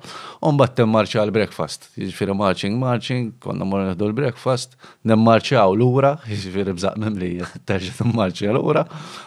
un 0.49 0.57
bat 0.57 0.81
marċa 0.81 1.21
għal-breakfast, 1.25 1.91
ġviri 1.93 2.07
jiġifieri 2.09 2.37
marching, 2.39 2.79
marching, 2.81 3.33
konna 3.41 3.69
morna 3.69 3.93
nħdu 3.93 4.09
l-breakfast, 4.09 4.79
għaw 5.05 5.75
l-ura, 5.77 6.15
ġviri 6.25 6.39
jiġifieri 6.41 6.77
bżaq 6.81 7.01
minn 7.05 7.21
li 7.21 7.33
terġa 7.69 7.99
t-marċa 8.01 8.55
l-ura, 8.57 8.87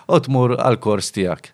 u 0.09 0.17
tmur 0.25 0.57
għal-kors 0.57 1.13
tijak. 1.15 1.51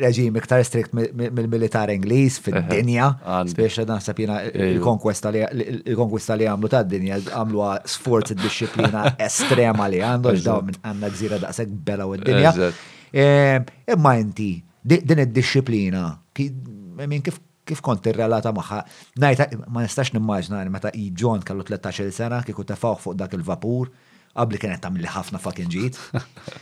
reġim 0.00 0.36
iktar 0.38 0.62
strikt 0.64 0.92
mill-militar 0.94 1.90
Ingliż 1.94 2.38
fid-dinja, 2.44 3.08
speċa 3.52 3.84
naħseb 3.88 4.20
jiena 4.22 4.36
il-konkwista 4.46 5.30
li 6.38 6.46
għamlu 6.52 6.70
ta' 6.72 6.84
dinja 6.86 7.18
għamlu 7.26 7.66
sforz 7.90 8.34
id-disciplina 8.36 9.04
estrema 9.28 9.88
li 9.90 10.02
għandu 10.06 10.34
x'daw 10.38 10.64
minn 10.68 10.78
għandna 10.86 11.12
gżira 11.16 11.40
daqshekk 11.42 11.74
bela 11.90 12.06
u 12.08 12.14
d-dinja. 12.18 12.70
Ehm, 13.10 13.66
imma 13.96 14.14
inti, 14.22 14.50
din 14.82 15.24
id-disciplina, 15.26 16.04
minn 17.06 17.22
kif 17.26 17.40
kif 17.70 17.78
kont 17.86 18.02
ir-relata 18.10 18.50
maħħa. 18.50 18.76
Najta, 19.22 19.44
ma 19.70 19.84
nistax 19.84 20.08
nimmaġna 20.16 20.64
meta 20.74 20.90
i 20.98 21.12
John 21.14 21.38
kellu 21.46 21.62
13 21.68 22.10
sena 22.10 22.40
kieku 22.42 22.64
tefaw 22.66 22.96
fuq 22.98 23.14
dak 23.20 23.36
il-vapur, 23.38 23.92
Qabli 24.34 24.60
kienet 24.62 24.80
tagħmel 24.84 25.02
li 25.04 25.10
ħafna 25.10 25.40
fucking 25.42 25.70
ġid. 25.74 25.96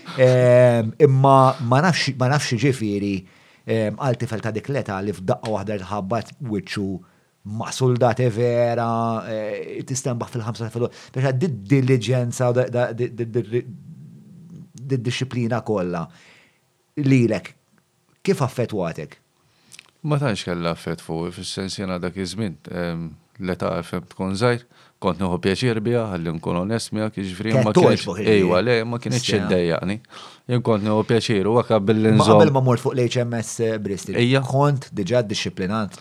Imma 1.08 1.34
ma 1.68 1.80
nafx 1.84 2.56
ġifieri 2.62 3.12
għal 3.98 4.18
tifel 4.22 4.40
ta' 4.42 4.52
leta 4.72 4.96
li 5.04 5.12
f'daqqa 5.12 5.52
waħda 5.52 5.76
ħabbat 5.90 6.32
wiċċu 6.48 6.86
ma' 7.48 7.70
soldati 7.72 8.26
vera, 8.28 8.86
e, 9.32 9.84
tistembaħ 9.88 10.32
fil-ħamsa 10.34 10.68
fil 10.72 10.88
biex 11.14 11.28
għad 11.28 11.46
diligenza 11.72 12.48
u 12.48 12.56
d-disciplina 14.88 15.60
kollha 15.66 16.02
lilek 17.04 17.52
kif 18.24 18.40
affettwatek? 18.44 19.18
Ma 20.08 20.16
tantx 20.20 20.46
kella 20.48 20.72
affett 20.76 21.04
fuq, 21.04 21.32
fil 21.36 21.44
sens 21.48 21.76
dak 22.04 22.16
iż-żmien 22.24 22.60
l-età 23.38 23.76
FM 23.84 24.08
tkun 24.12 24.36
zaħir 24.40 24.64
kont 24.98 25.20
nħu 25.22 25.38
pjaċir 25.44 25.78
bija, 25.84 26.04
għalli 26.16 26.32
nkun 26.38 26.58
onest 26.64 26.90
miegħek 26.96 27.18
jiġifieri 27.22 27.52
ma 27.62 27.72
kienx. 27.76 28.16
Ejwa, 28.32 28.60
le, 28.66 28.76
ma 28.88 28.98
kienx 28.98 29.28
iddejjaqni. 29.38 29.98
Jien 30.50 30.64
kont 30.66 30.86
nħu 30.86 31.04
pjaċir 31.12 31.50
u 31.50 31.56
għakab 31.60 31.86
bil 31.92 32.02
linżu 32.08 32.24
Ma 32.24 32.30
qabel 32.32 32.50
ma 32.56 32.62
mort 32.66 32.82
fuq 32.82 32.96
l-HMS 32.98 33.52
eh, 33.68 33.76
Bristol. 33.82 34.18
Ejja. 34.18 34.42
Kont 34.46 34.88
diġà 34.98 35.20
disciplinat. 35.26 36.00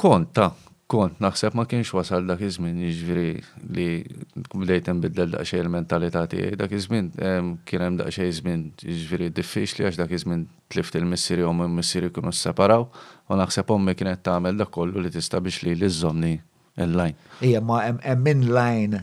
Kont 0.00 0.32
ta' 0.34 0.50
kont 0.90 1.20
naħseb 1.22 1.54
ma 1.54 1.68
kienx 1.70 1.92
wasal 1.94 2.24
dak 2.26 2.40
iż-żmien 2.48 2.80
li 2.82 3.86
bdejt 4.50 4.88
nbiddel 4.90 5.36
daqsxejn 5.36 5.62
il-mentalità 5.68 6.24
tiegħi. 6.32 6.56
Dak 6.58 6.74
iż-żmien 6.74 7.12
kien 7.62 7.84
hemm 7.86 8.00
daqsxejn 8.00 8.34
żmien 8.40 8.66
diffiċli 9.38 9.86
għax 9.86 10.00
dak 10.02 10.10
iż 10.18 10.26
tlift 10.70 10.98
il 10.98 11.06
missiri 11.10 11.46
u 11.46 11.54
m-missiri 11.54 12.10
kienu 12.14 12.34
separaw 12.34 12.88
u 13.30 13.38
naħseb 13.38 13.70
ommi 13.74 13.94
kienet 13.98 14.24
tagħmel 14.26 14.58
dak 14.64 14.74
kollu 14.74 15.04
li 15.04 15.14
tista' 15.14 15.38
biex 15.42 15.62
li 15.68 15.76
l-iżomni 15.78 16.34
Il-lajn. 16.84 17.14
Ija, 17.40 17.60
ma 17.60 17.82
hemm 18.02 18.26
in 18.26 18.42
Il-lajn. 18.50 18.94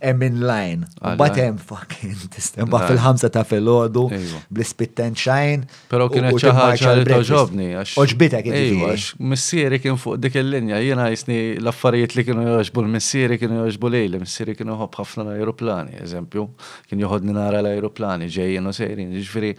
Hemm 0.00 0.22
in-line. 0.24 0.86
Mbagħad 1.04 1.38
hemm 1.42 1.56
fucking 1.60 2.22
tistema' 2.32 2.78
fil-ħamsa 2.88 3.28
ta' 3.34 3.42
filgħodu 3.44 4.04
iva. 4.16 4.38
bl-spit 4.48 5.02
xajn. 5.20 5.66
Pero 5.90 6.06
Però 6.14 6.30
ċaħħaċa 6.40 6.78
xi 6.78 6.86
ħaġa 6.86 6.94
li 6.96 7.04
toġobni 7.10 7.66
għax. 7.76 7.96
Oġbitek 8.06 8.48
Ejwa, 8.48 8.94
iva, 8.94 9.26
missieri 9.32 9.80
kien 9.84 9.98
fuq 10.00 10.16
dik 10.24 10.38
il-linja, 10.40 10.78
Jena 10.80 11.10
jisni 11.12 11.40
laffariet 11.60 12.14
li 12.16 12.24
kienu 12.24 12.46
joġbu 12.54 12.86
l-missieri 12.86 13.36
kienu 13.42 13.66
joġbu 13.66 13.90
lejli, 13.98 14.22
missieri 14.24 14.54
kienu 14.56 14.78
ħobb 14.80 14.96
ħafna 15.02 15.26
l 15.26 15.36
aeroplani 15.42 16.00
eżempju, 16.06 16.46
kien 16.88 17.04
joħodni 17.04 17.36
nara 17.36 17.60
l 17.60 17.74
aeroplani 17.74 18.30
ġejjen 18.32 18.64
u 18.64 18.72
sejrin, 18.80 19.12
Ġifiri, 19.18 19.52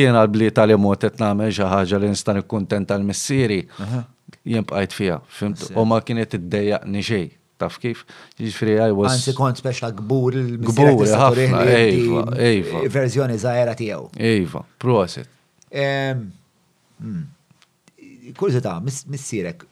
jena 0.00 0.24
l 0.26 0.34
bli 0.34 0.50
tal-imot 0.50 1.06
qed 1.06 1.22
nagħmel 1.22 1.54
xi 1.54 1.70
ħaġa 1.76 2.02
li 2.02 2.10
nista' 2.16 2.34
nikkuntent 2.40 2.90
tal-missieri 2.90 3.62
jien 4.42 4.64
bqajt 4.66 4.94
fija, 4.96 5.20
fimt, 5.28 5.62
u 5.78 5.84
ma 5.86 6.00
kienet 6.04 6.34
id-deja 6.38 6.78
xej, 7.08 7.26
taf 7.60 7.76
kif, 7.82 8.02
ġifri 8.40 8.76
għaj 8.80 8.94
was. 8.98 9.12
Għansi 9.14 9.34
kont 9.38 9.60
speċa 9.62 9.92
gbur 10.00 10.38
il-gbur, 10.40 11.04
ejva, 11.04 12.24
ejva. 12.50 12.84
Verżjoni 12.96 13.38
zaħera 13.38 13.76
tijaw. 13.78 14.08
Ejva, 14.18 14.64
proset. 14.82 15.30
Hmm. 15.72 17.22
Kurzita, 18.38 18.78
missirek, 18.82 19.64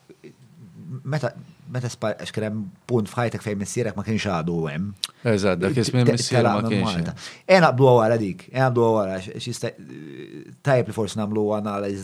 meta 1.06 1.34
meta 1.72 1.88
spar, 1.90 2.16
xkrem 2.26 2.58
punt 2.88 3.08
fħajtek 3.10 3.42
fejn 3.44 3.60
missierek 3.60 3.96
ma 3.96 4.02
kienx 4.06 4.26
għadu 4.30 4.56
hemm. 4.70 4.90
Eżad, 5.32 5.60
dak 5.62 5.78
jismin 5.78 6.08
missier 6.08 6.44
ma 6.46 6.56
kienx. 6.64 7.30
Ena 7.58 7.70
bdu 7.76 7.88
għara 7.92 8.18
dik, 8.20 8.44
ena 8.52 8.68
bdu 8.74 8.86
għara, 9.00 9.70
tajb 10.66 10.90
li 10.90 10.96
forsi 10.96 11.20
namlu 11.20 11.44
analizi 11.56 12.02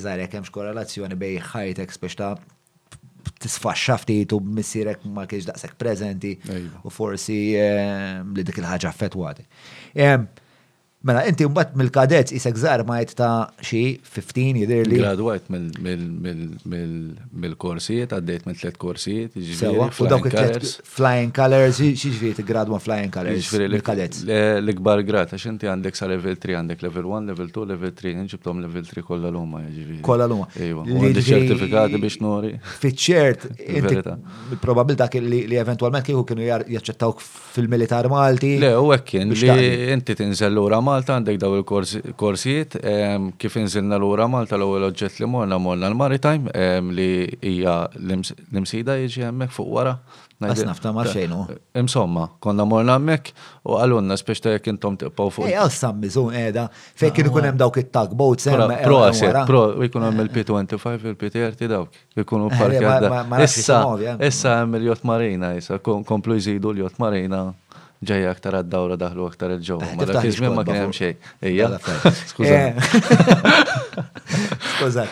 zaħir 0.00 0.30
kemx 0.32 0.54
korrelazzjoni 0.54 1.18
bej 1.18 1.38
ħajtek 1.50 1.94
spiex 1.98 2.20
ta' 2.22 2.32
tisfaxxa 3.38 3.98
ftit 4.04 4.32
u 4.34 4.40
missierek 4.42 5.02
ma 5.14 5.26
kienx 5.28 5.50
daqshekk 5.50 5.78
prezenti 5.78 6.36
u 6.86 6.94
forsi 6.94 7.40
li 8.36 8.44
dik 8.46 8.62
il-ħaġa 8.62 8.94
fetwati. 9.00 9.48
Mela, 11.08 11.22
inti 11.24 11.46
mbatt 11.48 11.70
mill-kadets 11.78 12.34
jisek 12.36 12.56
zar 12.60 12.82
ma 12.84 12.98
ta' 13.16 13.48
xi 13.64 13.78
15 14.04 14.58
jidir 14.60 14.84
li. 14.84 14.98
Graduajt 15.00 15.46
mill-korsijiet, 15.48 18.12
għaddejt 18.12 18.44
mil-3 18.50 18.74
korsijiet, 18.82 19.32
ġifiri. 19.32 19.88
flying 20.84 21.32
colors, 21.32 21.80
xi 21.80 21.94
ġifiri 22.12 22.44
gradu 22.50 22.76
flying 22.84 23.08
colors. 23.14 23.40
Ġifiri 23.46 23.66
l-kadets. 23.70 24.20
L-ikbar 24.60 25.00
grat, 25.08 25.32
għax 25.32 25.44
inti 25.54 25.64
għandek 25.72 25.94
sa 25.96 26.04
level 26.12 26.36
3, 26.36 26.54
għandek 26.60 26.78
level 26.84 27.04
1, 27.12 27.24
level 27.32 27.48
2, 27.56 27.64
level 27.72 27.92
3, 28.02 28.12
nġibtom 28.26 28.56
level 28.66 28.84
3 28.90 29.00
kolla 29.08 29.28
l 29.32 29.36
umma 29.40 29.58
ġifiri. 29.64 30.02
Kolla 30.04 30.24
l 30.28 30.30
umma 30.36 30.46
Ejwa, 30.58 30.82
iva, 30.84 30.92
għandek 31.06 31.26
ċertifikati 31.30 31.96
biex 32.04 32.16
nori. 32.20 32.52
Fiċċert, 32.82 33.40
probabilta 34.66 35.08
li 35.22 35.56
eventualment 35.56 36.04
kieku 36.04 36.24
kienu 36.28 36.42
jaċċettawk 36.68 37.18
fil-militar 37.56 38.04
Malti. 38.12 38.58
Le, 38.60 38.74
u 38.76 38.92
hekk 38.92 39.16
inti 39.24 40.12
tinżel 40.18 40.52
lura 40.52 40.82
Malti 40.84 40.96
Malta 40.98 41.14
għandek 41.14 41.36
daw 41.38 41.52
il-korsijiet, 41.60 42.72
kif 43.38 43.56
inżilna 43.60 44.00
l-ura 44.00 44.26
Malta 44.26 44.56
l-ewwel 44.58 44.88
oġġett 44.88 45.20
li 45.22 45.28
morna 45.30 45.58
morna 45.62 45.90
l-Maritime 45.92 46.50
li 46.90 47.06
hija 47.46 47.76
l-imsida 48.00 48.96
jiġi 49.04 49.22
għemmek 49.28 49.54
fuq 49.54 49.68
wara. 49.78 49.92
Asnaf 50.48 50.78
ta' 50.82 50.90
marxejnu. 50.94 51.38
Imsomma, 51.80 52.24
konna 52.42 52.62
morna 52.66 52.94
hemmhekk 52.96 53.30
u 53.68 53.78
għalunna 53.78 54.14
spiex 54.18 54.42
ta' 54.42 54.52
jekk 54.56 54.72
intom 54.72 54.98
fuq. 55.00 55.46
Ej, 55.48 55.54
eh, 55.58 55.70
sam 55.74 56.00
bizun, 56.02 56.34
edha, 56.38 56.66
fejn 56.98 57.14
kienu 57.14 57.32
kunem 57.36 57.52
ah. 57.58 57.66
hemm 57.66 57.78
il 57.78 57.82
it-tugboats 57.84 58.46
hemm. 58.50 58.74
Pro 58.90 59.46
pro 59.52 59.62
jkun 59.84 60.06
hemm 60.08 60.24
il-P25, 60.28 61.08
il-P30 61.12 61.70
dawk. 61.76 61.98
Ikunu 62.22 62.50
eh, 62.50 62.58
parkja. 62.58 63.22
Issa, 63.46 63.80
eh. 64.02 64.28
issa 64.30 64.58
hemm 64.64 64.74
il-Jot 64.80 65.06
Marina, 65.10 65.54
issa 65.58 65.78
komplu 65.78 66.38
jżidu 66.42 66.74
l-Jot 66.74 66.98
Marina 67.02 67.48
ġejja 68.06 68.28
aktar 68.30 68.58
għad-dawra 68.60 68.96
daħlu 69.00 69.26
aktar 69.26 69.50
il-ġewwa. 69.56 69.82
Eh, 69.82 69.86
mela 69.98 70.10
ma 70.10 70.10
dak 70.18 70.24
iż 70.28 70.36
ma 70.54 70.62
kienem 70.66 70.92
xej. 70.94 70.98
xejn. 71.16 71.46
Ejja. 71.50 71.66
Skużat. 72.34 72.60
Eh. 72.66 72.66
Eh, 74.78 75.10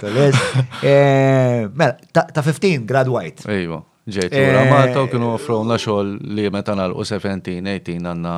mela, 1.74 1.92
ta' 2.12 2.28
15 2.44 2.84
grad 2.86 3.08
white. 3.10 3.42
Ejwa. 3.50 3.80
Ġejt 4.06 4.30
lura 4.38 4.62
Malta 4.70 5.02
u 5.02 5.08
kienu 5.10 5.32
offrowna 5.34 5.74
xogħol 5.82 6.12
li 6.38 6.44
meta 6.54 6.76
nagħlqu 6.78 7.02
17, 7.10 7.66
18 7.66 8.04
għanna 8.12 8.30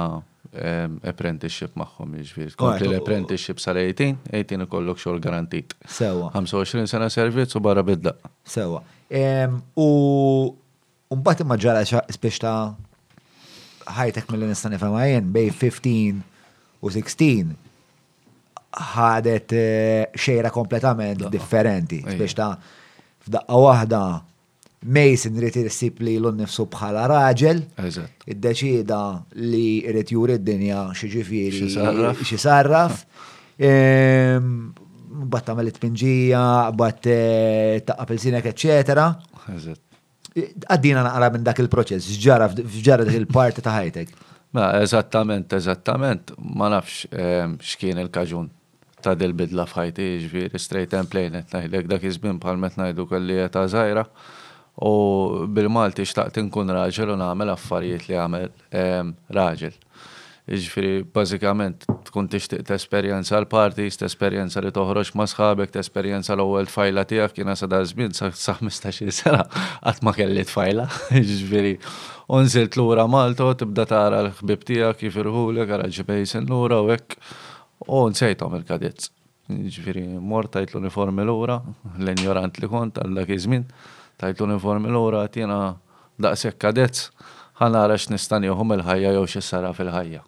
apprenticeship 1.13 1.75
maħħom 1.77 2.09
iġvir. 2.09 2.25
Jiġifieri. 2.25 2.57
Kompli 2.63 2.89
l-apprenticeship 2.89 3.61
sal-18, 3.61 4.33
18 4.33 4.65
ikollok 4.65 4.97
xol 5.03 5.21
garantit. 5.21 5.75
Sewa. 5.85 6.31
25 6.33 6.87
sena 6.89 7.11
servizz 7.13 7.53
u 7.61 7.61
barra 7.69 7.85
bidla. 7.85 8.15
Sewa. 8.49 8.81
U 9.77 11.13
mbagħad 11.13 11.45
imma 11.45 11.59
ġara 11.61 11.85
spiex 11.85 12.41
ta' 12.47 12.57
ħajtek 13.97 14.31
mill 14.33 14.47
nista' 14.51 14.71
nifem 14.73 14.95
għajen, 15.03 15.31
bej 15.35 15.51
15 15.57 16.23
u 16.85 16.93
16 16.95 17.55
ħadet 18.93 19.55
eh, 19.57 20.01
xejra 20.15 20.53
kompletament 20.55 21.25
differenti 21.33 22.03
biex 22.09 22.37
ta' 22.39 22.51
f'daqqa 23.27 23.63
waħda 23.67 24.03
Mason 24.87 25.35
rrit 25.41 25.57
irsib 25.59 26.05
li 26.07 26.13
l 26.21 26.29
unnifsu 26.29 26.69
bħala 26.71 27.09
raġel, 27.11 27.65
id-deċida 27.83 28.99
li 29.43 29.81
rrit 29.91 30.13
juri 30.15 30.37
d-dinja 30.39 30.85
xieġifiri 30.95 31.65
xisarraf, 32.23 33.01
ehm, 33.59 34.53
bat 35.35 35.49
tagħmel 35.51 35.73
it-pinġija, 35.73 36.45
bat 36.79 37.11
eh, 37.11 37.83
taqqa 37.91 38.07
pilsinek, 38.13 38.47
eccetera 38.53 39.09
għaddina 40.47 41.03
naqra 41.07 41.29
minn 41.35 41.47
dak 41.47 41.63
il-proċess, 41.63 42.19
ġara 42.23 43.05
dak 43.05 43.17
il-parti 43.17 43.65
ta' 43.65 43.75
ħajtek. 43.79 44.13
Ma, 44.57 44.71
eżattament, 44.83 45.53
eżattament, 45.59 46.33
ma 46.59 46.71
nafx 46.73 47.09
ehm, 47.13 47.59
xkien 47.61 47.99
il-kaġun 48.05 48.47
ta' 49.05 49.13
dil-bidla 49.19 49.67
f'ħajti, 49.69 50.07
ġviri, 50.27 50.61
straight 50.61 50.97
and 50.99 51.11
plain, 51.13 51.37
etnajlek 51.43 51.89
dak 51.91 52.05
izbin 52.09 52.41
palmet 52.43 52.79
najdu 52.81 53.05
kelli 53.11 53.37
ta' 53.53 53.67
zaħira, 53.71 54.07
u 54.79 54.95
bil-Malti 55.59 56.07
xtaqt 56.07 56.39
inkun 56.43 56.71
raġel 56.75 57.13
u 57.13 57.19
namel 57.19 57.51
affarijiet 57.57 58.09
li 58.09 58.17
għamel 58.19 58.49
ehm, 58.83 59.15
raġel. 59.41 59.77
Iġifiri, 60.49 61.03
bazzikament, 61.13 61.83
tkun 62.09 62.29
tixtiq 62.33 62.63
t-esperienza 62.65 63.37
l-partis, 63.43 63.99
t-esperienza 64.01 64.63
li 64.65 64.71
toħroġ 64.73 65.11
ma' 65.21 65.27
sħabek, 65.29 65.75
t-esperienza 65.75 66.33
l-ewwel 66.33 66.71
fajla 66.73 67.03
tiegħek 67.11 67.35
kiena 67.37 67.57
sa 67.59 67.67
da 67.69 67.83
żmien 67.85 68.15
sa 68.17 68.31
15 68.33 69.13
sena 69.13 69.43
qatt 69.85 70.01
ma 70.09 70.15
kelli 70.17 70.47
tfajla. 70.49 70.87
Ġifiri, 71.29 71.75
unżilt 72.33 72.79
lura 72.81 73.05
malto, 73.13 73.51
tibda 73.61 73.85
tara 73.91 74.23
l-ħbib 74.25 74.65
tiegħek 74.71 75.01
kif 75.03 75.19
irħulek, 75.21 75.75
ara 75.77 75.91
ġibejsen 75.99 76.49
lura 76.49 76.81
u 76.81 76.89
hekk. 76.97 77.19
U 77.93 78.01
il-kadetz. 78.09 79.11
Ġifiri, 79.53 80.07
mor 80.33 80.49
tajt 80.53 80.73
l-uniformi 80.73 81.29
lura, 81.29 81.59
l-ignorant 82.01 82.57
li 82.63 82.69
kont 82.73 83.03
għal 83.05 83.21
dak 83.21 83.35
iż-żmien, 83.37 83.69
tajt 84.21 84.41
l-uniformi 84.41 84.91
lura 84.97 85.27
tiena 85.29 85.75
daqshekk 86.21 86.59
kadetz 86.71 87.07
ħanara 87.61 88.01
x'nistan 88.01 88.49
joħum 88.49 88.77
il-ħajja 88.79 89.13
jew 89.13 89.29
xi 89.29 89.45
sara 89.51 89.77
fil-ħajja. 89.77 90.25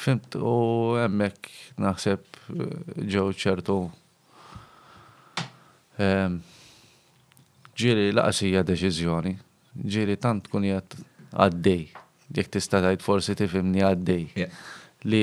Fimt 0.00 0.32
u 0.32 0.96
emmek 0.96 1.50
naħseb 1.76 2.22
eh, 2.22 2.68
ġew 3.12 3.24
ċertu 3.36 3.74
ehm, 6.00 6.38
ġiri 7.76 8.06
laqsija 8.16 8.62
deċiżjoni, 8.64 9.34
ġiri 9.92 10.16
tant 10.24 10.48
kun 10.48 10.64
jgħat 10.64 10.96
għaddej, 11.36 11.84
jek 12.32 12.48
tista' 12.56 12.80
tgħid 12.86 13.04
forsi 13.04 13.36
tifhimni 13.42 13.84
għaddej. 13.90 14.46
Li 15.04 15.22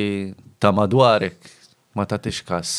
ta' 0.61 0.73
madwarek 0.77 1.49
ma 1.97 2.05
ta' 2.05 2.21
tixkas 2.27 2.69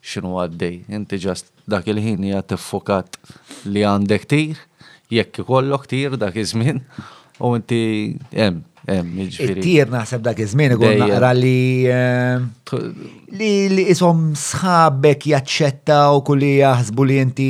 xinu 0.00 0.38
għaddej, 0.46 0.80
inti 0.96 1.20
ġast 1.28 1.52
dak 1.68 1.92
il-ħin 1.92 2.24
jgħat 2.30 2.54
tiffokat 2.54 3.20
li 3.68 3.84
għandek 3.84 4.24
tir, 4.32 4.56
jekk 5.12 5.44
ikollok 5.44 5.90
tir 5.92 6.16
dak 6.16 6.40
iż-żmien 6.40 6.80
u 7.44 7.52
inti 7.60 7.84
hemm 8.32 8.64
Jiġifieri- 8.84 9.62
Tir 9.64 9.86
naħseb 9.90 10.22
dak 10.26 10.36
iż-żmien 10.44 10.74
naqra 10.76 11.30
li 11.34 11.88
li 13.30 13.88
isom 13.90 14.34
sħabek 14.34 15.32
u 16.12 16.20
kulli 16.26 16.50
jaħsbu 16.60 17.06
li 17.06 17.16
inti 17.18 17.48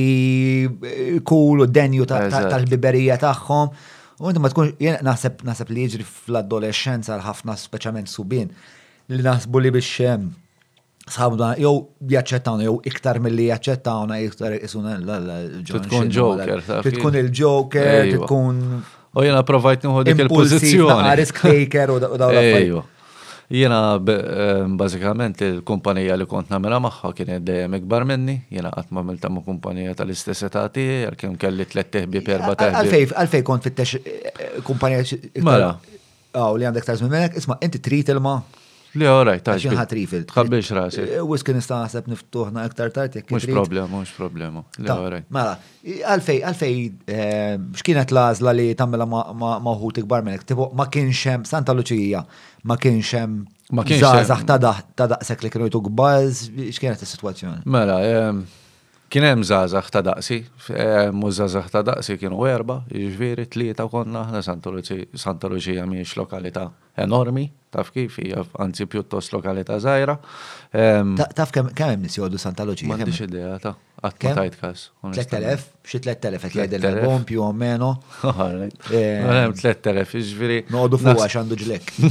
kul 1.27 1.59
eh, 1.59 1.63
u 1.63 1.67
denju 1.67 2.05
tal-biberija 2.07 3.17
tagħhom. 3.19 3.69
U 4.21 4.31
inti 4.31 4.41
ma 4.41 4.49
tkunx 4.49 4.75
jien 4.79 4.99
naħseb 5.03 5.71
li 5.75 5.83
jiġri 5.89 6.05
fl-adolescenza 6.07 7.19
ħafna 7.27 7.59
speċjalment 7.59 8.09
subin 8.15 8.49
li 9.11 9.23
naħsbu 9.23 9.59
li 9.65 9.75
biex 9.75 10.15
sħabna 11.05 11.51
jew 11.59 11.75
jaċċettawna 12.15 12.65
jew 12.65 12.79
iktar 12.89 13.19
mill 13.19 13.35
milli 13.35 13.49
jaċċettawna 13.51 14.21
iktar 14.25 14.55
isuna 14.57 14.95
l-ġoker. 15.03 16.63
Tkun 16.95 17.17
il-ġoker, 17.19 18.15
tkun 18.25 18.61
U 19.15 19.23
jena 19.23 19.43
provajt 19.47 19.85
nħu 19.87 20.03
dik 20.09 20.23
il-pozizjoni. 20.27 21.07
Aris 21.13 21.31
Kaker 21.35 21.93
u 21.97 22.01
daw 22.19 22.35
Jena 23.55 23.99
bazikament 24.01 25.37
il-kumpanija 25.45 26.15
li 26.17 26.25
kont 26.27 26.49
namela 26.51 26.79
maħħa 26.81 27.11
kien 27.15 27.43
dejjem 27.45 27.77
ikbar 27.79 28.07
minni, 28.09 28.39
jena 28.51 28.71
għatma 28.73 29.03
milta 29.05 29.29
ma' 29.31 29.43
kumpanija 29.45 29.93
tal-istess 30.01 30.47
etati, 30.49 30.87
kien 31.21 31.37
kelli 31.39 31.67
tlet 31.69 31.91
teħbi 31.93 32.23
per 32.25 32.39
erba 32.41 32.57
teħbi. 32.59 33.03
Għalfej 33.13 33.45
kont 33.47 33.69
fit-tex 33.69 34.01
kumpanija. 34.67 35.21
Mela. 35.45 35.75
Għaw 36.33 36.57
li 36.59 36.67
għandek 36.71 36.89
tarż 36.89 37.05
minn 37.05 37.37
isma' 37.45 37.61
inti 37.69 37.83
trit 37.85 38.11
il-ma' 38.17 38.39
Le, 38.95 39.09
oraj, 39.11 39.41
ta' 39.43 39.57
xi 39.59 39.71
ħadd 39.75 39.93
rifil. 39.99 40.23
Tħabbiex 40.31 40.69
rasi. 40.77 41.03
Eh, 41.17 41.23
Wiskin 41.27 41.57
nista' 41.59 41.81
naħseb 41.83 42.07
niftuħna 42.13 42.63
aktar 42.69 42.93
tard 42.95 43.17
jekk. 43.19 43.33
Mhux 43.35 43.49
problema, 43.51 43.89
mhux 43.91 44.13
problema. 44.15 44.63
Le, 44.79 44.95
oraj. 45.09 45.25
Mela, 45.35 45.57
għalfej, 46.13 46.39
għalfej 46.53 46.77
eh, 47.11 47.57
x'kienet 47.81 48.15
l 48.15 48.25
li 48.61 48.69
tagħmilha 48.79 49.05
maħut 49.67 49.99
ikbar 50.05 50.23
minnek. 50.29 50.45
Tipo 50.53 50.69
ma 50.79 50.87
kienx 50.95 51.25
hemm 51.33 51.49
Santa 51.51 51.75
Luċija, 51.79 52.21
ma 52.71 52.79
kienx 52.79 53.15
hemm 53.19 53.43
Ma 53.75 53.81
kienx. 53.83 54.05
Zazax 54.05 54.45
ta' 54.45 55.09
daqsek 55.11 55.43
li 55.47 55.51
kienu 55.51 55.67
jtuk 55.71 55.87
gbalz, 55.89 56.45
x'kienet 56.77 57.01
is-sitwazzjoni? 57.03 57.63
Mela, 57.75 57.97
Kien 59.15 59.23
hemm 59.23 59.45
żgħażagħ 59.47 59.89
ta' 59.95 60.01
daqsi, 60.03 60.37
mu 61.15 61.29
żgħażagħ 61.31 61.67
ta' 61.71 61.81
daqsi 61.87 62.15
kienu 62.19 62.39
erba', 62.51 62.81
jiġifieri 62.91 63.45
tlieta 63.55 63.85
konna 63.93 64.25
aħna 64.25 64.41
Santa 64.43 65.51
Luċija 65.53 65.85
mhijiex 65.87 66.15
lokalità 66.19 66.65
enormi, 66.99 67.45
taf 67.77 67.93
kif 67.95 68.17
hija 68.19 68.41
anzi 68.65 68.89
pjuttost 68.91 69.31
lokalità 69.37 69.77
żgħira. 69.85 70.17
Ehm, 70.81 71.13
taf 71.39 71.55
kemm 71.55 71.71
hemm 71.79 72.03
nies 72.09 72.19
jgħodu 72.19 72.41
Santa 72.43 72.67
Luċija? 72.67 72.89
M'għandix 72.91 73.23
idea 73.29 73.53
ta' 73.69 73.75
qatt 74.03 74.25
ma 74.25 74.33
tajt 74.41 74.57
każ. 74.65 74.83
3000, 75.21 75.67
xi 75.93 76.01
3000 76.09 76.43
qed 76.43 76.57
jgħidel 76.57 76.89
il-bomb 76.91 77.29
più 77.31 77.45
o 77.47 77.53
meno. 77.53 77.93
Eh, 78.33 79.21
hemm 79.23 79.55
3000, 79.61 80.19
jiġifieri. 80.19 80.59
Noqogħdu 80.75 81.01
fuq 81.05 81.23
għax 81.23 81.39
għandu 81.39 81.61
ġlek. 81.63 81.95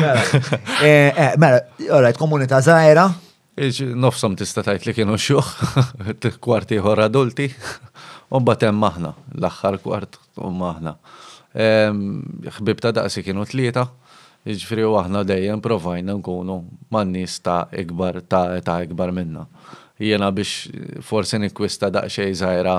Mela, 0.00 0.20
eh, 0.82 1.08
eh, 1.14 1.32
mela, 1.38 1.62
alright, 1.90 2.18
komunita 2.18 2.58
zaħira. 2.64 3.08
Nofsom 3.98 4.36
tista 4.38 4.62
tajt 4.66 4.86
li 4.86 4.94
kienu 4.94 5.16
xuħ, 5.18 5.52
kwarti 6.44 6.78
ħor 6.82 7.02
adulti, 7.08 7.48
un 8.34 8.44
batem 8.46 8.76
maħna, 8.84 9.12
l-axħar 9.38 9.78
kwart 9.82 10.18
u 10.42 10.50
maħna. 10.60 10.92
Xbib 11.54 12.78
ta' 12.82 12.92
daqsi 12.94 13.24
kienu 13.26 13.42
tlieta, 13.50 13.88
ġifri 14.48 14.84
u 14.86 14.94
aħna 15.00 15.24
dejjem 15.26 15.62
provajna 15.64 16.14
nkunu 16.20 16.60
man-nies 16.94 17.40
ta' 17.42 17.64
ikbar 17.82 18.20
ta' 18.30 18.60
ta' 18.64 18.78
ikbar 18.86 19.10
minna. 19.16 19.46
Jiena 19.98 20.30
biex 20.30 21.02
forsi 21.02 21.40
nikwista 21.42 21.90
daqsxejn 21.90 22.38
żgħira 22.38 22.76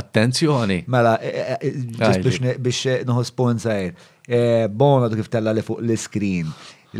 attenzjoni. 0.00 0.82
Mela, 0.88 1.18
eh, 1.20 2.56
biex 2.56 2.88
nħu 3.10 3.28
sponsor. 3.28 3.92
E, 4.30 4.68
Bono 4.70 5.08
kif 5.10 5.26
tella 5.32 5.50
li 5.50 5.60
fuq 5.66 5.80
l-screen 5.82 6.46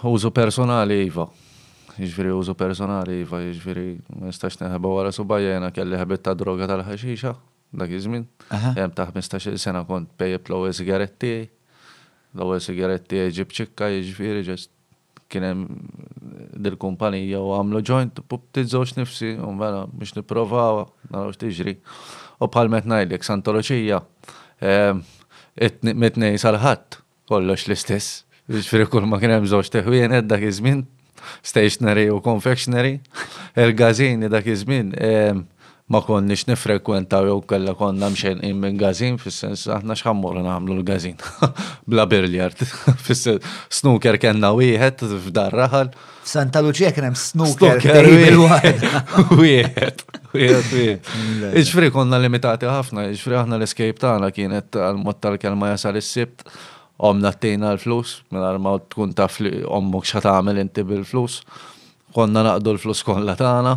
użu 0.06 0.30
personali 0.34 1.00
iva. 1.08 1.26
Jiġifieri 1.98 2.30
użu 2.36 2.54
personali 2.58 3.22
iva, 3.24 3.40
jiġifieri 3.42 3.86
ma 4.20 4.28
nistax 4.30 4.60
neħeba 4.62 4.92
wara 4.94 5.10
subajja 5.14 5.56
jiena 5.56 5.72
kelli 5.74 5.98
ħabit 5.98 6.22
ta' 6.28 6.36
droga 6.38 6.68
tal-ħaxixa 6.70 7.32
dak 7.78 7.90
iż-żmien. 7.98 8.22
Hemm 8.78 8.94
ta' 8.96 9.08
15 9.10 9.58
sena 9.58 9.82
kont 9.88 10.12
pejjeb 10.20 10.46
l-ewwel 10.52 10.74
sigaretti. 10.78 11.32
L-ewwel 12.38 12.62
sigaretti 12.62 13.24
ġib 13.34 13.50
ċikka 13.52 13.90
jiġifieri 13.96 14.46
ġest 14.46 14.72
kienem 15.32 15.64
dil-kumpanija 16.62 17.40
u 17.44 17.52
għamlu 17.56 17.82
joint, 17.84 18.22
pup 18.30 18.46
tizzoċ 18.56 18.96
nifsi, 19.00 19.30
un 19.38 19.60
vera, 19.60 19.84
mela 19.84 19.98
biex 20.00 20.16
niprofaw, 20.18 20.84
naraw 21.12 21.34
xtiġri. 21.36 21.76
U 22.42 22.48
palmet 22.54 22.86
najdlek, 22.86 23.24
santoloċija, 23.26 23.98
ehm, 24.62 25.02
mitnej 25.94 26.38
salħat, 26.38 27.00
kollox 27.28 27.66
l-istess, 27.66 28.22
ġifiri 28.48 28.86
kull 28.88 29.08
ma 29.10 29.20
kienem 29.20 29.46
zoċ 29.50 29.72
teħwien, 29.78 30.14
edda 30.22 30.38
kizmin, 30.40 30.84
stationery 31.44 32.06
u 32.14 32.20
confectionery, 32.24 32.98
il-gazini 33.56 34.28
da 34.30 34.42
kizmin. 34.42 34.92
żmien 34.94 34.94
ehm, 34.96 35.44
ma 35.89 36.03
konniex 36.05 36.43
nifrekwenta 36.51 37.18
jew 37.24 37.39
kella 37.49 37.72
konna 37.76 38.11
mxen 38.12 38.43
minn 38.61 38.76
gazin, 38.76 39.14
fis-sens 39.18 39.62
aħna 39.72 39.95
xħammur 39.97 40.34
nagħmlu 40.45 40.74
l-gazin 40.82 41.14
bla 41.89 42.05
biljard. 42.09 42.61
Fis-sens 43.05 43.41
snooker 43.72 44.18
kellna 44.20 44.51
wieħed 44.53 45.07
f'dar 45.26 45.57
raħal. 45.62 45.91
Santa 46.28 46.61
Lucia 46.64 46.91
kien 46.93 47.07
hemm 47.09 47.20
snooker 47.20 47.82
wieħed. 49.41 50.05
Mm, 50.28 51.55
iġfri 51.57 51.86
konna 51.91 52.18
limitati 52.20 52.66
ħafna, 52.68 53.07
iġfri 53.14 53.39
aħna 53.39 53.57
l-escape 53.57 53.97
tagħna 53.99 54.28
kienet 54.36 54.76
għal-mod 54.76 55.22
tal-kelma 55.24 55.70
jasal 55.72 55.97
is-sibt 55.97 56.45
omna 57.09 57.32
t 57.32 57.55
l-flus, 57.57 58.18
minn 58.30 58.45
ma 58.61 58.74
tkun 58.93 59.16
taf 59.16 59.41
li 59.41 59.55
ommok 59.64 60.07
xatamel 60.12 60.61
inti 60.61 60.84
bil-flus, 60.84 61.41
konna 62.14 62.45
naqdu 62.45 62.76
l-flus 62.76 63.01
kollha 63.09 63.39
tagħna, 63.41 63.72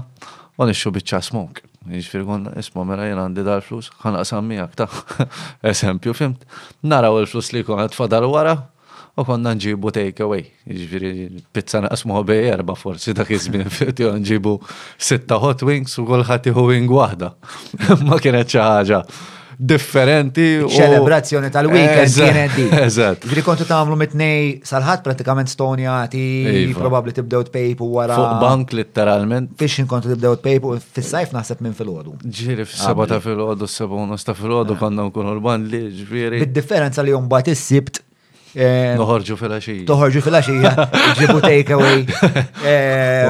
u 0.60 0.68
iċxu 0.76 0.94
biċċa 1.00 1.24
smok. 1.32 1.64
Iġfir 1.90 2.24
kon, 2.30 2.44
isma 2.62 2.84
mela 2.86 3.08
jena 3.10 3.24
għandi 3.26 3.42
dal-flus, 3.48 3.88
għan 4.06 4.20
għasam 4.20 4.46
miħak 4.54 4.76
ta' 4.78 5.26
esempio, 5.72 6.14
fimt. 6.14 6.44
Naraw 6.86 7.18
il-flus 7.24 7.50
li 7.56 7.64
kon 7.66 7.82
għad 7.82 7.96
fadal 7.98 8.28
wara, 8.30 8.54
u 9.18 9.26
konna 9.26 9.56
nġibu 9.58 9.90
takeaway. 9.96 10.46
Iġfir, 10.70 11.08
pizza 11.58 11.82
naqsmu 11.88 12.22
bej 12.30 12.52
erba 12.54 12.78
forsi 12.78 13.16
dak 13.18 13.34
iż-żmien 13.34 13.74
fitti 13.74 14.06
nġibu 14.14 14.60
sitta 15.02 15.42
hot 15.42 15.66
wings 15.66 15.98
u 15.98 16.06
hu 16.06 16.68
wing 16.70 16.92
waħda. 17.02 17.34
Ma 18.06 18.22
kienet 18.22 18.54
xi 18.54 18.62
ħaġa 18.62 19.02
differenti. 19.62 20.46
ċelebrazzjoni 20.74 21.52
tal-weekend 21.54 22.16
kienet 22.18 22.54
di. 22.58 22.66
Eżatt. 22.82 23.26
Ġri 23.30 23.44
kontu 23.46 23.68
tagħmlu 23.70 23.98
mitnej 24.00 24.50
salħat 24.68 25.04
pratikament 25.06 25.52
stonjati, 25.54 26.24
iva. 26.72 26.82
probabbli 26.82 27.14
tibdew 27.20 27.46
pejpu 27.54 27.90
wara. 27.96 28.18
Fuq 28.18 28.40
bank 28.42 28.74
litteralment. 28.76 29.54
Fix 29.62 29.84
inkontu 29.84 30.10
tibdew 30.16 30.34
tpejpu 30.42 30.74
fis-sajf 30.98 31.36
naħseb 31.38 31.62
minn 31.68 31.78
fil-ħodu. 31.78 32.18
Ġiri 32.26 32.66
f'seba 32.68 33.08
ta' 33.12 33.22
fil-ħodu, 33.24 33.70
seba 33.70 34.02
unos 34.02 34.26
ta' 34.26 34.38
fil-ħodu 34.40 34.80
konna 34.82 35.06
l-band 35.38 35.70
li 35.76 35.84
ġviri. 36.02 36.42
Bid-differenza 36.48 37.06
li 37.06 37.14
jom 37.14 37.30
is-sibt 37.52 38.02
Noħorġu 38.52 39.36
fil-axija. 39.40 39.84
Noħorġu 39.88 40.22
fil-axija, 40.26 40.72
ġibu 41.20 41.38
takeaway. 41.40 42.02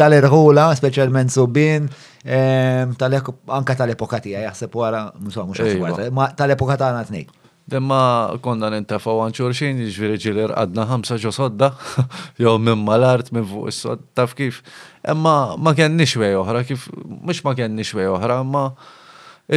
tal-irħula, 0.00 0.70
specialment 0.80 1.34
subin. 1.34 1.90
anka 2.24 3.76
tal-epoka 3.76 4.20
tija, 4.24 4.46
jaħseb 4.48 4.80
wara, 4.80 5.08
musa, 5.20 5.44
mux 5.44 5.60
għaswara, 5.60 6.30
tal-epoka 6.40 6.78
ta' 6.82 6.94
għana 6.94 7.08
t 7.12 7.26
Demma 7.70 8.34
konna 8.44 8.66
nintafaw 8.72 9.20
għan 9.24 9.34
xurxin, 9.36 9.78
ġviri 9.94 10.18
ġilir 10.24 10.54
għadna 10.58 10.88
ħamsa 10.90 11.20
ġo 11.22 11.30
sodda, 11.34 11.68
jow 12.42 12.56
minn 12.58 12.80
mal-art, 12.82 13.30
minn 13.34 13.46
fuq 13.46 13.70
s 13.70 13.82
sod 13.86 14.02
taf 14.18 14.34
kif. 14.38 14.58
Emma 15.06 15.54
ma 15.54 15.72
kien 15.78 15.94
xwej 16.12 16.34
oħra, 16.40 16.64
kif, 16.66 16.88
mux 17.06 17.44
ma 17.46 17.54
kien 17.54 17.78
xwej 17.78 18.10
oħra, 18.10 18.40
imma 18.42 18.64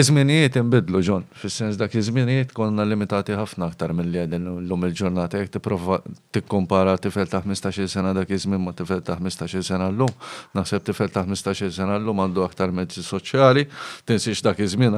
izminijiet 0.04 0.56
imbidlu 0.62 1.02
ġon, 1.06 1.26
fil-sens 1.42 1.78
dak 1.80 1.96
izminijiet 1.98 2.54
konna 2.58 2.86
limitati 2.86 3.34
ħafna 3.38 3.68
aktar 3.72 3.92
mill-li 3.98 4.22
għedin 4.26 4.46
l-lum 4.60 4.88
il-ġurnata, 4.90 5.42
jek 5.42 5.52
t-prova 5.58 6.00
t-kompara 6.38 6.96
tifel 7.02 7.30
ta' 7.30 7.42
15 7.46 7.82
sena 7.94 8.14
dak 8.18 8.30
izmin 8.34 8.62
ma 8.62 8.74
tifel 8.78 9.02
ta' 9.06 9.18
15 9.22 9.62
sena 9.74 9.90
l-lum, 9.94 10.10
naħseb 10.58 10.86
tifel 10.90 11.10
ta' 11.14 11.26
15 11.30 11.66
sena 11.82 11.98
l-lum 12.02 12.26
għandu 12.26 12.46
aktar 12.46 12.74
mezzi 12.74 13.06
soċjali, 13.06 13.68
tinsiex 14.10 14.42
dak 14.50 14.62
izmin 14.66 14.98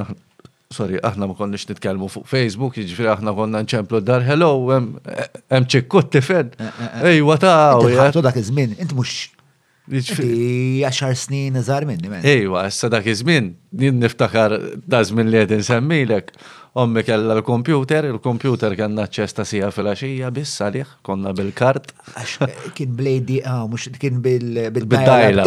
sorry, 0.74 0.98
aħna 1.06 1.28
ma 1.30 1.34
konniex 1.38 1.68
nitkellmu 1.70 2.08
fuq 2.10 2.26
Facebook, 2.30 2.76
jiġifieri 2.80 3.10
aħna 3.12 3.32
konna 3.36 3.60
nċemplu 3.64 4.00
dar 4.02 4.24
hello, 4.26 4.50
hemm 4.74 5.66
ċikkutti 5.72 6.22
fed. 6.24 6.56
Ejwa 6.60 7.36
eh, 7.36 7.46
eh, 7.46 7.94
eh. 7.94 8.12
taw. 8.12 8.22
dak 8.24 8.38
iż-żmien, 8.40 8.76
int 8.82 8.94
mhux 8.96 9.12
jiġifieri- 9.92 10.84
għaxar 10.88 11.14
snin 11.18 11.60
iżgħar 11.62 11.86
minn. 11.88 12.20
Ejwa, 12.24 12.66
issa 12.70 12.88
dak 12.92 13.06
iż-żmien, 13.06 13.52
niftakar 14.00 14.58
da 14.86 15.02
żmien 15.06 15.28
li 15.30 15.44
qed 15.44 15.56
insemmilek. 15.60 16.32
Ommi 16.76 17.00
kella 17.06 17.32
l-kompjuter, 17.38 18.04
l 18.12 18.18
kompjuter 18.20 18.74
kanna 18.76 19.06
ċesta 19.08 19.46
sija 19.48 19.70
fil-axija, 19.72 20.28
biss 20.36 20.58
għalih, 20.60 20.90
konna 21.08 21.30
bil-kart. 21.38 21.88
Kien 22.76 22.90
blejdi, 22.98 23.38
ah, 23.48 23.62
mux 23.64 23.86
kien 23.96 24.18
bil-dajla. 24.20 25.46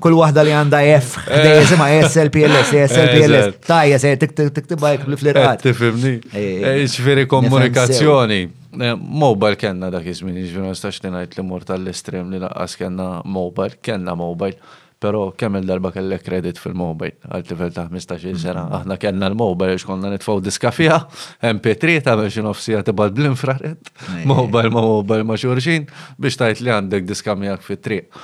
Kull 0.03 0.17
wahda 0.19 0.45
li 0.47 0.55
għanda 0.55 0.81
F, 0.97 1.17
SLPLS, 1.27 2.71
SLPLS, 2.73 3.61
tajja, 3.67 3.99
se 4.01 4.15
tiktibba 4.21 4.95
jek 4.97 5.67
Tifimni. 5.67 7.27
komunikazzjoni. 7.27 8.43
Eh, 8.77 8.93
mobile 9.01 9.57
kenna 9.57 9.89
dak 9.91 10.05
izmin, 10.05 10.35
ġifiri 10.37 10.67
ma 10.67 10.75
stax 10.77 10.99
li 11.05 11.11
najt 11.11 11.39
li 11.39 11.45
tal-estrem 11.65 12.29
li 12.31 12.39
laqqas 12.43 12.75
kena 12.77 13.23
mobile, 13.25 13.73
kena 13.81 14.15
mobile. 14.15 14.57
Pero 15.01 15.27
kemm 15.37 15.59
il-darba 15.61 15.91
kellek 15.93 16.23
kredit 16.25 16.59
fil-mobile, 16.63 17.19
għal-tifel 17.29 17.73
ta' 17.77 17.85
15 17.93 18.39
sena, 18.41 18.63
aħna 18.79 18.97
kellna 19.01 19.29
l-mobile 19.29 19.77
konna 19.85 20.09
nitfaw 20.15 20.41
diska 20.41 20.71
fija, 20.73 20.97
MP3 21.45 21.99
ta' 22.07 22.15
biex 22.17 22.39
nofsija 22.47 22.81
tibad 22.87 23.13
bl-infrared, 23.19 23.91
mobile 24.31 24.71
ma' 24.73 24.85
mobile 24.89 25.27
ma' 25.29 25.37
xurxin, 25.43 25.85
biex 26.17 26.39
tajt 26.41 26.65
li 26.65 26.73
għandek 26.73 27.05
diska 27.11 27.37
miegħek 27.37 27.69
fit-triq. 27.69 28.21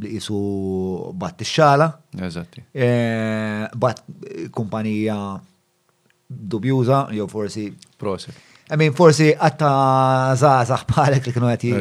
li 0.00 0.14
jisu 0.16 0.38
bat 1.18 1.36
t-xala. 1.38 1.88
Eżatti. 2.26 2.62
E, 2.74 2.90
bat 3.76 4.02
kumpanija 4.54 5.16
dubjuza, 6.28 7.06
jew 7.16 7.26
forsi. 7.30 7.66
Prosi. 7.98 8.32
I 8.72 8.76
mean, 8.80 8.94
forsi 8.96 9.30
għatta 9.34 9.70
zazax 10.40 10.86
palek 10.88 11.26
li 11.28 11.34
kienu 11.34 11.48
għati, 11.50 11.72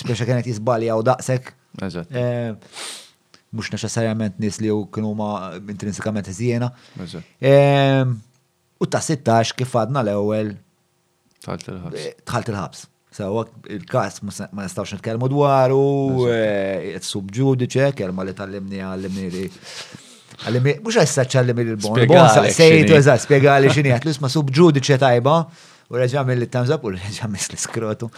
speċa 0.00 0.26
kienet 0.26 0.48
jisbali 0.50 0.88
għaw 0.90 1.04
daqsek. 1.12 1.52
Eżatti. 1.90 2.24
E, 2.24 2.98
Mux 3.50 3.66
neċessarjament 3.72 4.36
nis 4.38 4.60
li 4.62 4.68
u 4.70 4.84
kienu 4.94 5.08
ma 5.18 5.30
intrinsikament 5.58 6.28
iżjena. 6.30 6.68
E, 7.42 7.52
u 8.78 8.86
ta' 8.86 9.00
16 9.02 9.56
kif 9.58 9.72
għadna 9.74 10.04
l-ewel. 10.06 10.52
Tħalt 11.42 11.66
il-ħabs. 11.72 12.06
Tħalt 12.30 12.52
il-ħabs. 12.52 12.84
Sawa, 13.10 13.42
il-kas 13.66 14.20
ma 14.54 14.62
nistawx 14.64 14.92
nitkellmu 14.94 15.26
dwaru, 15.32 16.28
eh, 16.30 16.98
sub 17.02 17.32
ġudice, 17.34 17.88
kelma 17.98 18.22
li 18.22 18.34
tal-limni 18.38 18.78
għal-limni 18.86 19.30
li. 19.34 19.42
Għal-limni, 20.46 20.74
mux 20.84 20.98
għessa 21.02 21.24
ċallimni 21.26 21.72
l-bon. 21.74 22.04
Bon, 22.06 22.46
sejtu, 22.54 22.94
eżat, 23.00 23.24
spiegħali 23.26 23.72
xini, 23.74 23.90
għat 23.96 24.06
l-isma 24.06 24.30
tajba, 25.02 25.34
u 25.90 25.98
reġa 25.98 26.22
mill 26.22 26.44
tamżab 26.46 26.84
u 26.86 26.92
reġam 26.94 27.34
mis 27.34 27.48
l-skrotu. 27.50 28.10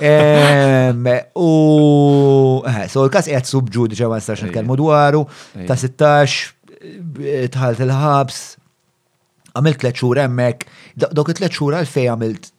Ehm, 0.00 1.06
u, 1.36 2.62
eh, 2.64 2.88
so 2.88 3.04
il-kas 3.04 3.28
għed 3.28 3.44
sub 3.44 3.68
ma 3.76 4.16
nistawx 4.22 4.46
nitkellmu 4.48 4.76
dwaru, 4.80 5.26
ta' 5.68 5.76
16, 5.76 6.54
eh, 6.80 7.48
tħalt 7.52 7.84
il-ħabs, 7.84 8.40
għamilt 9.58 9.78
tlet 9.84 9.92
xhur 10.00 10.22
hemmhekk, 10.24 10.66
dok 11.12 11.34
it-tlet 11.36 11.52
xhur 11.52 11.74
għamilt 11.82 12.54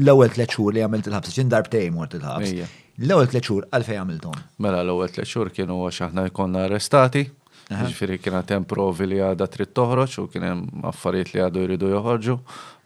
l-ewwel 0.00 0.30
tliet 0.34 0.54
xhur 0.54 0.72
li 0.74 0.82
għamilt 0.84 1.08
il-ħabs, 1.10 1.32
x'in 1.34 1.50
darbtejn 1.52 1.92
mort 1.96 2.14
il-ħabs. 2.16 2.52
L-ewwel 3.04 3.28
tliet 3.32 3.44
xhur 3.46 3.66
għalfejn 3.68 4.00
għamilthom. 4.02 4.40
Mela 4.64 4.82
l-ewwel 4.84 5.12
tliet 5.14 5.28
xhur 5.28 5.50
kienu 5.54 5.78
għax 5.88 6.00
aħna 6.08 6.24
jkollna 6.30 6.64
arrestati, 6.68 7.24
ġifieri 7.70 8.18
kien 8.18 8.36
għad 8.40 8.52
hemm 8.56 8.66
provi 8.70 9.06
li 9.12 9.20
għadha 9.22 9.46
trid 9.52 9.72
toħroġ 9.76 10.16
u 10.24 10.26
kien 10.32 10.46
hemm 10.48 10.86
affarijiet 10.90 11.34
li 11.36 11.42
għadu 11.44 11.64
jridu 11.66 11.90
joħorġu 11.92 12.36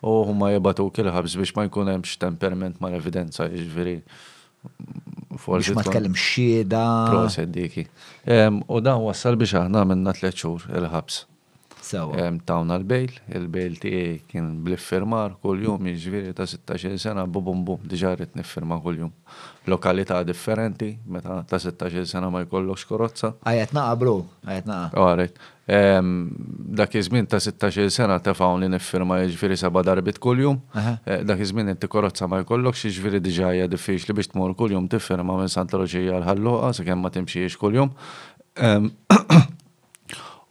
u 0.05 0.16
huma 0.29 0.51
jibatuk 0.53 1.01
il-ħabs 1.03 1.39
biex 1.41 1.57
ma 1.57 1.64
jkun 1.70 1.93
hemmx 1.95 2.18
temperament 2.25 2.81
mal-evidenza, 2.85 3.49
ġifieri 3.53 3.99
Forsi. 5.37 5.75
ma 5.77 5.83
tkellim 5.85 6.14
xieda. 6.16 6.81
Proset 7.11 7.51
diki. 7.53 7.83
U 8.72 8.79
dan 8.85 9.03
wassal 9.05 9.37
biex 9.37 9.57
aħna 9.64 9.85
minna 9.91 10.14
tliet 10.16 10.37
xhur 10.41 10.64
il-ħabs. 10.79 11.22
Tawna 11.85 12.78
l-bejl, 12.80 13.18
il-bejl 13.37 13.74
tiegħi 13.82 14.05
kien 14.30 14.47
bl-iffirmar 14.64 15.35
kull-jum, 15.43 15.89
jġviri 15.93 16.32
ta' 16.37 16.47
16 16.49 16.97
sena 17.03 17.24
bubum 17.28 17.64
bum 17.66 17.82
diġà 17.89 18.14
rrid 18.16 18.37
niffirma 18.39 18.78
kull-jum. 18.82 19.11
Lokalità 19.68 20.22
differenti, 20.24 20.89
meta 21.07 21.43
ta' 21.49 21.59
16 21.61 22.05
sena 22.09 22.30
ma 22.30 22.43
jkollokx 22.47 22.85
korozza. 22.89 23.32
Għajet 23.45 23.74
naqa 23.76 23.97
bru, 24.01 24.16
għajet 24.47 24.70
naqa. 24.70 25.05
Għaret. 25.05 25.39
Oh, 25.45 26.12
dak 26.80 26.97
iż-żmien 27.01 27.28
ta' 27.30 27.41
16 27.43 27.89
sena 27.93 28.18
tefaw 28.20 28.57
li 28.61 28.68
niffirma 28.72 29.20
jġviri 29.26 29.57
seba' 29.61 29.85
darbit 29.87 30.18
kull-jum. 30.24 30.61
Eh, 31.05 31.20
dak 31.28 31.41
iż-żmien 31.45 31.74
inti 31.74 31.89
korozza 31.93 32.28
ma 32.30 32.41
jkollokx 32.45 32.87
xġviri 32.89 33.20
jiġifieri 33.20 33.24
diġà 33.28 33.55
hija 33.59 33.70
diffiċli 33.72 34.16
biex 34.18 34.32
tmur 34.35 34.57
kull-jum 34.59 34.89
tiffirma 34.93 35.37
minn 35.39 35.53
Santa 35.53 35.80
Luċija 35.80 36.20
l-ħalloqa 36.22 36.72
sakemm 36.80 37.05
ma 37.07 37.12
timxiex 37.14 37.61
kull-jum 37.61 37.93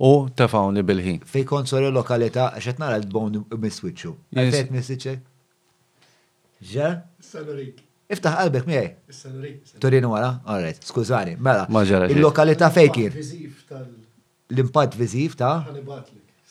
u 0.02 0.12
tafawni 0.36 0.82
bil-ħin. 0.86 1.20
Fej 1.30 1.46
konsoli 1.50 1.89
lokalità, 1.94 2.50
għaxet 2.58 2.80
nara 2.82 2.98
l-bone 3.00 3.44
miswitxu. 3.62 4.14
Għalfet 4.34 4.72
miswitxe? 4.74 5.18
Ġer? 6.72 6.98
Sanorik. 7.24 7.84
Iftaħ 8.14 8.38
qalbek 8.39 8.68
miej. 8.70 8.89
Sanorik. 9.14 9.64
Turin 9.82 10.08
wara? 10.12 10.38
Alright, 10.46 10.82
skużani, 10.88 11.36
mela. 11.39 11.66
Maġġara. 11.72 12.10
Il-lokalità 12.14 12.72
fejkir. 12.74 13.20
l 14.54 14.60
impat 14.60 14.96
viziv 14.98 15.36
ta' 15.39 15.62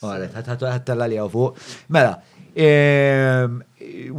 Għalet, 0.03 0.33
għattalla 0.35 1.05
li 1.07 1.19
fuq. 1.31 1.53
Mela, 1.95 2.17
ehm, 2.55 3.59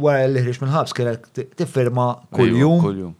wara 0.01 0.25
li 0.31 0.41
ħriġ 0.41 0.63
mill-ħabs 0.63 0.95
t 1.35 1.43
tiffirma 1.57 2.05
kull-jum 2.33 3.13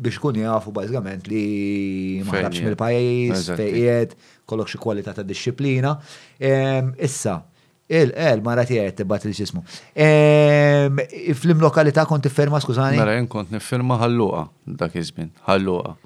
biex 0.00 0.16
kun 0.22 0.36
jafu 0.40 0.70
bazzikament 0.72 1.26
li 1.28 2.22
ħrabx 2.24 2.62
mill-pajis, 2.64 3.50
fejqiet, 3.52 4.14
kollok 4.50 4.70
xi 4.74 4.78
kwalità 4.82 5.14
ta' 5.14 5.22
disċiplina. 5.26 5.94
Ehm, 6.50 6.92
issa, 7.04 7.38
il 7.90 8.12
el 8.14 8.38
eh, 8.38 8.44
mara 8.46 8.62
tiegħi 8.66 8.92
tibgħat 9.00 9.26
li 9.28 9.34
xismu. 9.38 9.64
Ehm, 10.06 11.02
Flim 11.38 11.62
lokalità 11.66 12.04
kont 12.10 12.26
tifferma 12.26 12.60
skużani? 12.62 12.98
Mela 13.00 13.14
jien 13.18 13.28
kont 13.30 13.52
niffirma 13.54 14.00
ħalluqa 14.04 14.44
dak 14.82 14.96
iż-żmien, 15.02 15.32
ħalluqa. 15.48 15.96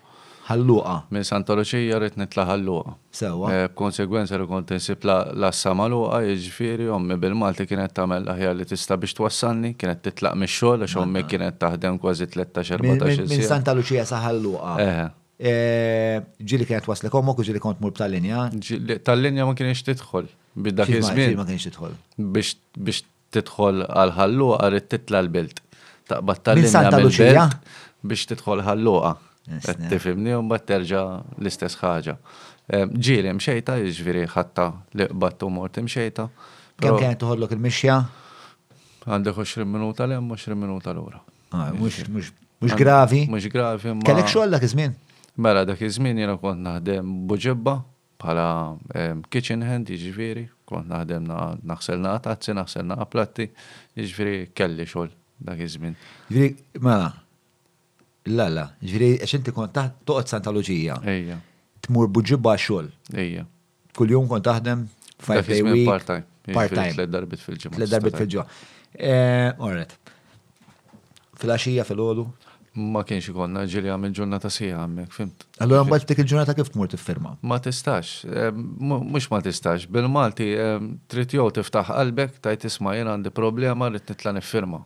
Ħalluqa. 0.45 0.95
Minn 1.09 1.25
Santa 1.25 1.55
Lucia 1.57 1.97
rrid 1.97 2.19
nitla 2.21 2.45
ħalluqa. 2.51 2.91
Sewa. 3.17 3.49
Eh, 3.49 3.69
B'konsegwenza 3.73 4.37
li 4.37 4.45
kont 4.51 4.75
insib 4.77 5.07
lassa 5.09 5.73
maluqa, 5.75 6.19
jiġifieri 6.27 6.89
ommi 6.93 7.17
bil-Malti 7.21 7.65
kienet 7.71 7.95
tagħmel 7.97 8.29
aħjar 8.33 8.59
li 8.59 8.67
tista' 8.69 8.99
biex 9.01 9.17
twassalni, 9.23 9.73
kienet 9.81 10.05
titlaq 10.11 10.37
mix-xogħol 10.45 10.85
għax 10.85 10.99
ommi 11.01 11.25
kienet 11.33 11.57
taħdem 11.65 11.97
kważi 12.05 12.29
13-14 12.37 13.25
Minn 13.33 13.49
Santa 13.57 13.73
Lucia 13.77 14.05
sa 14.09 14.21
ħalluqa. 14.29 14.77
Eh. 14.85 15.05
E, 15.35 16.21
ġili 16.47 16.63
kienet 16.69 16.85
waslek 16.87 17.11
komok 17.11 17.41
u 17.43 17.45
ġili 17.47 17.59
kont 17.63 17.81
mur 17.83 17.91
tal-linja? 17.97 18.47
Tal-linja 19.05 19.47
ma 19.49 19.57
kienx 19.59 19.83
titħol. 19.87 20.29
Bidda 20.67 20.87
kizmin. 20.87 21.35
Ma 21.39 21.47
kienx 21.49 21.67
titħol. 21.73 21.97
Biex 22.23 23.03
titħol 23.35 23.83
għal-ħallu 23.89 24.51
għarit 24.63 24.87
titla 24.95 25.23
l-belt. 25.25 25.61
Taqbad 26.11 26.43
tal-linja 26.47 26.85
mill-belt 26.95 27.59
biex 28.07 28.29
titħol 28.31 28.63
ħalluqa. 28.67 29.15
Tifimni 29.91 30.37
un 30.39 30.47
bat 30.51 30.67
terġa 30.71 31.03
l-istess 31.43 31.83
ħaġa. 31.83 32.15
E, 32.71 32.85
ġili 32.95 33.35
mxejta, 33.35 33.75
ġviri 33.81 33.91
jiġifieri 33.91 34.27
ħatta 34.37 34.69
li 35.01 35.09
qbad 35.11 35.43
u 35.43 35.51
mort 35.57 35.83
mxejta. 35.83 36.29
Kem 36.79 36.95
kienet 37.03 37.19
tuħollok 37.25 37.59
il-mixja? 37.59 37.99
Għandek 39.05 39.43
20 39.43 39.67
minuta 39.69 40.07
l-em, 40.07 40.31
20 40.31 40.57
minuta 40.57 40.95
l-ura. 40.95 41.19
Ah, 41.55 41.73
Mux 42.65 42.79
gravi? 42.79 43.25
Mux 43.29 43.45
gravi. 43.53 43.91
Kellek 44.07 44.31
xollak 44.31 44.63
kizmin? 44.63 44.95
Mela 45.37 45.65
dak 45.67 45.81
iż-żmien 45.83 46.19
jiena 46.19 46.37
kont 46.39 46.61
naħdem 46.63 47.09
buġebba 47.27 47.73
bħala 48.23 48.47
kitchen 49.35 49.63
hand 49.67 49.89
jiġifieri, 49.91 50.45
kont 50.71 50.87
naħdem 50.87 51.27
naħselna 51.67 52.13
tazzi, 52.23 52.55
naħselna 52.55 53.01
platti, 53.11 53.49
jiġifieri 53.99 54.45
kelli 54.55 54.87
xogħol 54.87 55.11
dak 55.49 55.65
iż-żmien. 55.67 55.97
Jiġifieri 56.31 56.85
mela, 56.87 57.09
lalla, 58.31 58.53
la, 58.61 58.69
jiġifieri 58.85 59.25
għax 59.27 59.35
inti 59.41 59.57
kont 59.59 59.75
taħt 59.75 59.99
toqgħod 60.07 60.35
Santa 60.37 60.55
Luġija. 60.55 61.01
Ejja. 61.17 61.41
Tmur 61.89 62.09
buġibba 62.15 62.55
xogħol. 62.59 62.93
Ejja. 63.19 63.43
Kuljum 63.99 64.31
kont 64.31 64.47
taħdem 64.47 64.87
five 65.19 65.45
day 65.51 65.65
week. 65.67 65.83
Part-time. 65.91 66.29
Jiġifieri 66.47 66.59
part-time. 66.61 66.89
Tlet 66.95 67.15
darbit 67.19 67.43
fil-ġimgħa. 67.43 67.77
Tlet 67.81 67.99
darbit 67.99 68.23
fil-ġimgħa. 68.23 68.49
Eh, 69.03 69.95
Fil-għaxija 71.43 71.83
fil 71.85 71.99
ma 72.75 73.03
kienx 73.07 73.29
ikonna 73.31 73.63
ġili 73.71 73.91
għamil 73.93 74.15
ġurnata 74.19 74.51
sija 74.51 74.81
għamek, 74.83 75.11
fimt. 75.15 75.45
Allora 75.63 75.85
mbagħad 75.87 76.09
dik 76.11 76.23
il-ġurnata 76.25 76.55
kif 76.59 76.73
tmur 76.75 76.91
tiffirma? 76.91 77.37
Ma 77.43 77.61
tistax, 77.63 78.25
mhux 78.55 79.29
ma 79.31 79.41
tistax, 79.45 79.87
bil-Malti 79.95 80.49
trid 81.11 81.37
jew 81.37 81.47
tiftaħ 81.55 81.93
qalbek 81.93 82.41
tajt 82.43 82.67
isma' 82.71 82.97
jien 82.99 83.13
għandi 83.15 83.35
problema 83.37 83.89
li 83.95 84.03
nitla 84.03 84.35
niffirma. 84.37 84.83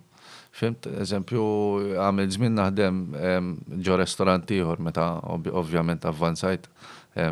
Fimt, 0.58 0.88
eżempju, 1.00 1.42
għamil 2.02 2.30
żmien 2.36 2.54
naħdem 2.58 2.98
ġo 3.84 3.98
restorant 4.02 4.48
ieħor 4.52 4.80
meta 4.82 5.08
ovvjament 5.30 6.04
avvanzajt 6.10 6.66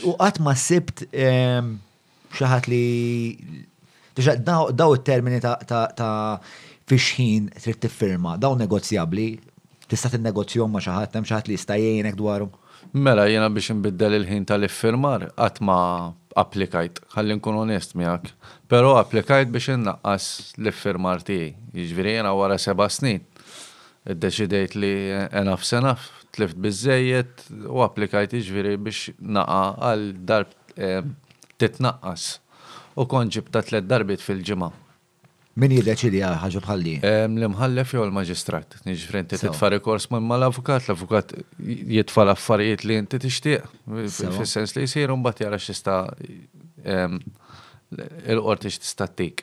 U 0.09 0.17
qatt 0.21 0.41
ma 0.45 0.57
sibt 0.57 1.05
xaħat 2.33 2.71
li 2.73 3.65
daw 4.17 4.97
it-termini 4.97 5.41
ta' 5.43 6.09
ħin 6.89 7.51
trid 7.61 7.77
tiffirma, 7.85 8.39
daw 8.41 8.55
negozjabli, 8.57 9.29
tista' 9.89 10.11
tinnegozjom 10.13 10.71
ma 10.73 10.81
xi 10.85 10.93
ħadd 10.93 11.17
hemm 11.17 11.27
xi 11.29 11.35
ħadd 11.35 11.49
li 11.51 11.57
jista' 11.57 11.79
jgħinek 11.81 12.17
dwarhom. 12.19 12.51
Mela 12.95 13.25
jiena 13.29 13.49
biex 13.53 13.73
nbiddel 13.79 14.19
il-ħin 14.19 14.45
tal-iffirmar 14.49 15.25
qatt 15.37 15.61
ma 15.65 15.79
applikajt, 16.43 17.01
ħalli 17.15 17.39
nkun 17.39 17.59
onest 17.65 17.97
miegħek. 17.99 18.33
Però 18.71 18.93
applikajt 19.01 19.51
biex 19.55 19.73
innaqqas 19.79 20.29
l-iffirmar 20.61 21.25
tiegħi. 21.29 21.53
Jiġifieri 21.73 22.15
jiena 22.19 22.35
wara 22.37 22.59
seba' 22.61 22.89
snin 22.93 23.25
iddeċidejt 24.09 24.75
li 24.81 24.93
enough's 25.41 25.69
senaf, 25.73 26.07
tlift 26.37 26.57
biżejjed 26.65 27.47
u 27.73 27.83
applikajt 27.85 28.37
jiġifieri 28.39 28.77
biex 28.85 29.09
naqa 29.39 29.63
għal 29.89 30.11
darb 30.33 30.53
eh, 30.77 31.01
titnaqqas 31.61 32.31
u 32.99 33.07
konġib 33.09 33.51
ta' 33.55 33.65
tliet 33.65 33.89
darbit 33.89 34.23
fil-ġimgħa. 34.25 34.73
Min 35.59 35.73
jiddeċidja 35.75 36.29
ħaġa 36.39 36.61
bħalli? 36.63 36.93
L-imħallef 37.03 37.95
jew 37.97 38.03
l-maġistrat. 38.07 38.77
Nġifri 38.87 39.23
inti 39.25 39.39
kors 39.41 39.63
rikors 39.75 40.05
minn 40.15 40.29
mal-avukat, 40.31 40.87
l-avukat 40.87 41.33
jitfa' 41.95 42.23
l-affarijiet 42.29 42.85
li 42.87 42.99
inti 43.01 43.19
tixtieq. 43.25 43.65
Fis-sens 44.37 44.77
li 44.79 44.85
jsiru 44.87 45.17
mbagħad 45.19 45.43
jara 45.47 45.59
x'ista 45.59 45.97
il-qorti 48.37 48.75
x 48.77 48.95
tik. 49.21 49.43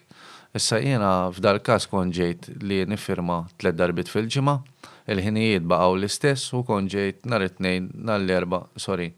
Issa 0.56 0.80
jiena 0.80 1.10
f'dal 1.36 1.60
każ 1.60 1.90
kon 1.92 2.16
ġejt 2.16 2.48
li 2.64 2.78
nifirma 2.94 3.42
tliet 3.60 3.76
darbit 3.76 4.08
fil-ġimgħa, 4.14 4.56
il-ħinijiet 5.12 5.68
baqgħu 5.68 5.98
l-istess 6.00 6.56
u 6.56 6.64
kon 6.70 6.88
ġejt 6.96 7.28
nhar 7.28 7.44
it 7.50 7.60
nejn 7.60 7.92
nhar 8.08 8.22
l-erba' 8.24 8.62
sorry, 8.80 9.12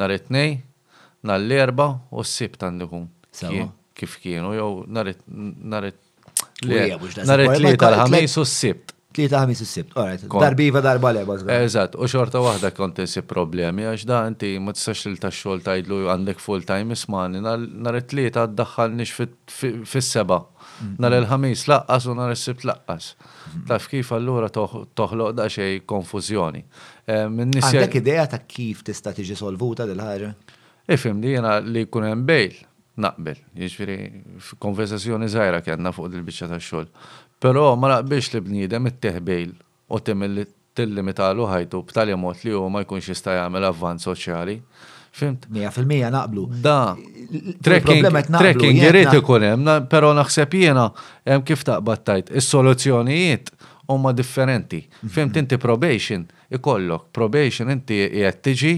nhar 0.00 0.16
it-tnejn, 0.16 0.62
nar 1.28 1.36
l-erba' 1.44 1.90
u 2.16 2.24
s-sibt 2.24 2.64
għandikum. 2.64 3.10
Kif 4.00 4.14
kienu 4.22 4.54
jew 4.56 4.70
nhar 4.88 5.10
it 5.84 6.00
Nar 6.68 7.40
it-tlieta 7.44 7.90
l-ħamis 7.92 8.36
u 8.36 8.42
s-sibt. 8.46 8.96
Tlieta 9.10 9.40
ħamis 9.42 9.62
u 9.64 9.66
s-sibt, 9.66 9.94
alright. 9.98 10.22
Darbiva 10.30 10.78
darba 10.84 11.10
leba. 11.16 11.34
Eżatt, 11.56 11.96
u 11.98 12.06
xorta 12.10 12.38
waħda 12.44 12.68
kont 12.76 13.00
insi 13.02 13.22
problemi, 13.26 13.82
għax 13.90 14.04
da 14.06 14.20
inti 14.30 14.52
ma 14.62 14.70
tistax 14.76 15.08
il 15.10 15.16
tax-xogħol 15.22 15.64
tajdlu 15.66 15.98
għandek 16.12 16.38
full 16.42 16.62
time 16.68 16.94
ismani, 16.96 17.40
nar 17.42 17.98
it-tlieta 17.98 18.44
ddaħħalniex 18.52 19.26
fis-seba. 19.50 20.38
Mm-hmm. 20.44 21.02
Nar 21.02 21.18
il-ħamis 21.18 21.64
laqqas 21.72 22.08
u 22.08 22.14
nar 22.20 22.36
is-sibt 22.36 22.68
laqqas. 22.70 23.08
Mm-hmm. 23.18 23.66
Taf 23.72 23.90
kif 23.90 24.14
allura 24.16 24.52
toħloq 24.54 25.34
da 25.40 25.48
xej 25.52 25.82
konfużjoni. 25.90 26.62
Eh, 27.08 27.24
għandek 27.26 27.98
idea 28.02 28.28
ta' 28.36 28.44
kif 28.46 28.84
tista' 28.86 29.16
tiġi 29.18 29.36
solvuta 29.42 29.88
dil-ħaġa? 29.90 30.32
Ifim 30.90 31.18
li 31.22 31.34
jena 31.36 31.58
li 31.64 31.82
kun 31.90 32.06
hemm 32.06 32.22
bejl 32.28 32.58
naqbel, 32.98 33.36
jiġifieri 33.54 33.98
konversazzjoni 34.62 35.28
żgħira 35.30 35.60
kellna 35.64 35.92
fuq 35.94 36.14
il-biċċa 36.16 36.48
tax-xogħol. 36.54 36.88
Però 37.42 37.68
ma 37.78 37.92
naqbilx 37.94 38.34
li 38.36 38.42
bniedem 38.46 38.88
it-teħbejl 38.90 39.52
u 39.96 40.00
timmel 40.06 40.40
tillimitalu 40.76 41.46
ħajtu 41.50 41.82
b'tali 41.90 42.16
mod 42.20 42.40
li 42.44 42.54
huwa 42.54 42.70
ma 42.78 42.82
jkunx 42.84 43.12
jista' 43.14 43.36
jagħmel 43.38 43.68
avvanz 43.70 44.06
soċjali. 44.08 44.58
Fimt? 45.20 45.46
100% 45.50 46.10
naqblu. 46.14 46.44
Da. 46.62 46.94
Trekking 47.66 48.78
jirrit 48.78 49.10
ikun 49.18 49.42
hemm, 49.48 49.70
però 49.90 50.12
naħseb 50.14 50.52
jiena 50.54 50.84
hemm 51.26 51.42
kif 51.48 51.64
taqbad 51.66 52.04
tajt. 52.06 52.30
Is-soluzzjonijiet 52.40 53.50
huma 53.90 54.12
differenti. 54.14 54.84
Mhm. 54.86 55.10
Fimt 55.14 55.36
inti 55.40 55.58
probation 55.58 56.28
ikollok, 56.54 57.08
probation 57.10 57.72
inti 57.74 58.04
qed 58.14 58.42
tiġi 58.46 58.74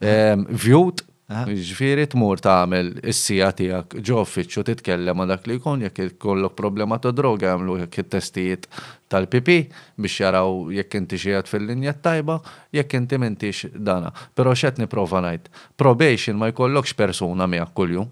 ehm, 0.00 0.46
viewed 0.48 1.04
Ah. 1.24 1.46
Ġifiri 1.48 2.04
tmur 2.12 2.36
tagħmel 2.44 2.88
is-sija 3.08 3.46
tiegħek 3.56 3.94
ġoffiċċju 4.04 4.64
titkellem 4.68 5.16
ma' 5.16 5.24
dak 5.30 5.46
li 5.48 5.54
jkun 5.56 5.84
jekk 5.86 6.02
ikollok 6.10 6.52
problema 6.58 6.98
ta' 7.00 7.14
droga 7.16 7.54
għamlu 7.54 7.78
jek 7.80 7.96
it-testijiet 8.02 8.66
tal-pipi 9.14 9.56
biex 9.96 10.18
jaraw 10.20 10.68
jekk 10.76 10.98
inti 11.00 11.16
xijat 11.22 11.48
fil-linja 11.48 11.94
tajba 12.04 12.36
jekk 12.76 12.98
inti 12.98 13.20
m'intix 13.22 13.62
dana. 13.72 14.12
Però 14.36 14.52
x'qed 14.52 14.82
niprofa 14.84 15.24
ngħid. 15.24 15.48
Probation 15.80 16.36
ma 16.42 16.52
jkollokx 16.52 16.92
persuna 17.00 17.48
miegħek 17.54 17.72
kulju. 17.80 18.04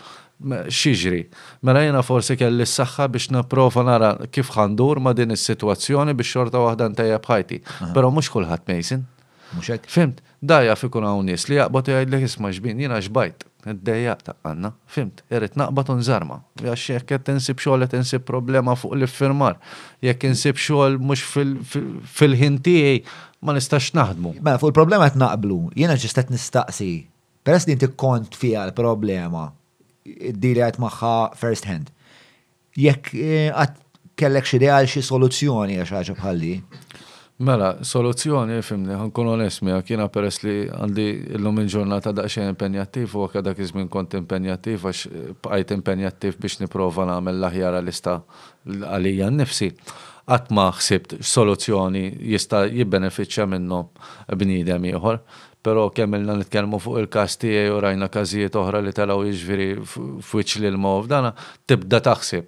xiġri. 0.81 1.21
Mela 1.61 1.83
jena 1.85 2.01
forsi 2.03 2.35
kelli 2.39 2.65
s-saxħa 2.65 3.07
biex 3.13 3.29
n-prova 3.35 3.83
nara 3.87 4.11
kif 4.33 4.49
ħandur 4.55 4.99
ma 5.03 5.13
din 5.17 5.35
is-situazzjoni 5.35 6.15
biex 6.17 6.33
xorta 6.35 6.63
waħda 6.65 6.89
tajja 6.99 7.21
bħajti. 7.27 7.61
Pero 7.95 8.11
mux 8.17 8.29
kullħat 8.33 8.67
mejsin. 8.73 9.05
Muxek. 9.51 9.87
Fimt, 9.91 10.21
dajja 10.41 10.75
fikun 10.79 11.05
għaw 11.09 11.23
nis 11.27 11.47
li 11.51 11.59
jaqbot 11.59 11.91
jgħajd 11.95 12.13
li 12.15 12.21
jisma 12.25 12.53
ġbin, 12.55 12.97
xbajt 13.01 13.47
d-dejja 13.69 14.15
ta' 14.25 14.35
għanna, 14.45 14.71
fimt, 14.91 15.21
irrit 15.33 15.55
naqbat 15.59 15.89
unżarma, 15.93 16.39
għax 16.61 16.85
jek 16.95 17.13
tinsib 17.27 17.59
xogħol 17.61 17.87
qed 17.91 18.21
problema 18.27 18.75
fuq 18.77 18.95
l-firmar, 18.97 19.59
jekk 20.05 20.29
insib 20.31 20.59
xogħol 20.61 20.97
mhux 21.01 21.25
fil-ħintijaj 22.15 23.01
ma 23.45 23.55
nistax 23.57 23.91
naħdmu. 23.97 24.33
Mela, 24.41 24.57
fuq 24.61 24.71
il-problema 24.73 25.09
qed 25.11 25.21
naqblu, 25.21 25.59
jiena 25.77 25.97
ġistet 26.01 26.31
nistaqsi, 26.33 26.89
peress 27.45 27.67
li 27.69 27.77
inti 27.77 27.89
kont 27.97 28.37
fiha 28.37 28.65
l-problema, 28.69 29.49
id-dili 30.31 30.63
għat 30.65 30.81
maħħa 30.81 31.13
first 31.37 31.69
hand. 31.69 31.93
Jekk 32.79 33.15
eh, 33.21 33.51
għat 33.51 33.77
kellek 34.21 34.47
xi 34.47 34.57
ideal 34.59 34.87
xi 34.89 35.01
soluzzjoni 35.05 35.79
għax 35.81 35.97
ħaġa 35.99 36.17
bħalli, 36.17 36.55
Mela, 37.41 37.71
soluzzjoni, 37.81 38.61
fimni, 38.61 38.91
għankun 38.93 39.29
onest 39.33 39.63
miegħek, 39.65 40.03
peress 40.13 40.43
li 40.45 40.53
għandi 40.69 41.05
l-lum 41.39 41.61
il-ġurnata 41.63 42.11
daqsxejn 42.13 42.51
impenjattiv 42.51 43.15
u 43.17 43.23
għakka 43.25 43.41
dak 43.47 43.61
kont 43.89 44.13
impenjattiv 44.19 44.85
għax 44.85 45.09
bqajt 45.41 45.73
impenjattiv 45.73 46.37
biex 46.37 46.59
nipprova 46.61 47.07
nagħmel 47.09 47.39
l-aħjar 47.39 47.77
lista 47.81 48.19
għalija 48.67 49.31
nnifsi. 49.33 49.69
Qatt 50.29 50.51
ma 50.53 50.67
ħsibt 50.69 51.15
soluzzjoni 51.25 52.03
jista' 52.33 52.61
jibbenefiċċja 52.69 53.47
minnhom 53.55 53.89
bniedem 54.37 54.85
ieħor, 54.91 55.17
pero 55.65 55.87
kemm 55.97 56.19
ilna 56.21 56.37
nitkellmu 56.43 56.77
fuq 56.83 57.01
il-każ 57.07 57.39
tiegħi 57.41 57.73
u 57.73 57.81
rajna 57.81 58.11
każijiet 58.13 58.59
oħra 58.63 58.83
li 58.85 58.93
iġviri 58.93 59.69
fuċ 59.87 60.59
li 60.61 60.69
l 60.69 60.77
mow 60.77 61.01
dana, 61.09 61.33
tibda 61.65 62.03
taħsib 62.05 62.45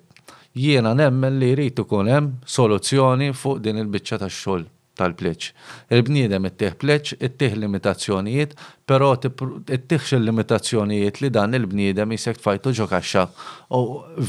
jiena 0.53 0.93
nemmen 0.93 1.39
li 1.41 1.49
jrid 1.55 1.81
ikun 1.81 2.13
hemm 2.13 2.35
soluzzjoni 2.45 3.33
fuq 3.33 3.57
din 3.65 3.81
il-biċċa 3.81 4.21
tax-xogħol 4.21 4.69
tal-pleċ. 4.97 5.49
Il-bniedem 5.95 6.45
ittieħ 6.49 6.73
pleċ, 6.81 7.15
ittieħ 7.27 7.55
limitazzjonijiet, 7.63 8.53
però 8.89 9.11
ittieħx 9.17 10.17
il-limitazzjonijiet 10.19 11.21
li 11.25 11.31
dan 11.33 11.57
il-bniedem 11.57 12.13
jisek 12.15 12.41
tfajtu 12.41 12.73
ġo 12.81 12.87
kaxxa 12.91 13.25
u 13.77 13.83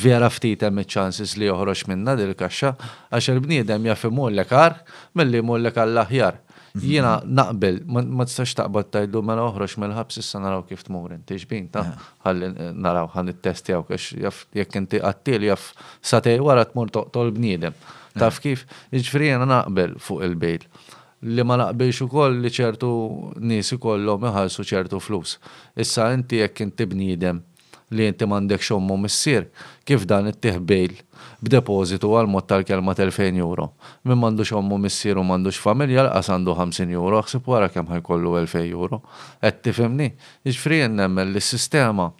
vera 0.04 0.30
ftit 0.32 0.64
hemm 0.66 0.80
iċ-ċansis 0.84 1.36
li 1.40 1.50
joħroġ 1.50 1.84
minna 1.92 2.16
dil 2.20 2.32
kaxxa 2.38 2.72
għax 3.10 3.32
il-bniedem 3.34 3.90
jaf 3.90 4.06
imullekar 4.08 4.80
milli 5.20 5.42
mullek 5.44 5.80
għall-aħjar. 5.84 6.40
Mhm. 6.74 6.86
Jiena 6.90 7.10
naqbel, 7.22 7.76
ma 7.86 8.24
tistax 8.26 8.56
taqbad 8.58 8.88
tajdu 8.90 9.20
ma 9.22 9.34
mela 9.36 9.44
noħroġ 9.46 9.76
mill-ħabs 9.78 10.16
issa 10.18 10.40
naraw 10.42 10.64
kif 10.66 10.80
tmur 10.88 11.12
inti 11.14 11.36
ġbin 11.38 11.68
ta' 11.70 11.84
ħalli 12.24 12.48
eh, 12.50 12.72
naraw 12.74 13.10
ħan 13.14 13.28
it-testi 13.30 13.72
għaw 13.72 13.84
jekk 14.54 14.76
inti 14.80 14.98
għattil 14.98 15.44
jaff 15.46 15.70
satej 16.02 16.40
wara 16.42 16.64
tmur 16.66 16.88
toqtol 16.90 17.30
bniedem. 17.36 17.74
Taf 18.18 18.38
kif, 18.44 18.60
iġfri 18.94 19.32
jena 19.32 19.46
naqbel 19.50 19.96
fuq 19.98 20.22
il-bejl 20.28 20.68
li 21.24 21.44
ma 21.48 21.56
naqbilx 21.56 22.02
ukoll 22.04 22.36
li 22.44 22.50
ċertu 22.52 22.88
nies 23.48 23.72
ikollhom 23.72 24.26
iħallsu 24.28 24.60
ċertu 24.68 24.98
flus. 25.02 25.38
Issa 25.80 26.10
inti 26.14 26.38
jekk 26.42 26.60
inti 26.66 26.84
bniedem 26.90 27.38
li 27.94 28.06
inti 28.10 28.26
m'għandek 28.28 28.60
xommu 28.64 28.96
missier, 29.00 29.46
kif 29.88 30.04
dan 30.10 30.28
it 30.30 30.44
bejl 30.66 30.98
b'depożitu 31.44 32.12
għal 32.16 32.28
mod 32.30 32.46
tal-kelma 32.50 32.94
2000 32.96 33.40
euro. 33.42 33.70
Min 34.06 34.20
m'għandux 34.20 34.52
xommu 34.52 34.78
missier 34.82 35.16
u 35.18 35.24
m'għandux 35.26 35.58
familja 35.62 36.04
laqas 36.06 36.28
għandu 36.36 36.54
50 36.58 36.94
euro, 36.98 37.22
ħsib 37.26 37.48
wara 37.50 37.70
kemm 37.72 37.90
ħajkollu 37.96 38.36
2000 38.44 38.74
euro. 38.76 39.00
Qed 39.42 39.62
tifhimni, 39.66 40.10
jiġifieri 40.46 40.92
nemmen 40.92 41.32
li 41.34 41.40
s-sistema 41.42 42.12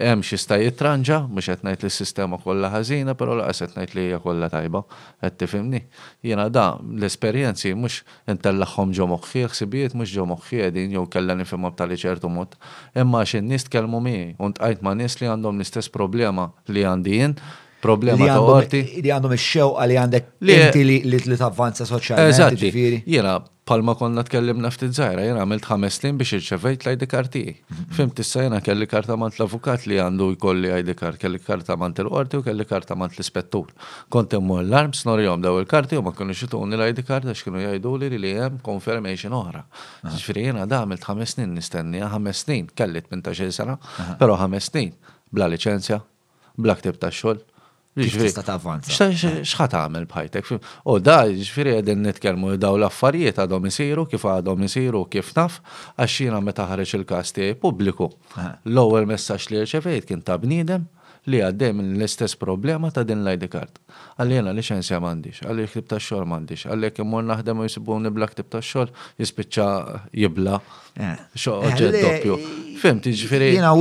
hemm 0.00 0.22
xi 0.24 0.36
sta 0.40 0.56
jitranġa, 0.62 1.18
mhux 1.28 1.50
qed 1.50 1.62
ngħid 1.66 1.84
li 1.84 1.90
s-sistema 1.92 2.38
kollha 2.40 2.70
ħażina, 2.72 3.14
però 3.20 3.34
laqas 3.36 3.60
qed 3.64 3.76
ngħid 3.80 3.94
li 3.96 4.04
hija 4.08 4.20
kollha 4.24 4.48
tajba, 4.52 4.82
qed 5.20 5.38
tifhimni. 5.42 5.80
Jiena 6.26 6.46
da 6.52 6.64
l-esperjenzi 6.80 7.74
mhux 7.76 8.00
intellaħħom 8.34 8.94
ġo 8.96 9.08
moħħi, 9.12 9.44
ħsibijiet 9.54 9.96
mhux 10.00 10.14
ġo 10.16 10.28
moħħi 10.32 10.62
qegħdin 10.64 10.96
jew 10.96 11.06
kellha 11.16 11.36
nifhimha 11.42 11.72
b'tali 11.74 11.98
ċertu 12.04 12.32
mod. 12.32 12.56
Imma 12.96 13.22
x'in 13.28 13.48
nies 13.50 13.66
tkellmu 13.68 14.00
miegħi 14.08 14.34
u 14.40 14.52
ntqajt 14.54 14.84
ma' 14.86 14.96
nies 15.02 15.20
li 15.20 15.30
għandhom 15.32 15.60
l-istess 15.60 15.92
problema 16.00 16.48
li 16.72 16.86
għandi 16.94 17.18
jien, 17.18 17.36
Problema 17.80 18.26
ta' 18.28 18.40
orti. 18.44 18.82
Li 19.00 19.08
għandhom 19.10 19.32
il-xewqa 19.36 19.86
li 19.88 19.96
għandek 19.96 20.28
inti 20.44 20.82
li 20.84 21.24
t-avvanza 21.30 21.86
soċjali. 21.88 22.26
Eżatt, 22.28 22.64
jena 23.08 23.38
palma 23.70 23.94
konna 23.96 24.24
tkellimna 24.26 24.68
ftit 24.74 24.92
zaħira, 24.96 25.22
jena 25.28 25.44
għamilt 25.44 25.66
ħames 25.70 25.96
lin 26.02 26.18
biex 26.20 26.40
irċevejt 26.40 26.84
l-ID 26.88 27.06
karti. 27.08 27.42
Mhm. 27.48 27.86
Fim 27.96 28.10
tissa 28.18 28.44
jena 28.44 28.58
kelli 28.60 28.88
karta 28.90 29.16
mant 29.16 29.38
l-avukat 29.38 29.86
li 29.88 29.96
għandu 30.02 30.28
jkolli 30.34 30.72
ID 30.82 30.92
kart, 30.98 31.16
kelli 31.22 31.40
karta 31.40 31.76
mant 31.78 32.02
l-orti 32.02 32.36
u 32.36 32.42
kelli 32.44 32.66
karta 32.68 32.96
mant 32.98 33.16
l-ispettur. 33.16 33.70
Kont 34.12 34.34
immu 34.36 34.58
l-arm, 34.60 34.92
snorjom 34.96 35.40
daw 35.44 35.56
il-karti 35.62 35.96
u 35.96 36.02
ma 36.04 36.10
kunni 36.12 36.34
xituni 36.36 36.76
l-ID 36.76 37.00
għax 37.06 37.32
x'kienu 37.40 37.62
jgħidu 37.64 37.96
li 38.02 38.12
li 38.18 38.32
jem 38.36 38.58
konfermation 38.66 39.32
oħra. 39.40 39.62
Ġifri 40.04 40.50
jena 40.50 40.66
da 40.68 40.82
għamilt 40.84 41.06
ħames 41.08 41.36
snin 41.38 41.54
nistenni: 41.56 42.02
ħames 42.04 42.44
snin, 42.44 42.68
kelli 42.76 43.00
18 43.06 43.48
sena, 43.54 43.78
pero 44.20 44.36
ħames 44.42 44.68
snin, 44.72 44.92
bla 45.30 45.48
licenzja, 45.48 46.02
bla 46.58 46.74
ktib 46.76 46.98
ta' 47.00 47.12
xol, 47.14 47.38
Tista 47.98 48.44
avanza? 48.54 48.92
Eh. 49.10 49.40
Xħat 49.42 49.74
għamil 49.74 50.04
bħajtek? 50.10 50.50
U 50.86 50.94
da, 51.02 51.24
ġifiri 51.26 51.72
għedin 51.80 52.04
nitkelmu 52.06 52.54
daw 52.62 52.76
l-affarijiet 52.78 53.40
għadhom 53.42 53.66
isiru, 53.70 54.04
kif 54.06 54.22
għadhom 54.30 54.62
isiru, 54.68 55.02
kif 55.10 55.32
naf, 55.36 55.58
għaxina 55.98 56.38
meta 56.46 56.68
ħareċ 56.70 57.00
il-kasti 57.00 57.48
pubbliku. 57.64 58.10
Eh. 58.38 58.46
L-ewwel 58.70 59.10
messaġġ 59.10 59.50
li 59.52 59.64
rċevejt 59.64 60.06
kien 60.12 60.22
ta' 60.22 60.38
bniedem, 60.46 60.86
li 61.28 61.40
għaddej 61.44 61.72
minn 61.76 61.90
l-istess 61.98 62.36
problema 62.40 62.88
ta' 62.94 63.02
din 63.04 63.20
l-ID 63.26 63.48
card. 63.52 63.76
Għalli 64.20 64.54
li 64.56 64.64
xensja 64.64 65.00
mandiċ, 65.04 65.42
għalli 65.44 65.66
ktib 65.68 65.88
ta' 65.90 65.98
xol 66.00 66.24
mandiċ, 66.30 66.68
għalli 66.70 66.90
kemmur 66.96 67.26
naħdem 67.28 67.60
u 67.60 67.66
jisibu 67.66 67.98
nibla 68.06 68.28
ktib 68.30 68.48
ta' 68.54 68.62
xol, 68.64 68.88
jisbicċa 69.20 69.66
jibla 70.22 70.60
eh. 70.96 71.18
xoġġed 71.36 71.90
eh, 71.98 72.02
doppju. 72.06 72.38
Fim, 72.80 73.02
tiġifiri. 73.04 73.52
Jena 73.58 73.72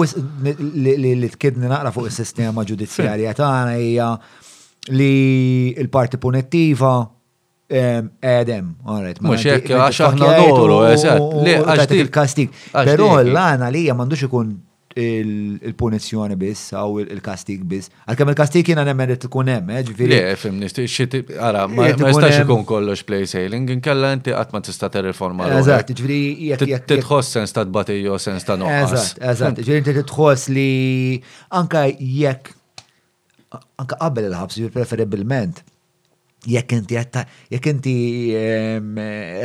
li 1.24 1.32
tkidni 1.38 1.72
naqra 1.72 1.94
fuq 1.96 2.10
il-sistema 2.12 2.66
ġudizzjarja 2.68 3.36
tagħna 3.40 3.78
hija 3.80 4.12
li 4.96 5.14
il-parti 5.80 6.20
punettiva 6.20 6.98
Edem, 7.70 8.72
għarret. 8.82 9.20
Mux 9.22 9.44
jekk, 9.46 9.76
għax 9.78 10.00
aħna 10.08 10.30
doru, 10.42 10.80
eżat. 10.90 11.22
Għax 11.70 11.92
il-kastik. 12.00 12.56
Pero 12.74 13.12
l-għana 13.22 13.68
li 13.70 13.84
mandux 13.94 14.26
ikun 14.26 14.56
il-punizjoni 14.98 16.36
biss, 16.40 16.72
għaw 16.74 17.00
il-kastik 17.04 17.62
biss. 17.70 17.92
Għalkemm 18.10 18.32
il-kastik 18.34 18.70
jina 18.74 18.82
nemmen 18.88 19.12
li 19.12 19.18
tkun 19.22 19.50
hemm, 19.52 19.70
eh, 19.76 19.84
ġifieri. 19.86 20.16
Le, 20.18 20.34
fimni, 20.40 20.68
xiti, 20.72 21.22
ara, 21.38 21.68
ma 21.70 21.90
jistax 21.92 22.40
ikun 22.42 22.64
kollox 22.66 23.04
play 23.06 23.28
sailing, 23.30 23.70
inkella 23.70 24.16
inti 24.18 24.34
qatt 24.34 24.54
ma 24.56 24.62
tista' 24.66 24.90
tirriforma. 24.94 25.48
Eżat, 25.60 25.94
ġifieri 25.94 26.50
jekk 26.56 26.88
titħoss 26.90 27.36
sens 27.38 27.54
ta' 27.54 27.68
tbatejjo 27.70 28.18
sens 28.20 28.48
ta' 28.48 28.58
noqqas. 28.58 29.12
Eżat, 29.20 29.22
eżatt, 29.32 29.62
ġifieri 29.66 29.84
inti 29.86 29.98
titħoss 30.02 30.50
li 30.58 30.70
anka 31.62 31.86
jekk 31.94 32.56
anka 33.82 33.96
qabel 33.98 34.28
il-ħabs, 34.32 34.58
preferibilment, 34.74 35.62
jekk 36.50 36.82
inti 36.82 36.98
jekk 37.00 37.72
inti 37.76 37.94
ehm, 38.38 39.00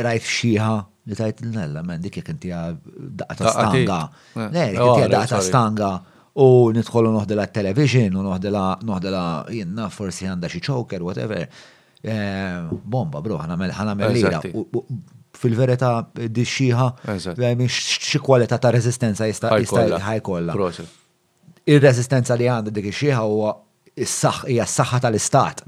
rajf 0.05 0.27
xieħa 0.39 0.73
li 1.05 1.15
tajt 1.17 1.41
l-nella, 1.45 1.83
men 1.85 2.01
dik 2.01 2.17
jek 2.19 2.31
inti 2.33 2.49
daqqa 2.53 3.37
ta' 3.37 3.53
stanga. 3.53 3.99
Eh. 4.33 4.45
Ne, 4.53 4.65
dik 4.73 4.81
oh, 4.81 4.95
inti 4.97 5.09
daqqa 5.13 5.29
ta' 5.37 5.41
stanga 5.45 5.91
u 6.41 6.47
nidħolu 6.75 7.11
noħdela 7.15 7.45
television 7.53 8.17
u 8.19 8.25
noħdela 8.25 9.25
jenna 9.53 9.89
forsi 9.93 10.27
għanda 10.29 10.49
xi 10.51 10.63
choker, 10.65 11.05
whatever. 11.05 11.45
Eh, 11.45 12.73
bomba, 12.81 13.21
bro, 13.25 13.39
ħana 13.41 13.69
ħanamel 13.73 14.41
Fil-verita 15.35 15.87
eh, 16.17 16.27
disċiħa, 16.31 16.85
xi 17.67 18.21
kwalità 18.23 18.55
ta' 18.57 18.69
resistenza 18.73 19.27
jista' 19.29 19.51
ħajkolla. 19.99 20.55
Il-resistenza 21.69 22.37
li 22.39 22.49
għanda 22.49 22.71
dik 22.73 22.89
ix-xieħa 22.91 23.21
huwa 23.27 23.53
hija 23.95 24.65
s-saħħa 24.67 24.99
tal-istat. 25.05 25.61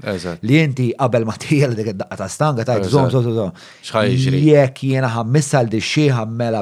Li 0.44 0.58
inti 0.60 0.88
qabel 0.98 1.24
ma 1.24 1.32
tijel 1.40 1.72
dik 1.74 1.94
id-daqqa 1.94 2.16
ta' 2.20 2.28
stanga 2.28 2.64
tajt 2.68 2.84
zom 2.90 3.08
zom 3.10 3.22
zom. 3.22 3.52
Jekk 3.82 4.82
jiena 4.84 5.08
ħammissa 5.14 5.62
l 5.64 5.70
xi 5.80 6.08
mela 6.28 6.60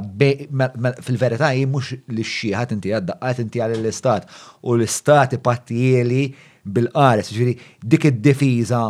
fil-verità 1.03 1.51
jien 1.57 1.69
mhux 1.69 1.97
li 2.09 2.23
xi 2.23 2.53
ħadd 2.55 2.73
inti 2.77 2.93
għad 2.95 3.41
inti 3.43 3.61
għal 3.65 3.75
l-istat 3.83 4.29
u 4.63 4.77
l-istat 4.77 5.35
ipattieli 5.41 6.29
bil-qares. 6.63 7.33
Ġifieri 7.35 7.57
dik 7.83 8.07
id-difiża 8.13 8.85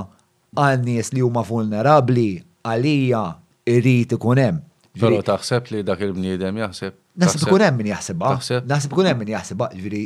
għal 0.57 0.85
nies 0.85 1.13
li 1.17 1.23
huma 1.25 1.43
vulnerabbli 1.49 2.29
għalija 2.67 3.25
irrid 3.73 4.13
ikun 4.19 4.39
hemm. 4.45 4.61
Però 5.01 5.25
taħseb 5.25 5.73
li 5.73 5.81
dak 5.85 6.05
il-bniedem 6.05 6.61
jaħseb. 6.61 6.93
Nasib 7.23 7.49
ikun 7.49 7.65
hemm 7.65 7.81
min 7.81 7.93
jaħseb. 7.95 8.31
Nasib 8.69 8.93
ikun 8.93 9.09
hemm 9.15 9.23
min 9.25 9.33
jaħseb, 9.33 9.65
ġifieri 9.77 10.05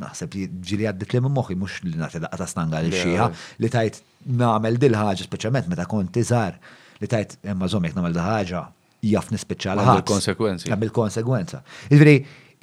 naħseb 0.00 0.36
li 0.38 0.48
ġili 0.70 0.88
għaddit 0.90 1.14
li 1.14 1.20
m 1.22 1.30
moħi, 1.36 1.56
mux 1.60 1.78
li 1.86 1.94
nagħti 2.00 2.22
daqqa 2.24 2.40
ta' 2.42 2.50
stanga 2.54 2.80
li 2.84 2.92
xija, 2.94 3.28
li 3.64 3.70
tajt 3.72 4.00
nagħmel 4.44 4.78
dil-ħaġa, 4.84 5.26
speċjalment 5.28 5.70
meta 5.72 5.86
kont 5.90 6.12
tiżar, 6.16 6.58
li 7.02 7.10
tajt 7.12 7.36
emma 7.54 7.68
zomek 7.72 7.92
jekk 7.92 8.00
nagħmel 8.00 8.16
dil-ħaġa, 8.18 8.62
jaf 9.12 9.30
nispeċjal 9.34 9.82
ħaġa. 9.84 9.98
il-konsekwenzi. 10.04 10.70
Għam 10.72 10.86
il-konsekwenza. 10.88 11.60
Ġifieri, 11.92 12.16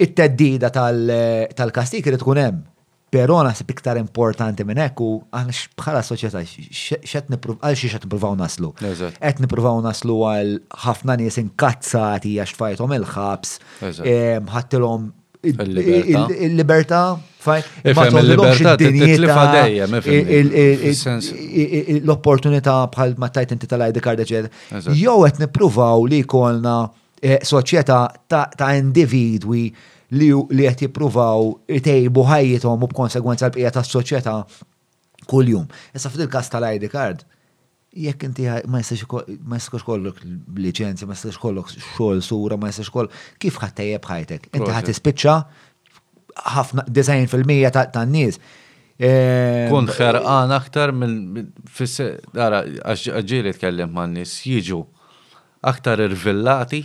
it-teddida 0.06 0.72
tal-kastik 0.78 2.10
irid 2.10 2.22
tkun 2.24 2.42
hemm. 2.44 2.60
Pero 3.08 3.38
naħseb 3.40 3.70
iktar 3.72 3.96
importanti 3.96 4.66
minn 4.68 4.82
hekk 4.82 5.06
għax 5.38 5.60
bħala 5.80 6.02
soċieta 6.04 6.42
soċjetà 6.44 7.06
x'qed 7.06 7.30
għal 7.40 7.78
xi 7.80 7.88
qed 7.88 8.02
nippruvaw 8.04 8.34
naslu. 8.36 8.68
Qed 8.82 9.40
nippruvaw 9.40 9.78
naslu 9.86 10.16
għal 10.28 10.50
ħafna 10.82 11.16
nies 11.22 11.40
inkazzati 11.40 12.34
għax 12.42 12.58
fajtom 12.60 12.92
il-ħabs, 12.98 13.54
ħattilhom 14.52 15.08
il-libertà 15.42 17.18
Ifhem 17.82 18.18
il-libertà 18.18 18.76
titlifa 18.76 19.44
dejjem, 19.54 21.20
L-opportunità 22.04 22.74
bħal 22.90 23.14
ma 23.22 23.28
tajt 23.32 23.54
inti 23.54 23.68
tal-ID 23.70 24.00
card 24.04 24.24
Jew 24.26 24.48
qed 24.48 25.38
nippruvaw 25.44 26.02
li 26.10 26.18
jkollna 26.26 26.74
eh, 27.22 27.38
soċjetà 27.46 28.00
ta' 28.30 28.72
individwi 28.74 29.68
li 30.18 30.34
qed 30.34 30.84
jippruvaw 30.88 31.54
itejbu 31.78 32.26
ħajjithom 32.34 32.84
u 32.84 32.90
b'konsegwenza 32.90 33.46
l-bqija 33.48 33.72
tas-soċjetà 33.78 34.36
kuljum. 35.30 35.66
Issa 35.94 36.08
fil-każ 36.10 36.48
tal-ID 36.50 36.88
card, 36.92 37.22
jekk 37.92 38.22
inti 38.26 38.46
ma 38.68 38.80
jistax 39.56 39.82
kollok 39.84 40.20
liċenzja, 40.60 41.06
ma 41.08 41.16
jistax 41.16 41.36
kollok 41.40 41.70
xogħol 41.72 42.20
sura, 42.24 42.58
ma 42.60 42.68
jistax 42.70 42.90
kollok 42.92 43.26
kif 43.40 43.58
ħattejjeb 43.62 44.04
ħajtek. 44.10 44.48
Inti 44.58 44.70
ħadd 44.74 44.92
ispiċċa 44.92 45.36
ħafna 46.56 46.84
design 46.88 47.28
fil-mija 47.32 47.70
ta' 47.74 48.04
nies. 48.06 48.38
Ehm, 48.98 49.70
Kun 49.70 49.86
ħerqan 49.94 50.52
aktar 50.56 50.92
mill 50.92 51.48
dara 52.34 52.64
għaġġieli 52.92 53.54
tkellem 53.56 53.92
ma' 53.94 54.08
nies 54.10 54.34
jiġu 54.42 54.82
aktar 55.68 56.02
irvillati 56.04 56.84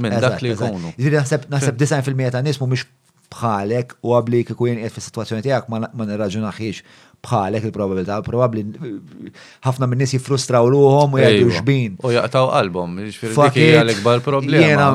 minn 0.00 0.20
dak 0.22 0.40
li 0.44 0.54
jkunu. 0.54 0.94
Naħseb 0.94 1.80
design 1.80 2.06
fil-mija 2.06 2.36
ta' 2.38 2.44
nies 2.44 2.60
mhumiex 2.62 2.86
bħalek 3.34 3.96
u 4.06 4.14
għablik 4.14 4.52
kiku 4.52 4.68
jien 4.70 4.84
fis-sitwazzjoni 4.94 5.42
tiegħek 5.48 5.72
ma 5.74 6.06
nirraġunaħiex 6.12 6.84
bħalek 7.26 7.64
il-probabilità, 7.68 8.16
probabli 8.24 8.62
ħafna 9.66 9.88
minn 9.90 10.02
nies 10.02 10.14
jiffrustraw 10.16 10.68
ruhom 10.70 11.16
u 11.16 11.20
jgħidu 11.22 11.48
xbin. 11.58 11.96
U 12.06 12.10
jgħataw 12.14 12.48
qalbhom, 12.52 12.98
jiġifieri 13.04 13.34
dik 13.40 13.58
hija 13.64 13.82
l-ikbar 13.84 14.22
problema. 14.24 14.88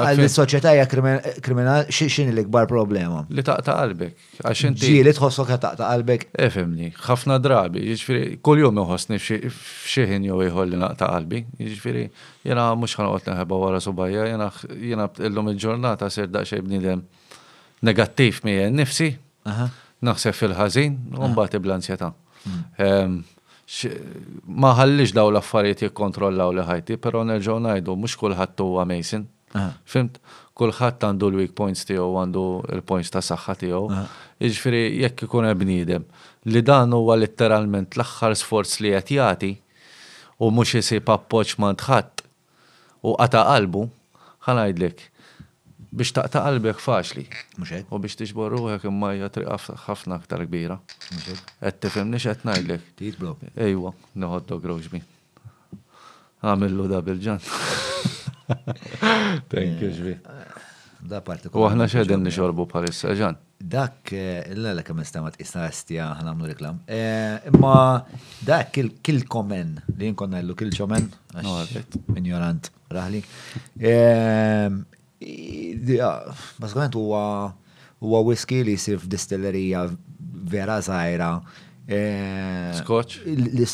Għal-soċjetà 0.00 0.74
hija 0.78 0.88
kriminal 0.90 1.90
x'in 1.90 2.32
l-ikbar 2.34 2.68
problema. 2.70 3.24
Li 3.30 3.46
taqta' 3.46 3.76
qalbek. 3.78 4.30
Għax 4.42 4.64
inti. 4.70 4.90
Ġieli 4.96 5.14
tħossok 5.18 5.52
taqta' 5.54 5.74
qalbek. 5.86 6.28
Efemni, 6.48 6.90
ħafna 7.08 7.38
drabi, 7.44 7.84
jiġifieri 7.92 8.40
kuljum 8.44 8.80
iħossni 8.84 9.20
f'xi 9.20 10.08
ħin 10.10 10.28
jew 10.30 10.40
ieħor 10.48 10.72
li 10.72 10.80
naqta' 10.82 11.10
qalbi. 11.14 11.44
Jiġifieri 11.62 12.06
jiena 12.44 12.70
mhux 12.78 12.98
ħanqod 12.98 13.30
neħeba 13.34 13.62
wara 13.66 13.80
subajja, 13.82 14.28
jiena 14.32 14.50
jiena 14.74 15.08
illum 15.28 15.52
il-ġurnata 15.54 16.10
ser 16.12 16.28
daqsxejn 16.34 16.66
bniedem 16.68 17.06
negattiv 17.84 18.42
miegħi 18.48 18.68
nnifsi 18.72 19.10
naħseb 20.08 20.36
fil-ħażin, 20.38 20.98
u 21.16 21.22
ah. 21.22 21.28
mbagħad 21.32 21.60
bl-ansjetà. 21.64 22.10
Hmm. 22.44 23.24
Ehm, 23.24 24.30
ma 24.64 24.74
ħallix 24.76 25.14
daw 25.16 25.30
l-affarijiet 25.32 25.84
jikkontrollaw 25.86 26.52
li 26.58 26.66
ħajti, 26.68 26.98
però 27.06 27.24
nerġgħu 27.28 27.56
ngħidu 27.66 27.96
mhux 28.02 28.18
kulħadd 28.20 28.64
huwa 28.66 28.86
Mason. 28.90 29.26
Ah. 29.56 29.70
Fimt, 29.88 30.18
kulħadd 30.58 31.06
għandu 31.08 31.30
l-weak 31.32 31.54
points 31.58 31.86
tiegħu, 31.88 32.08
għandu 32.24 32.44
l-points 32.80 33.12
ta' 33.14 33.24
saħħa 33.30 33.56
tiegħu. 33.62 33.84
Ah. 33.92 34.06
Jiġifieri 34.44 34.84
jekk 35.06 35.26
ikun 35.28 35.50
bniedem 35.62 36.06
li 36.52 36.60
dan 36.60 36.92
huwa 36.92 37.16
letteralment 37.16 37.94
l-aħħar 37.96 38.34
sforz 38.36 38.76
li 38.84 38.90
qed 39.00 39.14
jagħti 39.18 39.52
u 40.44 40.50
mhux 40.52 40.76
isib 40.82 41.08
appoġġ 41.14 41.54
ma' 41.62 41.72
tħadd 41.84 42.24
u 43.04 43.14
qata' 43.20 43.44
qalbu, 43.52 43.84
ħanajdlek 44.46 45.06
biex 45.94 46.10
taqta 46.16 46.40
qalbek 46.42 46.80
faċli. 46.82 47.22
U 47.92 47.98
biex 48.02 48.16
tixbor 48.18 48.52
ruħek 48.56 48.88
imma 48.90 49.12
hija 49.14 49.28
triqaf 49.34 49.68
ħafna 49.86 50.16
aktar 50.20 50.42
kbira. 50.48 50.80
Qed 51.04 51.80
tifhimni 51.86 52.18
x'qed 52.18 52.44
ngħidlek. 52.48 52.86
Titblob. 52.98 53.44
Ejwa, 53.66 53.92
noħod 54.24 54.48
dog 54.56 54.68
roġbi. 54.72 55.02
Għamillu 56.44 56.88
da 56.90 57.00
bil-ġan. 57.06 57.42
Thank 59.52 59.84
you, 59.84 59.92
ġbi. 59.94 60.16
Eh, 60.18 60.56
da 61.12 61.20
parti. 61.24 61.52
U 61.54 61.62
aħna 61.68 61.86
xedin 61.92 62.26
nixorbu 62.26 62.66
bħalissa 62.74 63.14
ġan. 63.20 63.38
Dak, 63.64 64.10
eh, 64.10 64.42
l-għala 64.52 64.82
kem 64.84 64.98
istamat 65.06 65.38
istastja 65.40 66.10
għan 66.18 66.32
għamlu 66.32 66.50
reklam. 66.50 66.82
Eh, 66.92 67.38
imma 67.52 67.78
dak 68.44 68.74
kil-komen 69.06 69.76
li 69.94 70.10
jinkonna 70.10 70.42
l 70.42 70.58
kil-ċomen, 70.58 71.06
minjorant 72.18 72.72
raħli. 72.98 73.22
Ah, 76.02 76.20
Bazzikament 76.58 76.94
huwa 76.94 77.52
huwa 78.00 78.20
whisky 78.26 78.62
li 78.64 78.74
jsir 78.76 78.98
f'distillerija 79.00 79.86
vera 80.54 80.78
zaħira. 80.84 81.28
Eh, 81.84 82.72
Skoċ? 82.78 83.22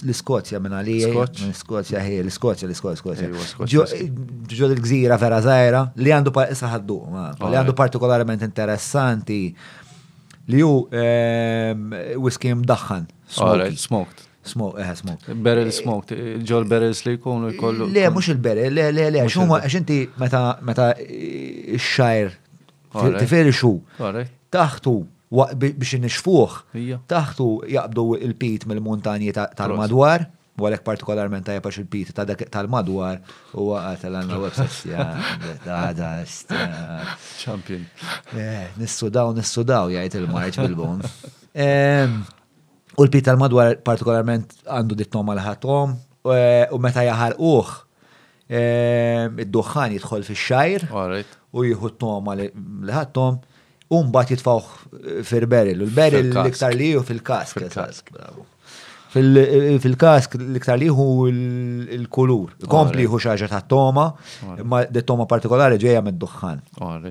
L-Skozja 0.06 0.58
minna 0.62 0.80
li. 0.82 0.96
l 1.06 1.22
skoċja 1.54 2.02
hi, 2.02 2.16
l 2.22 2.30
skoċja 2.34 2.68
l 2.68 2.72
l-Skoċja. 2.72 4.06
Ġo 4.54 4.70
l-gżira 4.72 5.18
vera 5.22 5.38
zaħira 5.42 5.84
li 5.96 6.14
għandu 6.14 6.34
saħaddu, 6.34 7.00
ah, 7.14 7.30
li 7.46 7.52
għandu 7.58 7.74
eh. 7.76 7.80
partikolarment 7.82 8.42
interessanti 8.46 9.40
li 10.50 10.58
ju 10.64 10.72
eh, 10.94 12.16
whisky 12.18 12.54
mdaħħan. 12.58 13.10
Smoked. 13.30 14.26
Smoke, 14.42 14.78
eħe, 14.80 14.88
eh, 14.92 14.96
smoke. 14.98 15.34
Barrel 15.44 15.68
eh, 15.68 15.74
smoke, 15.74 16.16
ġol 16.48 16.64
barrels 16.68 17.02
li 17.04 17.16
jkunu 17.18 17.50
jkollu. 17.54 17.88
Le, 17.92 18.06
mux 18.14 18.30
il-barrel, 18.32 18.72
le, 18.72 18.86
le, 18.96 19.08
le, 19.12 19.24
xumma, 19.28 19.58
x'inti 19.68 19.98
meta, 20.20 20.40
meta 20.64 20.86
eh, 21.04 21.74
xajr, 21.76 22.32
tiferi 23.20 23.52
xu, 23.54 23.74
taħtu 24.54 24.94
biex 25.60 26.00
nixfuħ, 26.02 26.56
taħtu 27.12 27.50
jaqbdu 27.70 28.06
il-pit 28.24 28.64
mill-montanji 28.70 29.36
tal-madwar, 29.36 30.24
u 30.60 30.66
għalek 30.68 30.82
partikolarment 30.88 31.46
ta' 31.46 31.54
pax 31.64 31.78
il-pit 31.84 32.10
tal-madwar 32.52 33.20
u 33.60 33.70
għat 33.76 34.02
l-għanna 34.08 35.86
da, 36.00 36.10
Champion. 37.40 37.86
Nissu 38.80 39.08
daw, 39.12 39.36
nissu 39.36 39.64
daw, 39.68 39.92
jgħajt 39.94 40.18
il-marċ 40.24 40.62
bil-bon. 40.64 41.08
U 43.00 43.04
l 43.04 43.10
peter 43.14 43.36
madwar 43.40 43.78
partikolarment 43.86 44.52
għandu 44.68 44.96
dittom 44.98 45.30
eh, 45.32 45.32
eh, 45.32 45.38
l-ħatom, 45.40 45.92
u 46.76 46.80
meta 46.84 47.00
jaħar 47.06 47.36
uħ, 47.40 47.70
id-duħħan 49.44 49.94
jidħol 49.96 50.26
fi 50.26 50.36
xajr, 50.44 50.84
u 51.56 51.64
jieħu 51.64 51.90
t-toma 51.94 52.34
ħatom 52.96 53.38
u 53.90 54.02
mbagħad 54.06 54.34
jitfawħ 54.34 54.68
fil-beril, 55.26 55.80
u 55.80 55.88
l-beril 55.88 56.28
l-iktar 56.34 56.76
li 56.76 56.90
fil-kask. 57.08 58.06
Fil-kask 59.14 60.36
l-iktar 60.42 60.82
li 60.82 60.92
l-kulur, 61.96 62.52
kompli 62.76 63.08
hu 63.08 63.16
xaġa 63.24 63.48
ta' 63.54 63.62
toma, 63.64 64.10
ma 64.62 64.84
d-toma 64.90 65.24
partikolari 65.30 65.80
ġeja 65.80 66.04
mid-duħħan. 66.10 66.60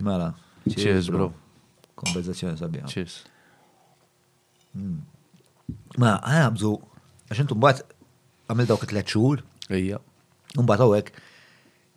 Mela. 0.05 0.29
Cheers, 0.69 1.09
bro. 1.09 1.33
Kompenzazzjoni 2.03 2.59
sabiħ. 2.61 2.91
Cheers. 2.93 3.23
Mm. 4.77 4.99
Ma 5.97 6.19
għabżu, 6.21 6.73
ah, 6.75 7.01
għaxin 7.29 7.47
intu 7.47 7.55
mbagħad 7.57 7.95
għamil 8.51 8.67
dawk 8.69 8.85
it-tliet 8.85 9.09
xhur. 9.09 9.41
Ejja. 9.73 9.97
Mbagħad 10.57 10.85
għawek, 10.85 11.09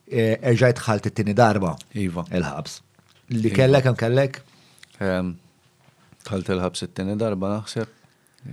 eh, 0.09 0.37
erġajt 0.53 0.81
ħalt 0.87 1.09
it-tieni 1.11 1.35
darba. 1.37 1.75
Iva. 1.93 2.25
Il-ħabs. 2.31 2.81
Li 3.33 3.49
iva. 3.49 3.57
kellek 3.59 3.87
hemm 3.89 4.01
kellek? 4.01 4.39
Ehm, 5.03 5.33
ħalt 6.31 6.53
il-ħabs 6.55 6.87
it-tieni 6.89 7.17
darba 7.21 7.53
naħseb. 7.59 7.91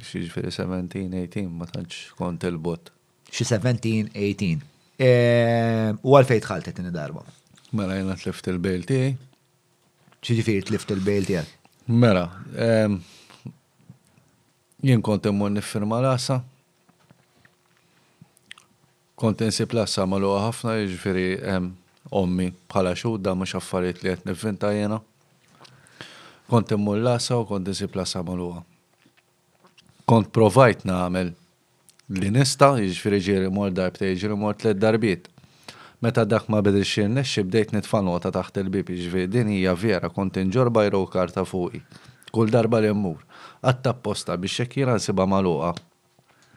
Xiġifieri 0.05 0.51
17-18 0.53 1.47
ma 1.49 1.65
tantx 1.69 2.11
kont 2.17 2.43
il-bot. 2.47 2.91
Xi 3.31 3.43
17-18. 3.47 4.59
Ehm, 4.99 5.99
u 6.03 6.17
għalfejn 6.19 6.43
tħalt 6.43 6.67
it-tieni 6.73 6.91
darba. 6.93 7.23
Mela 7.75 7.95
jena 7.95 8.15
tlift 8.19 8.47
il 8.51 8.59
belti 8.59 8.97
tiegħi. 8.97 9.15
Xiġifieri 10.19 10.65
tlift 10.67 10.89
il-bejl 10.97 11.27
tiegħek. 11.29 11.71
Mela, 11.95 12.25
ehm, 12.59 12.97
jien 14.83 15.01
kont 15.01 15.25
immur 15.25 15.49
nifirma 15.49 15.99
lasa. 16.01 16.39
Kont 19.19 19.41
insib 19.43 19.73
l-asa 19.75 20.05
ma 20.07 20.15
luqa 20.19 20.45
ħafna 20.47 20.77
jiġifieri 20.79 21.23
ommi 22.15 22.45
bħala 22.71 22.93
xudda 22.97 23.33
mhux 23.35 23.57
affarijiet 23.59 24.03
li 24.05 24.13
qed 24.13 24.27
nivvinta 24.29 24.69
jiena. 24.73 25.01
Kont 26.49 26.71
immur 26.71 26.95
l-asa 27.01 27.35
u 27.39 27.43
kont 27.49 27.67
insib 27.67 27.95
l-asa 27.99 28.23
ma 28.23 28.37
luqa. 28.39 28.61
Kont 30.07 30.31
provajt 30.33 30.85
nagħmel 30.89 31.33
li 32.15 32.31
nista, 32.33 32.71
jiġifieri 32.79 33.19
ġiri 33.27 33.51
mor 33.53 33.75
darbtej, 33.75 34.15
ġieri 34.21 34.39
mor 34.39 34.55
tliet 34.57 34.79
darbiet. 34.81 35.27
Meta 36.01 36.23
dak 36.23 36.45
ma 36.47 36.61
bidil 36.63 36.85
xin 36.87 37.17
nexxi 37.19 37.43
bdejt 37.43 37.73
nitfa' 37.75 38.31
taħt 38.31 38.63
il-bib 38.63 38.87
jiġifieri 38.95 39.27
din 39.27 39.51
hija 39.57 39.75
vera 39.75 40.07
kont 40.09 40.39
inġorba 40.39 40.87
jrow 40.87 41.03
karta 41.11 41.43
fuqi. 41.43 41.83
Kull 42.31 42.49
darba 42.53 42.79
li 42.79 42.93
mmur 42.95 43.19
għatta 43.63 43.93
posta 44.03 44.37
biex 44.39 44.61
xekjira 44.61 44.97
nsiba 44.99 45.25
maluqa. 45.27 45.73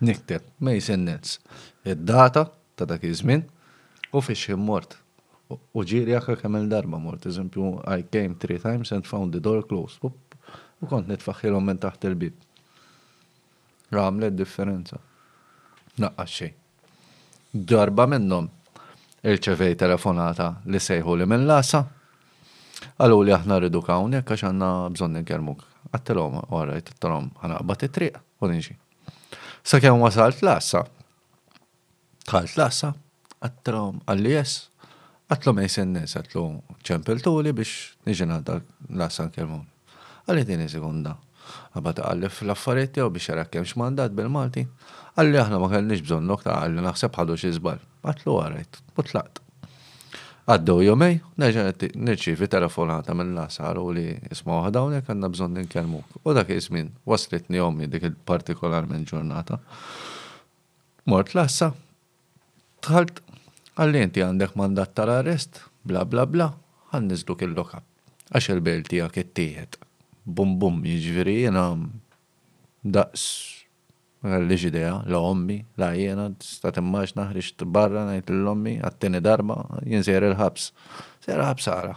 Nikteb, 0.02 0.44
ma 0.66 0.74
jisennetz. 0.74 1.36
Id-data 1.86 2.46
ta' 2.76 2.86
dak 2.88 3.04
iż-żmien 3.06 3.44
u 4.14 4.22
fiex 4.22 4.56
mort. 4.58 4.96
U 5.52 5.84
ġiri 5.84 6.14
għakka 6.16 6.38
kemmel 6.42 6.68
darba 6.70 6.98
mort. 6.98 7.26
Eżempju, 7.28 7.80
I 7.88 8.02
came 8.10 8.34
three 8.40 8.58
times 8.58 8.92
and 8.92 9.06
found 9.06 9.34
the 9.34 9.40
door 9.42 9.62
closed. 9.66 10.02
U 10.02 10.88
kont 10.90 11.10
nitfaxħilhom 11.12 11.62
minn 11.66 11.78
taħt 11.78 12.08
il-bib. 12.10 12.34
Ramlet 13.92 14.34
differenza. 14.34 14.98
Naqqa 16.00 16.24
xej. 16.26 16.54
Darba 17.52 18.06
minnhom 18.08 18.48
il-ċevej 19.22 19.76
telefonata 19.78 20.48
li 20.72 20.80
sejħu 20.80 21.18
li 21.20 21.26
minn 21.28 21.44
lasa. 21.46 21.84
Għallu 22.96 23.20
li 23.28 23.36
aħna 23.36 23.60
ridu 23.66 23.84
kawnek 23.86 24.32
għax 24.32 24.48
għanna 24.48 24.72
bżon 24.96 25.20
nkermuk 25.20 25.68
għattelom, 25.96 26.38
għara, 26.48 26.78
għattelom, 26.80 27.30
għabbat 27.46 27.84
it-triq, 27.88 28.20
u 28.42 28.48
nġi. 28.50 28.76
Sa 29.62 29.78
kem 29.80 29.98
wasalt 30.02 30.40
lassa, 30.44 30.82
tħalt 32.26 32.56
lassa, 32.58 32.92
għattelom, 33.46 34.00
għalli 34.08 34.34
jess, 34.38 34.70
jessin 35.32 35.92
nis, 35.96 36.16
għattlom 36.18 36.56
ċempel 36.84 37.20
tuli 37.24 37.52
biex 37.56 37.92
nġi 38.08 38.26
għadda 38.28 38.56
lassa 39.00 39.28
nkelmun. 39.28 39.64
Għalli 40.26 40.46
tini 40.48 40.66
sekunda, 40.72 41.14
għabbat 41.76 42.02
għalli 42.08 42.30
fl 42.32 42.54
affaretti 42.56 43.02
u 43.04 43.10
biex 43.12 43.30
għarra 43.32 43.46
kem 43.52 43.66
xmandat 43.68 44.16
bil-Malti, 44.16 44.66
għalli 45.18 45.42
aħna 45.44 45.60
ma 45.62 45.70
kellniex 45.72 46.04
bżon 46.08 46.32
ta' 46.46 46.60
għalli 46.64 46.88
naħseb 46.88 47.16
ħadu 47.20 47.38
xizbal. 47.44 47.82
Għatlu 48.02 48.38
għarajt, 48.42 48.82
mutlaqt 48.98 49.41
għaddu 50.52 50.74
jomej, 50.84 51.14
nerċivi 52.04 52.48
telefonata 52.52 53.14
mill 53.16 53.32
lasar 53.36 53.78
u 53.80 53.86
li 53.94 54.04
jismu 54.26 54.58
uħda 54.58 54.82
u 54.84 54.90
nek 54.92 55.08
għanna 55.12 55.30
bżon 55.32 55.54
ninkelmuk. 55.56 56.18
U 56.26 56.34
dak 56.36 56.50
jismin, 56.52 56.90
waslitni 57.08 57.60
jomi 57.60 57.88
dik 57.88 58.04
il 58.10 58.16
minn 58.92 59.06
ġurnata. 59.08 59.58
Mort 61.08 61.32
lassa, 61.34 61.72
tħalt, 62.84 63.18
għallinti 63.76 64.20
għandek 64.22 64.54
mandat 64.56 64.92
tal-arrest, 64.94 65.62
bla 65.84 66.04
bla 66.04 66.26
bla, 66.26 66.50
għannizlu 66.94 67.36
kill-loka. 67.40 67.80
Għax 68.32 68.50
il 68.54 68.60
belti 68.62 69.00
għak 69.02 69.18
it-tijet. 69.24 69.80
Bum 70.24 70.58
bum, 70.62 70.82
jġviri 70.86 71.40
jena 71.48 71.70
daqs 72.86 73.26
Liġi 74.24 74.68
idea, 74.70 75.00
la 75.10 75.18
ommi, 75.18 75.56
la 75.74 75.88
jena, 75.98 76.28
stat 76.38 76.76
immaġ 76.78 77.16
naħriċ 77.18 77.64
barra 77.74 78.04
najt 78.06 78.28
l-ommi, 78.30 78.76
għattini 78.78 79.18
darba, 79.20 79.56
jinżjer 79.82 80.28
il-ħabs. 80.28 80.68
Ser 81.24 81.40
il-ħabs 81.40 81.66
għara. 81.72 81.96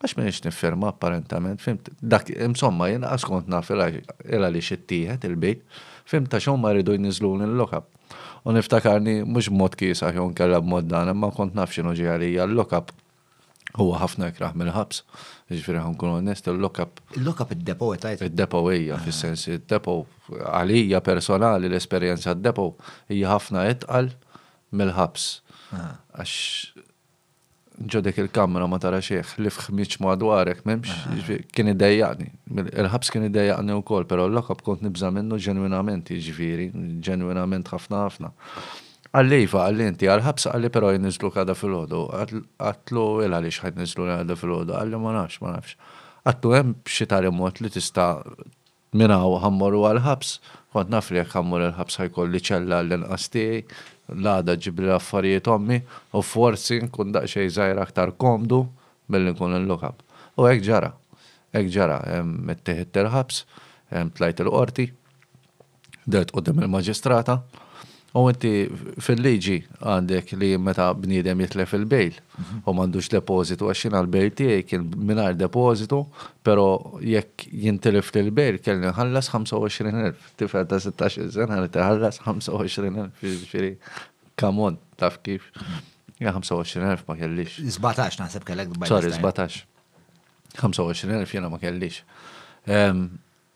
Għax 0.00 0.14
minix 0.18 0.38
nifferma 0.46 0.92
apparentament, 0.92 1.58
fimt, 1.60 1.90
dak, 2.00 2.30
insomma, 2.30 2.86
jena 2.92 3.10
għaskont 3.16 3.50
naf 3.50 3.72
il-għa 3.74 4.52
li 4.54 4.62
xittijet 4.62 5.26
il-bejt, 5.26 5.64
fimt 6.08 6.30
ta' 6.32 6.38
xomma 6.40 6.70
rridu 6.72 6.94
jnizlu 6.96 7.34
l 7.42 7.56
lokab 7.58 7.88
U 8.48 8.52
niftakarni 8.56 9.18
mux 9.28 9.50
mod 9.52 9.74
kisa 9.76 10.08
jon 10.16 10.32
kalla 10.34 10.60
b-mod 10.64 10.86
dan, 10.88 11.10
ma 11.18 11.28
kont 11.34 11.54
naf 11.54 11.74
ġi 11.74 11.82
għalija 11.84 12.46
l-lokab. 12.48 12.88
Huwa 13.78 14.00
ħafna 14.02 14.28
ikraħ 14.32 14.56
mill-ħabs, 14.58 15.00
ġifiri 15.54 15.78
ħan 15.82 15.94
kun 16.00 16.14
onest, 16.16 16.48
il 16.50 16.58
lokap 16.64 16.98
up 17.14 17.20
il 17.20 17.60
id-depo 17.60 17.92
għetajt? 17.94 18.24
Id-depo 18.30 18.62
għija, 18.72 18.96
ah. 18.98 19.04
fil-sens, 19.06 19.44
id-depo 19.58 19.94
għalija 20.54 21.00
personali 21.06 21.70
l-esperienza 21.70 22.34
id-depo 22.34 22.72
hija 23.14 23.36
ħafna 23.36 23.66
itqal 23.70 24.10
mill-ħabs. 24.80 25.28
Ah. 25.70 25.94
Għax 26.18 26.36
ġodek 27.80 28.18
il-kamra 28.24 28.66
ma 28.68 28.80
tara 28.82 28.98
xieħ, 29.00 29.38
li 29.44 29.52
fħmiċ 29.54 30.00
madwarek, 30.04 30.64
memx, 30.68 30.90
ah. 31.06 31.32
kien 31.54 31.70
id 31.72 31.78
dajjani 31.80 32.30
Il-ħabs 32.74 33.14
kien 33.14 33.28
id 33.30 33.38
dajjani 33.38 33.78
u 33.78 33.84
kol, 33.86 34.04
pero 34.10 34.26
l 34.26 34.34
lokap 34.34 34.66
kont 34.66 34.82
nibza 34.84 35.12
minnu 35.14 35.38
ġenwinament, 35.40 36.10
ġifiri, 36.10 36.72
ġenwinament 37.06 37.70
ħafna 37.72 38.06
ħafna. 38.08 38.34
Għalliva, 39.10 39.62
għallinti, 39.72 40.06
għal-ħabsa 40.06 40.52
għalli 40.54 40.68
pero 40.70 40.90
jnizlu 40.94 41.30
kada 41.34 41.54
fil-ħodu, 41.58 42.00
għatlu 42.62 43.04
il 43.24 43.34
għalix 43.34 43.58
ħad 43.64 43.78
nizlu 43.82 44.04
fil-ħodu, 44.38 44.74
għalli 44.78 44.98
ma 45.02 45.14
nafx, 45.16 45.40
ma 45.42 45.54
nafx. 45.56 45.74
Għatlu 46.30 46.52
għem 46.58 46.74
xitari 46.86 47.30
mot 47.34 47.56
li 47.64 47.70
tista 47.74 48.04
minnaw 49.00 49.34
ħammuru 49.42 49.80
għal-ħabs, 49.90 50.30
kont 50.74 50.92
naf 50.94 51.10
li 51.10 51.18
jek 51.24 51.32
ħammur 51.34 51.66
ħabs 51.80 51.98
ħajkolli 52.04 52.40
ċella 52.46 52.78
l-inqasti, 52.84 53.44
l-għada 54.14 54.56
ġibri 54.62 54.86
l-affarijiet 54.92 55.50
ommi, 55.56 55.80
u 56.14 56.22
forsi 56.22 56.78
nkun 56.86 57.10
daqxej 57.16 57.50
zaħir 57.58 57.80
aktar 57.82 58.12
komdu 58.14 58.60
mill-li 59.10 59.32
nkun 59.34 59.56
l-lokab. 59.58 60.04
U 60.38 60.46
għek 60.46 60.62
ġara, 60.68 60.92
għek 61.50 61.72
ġara, 61.74 61.98
mettiħit 62.30 63.02
il-ħabs, 63.02 63.42
tlajt 64.20 64.44
il-qorti, 64.46 64.86
d 66.06 66.22
qoddim 66.30 66.62
il-magistrata, 66.62 67.36
il 67.40 67.42
magistrata 67.42 67.68
U 68.10 68.24
inti 68.28 68.50
fil-liġi 68.98 69.56
għandek 69.86 70.32
li 70.40 70.48
meta 70.58 70.88
bniedem 70.98 71.38
jitlef 71.44 71.76
il-bejl 71.76 72.16
mhm. 72.16 72.62
u 72.66 72.74
mandux 72.74 73.06
depozitu 73.12 73.68
għaxin 73.70 73.94
għal-bejl 73.94 74.32
tiegħi 74.40 74.64
kien 74.66 74.88
minar 75.06 75.36
depozitu, 75.38 76.00
pero 76.46 76.98
jekk 77.06 77.46
jintilef 77.52 78.10
il-bejl 78.18 78.58
kellni 78.64 78.90
ħallas 78.96 79.30
25.000, 79.30 80.12
tifel 80.40 80.66
ta' 80.66 80.82
16 80.90 81.30
sena 81.38 81.60
li 81.62 81.70
tħallas 81.70 82.18
25.000, 82.26 83.06
ġifieri 83.22 83.72
kamon, 84.42 84.80
taf 84.98 85.20
kif. 85.22 85.46
Mhm. 85.56 85.88
Ja 86.20 86.34
25.000 86.34 87.06
ma 87.06 87.14
kellix. 87.16 87.60
17 87.78 88.20
naħseb 88.26 88.44
kellek 88.44 88.74
dbajn. 88.74 88.90
Sorry, 88.90 89.14
17. 89.14 89.62
25.000 90.58 91.30
jena 91.30 91.48
ma 91.48 91.62
kellix. 91.62 92.02
Ehm, 92.68 93.06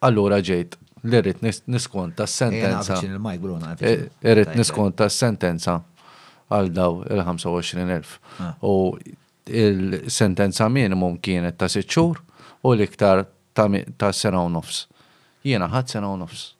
allura 0.07 0.39
ġejt 0.45 0.79
l-irrit 1.05 1.41
niskonta 1.67 2.27
s-sentenza. 2.27 2.95
Eh, 3.81 4.07
Irrit 4.31 4.49
eh, 4.49 4.57
niskonta 4.57 5.09
s-sentenza 5.09 5.81
għal 6.53 6.71
daw 6.77 7.01
il-25.000. 7.09 8.19
Ah. 8.41 8.53
U 8.63 8.97
il-sentenza 9.51 10.69
minimum 10.73 11.19
kienet 11.21 11.59
ta' 11.61 11.69
s-sitxur 11.69 12.23
u 12.65 12.73
l-iktar 12.75 13.25
ta' 13.55 14.13
sena 14.13 14.41
u 14.45 14.49
nofs. 14.53 14.87
Jiena 15.45 15.69
ħadd 15.73 15.93
sena 15.97 16.09
u 16.09 16.17
nofs. 16.23 16.51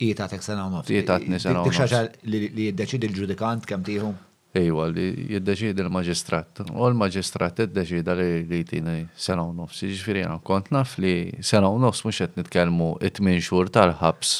Jietatek 0.00 0.40
sena 0.44 0.64
u 0.64 0.72
nofs. 0.78 0.88
Jietatek 0.88 1.42
sena 1.44 1.60
u 1.60 1.68
nofs. 1.68 2.16
li 2.32 2.70
jiddeċidi 2.70 3.10
l-ġudikant 3.12 3.68
kemm 3.68 3.84
tieħu? 3.84 4.14
Ejwa, 4.50 4.88
li 4.90 5.04
jiddeċidi 5.30 5.78
l-maġistrat. 5.84 6.64
U 6.74 6.86
l-maġistrat 6.90 7.60
jiddeċida 7.62 8.16
li 8.18 8.30
li 8.50 8.62
tini 8.66 8.96
sena 9.14 9.44
u 9.46 9.52
nofs. 9.54 9.84
Ġifiri, 9.86 10.24
kont 10.46 10.72
naf 10.74 10.96
li 11.02 11.12
sena 11.46 11.68
u 11.70 11.76
nofs 11.78 12.02
mux 12.02 12.18
jett 12.24 12.38
nitkelmu 12.38 12.96
8 13.10 13.36
xhur 13.46 13.70
tal-ħabs 13.74 14.38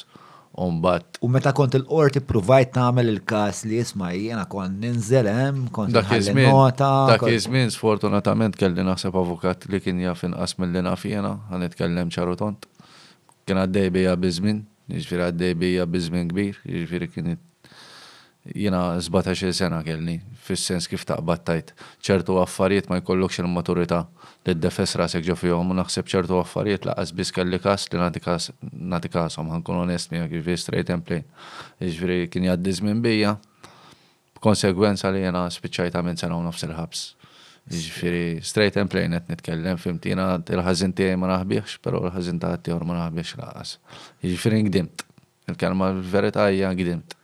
Umbat. 0.61 1.15
U 1.23 1.29
meta 1.31 1.53
kont 1.55 1.77
il-qorti 1.79 2.21
provajt 2.27 2.75
namel 2.77 3.07
il-kas 3.13 3.61
li 3.71 3.77
jisma 3.79 4.09
jena 4.13 4.43
kont 4.51 4.81
ninżel 4.83 5.29
kont 5.73 5.95
nota. 5.95 6.89
Dak 7.13 7.23
jizmin, 7.31 7.71
sfortunatament 7.73 8.59
kelli 8.59 8.83
naħseb 8.85 9.15
avukat 9.17 9.69
li 9.71 9.79
kien 9.81 10.03
jafin 10.03 10.35
inqas 10.35 10.57
li 10.59 10.83
naf 10.83 11.07
jena, 11.07 11.37
għan 11.49 11.63
nitkellem 11.69 12.11
ċaru 12.13 12.35
tont. 12.43 12.67
Kien 13.47 13.63
għaddej 13.63 13.93
bija 13.95 14.17
biżmin, 14.19 14.59
jiġifieri 14.91 15.29
għaddej 15.31 15.57
bija 15.63 15.87
biżmin 15.95 16.29
kbir, 16.35 16.59
jiġifieri 16.67 17.09
kienet 17.15 17.47
jena 18.55 18.95
17 19.01 19.53
sena 19.55 19.83
kelli, 19.85 20.21
fis-sens 20.47 20.87
kif 20.89 21.05
taqbattajt. 21.07 21.73
ċertu 22.03 22.39
għaffariet 22.41 22.89
ma 22.89 22.97
jkollokx 23.01 23.39
il-maturita 23.43 24.01
li 24.47 24.55
d-defess 24.55 24.97
rasek 24.97 25.25
ġo 25.27 25.37
fihom 25.37 25.71
u 25.71 25.75
naħseb 25.77 26.09
ċertu 26.09 26.39
għaffariet 26.39 26.87
la 26.89 26.95
għazbis 26.97 27.33
kelli 27.37 27.59
kas 27.61 27.87
li 27.93 27.99
nagħti 28.01 29.11
kasom 29.13 29.51
għankun 29.53 29.77
onest 29.85 30.11
mi 30.11 30.19
miegħek 30.19 30.33
kif 30.41 30.61
straight 30.61 30.91
and 30.91 31.05
plain. 31.05 31.25
Jiġifieri 31.81 32.29
kien 32.33 32.45
jaddiz 32.49 32.81
minn 32.81 33.03
bija, 33.05 33.37
konsekwenza 34.41 35.11
li 35.13 35.23
jena 35.27 35.47
spiċċajta 35.53 36.03
minn 36.03 36.17
sena 36.17 36.37
u 36.41 36.47
nofs 36.47 36.65
il-ħabs. 36.65 37.05
Jiġifieri 37.71 38.41
straight 38.43 38.77
and 38.81 38.89
plain 38.91 39.13
qed 39.13 39.29
nitkellem 39.35 39.77
fimtina 39.79 40.33
il 40.49 40.65
ħazin 40.65 40.93
tijaj 40.97 41.17
ma 41.21 41.29
naħbiħx, 41.37 41.79
pero 41.85 42.01
il-ħazin 42.09 42.39
taħti 42.41 42.73
għor 42.73 42.89
ma 42.89 42.97
naħbiex 43.05 43.37
laqas. 43.45 43.77
Jiġifieri 44.25 44.65
ngdimt. 44.65 45.05
Il-kelma 45.51 45.93
verita 46.01 46.47
għajja 46.47 46.57
hija 46.65 46.75
ngdimt 46.75 47.17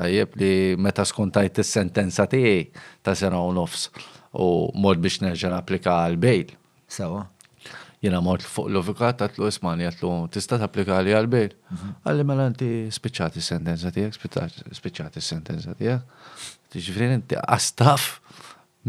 għajjeb 0.00 0.36
li 0.40 0.50
meta 0.86 1.04
skontajt 1.08 1.60
is-sentenza 1.62 2.26
tiegħi 2.30 2.58
ta' 3.04 3.14
sena 3.18 3.40
u 3.44 3.52
nofs 3.56 3.88
u 4.36 4.48
mod 4.76 5.00
biex 5.00 5.22
nerġa' 5.24 5.56
applika 5.56 5.98
għal-bejl. 6.04 6.52
Sawa. 6.96 7.24
Jena 8.04 8.20
mort 8.20 8.44
fuq 8.44 8.68
l-ovikat 8.70 9.22
għatlu 9.24 9.48
ismani 9.48 9.86
għatlu 9.88 10.10
tista' 10.34 10.60
applika 10.66 10.98
għalli 10.98 11.14
għal-bejl. 11.16 11.54
Mhm. 11.72 11.94
Għalli 12.06 12.26
mela 12.28 12.48
inti 12.52 12.68
spiċċati 12.92 13.40
sentenza 13.42 13.92
tiegħek, 13.92 14.68
spiċċati 14.76 15.22
sentenza 15.24 15.74
tiegħek. 15.80 16.22
Tiġifieri 16.74 17.16
inti 17.16 17.40
għastaf 17.40 18.10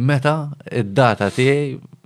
meta 0.03 0.35
id-data 0.67 1.31
tiegħi 1.33 1.96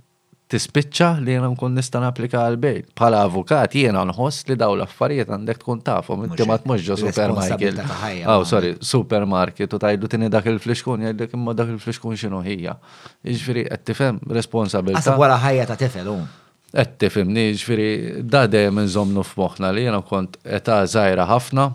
tispiċċa 0.52 1.08
li 1.24 1.34
jena 1.36 1.48
nkun 1.52 1.74
nista' 1.76 2.00
napplika 2.02 2.42
għal 2.46 2.58
bejt. 2.60 2.88
Bħala 2.98 3.22
avukat 3.28 3.76
jiena 3.78 4.02
nħoss 4.08 4.48
li 4.50 4.56
daw 4.60 4.74
l-affarijiet 4.78 5.30
għandek 5.32 5.60
tkun 5.62 5.80
tafhom, 5.86 6.26
inti 6.28 6.46
ma 6.48 6.58
tmux 6.60 6.84
ġo 6.90 6.98
supermarket. 7.00 7.80
Aw, 7.80 8.44
sorry, 8.50 8.74
supermarket 8.84 9.72
u 9.76 9.80
tajdu 9.84 10.10
tini 10.12 10.28
dak 10.32 10.48
il-fliskun 10.52 11.06
jgħidlek 11.06 11.36
imma 11.38 11.56
dak 11.56 11.72
il-fliskun 11.76 12.18
x'inhu 12.20 12.42
ħija. 12.46 12.74
Jiġifieri 13.28 13.64
qed 13.70 13.86
tifhem 13.90 14.18
responsabilità. 14.38 15.00
Asab 15.06 15.22
wara 15.24 15.38
ħajja 15.46 15.68
ta' 15.72 15.78
tifel 15.86 16.10
hu. 16.12 16.18
Qed 16.72 16.96
tifhimni, 17.04 17.46
jiġifieri 17.52 18.24
da 18.34 18.44
dejjem 18.50 18.84
inżommu 18.84 19.24
f'moħħna 19.30 19.72
li 19.76 19.86
jiena 19.88 20.02
kont 20.08 20.36
età 20.58 20.82
żgħira 20.88 21.28
ħafna, 21.32 21.70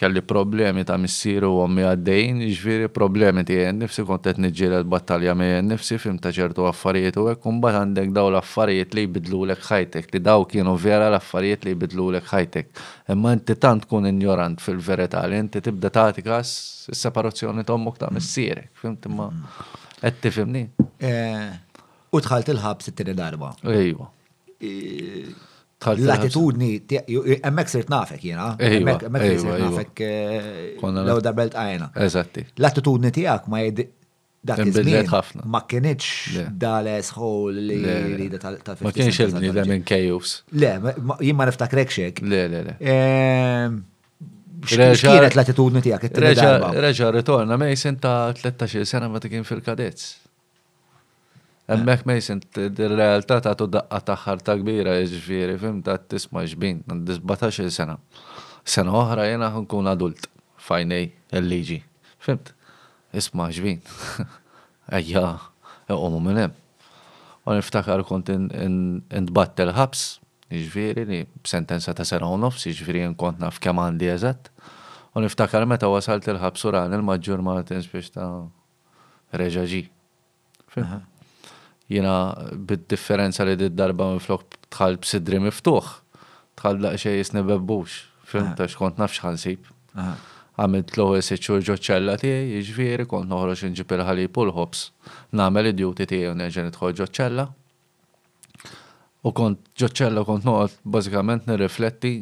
kelli 0.00 0.22
problemi 0.24 0.80
ta' 0.88 0.96
missiru 0.96 1.50
u 1.52 1.58
għommi 1.60 1.82
għaddejn, 1.90 2.38
ġviri 2.56 2.86
problemi 2.92 3.42
ti 3.44 3.58
għen 3.60 3.82
nifsi, 3.84 4.00
kontet 4.08 4.38
nġiri 4.40 4.78
l-battalja 4.78 5.34
me 5.36 5.50
għen 5.58 5.74
nifsi, 5.74 5.98
fim 6.00 6.16
ta' 6.16 6.32
ċertu 6.32 6.64
affarijiet 6.70 7.18
u 7.20 7.26
għek, 7.28 7.40
kumbat 7.44 7.76
għandek 7.82 8.14
daw 8.16 8.30
l-affarijiet 8.32 8.96
li 8.96 9.04
bidlu 9.18 9.42
l 9.50 9.56
ħajtek, 9.60 10.08
li 10.16 10.22
daw 10.24 10.46
kienu 10.48 10.72
vera 10.80 11.10
l-affarijiet 11.12 11.66
li 11.68 11.74
bidlu 11.82 12.06
l 12.14 12.22
ħajtek. 12.30 12.86
ma 13.20 13.32
inti 13.36 13.56
tant 13.66 13.84
kun 13.90 14.08
ignorant 14.08 14.62
fil-verità, 14.64 15.26
li 15.28 15.36
inti 15.44 15.60
tibda 15.60 15.90
ta' 15.92 16.08
s 16.40 16.88
separazzjoni 17.02 17.64
ta' 17.68 17.76
mmuk 17.76 18.00
ta' 18.00 18.08
missierek, 18.14 18.70
fim 18.80 18.96
ma 19.12 19.28
għetti 20.00 20.22
tifimni. 20.24 20.64
Eh, 20.96 21.52
u 22.08 22.18
tħalt 22.24 22.48
il 22.54 22.62
ħab 22.64 22.80
it 22.88 23.04
darba. 23.22 23.52
Ejwa. 23.68 24.08
Eh, 24.64 25.28
L-attitudni, 25.86 26.82
emmek 27.40 27.68
sirt 27.68 27.88
nafek 27.88 28.24
jena, 28.28 28.50
emmek 28.58 29.00
sirt 29.00 29.46
nafek 29.64 30.02
l-għu 30.02 31.22
darbelt 31.24 31.56
għajna. 31.56 31.88
Eżatti. 32.04 32.44
L-attitudni 32.60 33.12
tijak 33.16 33.48
ma 33.48 33.62
jid 33.64 33.86
dak 34.44 34.60
iż 34.64 35.40
ma 35.48 35.62
kienieċ 35.68 36.46
dales 36.60 37.10
ħol 37.16 37.58
li 37.72 37.80
rida 38.20 38.40
tal-fil. 38.44 38.90
Ma 38.90 38.94
kienieċ 38.98 39.24
il 39.24 39.34
bni 39.38 39.54
da 39.56 39.64
minn 39.70 39.84
kejus. 39.88 40.36
Le, 40.52 40.74
jien 41.24 41.36
ma 41.40 41.48
niftakrek 41.48 41.92
xek. 41.96 42.20
Le, 42.28 42.42
le, 42.52 42.62
le. 42.68 42.76
Ehm, 42.84 43.80
x'kienet 44.68 45.32
l-attitudni 45.38 45.80
tijak? 45.88 46.10
Reġa 46.12 46.74
reġa, 46.76 47.10
ritorna 47.22 47.56
Mason 47.56 47.72
jisinta 47.96 48.16
13 48.36 48.84
sena 48.84 49.08
ma 49.12 49.20
t 49.20 49.32
kien 49.32 49.48
fil-kadets. 49.48 50.18
Emmek 51.70 52.02
mejsin, 52.06 52.40
il-realtà 52.58 53.36
ta' 53.44 53.52
tu 53.54 53.68
daqqa 53.70 53.98
taħħar 54.08 54.40
ta' 54.42 54.56
kbira 54.58 54.96
ġifiri, 55.06 55.52
fim 55.62 55.76
ta' 55.86 55.94
tisma 56.02 56.42
ġbin, 56.50 56.80
għandi 56.90 57.14
17 57.22 57.70
sena. 57.70 57.94
Sena 58.66 58.94
oħra 58.98 59.28
jena 59.28 59.52
nkun 59.54 59.86
adult, 59.90 60.26
fajnej, 60.66 61.06
il-liġi. 61.38 61.78
Fimt, 62.26 62.50
isma 63.14 63.46
ġbin. 63.54 63.78
Ejja, 64.98 65.22
u 65.94 66.18
minnem. 66.24 66.56
U 67.46 67.54
niftakar 67.54 68.02
kont 68.08 68.34
intbattel 68.34 69.70
ħabs, 69.76 70.02
ġifiri 70.50 71.06
li 71.06 71.20
sentenza 71.46 71.94
ta' 71.94 72.04
sena 72.08 72.26
u 72.34 72.40
nofs, 72.42 72.66
ġifiri 72.66 73.06
nkont 73.14 73.38
naf 73.46 73.62
kemm 73.62 73.78
għandi 73.86 74.10
eżatt. 74.16 74.50
U 75.14 75.22
niftakar 75.22 75.68
meta 75.70 75.86
wasalt 75.92 76.26
il-ħabs 76.34 76.66
uran 76.66 76.98
il-maġġur 76.98 77.46
ma' 77.46 77.60
t 77.62 77.78
biex 77.94 78.10
ta' 78.18 78.26
reġaġi 79.38 79.84
jina 81.90 82.14
bid-differenza 82.70 83.44
li 83.48 83.56
d-darba 83.58 84.06
minn 84.12 84.22
flok 84.22 84.56
tħal 84.72 84.96
b-sidri 85.02 85.40
miftuħ. 85.42 85.90
Tħal 86.60 86.82
laqxie 86.86 87.16
jisni 87.18 87.42
bebbux. 87.50 87.98
Fimta 88.30 88.66
xkont 88.70 89.00
nafx 89.02 89.24
ħansib. 89.26 89.64
Għamilt 90.60 90.92
l-ħu 90.94 91.16
jisieċu 91.18 91.58
ġoċella 91.66 92.14
tijaj, 92.20 92.58
jġviri, 92.70 93.06
kont 93.10 93.28
noħro 93.32 93.56
nġib 93.70 93.94
il-ħali 93.96 94.28
pull-hops. 94.30 94.86
Namel 95.34 95.72
id-duty 95.72 96.06
tijaj 96.12 96.34
unneġen 96.36 96.70
itħol 96.70 96.94
ġoċella. 97.00 97.46
U 99.26 99.34
kont 99.36 99.64
ġoċella 99.80 100.22
kont 100.24 100.46
noħat, 100.48 100.78
bazikament 100.94 101.48
nirrifletti, 101.50 102.14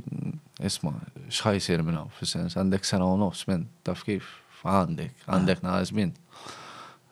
isma, 0.66 0.95
xħajsir 1.31 1.85
minnaw, 1.86 2.09
fil-sens, 2.16 2.57
għandek 2.59 2.89
sena 2.89 3.07
u 3.07 3.19
nofs 3.20 3.45
minn, 3.51 3.69
taf 3.86 4.01
kif, 4.07 4.32
għandek, 4.66 5.12
għandek 5.31 5.61
naħazmin. 5.66 6.11
Ah 6.16 6.27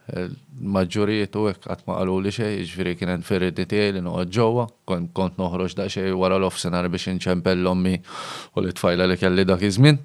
maġġurijiet 0.06 1.36
u 1.36 1.46
hekk 1.48 1.64
qatt 1.66 1.86
ma 1.88 1.96
qalu 1.98 2.18
li 2.22 2.30
xejn, 2.34 2.60
jiġifieri 2.60 2.92
kien 2.98 3.10
hemm 3.10 3.24
ferriti 3.26 3.64
tiegħi 3.70 3.96
li 3.96 4.02
noqgħod 4.06 4.30
ġewwa, 4.36 4.66
kont 5.16 5.40
noħroġ 5.40 5.74
daqsxejn 5.80 6.14
wara 6.20 6.38
l-offsenar 6.38 6.86
biex 6.92 7.10
inċempell 7.16 7.66
ommi 7.66 7.96
u 7.98 8.62
li 8.62 8.72
tfajla 8.76 9.08
li 9.10 9.18
kelli 9.18 9.44
dak 9.48 9.64
iż-żmien 9.66 9.98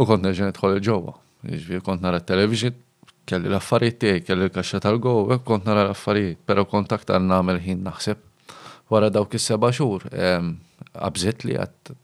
u 0.00 0.06
kont 0.08 0.24
nerġa' 0.24 0.48
nidħol 0.50 0.80
ġewwa. 0.86 1.14
Jiġifieri 1.50 1.82
kont 1.84 2.04
nara 2.04 2.20
t-television, 2.24 2.74
kelli 3.28 3.50
l-affarijiet 3.52 3.98
tiegħi, 4.00 4.24
kelli 4.24 4.46
l-kaxxa 4.48 4.80
tal-gow, 4.86 5.28
kont 5.44 5.68
nara 5.68 5.84
l-affarijiet, 5.90 6.40
però 6.48 6.64
kont 6.68 6.96
aktar 6.96 7.20
nagħmel 7.20 7.60
ħin 7.64 7.84
naħseb 7.84 8.24
wara 8.90 9.12
dawk 9.12 9.36
is-seba' 9.36 9.70
xhur 9.76 10.08
qabżet 10.08 11.44
ehm, 11.44 11.50
li 11.50 11.60
għat 11.60 11.96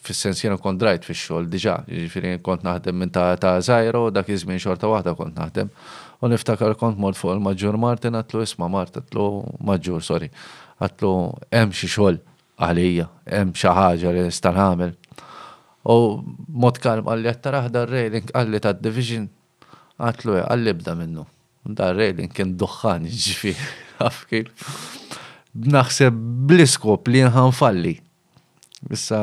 fis-sens 0.00 0.38
jiena 0.40 0.56
kont 0.56 0.80
drajt 0.80 1.04
fix-xogħol 1.04 1.46
diġà, 1.52 1.78
jiġifieri 1.84 2.34
kont 2.42 2.62
naħdem 2.64 2.96
minn 2.96 3.10
ta' 3.12 3.34
ta' 3.40 3.58
żajro, 3.62 4.06
dak 4.14 4.30
iż-żmien 4.32 4.58
xorta 4.62 4.88
waħda 4.88 5.12
kont 5.18 5.36
naħdem 5.38 5.68
U 6.20 6.28
niftakar 6.28 6.74
kont 6.76 6.98
mod 7.00 7.16
fuq 7.16 7.32
il-Maġġur 7.36 7.78
Martin 7.80 8.16
għatlu 8.18 8.42
isma 8.44 8.68
Martin 8.68 9.00
għatlu 9.00 9.26
Maġġur, 9.70 10.02
sorry, 10.04 10.28
għatlu 10.84 11.12
hemm 11.54 11.72
xi 11.72 11.88
xogħol 11.88 12.18
għalija, 12.60 13.06
hemm 13.30 13.54
xi 13.56 13.72
ħaġa 13.80 14.12
li 14.14 14.24
nista' 14.26 14.52
nagħmel. 14.56 14.92
U 15.88 15.96
mod 16.64 16.80
kalm 16.84 17.08
għalli 17.08 17.32
qed 17.32 17.48
raħda 17.56 17.84
r-railing 17.88 18.28
qalli 18.34 18.60
ta' 18.60 18.74
division 18.76 19.28
għatlu 19.96 20.36
għalli 20.42 20.76
bda 20.82 20.96
minnu. 21.00 21.24
Da 21.80 21.88
r-railing 21.94 22.32
kien 22.36 22.52
duħħan 22.60 23.08
ġifi, 23.08 23.54
għafkil. 24.04 24.52
Naħseb 25.72 26.20
bliskop 26.52 27.08
li 27.14 27.24
nħanfalli. 27.30 27.96
Issa 28.92 29.22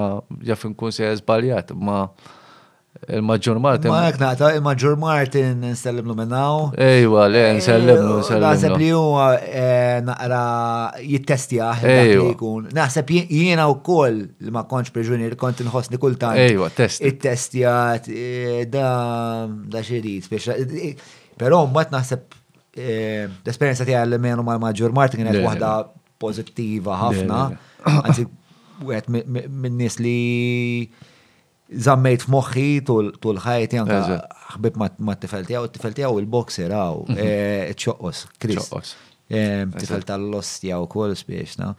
jaf 0.49 0.65
kun 0.77 0.91
se 0.93 1.13
ma' 1.77 2.01
Il-Maġġor 3.05 3.59
Martin. 3.61 3.91
Ma 3.93 4.07
jek 4.07 4.17
il-Maġġor 4.57 4.95
Martin 4.99 5.61
nsellimlu 5.63 6.15
minnaw. 6.17 6.69
Ejwa, 6.83 7.25
le, 7.31 7.43
eh, 7.47 7.57
nsellimlu, 7.59 8.17
nsellimlu. 8.23 8.45
Naħseb 8.47 8.75
li 8.81 8.89
huwa 8.95 9.27
eh, 9.39 9.99
naqra 10.07 10.39
jittestja 11.03 11.71
jkun. 11.79 12.71
Naħseb 12.75 13.13
jiena 13.21 13.67
u 13.71 13.77
koll 13.85 14.23
li 14.41 14.51
ma 14.53 14.65
konċ 14.69 14.93
preġunir 14.95 15.37
kont 15.39 15.63
nħossni 15.67 15.99
kultant. 16.01 16.39
Ejwa, 16.41 16.69
test. 16.73 17.01
it 17.01 17.29
eh, 17.29 18.65
da, 18.71 18.87
da 19.47 19.83
xerit, 19.83 20.27
Pero 21.37 21.65
mbagħad 21.69 21.91
naħseb 21.93 22.35
l-esperienza 22.77 23.85
tiegħi 23.85 24.09
li 24.09 24.19
menu 24.21 24.43
mal-Maġġor 24.45 24.93
Martin 24.93 25.21
kienet 25.21 25.43
waħda 25.45 25.69
pozittiva 26.21 26.97
ħafna. 27.03 27.43
Għanzi, 27.87 28.25
għet 28.81 29.07
minn 29.07 29.85
li 30.01 30.17
zammejt 31.69 32.23
f'moħħi 32.27 32.65
tul 32.87 33.39
ħajti 33.43 33.79
anka 33.81 33.97
eh, 33.99 34.17
ħbib 34.53 34.79
ma' 34.79 35.15
t-tifel 35.19 35.47
tiegħu, 35.47 35.69
t-tifel 35.73 36.17
il-boxer 36.21 36.71
għaw, 36.73 37.01
ċoqqos, 37.75 38.21
mhm. 38.23 38.29
eh, 38.29 38.39
Chris. 38.39 38.93
Eh, 39.27 39.65
tifel 39.75 40.05
tal-ostja 40.07 40.77
u 40.79 40.87
kol 40.87 41.15
spiex, 41.19 41.57
no? 41.59 41.73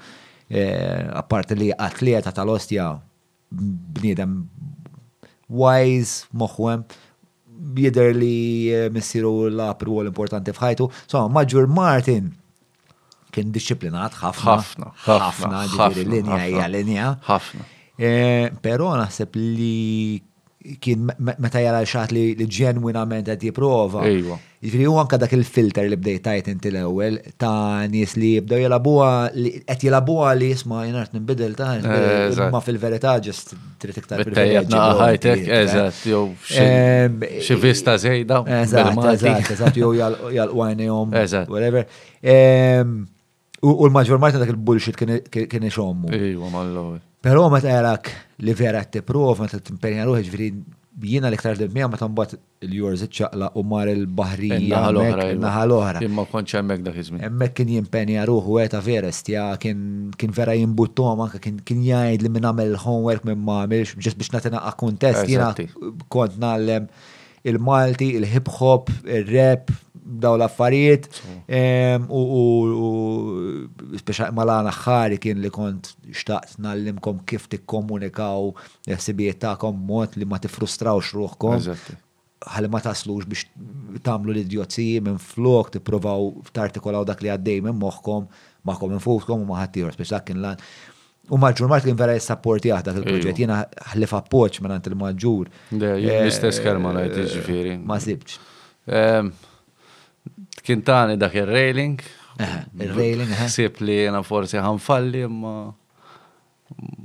Apart 1.17 1.53
li 1.57 1.71
atleta 1.73 2.33
tal-ostja 2.33 2.91
bniedem 3.53 4.43
wise, 5.49 6.27
moħwem, 6.37 6.85
bjider 7.59 8.11
li 8.15 8.89
missiru 8.93 9.49
l-apru 9.49 10.03
għol 10.03 10.11
importanti 10.13 10.53
fħajtu. 10.53 10.91
So, 11.09 11.25
Maġur 11.33 11.67
Martin, 11.73 12.29
kien 13.33 13.51
disciplinat 13.53 14.13
ħafna. 14.21 14.59
ħafna, 14.61 14.93
ħafna, 15.09 15.65
ħafna, 15.73 16.05
linja 16.05 16.45
hija 16.45 16.69
linja. 16.69 17.15
ħafna. 17.25 17.65
Eh, 17.99 18.49
Pero 18.63 18.91
naħseb 18.95 19.39
li 19.43 20.21
kien 20.83 21.05
meta 21.25 21.61
jara 21.63 21.79
xaħat 21.87 22.13
li 22.13 22.47
ġenwinament 22.51 23.31
għed 23.31 23.45
jiprofa. 23.49 24.03
Iva. 24.11 24.35
Jifri 24.63 24.87
u 24.91 24.97
anka 24.99 25.17
dak 25.23 25.33
il-filter 25.33 25.87
li 25.89 25.97
bdej 25.97 26.19
tajt 26.25 26.49
inti 26.51 26.71
l-ewel 26.73 27.17
ta' 27.41 27.87
nis 27.91 28.17
li 28.19 28.33
bdew 28.43 28.59
li 28.67 29.53
qed 29.63 29.85
jilabuha 29.87 30.35
li 30.35 30.49
jisma' 30.51 30.83
jenart 30.91 31.15
nbidel 31.17 31.55
ta' 31.59 31.71
eh, 31.79 32.41
ma 32.53 32.61
fil-verità 32.61 33.15
ġest 33.23 33.55
trid 33.81 34.03
iktar 34.03 34.25
ħajtek, 34.27 35.47
eh. 35.47 35.63
eżatt, 35.63 36.03
jew 36.11 36.27
xi 36.43 37.61
vista 37.63 37.95
żejda. 38.03 38.43
Eżat 38.61 38.99
eżatt, 39.15 39.55
eżat 39.57 39.77
jew 39.79 39.93
jal 39.97 40.19
Eżat. 40.33 41.49
Whatever. 41.49 41.87
U 43.63 43.87
l-maġġor 43.89 44.21
marta 44.23 44.43
dak 44.43 44.51
il-bullshit 44.55 44.99
kien 44.99 45.71
xommu. 45.71 46.11
Ejwa, 46.13 46.35
iva, 46.37 46.55
mal-ewwel. 46.55 47.01
Pero 47.23 47.49
meta 47.51 47.71
jarak 47.71 48.13
li 48.39 48.55
vera 48.55 48.85
t 48.87 49.01
prof 49.03 49.41
meta 49.43 49.59
t 49.59 49.75
ruħi 49.83 50.23
ġviri 50.29 50.49
jiena 50.99 51.31
l-iktar 51.31 51.59
li 51.59 51.67
bmija 51.71 51.89
meta 51.91 52.07
mbagħad 52.11 52.39
il-jurz 52.67 53.03
ċaqla 53.19 53.49
u 53.59 53.63
mar 53.67 53.91
il-baħrija. 53.91 54.59
E 54.59 55.37
naħa 55.43 55.63
l-oħra. 55.67 56.03
Imma 56.07 56.25
konċa 56.31 56.61
hemmhekk 56.63 56.85
dak 56.89 57.01
iż 57.03 57.11
Hemmhekk 57.23 57.57
kien 57.59 57.73
jimpenja 57.75 58.25
ruħu 58.31 58.61
qed 58.61 58.73
ta' 58.77 58.83
verest 58.87 59.33
kien 59.63 60.33
vera 60.39 60.55
jimbuttom 60.59 61.25
anke 61.27 61.43
kien 61.43 61.59
jgħid 61.83 62.23
li 62.23 62.31
min 62.39 62.47
nagħmel 62.49 62.79
homework 62.85 63.27
minn 63.31 63.43
m'għamilx 63.47 63.99
ġis 64.03 64.19
biex 64.19 64.35
nagħti 64.39 64.55
naqqa 64.55 64.75
kuntest 64.85 65.23
jiena 65.35 65.53
kont 66.09 66.39
nagħlem 66.43 66.91
il-Malti, 67.49 68.09
il-hip 68.19 68.49
hop, 68.59 68.91
il-rap, 69.07 69.71
daw 70.09 70.39
l-affarijiet 70.39 71.09
ehm, 71.51 72.05
u 72.09 72.45
speċa 74.01 74.31
malana 74.37 74.73
ħari 74.73 75.19
kien 75.21 75.41
li 75.43 75.51
kont 75.53 75.91
xtaqt 76.15 76.57
nallimkom 76.65 77.21
kif 77.29 77.49
tikkomunikaw 77.53 78.53
sibijiet 79.05 79.43
ta'kom 79.45 79.77
mod 79.85 80.17
li 80.17 80.25
ma 80.29 80.41
t-frustraw 80.41 81.03
xruħkom. 81.05 81.67
ħalli 82.39 82.69
ma 82.71 82.79
taslux 82.81 83.27
biex 83.27 83.49
tamlu 84.07 84.31
l-idjozzi 84.33 84.87
minn 85.03 85.19
flok 85.19 85.73
tippruvaw 85.75 86.29
tartikolaw 86.55 87.03
dak 87.07 87.23
li 87.25 87.33
għaddej 87.35 87.65
minn 87.67 87.81
moħkom 87.83 88.29
maħkom 88.69 88.93
minn 88.95 89.03
fuqkom 89.03 89.43
u 89.43 89.49
maħattijor, 89.49 89.91
speċ 89.97 90.13
dak 90.15 90.27
kien 90.31 90.41
lan. 90.45 90.63
U 91.29 91.37
maġġur 91.37 91.69
Mart 91.69 91.85
kien 91.85 91.99
vera 91.99 92.15
jissapporti 92.17 92.71
għahda 92.73 92.95
il-proġett, 93.03 93.43
jena 93.43 93.59
ħlif 93.93 94.15
appoċ 94.17 94.63
minn 94.65 94.79
għant 94.79 94.87
il-maġġur. 94.93 95.51
Eh, 95.77 95.99
l-istess 96.23 96.63
karma 96.65 96.95
najt 96.97 97.19
ġifiri. 97.27 97.75
Ma 97.85 97.99
sibċ. 98.01 98.39
Ehm, 98.89 99.29
Kien 100.69 100.83
tani 100.85 101.17
dak 101.17 101.33
il-railing. 101.35 101.95
Eh, 102.39 102.85
il-railing, 102.85 103.31
eh. 103.41 103.47
Sip 103.49 103.79
li 103.81 103.95
jena 104.03 104.19
forsi 104.23 104.59
ħanfalli, 104.61 105.23
imma 105.25 105.53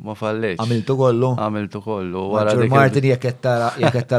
ma 0.04 0.12
fallejt. 0.20 0.60
Għamiltu 0.60 0.98
kollu? 1.00 1.30
Għamiltu 1.40 1.80
kollu. 1.86 2.26
Għamiltu 2.42 2.68
Martin 2.74 3.08
jek 3.14 3.30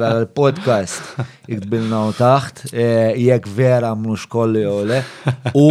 l-podcast, 0.00 1.20
iktbilna 1.46 1.98
u 2.08 2.12
taħt, 2.16 2.60
e, 2.72 2.84
jekk 3.26 3.48
vera 3.56 3.90
mnux 3.98 4.24
kolli 4.32 4.62
u 4.68 4.78
le, 4.88 5.00
u 5.60 5.66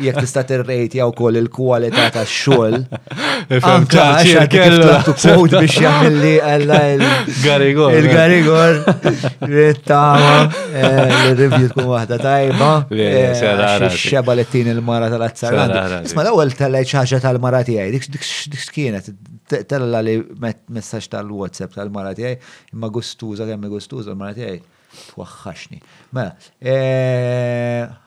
jekk 0.00 0.22
tista' 0.24 0.44
t-rejt 0.48 0.94
jaw 0.96 1.10
koll 1.16 1.36
il 1.40 1.50
kualita 1.52 2.06
tax-xogħol. 2.14 2.76
Anka 3.68 4.04
għax 4.04 4.30
għadik 4.42 5.12
kod 5.20 5.56
biex 5.58 5.76
jamilli 5.84 6.34
għalla 6.40 6.78
il-garigor. 6.94 7.96
Il-garigor, 7.98 8.80
rittama, 9.50 10.32
e, 10.72 10.86
l-review 11.32 11.70
tkun 11.74 11.90
wahda 11.92 12.20
tajba. 12.22 12.70
E, 12.88 13.90
xeba 13.96 14.38
li 14.38 14.46
il-mara 14.62 15.10
tal-azzar. 15.12 15.58
Isma 16.08 16.24
l-ewwel 16.24 16.56
tal-għaj 16.56 16.92
ħaġa 17.02 17.22
tal-mara 17.26 17.60
tiegħi, 17.68 18.02
dik 18.54 18.72
kienet 18.72 19.12
tella 19.68 20.00
li 20.04 20.16
messaġġ 20.40 21.12
tal-WhatsApp 21.12 21.72
tal-mara 21.76 22.10
tiegħi, 22.16 22.34
imma 22.76 22.90
gustuża 22.96 23.44
kemm 23.48 23.68
gustuża 23.76 24.12
l-mara 24.16 24.34
tiegħi. 24.38 24.60
Twaħħaxni. 25.08 25.80
Mela, 26.16 26.32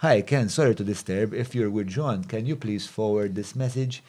hi 0.01 0.23
Ken, 0.27 0.49
sorry 0.49 0.75
to 0.75 0.83
disturb. 0.85 1.33
If 1.33 1.53
you're 1.55 1.69
with 1.69 1.87
John, 1.89 2.23
can 2.25 2.45
you 2.45 2.55
please 2.57 2.85
forward 2.87 3.35
this 3.35 3.55
message? 3.55 4.01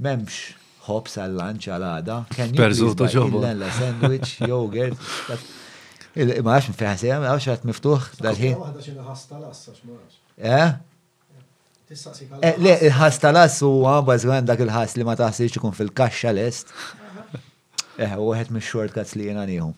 Memx 0.00 0.54
hops 0.86 1.16
għal 1.20 1.34
lunch 1.38 1.68
għal 1.68 1.82
għada. 1.88 2.20
Can 2.34 2.54
you 2.54 2.62
please 2.70 2.94
buy 2.98 3.06
illella 3.24 3.70
sandwich, 3.74 4.36
yogurt? 4.46 4.98
Ma 6.42 6.58
għax 6.58 6.68
mfiħasija, 6.76 7.14
eh, 7.16 7.20
ma 7.22 7.26
għax 7.34 7.46
għat 7.52 7.64
miftuħ 7.72 8.00
dal-ħin. 8.22 8.54
Eh? 10.38 10.50
eh? 10.54 10.70
Le, 12.62 12.72
il-ħas 12.86 13.16
tal-ass 13.24 13.60
u 13.66 13.70
għabaz 13.90 14.22
għan 14.30 14.44
dak 14.52 14.60
il-ħas 14.62 14.92
li 15.00 15.04
ma 15.06 15.14
taħsiex 15.18 15.52
ikun 15.60 15.74
fil-kaxxa 15.74 16.30
l-est. 16.34 16.66
Eħ, 18.00 18.12
u 18.22 18.24
għet 18.32 18.50
mis-shortcuts 18.54 19.12
li 19.18 19.24
jena 19.28 19.42
nieħu 19.50 19.70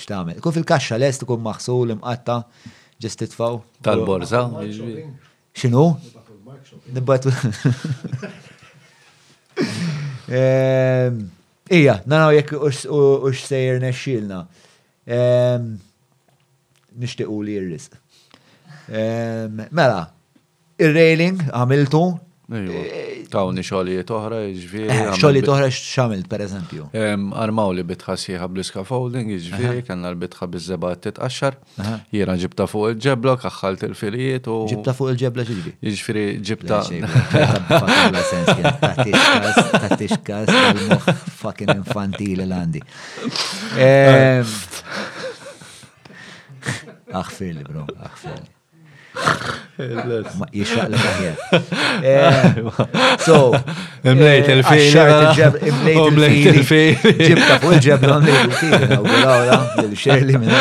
x'tagħmel. 0.00 0.40
Kun 0.42 0.54
fil-kaxxa 0.56 0.96
kaxa 0.96 1.00
lest 1.02 1.24
ikun 1.26 1.42
maħsul 1.44 1.94
imqatta 1.96 2.38
ġest 3.00 3.22
titfaw. 3.24 3.60
Tal-borza. 3.84 4.44
X'inhu? 5.56 5.86
Nibbat. 6.94 7.28
Ija, 11.80 11.96
nanaw 12.10 12.32
jek 12.38 12.54
u 12.56 13.34
sejr 13.40 13.80
nexxilna. 13.84 14.42
Nixtiequ 17.00 17.42
li 17.46 17.58
jirrisq. 17.58 17.98
Mela, 18.90 20.02
il-railing 20.80 21.44
għamiltu, 21.54 22.02
Eh, 22.50 23.22
Tawni 23.30 23.62
xogħlijiet 23.62 24.08
oħra, 24.10 24.38
ġviri. 24.42 24.54
Jiġifieri 24.56 24.86
eh, 24.90 25.10
xogħlijiet 25.14 25.50
oħra 25.54 25.66
x'għamilt 25.70 26.28
pereżempju. 26.32 26.86
Armaw 27.42 27.70
li 27.76 27.84
bitħa 27.86 28.16
sieħa 28.18 28.48
bl-scaffolding, 28.50 29.28
ġviri, 29.30 29.36
jiġifieri 29.36 29.84
kellna 29.86 30.10
l-bitħa 30.16 30.48
biż-żeba 30.56 30.90
titqaxxar. 31.06 31.58
Jiena 32.16 32.34
ġibta 32.42 32.66
fuq 32.72 32.90
il-ġebla, 32.96 33.36
kaħħalt 33.46 33.86
il-filijiet 33.92 34.50
u. 34.50 34.58
Ġibta 34.74 34.96
fuq 34.98 35.12
il-ġebla 35.14 35.46
ġibi. 35.46 35.76
Jiġifieri 35.78 36.28
ġibta. 36.50 36.84
Tattixkas 39.78 40.50
tal-moħħ 40.50 41.10
fucking 41.46 41.76
infantili 41.78 42.48
l-għandi. 42.48 42.82
Eh. 43.78 44.56
Aħfirli, 47.22 47.62
bro, 47.66 47.86
aħfirli. 47.94 48.58
Jixraq 50.52 50.92
eh, 50.92 50.92
eh, 50.92 50.92
li 50.92 50.96
maħjer. 52.62 53.16
So. 53.24 53.38
Imlejt 54.06 54.48
il-fil. 54.54 54.92
Imlejt 56.06 56.44
il-fil. 56.54 56.90
Ġibta 57.00 57.54
fuq 57.60 57.72
il-ġebna 57.78 58.14
imlejt 58.20 58.42
il-fil. 58.46 58.72
Għawla, 59.00 59.58
l-xerli 59.86 60.34
minn 60.40 60.54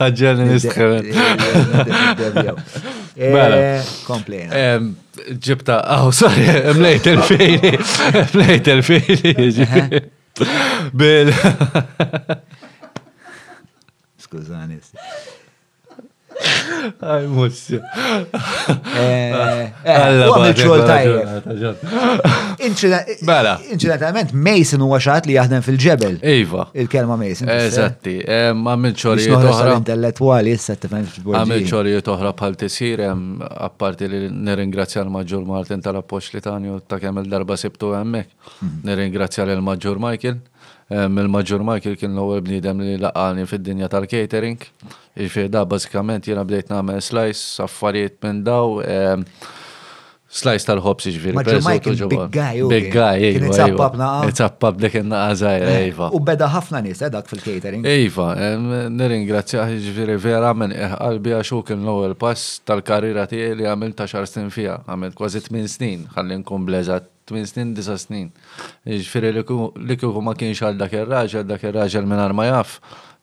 Għadġelni 0.00 0.44
nistħeren. 0.54 1.06
Bella. 3.20 3.58
Komplejna. 4.06 4.50
Ġibta, 5.44 5.74
għaw, 5.98 6.08
sorry, 6.16 6.46
mlejt 6.78 7.04
il-fili. 7.12 7.70
Mlejt 8.32 8.66
il-fili. 8.76 9.30
Bil 10.96 11.28
skużani. 14.30 14.78
Għaj, 16.70 17.24
mussi. 17.34 17.78
Bela. 23.26 23.54
Inċidentament, 23.66 24.30
Mason 24.34 24.84
huwa 24.86 25.00
xaħat 25.02 25.26
li 25.28 25.34
jaħdem 25.34 25.64
fil-ġebel. 25.66 26.14
Iva. 26.36 26.68
Il-kelma 26.80 27.16
Mason. 27.20 27.48
Eh, 27.50 27.66
eżatti, 27.72 28.14
eh, 28.24 28.52
ma 28.56 28.76
minn 28.78 28.94
ċorijiet 28.96 29.34
oħra. 29.50 29.74
Intellettuali, 29.82 30.54
issa 30.56 30.76
tifhem 30.78 31.04
x'bgħid. 31.10 31.34
Għamil 31.40 31.66
ċorijiet 31.72 32.12
oħra 32.14 32.32
bħal 32.38 32.56
tisir, 32.62 33.02
apparti 33.66 34.08
li 34.12 34.22
nirringrazzja 34.30 35.02
l-Maġġur 35.02 35.50
Martin 35.50 35.82
tal-appoġġ 35.88 36.38
li 36.38 36.44
tani 36.46 36.72
u 36.76 36.78
ta' 36.80 37.02
kemm 37.02 37.20
il-darba 37.24 37.58
sibtu 37.60 37.92
hemmhekk. 37.98 38.32
Mhm. 38.62 38.80
Nirringrazzja 38.88 39.44
l-Maġġur 39.50 40.00
Michael 40.06 40.40
mill-maġur 40.90 41.62
Michael 41.66 41.96
kien 42.00 42.16
l-ewwel 42.18 42.42
bniedem 42.42 42.80
li 42.82 42.96
laqani 43.00 43.44
fid-dinja 43.48 43.88
tal-catering. 43.92 44.58
Iġifier 45.14 45.50
da 45.54 45.62
bażikament 45.68 46.26
jiena 46.26 46.42
bdejt 46.46 46.72
nagħmel 46.72 46.98
slice 47.04 47.62
affarijiet 47.62 48.18
minn 48.26 48.42
daw. 48.46 48.80
Slice 50.30 50.62
tal-ħobs 50.66 51.06
iġviri. 51.12 51.38
big 51.38 52.24
guy. 52.34 52.60
Big 52.72 52.84
guy, 52.94 53.30
Kien 53.36 53.46
it-sappab 53.48 53.94
naqa. 54.00 54.28
It-sappab 54.34 54.76
dik 54.82 54.94
eh, 54.98 55.86
iva. 55.92 56.06
U 56.14 56.18
beda 56.22 56.46
ħafna 56.52 56.82
nis, 56.84 57.00
eh, 57.06 57.10
dak 57.10 57.26
fil-catering. 57.30 57.82
Ejva, 57.86 58.28
nirringrazzja 58.94 59.64
iġviri 59.76 60.16
vera 60.22 60.50
minn 60.54 60.70
qalbi 60.96 61.34
għaxu 61.38 61.62
kien 61.70 61.82
l-ewwel 61.86 62.14
pass 62.18 62.58
tal-karriera 62.66 63.26
tiegħi 63.30 63.58
li 63.62 63.66
għamil 63.72 63.94
ta' 63.98 64.06
xar 64.10 64.26
snin 64.30 64.50
fija, 64.50 64.78
għamilt 64.90 65.14
kważi 65.18 65.42
8 65.52 65.66
snin, 65.70 66.06
ħalli 66.16 66.42
nkun 66.44 66.66
bleżat 66.70 67.06
8 67.30 67.46
snin, 67.46 67.74
9 67.74 67.98
snin. 68.00 68.28
Ġifiri 68.86 69.30
li 69.86 69.96
kieku 69.98 70.22
ma 70.22 70.34
kienx 70.36 70.60
għal 70.62 70.78
dak 70.80 70.94
ir-raġel, 70.98 71.46
dak 71.46 71.62
ir-raġel 71.66 72.06
minn 72.08 72.22
ma 72.36 72.46
jaf, 72.50 72.78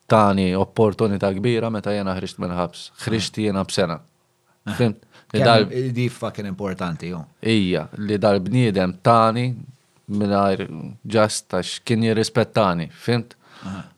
tani 0.08 0.54
opportunità 0.56 1.34
kbira 1.36 1.70
meta 1.74 1.92
jena 1.96 2.16
ħriġt 2.18 2.40
minn 2.42 2.56
ħabs. 2.58 2.90
Ħriġt 3.06 3.42
jena 3.48 3.66
b'sena. 3.68 4.00
Fimt? 4.78 5.04
Di 5.98 6.08
fucking 6.10 6.48
importanti, 6.48 7.10
jo. 7.12 7.26
Ija, 7.44 7.88
li 8.00 8.18
dal-bniedem 8.20 8.96
tani 9.04 9.50
minnajr 10.08 10.66
ġast 11.04 11.58
għax 11.58 11.82
kien 11.84 12.08
jirrispettani, 12.08 12.88
fint 12.94 13.34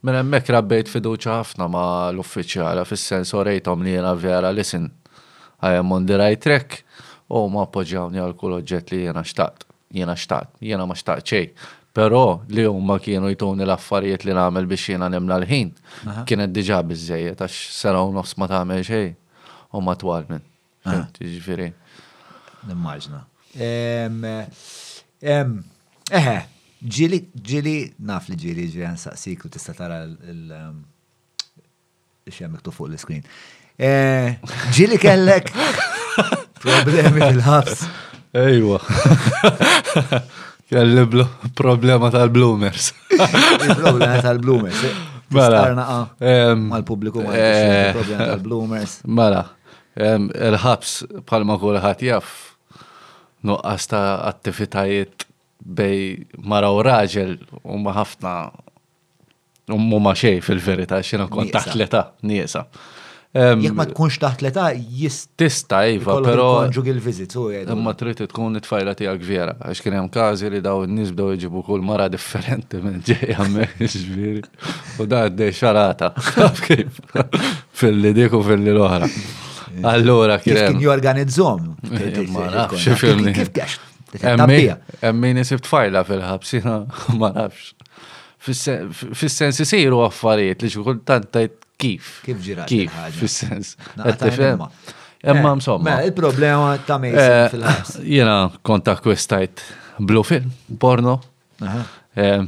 Minn 0.07 0.15
hemmhekk 0.15 0.53
rabbejt 0.55 0.87
fiduċa 0.89 1.33
ħafna 1.41 1.65
ma 1.69 1.81
l-uffiċjala 2.13 2.85
fis-sens 2.87 3.33
orejtom 3.35 3.81
li 3.83 3.91
jiena 3.91 4.13
vera 4.17 4.49
listen, 4.55 4.85
I 5.67 5.75
am 5.83 5.91
on 5.93 6.07
the 6.09 6.15
right 6.17 6.39
track 6.41 6.79
u 7.27 7.43
ma 7.51 7.65
appoġġjawni 7.67 8.23
għal 8.23 8.37
kull 8.39 8.55
oġġett 8.61 8.95
li 8.95 9.01
jiena 9.03 9.19
xtaqt 9.21 9.67
jena 9.93 10.15
xtaqt, 10.15 10.49
jena 10.63 10.85
ma 10.87 10.95
xtaqt 10.97 11.25
ċej. 11.33 11.47
Pero 11.97 12.19
li 12.53 12.65
huma 12.69 12.99
kienu 13.01 13.31
jtuni 13.33 13.65
l-affarijiet 13.65 14.27
li 14.27 14.35
nagħmel 14.37 14.67
biex 14.69 14.91
jiena 14.93 15.07
nimla 15.09 15.39
l-ħin. 15.41 15.71
Kienet 16.29 16.53
diġà 16.53 16.83
bizzejiet, 16.85 17.41
għax 17.41 17.57
sena 17.79 18.03
u 18.05 18.13
nofs 18.13 18.35
ma 18.37 18.47
tagħmel 18.51 18.83
xejn 18.85 19.15
u 19.73 19.81
ma 19.83 19.95
twal 19.99 20.27
minn. 20.29 20.43
Ġifiri. 21.17 21.67
Nimmaġna. 22.69 23.23
Eħe, 26.19 26.37
ġili, 26.79 27.19
ġili, 27.35 27.77
naf 28.05 28.29
li 28.29 28.37
ġili 28.41 28.67
ġili 28.69 28.85
għan 28.89 29.01
saqsik 29.01 29.47
u 29.49 29.53
tista 29.53 29.73
tara 29.77 30.03
l 30.07 30.59
xem 32.29 32.51
miktu 32.53 32.69
fuq 32.75 32.91
l-screen. 32.93 33.23
Eh, 33.79 34.35
ġili 34.75 34.99
kellek 35.01 35.49
problemi 36.63 37.23
fil-ħabs. 37.25 37.87
Ejwa. 38.33 38.79
Kelli 40.69 41.25
problema 41.55 42.09
tal-bloomers. 42.11 42.93
Problema 43.75 44.21
tal-bloomers. 44.21 44.83
Mela. 45.33 45.87
Mal-publiku 46.55 47.23
mal-problema 47.25 48.25
tal-bloomers. 48.33 48.99
Mela. 49.07 49.45
Il-ħabs 49.97 50.93
bħalma 51.27 51.57
kulħadd 51.61 52.05
jaff 52.05 52.85
nuqqas 53.43 53.87
ta' 53.89 54.19
attivitajiet 54.29 55.25
bej 55.59 56.19
mara 56.45 56.69
u 56.71 56.83
raġel 56.85 57.33
u 57.63 57.81
ħafna 57.87 58.35
u 59.73 59.99
xej 60.21 60.39
fil-verita 60.45 61.01
xina 61.03 61.25
kont 61.27 61.49
taħt 61.55 61.75
l-età, 61.75 62.11
niesa. 62.21 62.67
Jek 63.31 63.75
ma 63.77 63.83
tkunx 63.85 64.15
taħt 64.17 64.39
l-età 64.41 64.69
jista' 64.73 65.83
iva, 65.93 66.15
però 66.25 66.65
il-viżit 66.65 67.35
u 67.37 67.43
Imma 67.53 67.91
trid 67.93 68.23
tkun 68.31 68.57
it-tfajla 68.57 68.95
tiegħek 68.97 69.27
vera, 69.27 69.53
għax 69.69 69.81
kien 69.85 69.97
hemm 69.99 70.07
każi 70.09 70.49
li 70.49 70.61
daw 70.65 70.81
in-nies 70.87 71.11
bdew 71.13 71.35
iġibu 71.35 71.61
kull 71.67 71.85
mara 71.85 72.07
differenti 72.09 72.79
minn 72.81 73.03
ġejja 73.05 73.35
hemmhekk 73.37 74.49
U 74.99 75.05
da 75.05 75.21
għaddej 75.27 75.53
xarata. 75.59 76.09
Fil-li 77.79 78.15
dik 78.17 78.33
u 78.35 78.41
filli 78.43 78.73
l-oħra. 78.73 79.11
Allora 79.93 80.39
kien 80.41 80.55
Kif 80.57 80.63
Kien 80.71 80.81
jorganizzom? 80.87 81.69
Eh, 81.91 82.09
kif 82.17 82.33
nafx 82.33 82.99
filmi. 82.99 83.35
Emmin 85.05 85.37
isibt 85.43 85.67
tfajla 85.69 86.01
fil-ħabsina, 86.09 86.77
ma 87.21 87.29
nafx. 87.37 87.75
fis 88.41 89.37
sensi 89.37 89.67
isiru 89.67 90.01
affarijiet 90.07 90.63
li 90.65 90.69
xi 90.73 90.81
kultant 90.81 91.29
tajt 91.35 91.67
kif. 91.79 92.17
Kif 92.27 92.39
ġira. 92.43 92.65
Kif, 92.69 92.91
Fissens. 93.19 93.75
Emma 95.19 95.51
msomma. 95.59 95.97
Eh, 96.01 96.05
il-problema 96.09 96.75
ta' 96.87 96.95
mejn 97.01 97.15
eh, 97.19 97.45
fil-ħabs. 97.53 97.97
Jena 98.17 98.35
konta 98.63 98.93
kwestajt 99.03 99.59
blu 99.99 100.21
film, 100.23 100.51
porno. 100.79 101.17
Eh, 101.59 102.45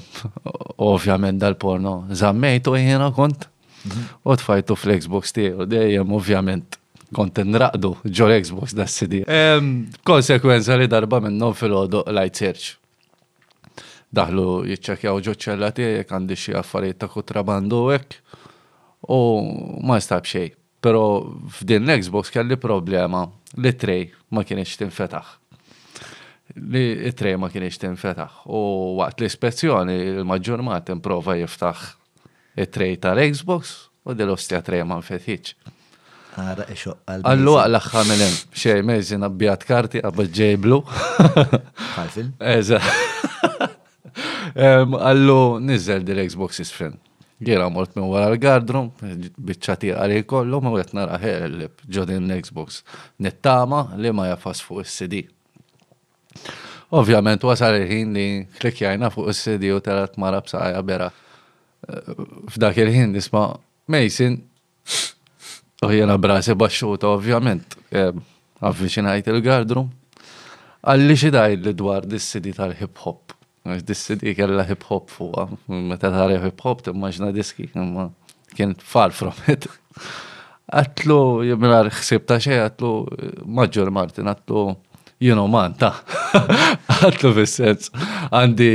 ovvjament 0.84 1.42
dal-porno. 1.42 1.96
Zammejtu 2.16 2.76
e 2.80 2.84
jena 2.94 3.10
kont. 3.16 3.48
Mhm. 3.82 4.06
U 4.30 4.36
tfajtu 4.40 4.76
fl-Xbox 4.80 5.36
tiegħu 5.36 5.68
dejjem 5.70 6.16
ovvjament 6.16 6.78
kont 7.16 7.42
nraqdu 7.44 7.92
ġo 8.08 8.28
l-Xbox 8.30 8.76
da 8.78 8.86
s-sidi. 8.88 9.24
Konsekwenza 10.08 10.78
li 10.80 10.88
darba 10.92 11.20
minnu 11.26 11.52
fil-ħodu 11.60 12.06
light 12.16 12.40
search. 12.40 12.78
Daħlu 14.12 14.46
jitċakjaw 14.72 15.20
ġo 15.28 15.36
ċella 15.40 15.72
tiegħek 15.76 16.10
għandi 16.16 16.38
xi 16.40 16.56
affarijiet 16.62 17.00
ta' 17.04 17.12
kutrabandu 17.12 17.86
u 19.08 19.44
ma 19.82 20.00
stab 20.00 20.26
xej. 20.26 20.54
Pero 20.82 21.22
f'din 21.62 21.86
l-Xbox 21.86 22.30
kelli 22.34 22.58
problema 22.58 23.26
li 23.62 23.74
trej 23.76 24.08
ma 24.34 24.42
kienx 24.46 24.78
tinfetaħ. 24.82 25.28
Li 26.74 27.12
trej 27.18 27.38
ma 27.38 27.50
kienx 27.54 27.78
tinfetaħ. 27.82 28.46
U 28.50 28.98
waqt 29.02 29.22
l-ispezzjoni 29.22 29.96
il-maġġor 30.16 30.64
ma 30.66 30.80
prova 31.02 31.36
jiftaħ 31.38 31.84
it-trej 32.66 32.98
tal-Xbox 33.04 33.90
u 34.10 34.16
dil-ostja 34.18 34.62
trej 34.66 34.84
ma 34.84 34.98
nfetħiċ. 35.02 35.54
Għara 36.32 36.66
ixo 36.72 36.96
e 36.96 37.12
għalbi. 37.12 37.28
Għallu 37.28 37.56
għal 37.60 38.28
xej 38.56 38.82
mezzin 38.88 39.24
abbijat 39.28 39.66
karti 39.68 40.00
għabba 40.00 40.26
ġejblu. 40.32 40.80
Għalfil? 42.00 42.30
Eżat. 42.40 43.70
Għallu 44.96 45.42
nizzel 45.60 46.08
dil-Xbox 46.08 46.64
is 46.64 46.72
friend. 46.74 46.98
Ġera 47.42 47.70
mort 47.74 47.96
minn 47.98 48.06
wara 48.06 48.30
l-gardrum, 48.36 48.92
bitċati 49.42 49.90
għalli 49.98 50.26
kollu, 50.30 50.60
ma 50.62 50.74
għet 50.78 50.92
nara 50.94 51.18
lib, 51.50 51.74
ġodin 51.90 52.28
l-Xbox. 52.30 52.84
Nittama 53.26 53.80
li 53.98 54.12
ma 54.14 54.28
jaffas 54.30 54.62
fuq 54.62 54.84
il-CD. 54.84 55.24
Ovvjament, 57.00 57.42
wasal 57.48 57.80
il-ħin 57.80 58.14
li 58.14 58.28
klikjajna 58.60 59.10
fuq 59.16 59.32
il-CD 59.34 59.72
u 59.74 59.82
telat 59.82 60.20
mara 60.22 60.44
b'saħja 60.46 60.84
bera. 60.86 61.10
F'dak 62.52 62.78
il-ħin 62.84 63.18
nisma 63.18 63.48
Mason, 63.92 64.38
u 65.88 65.90
jena 65.98 66.20
brasi 66.22 66.54
baxxuta 66.56 67.10
ovvjament, 67.16 67.78
eh, 67.90 68.14
avviċinajt 68.70 69.32
il-gardrum. 69.34 69.90
Għalli 70.82 71.18
xidaj 71.18 71.56
li 71.66 71.74
dwar 71.78 72.06
dis-CD 72.06 72.54
tal-hip 72.58 73.02
hop. 73.04 73.21
Dissi 73.84 74.16
di 74.16 74.34
kella 74.34 74.64
hip 74.66 74.82
hop 74.90 75.10
fuqa, 75.10 75.48
meta 75.70 76.10
tara 76.10 76.34
hip 76.42 76.60
hop 76.66 76.80
timmaġna 76.82 77.30
diski, 77.36 77.68
imma 77.78 78.08
kien 78.58 78.74
far 78.80 79.12
from 79.14 79.38
it. 79.48 79.68
Għatlu, 80.76 81.18
jimla 81.50 81.82
rħsib 81.90 82.26
ta' 82.32 82.40
xej, 82.42 82.58
għatlu, 82.64 82.90
Maġġor 83.46 83.92
Martin, 83.94 84.30
għatlu, 84.32 84.62
you 85.22 85.36
know, 85.38 85.46
man, 85.52 85.76
ta' 85.78 85.92
għatlu 87.04 87.34
fil-sens, 87.38 87.92
għandi 88.32 88.70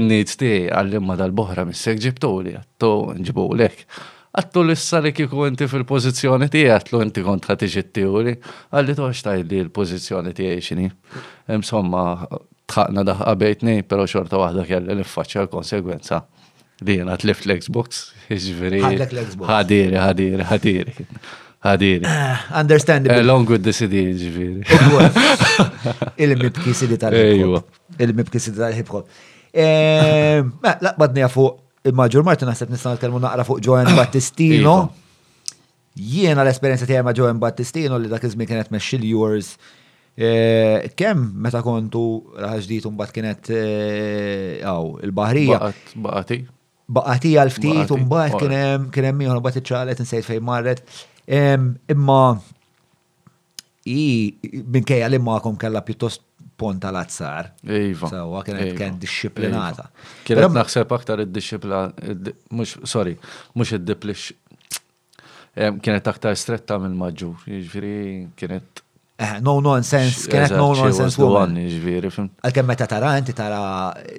n-need 0.00 0.34
ti 0.40 0.50
għallimma 0.74 1.16
dal-bohra 1.20 1.64
mis-sek 1.68 2.02
li, 2.04 2.56
għattu 2.58 2.92
nġibu 3.22 3.46
lek. 3.60 3.86
Għattu 4.34 4.64
l-issa 4.66 4.98
li 5.00 5.14
kiku 5.16 5.46
inti 5.48 5.68
fil-pozizjoni 5.70 6.50
ti 6.52 6.64
għatlu 6.68 7.04
inti 7.06 7.22
kontra 7.24 7.56
tiġi 7.56 7.86
t-tiuri, 7.88 8.36
għalli 8.74 8.96
toċtaj 9.00 9.44
li 9.46 9.62
l-pozizjoni 9.68 10.34
ti 10.36 10.50
għiexini. 10.50 10.88
Insomma, 11.56 12.02
tħakna 12.66 13.02
daħqa 13.04 13.34
bejtni, 13.38 13.74
pero 13.84 14.06
xorta 14.08 14.38
wahda 14.40 14.64
kelli 14.64 14.96
niffaċċa 15.00 15.44
l-konsegwenza 15.44 16.20
li 16.84 16.96
jena 16.98 17.14
l-Xbox, 17.14 18.02
iġveri. 18.34 18.80
Ħadiri, 18.82 19.98
ħadiri, 20.00 20.46
ħadiri. 20.48 20.94
Ħadiri. 21.64 22.04
Ah, 22.04 22.40
understandable. 22.60 23.22
Along 23.22 23.44
eh, 23.48 23.52
with 23.54 23.64
the 23.64 23.72
CD, 23.72 24.02
iġveri. 24.12 24.64
Il-mibki 26.20 26.74
CD 26.76 26.98
tal-hip-hop. 27.00 27.78
Eh, 27.96 28.04
Il-mibki 28.04 28.40
CD 28.42 28.58
tal-hip-hop. 28.58 29.22
Eh, 29.54 30.42
laqbadni 30.82 31.24
fuq 31.30 31.62
il-Maġur 31.88 32.24
Martin, 32.26 32.48
għasab 32.50 32.72
nistan 32.72 32.94
għal-kelmu 32.94 33.20
naqra 33.22 33.44
fuq 33.48 33.62
Joan 33.64 33.88
Battistino. 33.98 34.74
Iva. 34.74 35.56
Jiena 35.94 36.42
l-esperienza 36.42 36.88
tijaj 36.90 37.04
ma' 37.06 37.14
Joan 37.16 37.38
Battistino 37.40 38.00
li 38.02 38.10
dak 38.10 38.24
izmi 38.26 38.48
kienet 38.48 38.66
kienet 38.66 38.72
mexxil 38.74 39.04
yours 39.06 39.52
Eh, 40.14 40.86
kem 40.94 41.18
meta 41.42 41.58
kontu 41.66 42.00
raħġdijt 42.38 42.84
un 42.86 42.98
kienet 43.10 43.48
għaw 43.50 44.90
eh, 44.90 45.06
il-Bahrija? 45.08 45.56
Baqati. 45.98 46.36
Baqati 46.86 47.32
għal-ftit 47.40 47.90
un 47.96 48.04
bat 48.08 48.36
kienem 48.38 48.86
kienem 48.94 49.18
miħon 49.24 49.42
bat 49.42 49.58
iċċalet 49.58 49.98
nsejt 50.04 50.26
fej 50.28 50.38
marret. 50.44 50.84
Imma 51.34 52.20
i 53.90 54.36
minkejja 54.62 55.10
li 55.10 55.18
għakum 55.18 55.58
kalla 55.58 55.82
pjuttost 55.82 56.22
ponta 56.56 56.92
l-azzar. 56.94 57.48
Iva. 57.66 58.06
Sawa, 58.06 58.44
kienet 58.46 58.70
iva. 58.70 58.78
kien 58.78 58.94
iva. 58.94 59.02
disciplinata. 59.02 59.88
Kienet 60.24 60.54
naħseb 60.54 60.94
aktar 60.94 61.24
id-disciplina, 61.24 61.88
mux, 62.54 62.76
sorry, 62.86 63.16
mux 63.58 63.74
id-diplix, 63.74 64.28
kienet 65.58 66.12
aktar 66.12 66.38
stretta 66.38 66.78
mill 66.78 66.94
maġġur, 67.02 67.34
ġviri, 67.42 67.56
jiġifieri 67.58 67.94
kienet 68.38 68.83
Eh, 69.16 69.36
no 69.40 69.60
nonsense, 69.60 70.26
kienet 70.26 70.50
no 70.58 70.72
nonsense 70.74 71.16
woman. 71.22 71.52
Ġviri, 71.54 71.70
jiġifieri, 71.70 72.08
fim. 72.10 72.24
Għalkemm 72.48 72.66
meta 72.66 72.86
tara 72.90 73.12
inti 73.20 73.30
tara. 73.36 73.58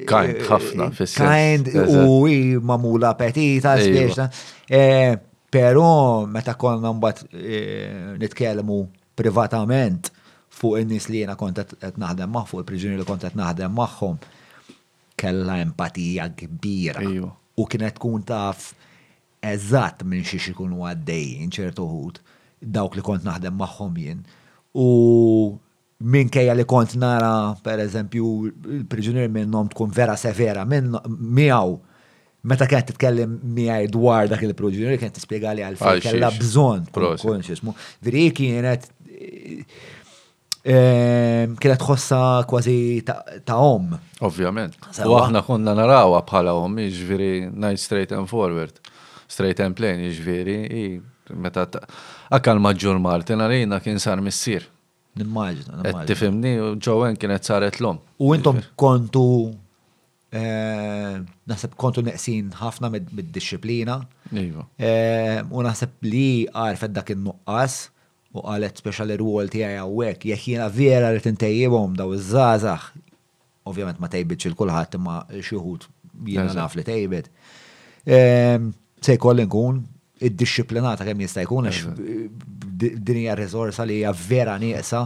Kind, 0.08 0.38
eh, 0.40 0.46
ħafna, 0.48 0.86
fissi. 0.96 1.18
Kind, 1.20 1.68
u 2.06 2.62
mamula 2.68 3.12
petita, 3.20 3.74
spieċta. 3.80 4.30
Eh, 4.72 5.18
Pero 5.56 6.26
meta 6.28 6.52
konna 6.60 6.90
mbagħad 6.92 8.18
nitkelmu 8.20 8.76
privatament 9.16 10.10
fuq 10.52 10.82
in-nies 10.82 11.06
li 11.08 11.22
jiena 11.22 11.38
kontet 11.40 11.70
qed 11.80 11.96
naħdem 12.02 12.28
maħ, 12.34 12.48
fuq 12.50 12.60
il-priġunieri 12.60 13.00
li 13.00 13.06
kont 13.08 13.24
qed 13.28 13.38
naħdem 13.40 13.72
magħhom, 13.72 14.18
Kella 15.16 15.56
empatija 15.64 16.28
kbira. 16.36 17.06
U 17.56 17.68
kienet 17.72 17.96
tkun 18.02 18.26
taf 18.28 18.74
eżatt 19.40 20.04
minn 20.04 20.26
xiex 20.28 20.52
ikunu 20.52 20.84
għaddej 20.92 21.48
ċertu 21.48 21.88
dawk 22.60 22.98
li 23.00 23.06
kont 23.06 23.24
naħdem 23.24 23.56
magħhom 23.56 23.96
jien 23.96 24.26
u 24.78 25.56
minkejja 26.06 26.54
li 26.58 26.66
kont 26.68 26.96
nara, 27.00 27.32
per 27.64 27.80
eżempju, 27.86 28.32
il-prigjonier 28.82 29.30
minnom 29.32 29.70
tkun 29.72 29.94
vera 29.96 30.16
severa 30.20 30.66
minn 30.68 30.96
miegħu. 31.08 31.76
Meta 32.46 32.68
kienet 32.70 32.92
titkellem 32.92 33.40
miaj 33.58 33.88
dwar 33.94 34.28
dak 34.30 34.44
il-prigjonier 34.46 35.00
kienet 35.02 35.16
tispjega 35.18 35.54
li 35.58 35.64
għal 35.66 35.80
fejn 35.80 36.04
bżon. 36.42 36.90
bżonn 36.92 37.18
konxismu. 37.24 37.74
Veri 38.06 38.26
kienet 38.38 38.90
ehm, 40.66 41.56
kienet 41.58 41.88
ħossa 41.88 42.22
kważi 42.50 42.76
ta' 43.08 43.58
om. 43.62 43.96
Ovvjament. 44.28 44.76
U 45.08 45.16
aħna 45.22 45.42
konna 45.48 45.74
narawa 45.80 46.20
bħala 46.28 46.54
om, 46.60 46.76
iġviri 46.86 47.48
najt 47.54 47.82
straight 47.88 48.12
and 48.18 48.30
forward. 48.30 48.76
Straight 49.32 49.60
and 49.64 49.76
plain, 49.80 50.04
iġviri, 50.06 50.60
meta 51.34 51.64
ta' 51.72 51.88
Akal 52.34 52.58
maġġur 52.62 52.98
Martin 53.02 53.42
għalina 53.44 53.78
kien 53.84 54.00
sar 54.02 54.22
missir. 54.24 54.66
Nimmaġna, 55.20 55.78
nimmaġna. 55.82 56.08
Tifimni, 56.10 56.52
ġowen 56.84 57.18
kienet 57.22 57.46
saret 57.48 57.78
l-om. 57.80 58.00
U 58.20 58.34
intom 58.36 58.58
kontu 58.80 59.22
eh, 60.36 61.22
naħseb 61.48 61.76
kontu 61.80 62.04
neqsin 62.04 62.50
ħafna 62.58 62.90
mid-disciplina. 62.98 64.00
Iva. 64.34 64.66
Eh, 64.82 65.40
u 65.50 65.64
naħseb 65.64 65.96
li 66.10 66.26
għarfet 66.50 66.96
dak 66.98 67.14
il-nuqqas 67.16 67.78
u 68.36 68.44
għalet 68.44 68.82
special 68.84 69.14
rwol 69.22 69.48
għaj 69.48 69.70
għawek, 69.80 70.28
jek 70.34 70.72
vera 70.76 71.14
li 71.16 71.24
tintejjibom 71.24 71.96
daw 71.96 72.12
iż-żazax. 72.18 72.90
Ovvijament 73.70 74.02
ma 74.04 74.10
tejbitx 74.12 74.50
il-kulħat 74.50 74.98
imma 74.98 75.22
xieħut 75.32 75.88
jena 76.26 76.52
naf 76.58 76.76
li 76.78 76.84
tejbit. 76.86 77.30
Eh, 78.06 78.60
se 79.02 79.16
kollin 79.22 79.46
nkun 79.48 79.84
id-disciplinata 80.24 81.04
kemm 81.08 81.24
jista' 81.26 81.44
jkun 81.44 81.68
għax 81.70 81.84
din 82.86 83.20
hija 83.22 83.36
riżorsa 83.40 83.86
li 83.88 84.00
hija 84.02 84.12
vera 84.28 84.58
nieqsa 84.62 85.04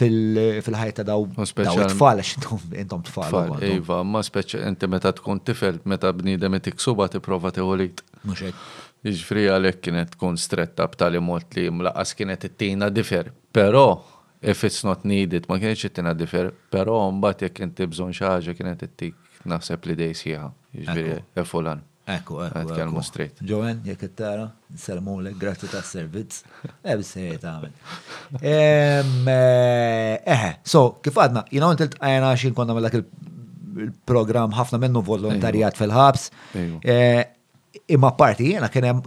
fil-ħajta 0.00 1.04
daw 1.06 1.24
tfal 1.44 2.22
għax 2.22 2.52
intom 2.82 3.02
tfal. 3.08 3.54
Iva, 3.66 4.00
ma 4.06 4.22
speċi 4.26 4.62
inti 4.68 4.86
meta 4.90 5.10
tkun 5.18 5.42
tifel, 5.46 5.80
meta 5.90 6.12
bniedem 6.14 6.60
tiksuba 6.62 7.08
tipprova 7.10 7.50
hekk. 7.54 8.48
Iġfri 9.00 9.46
għalhekk 9.48 9.80
kienet 9.80 10.10
tkun 10.12 10.36
stretta 10.36 10.84
b'tali 10.92 11.22
mod 11.24 11.46
li 11.56 11.68
mlaqas 11.72 12.12
kienet 12.18 12.44
it-tina 12.50 12.90
difer. 12.90 13.32
però 13.52 14.00
if 14.42 14.62
it's 14.64 14.84
not 14.84 15.04
needed, 15.04 15.44
ma 15.48 15.56
kienx 15.58 15.84
it-tina 15.84 16.14
difer, 16.14 16.52
però 16.72 17.10
mbagħad 17.12 17.42
jekk 17.48 17.62
inti 17.66 17.86
bżonn 17.86 18.12
xi 18.14 18.24
ħaġa 18.24 18.54
kienet 18.56 18.82
ittik 18.88 19.14
naħseb 19.44 19.86
li 19.88 19.94
dejsiha. 19.94 20.52
sieħa. 20.72 21.22
efulan. 21.34 21.80
Jiġifieri, 21.80 21.80
e 21.80 21.82
Ekku, 22.10 22.38
ekku. 22.42 22.58
Għetkelmu 22.60 23.02
straight. 23.04 23.40
Joen, 23.46 23.80
jek 23.86 24.02
it-tara, 24.08 24.46
nsalmu 24.74 25.18
l 25.22 25.32
grazzi 25.40 25.68
ta' 25.70 25.82
servizz. 25.86 26.42
s-sejri 26.82 27.38
ta' 27.40 27.56
għamil. 27.56 29.26
Eħe, 30.20 30.54
so, 30.72 30.84
kif 31.04 31.20
għadna, 31.20 31.44
jina 31.54 31.72
t-tilt 31.76 31.98
għajna 32.00 32.32
xin 32.44 32.56
konna 32.56 32.76
mellak 32.78 32.96
il-program 33.00 34.54
ħafna 34.58 34.80
minnu 34.86 35.02
volontarijat 35.06 35.78
fil-ħabs. 35.80 36.28
Eh, 36.56 37.20
imma 37.94 38.12
parti 38.18 38.52
jena 38.56 38.70
kienem 38.72 39.04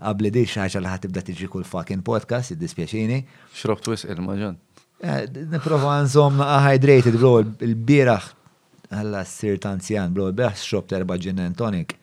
għabli 0.00 0.30
di 0.32 0.42
xaġa 0.52 0.80
li 0.82 0.90
ħatibda 0.92 1.22
tiġi 1.24 1.48
kull 1.52 1.64
fucking 1.64 2.02
podcast, 2.04 2.52
id-dispjaċini. 2.54 3.20
Xrobt 3.56 3.88
wis 3.92 4.04
il-maġan. 4.04 4.58
Eh, 5.02 5.22
niprofa 5.52 5.94
għanżom 5.98 6.40
hydrated, 6.64 7.16
bro, 7.20 7.38
il-biraħ 7.64 8.30
għalla 8.96 9.24
s 9.26 9.38
sirt 9.42 9.64
tanzjan, 9.64 10.12
bro, 10.14 10.28
biraħ 10.36 10.58
xrobt 10.60 10.92
erba 10.96 11.16
gin 11.20 11.40
and 11.44 11.56
tonic. 11.56 11.96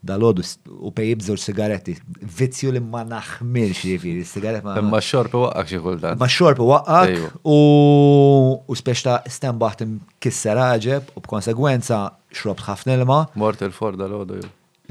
Dal-ħodu 0.00 0.40
u 0.88 0.90
pej 0.96 1.12
zor 1.26 1.36
sigaretti, 1.36 1.92
vizzju 2.36 2.70
li 2.72 2.80
ma 2.80 3.02
naħmilx 3.04 3.82
il 4.08 4.22
sigaretti 4.24 4.64
ma. 4.64 4.78
Ma 4.80 5.00
xorpi 5.04 5.36
waqqak 5.42 5.68
xie 5.68 5.80
kultan. 5.84 6.16
Ma 6.20 6.24
xorpi 6.36 6.64
waqqak 6.70 7.44
u 7.44 8.76
speċta 8.80 9.18
stembaħt 9.34 9.82
kisser 10.24 10.56
ħagġeb 10.56 11.12
u 11.12 11.24
b'konsegwenza 11.26 12.00
xrobt 12.32 12.64
ħafna 12.70 12.96
ilma. 12.96 13.20
Mort 13.36 13.60
il-for 13.68 14.00
dal-ħodu 14.00 14.40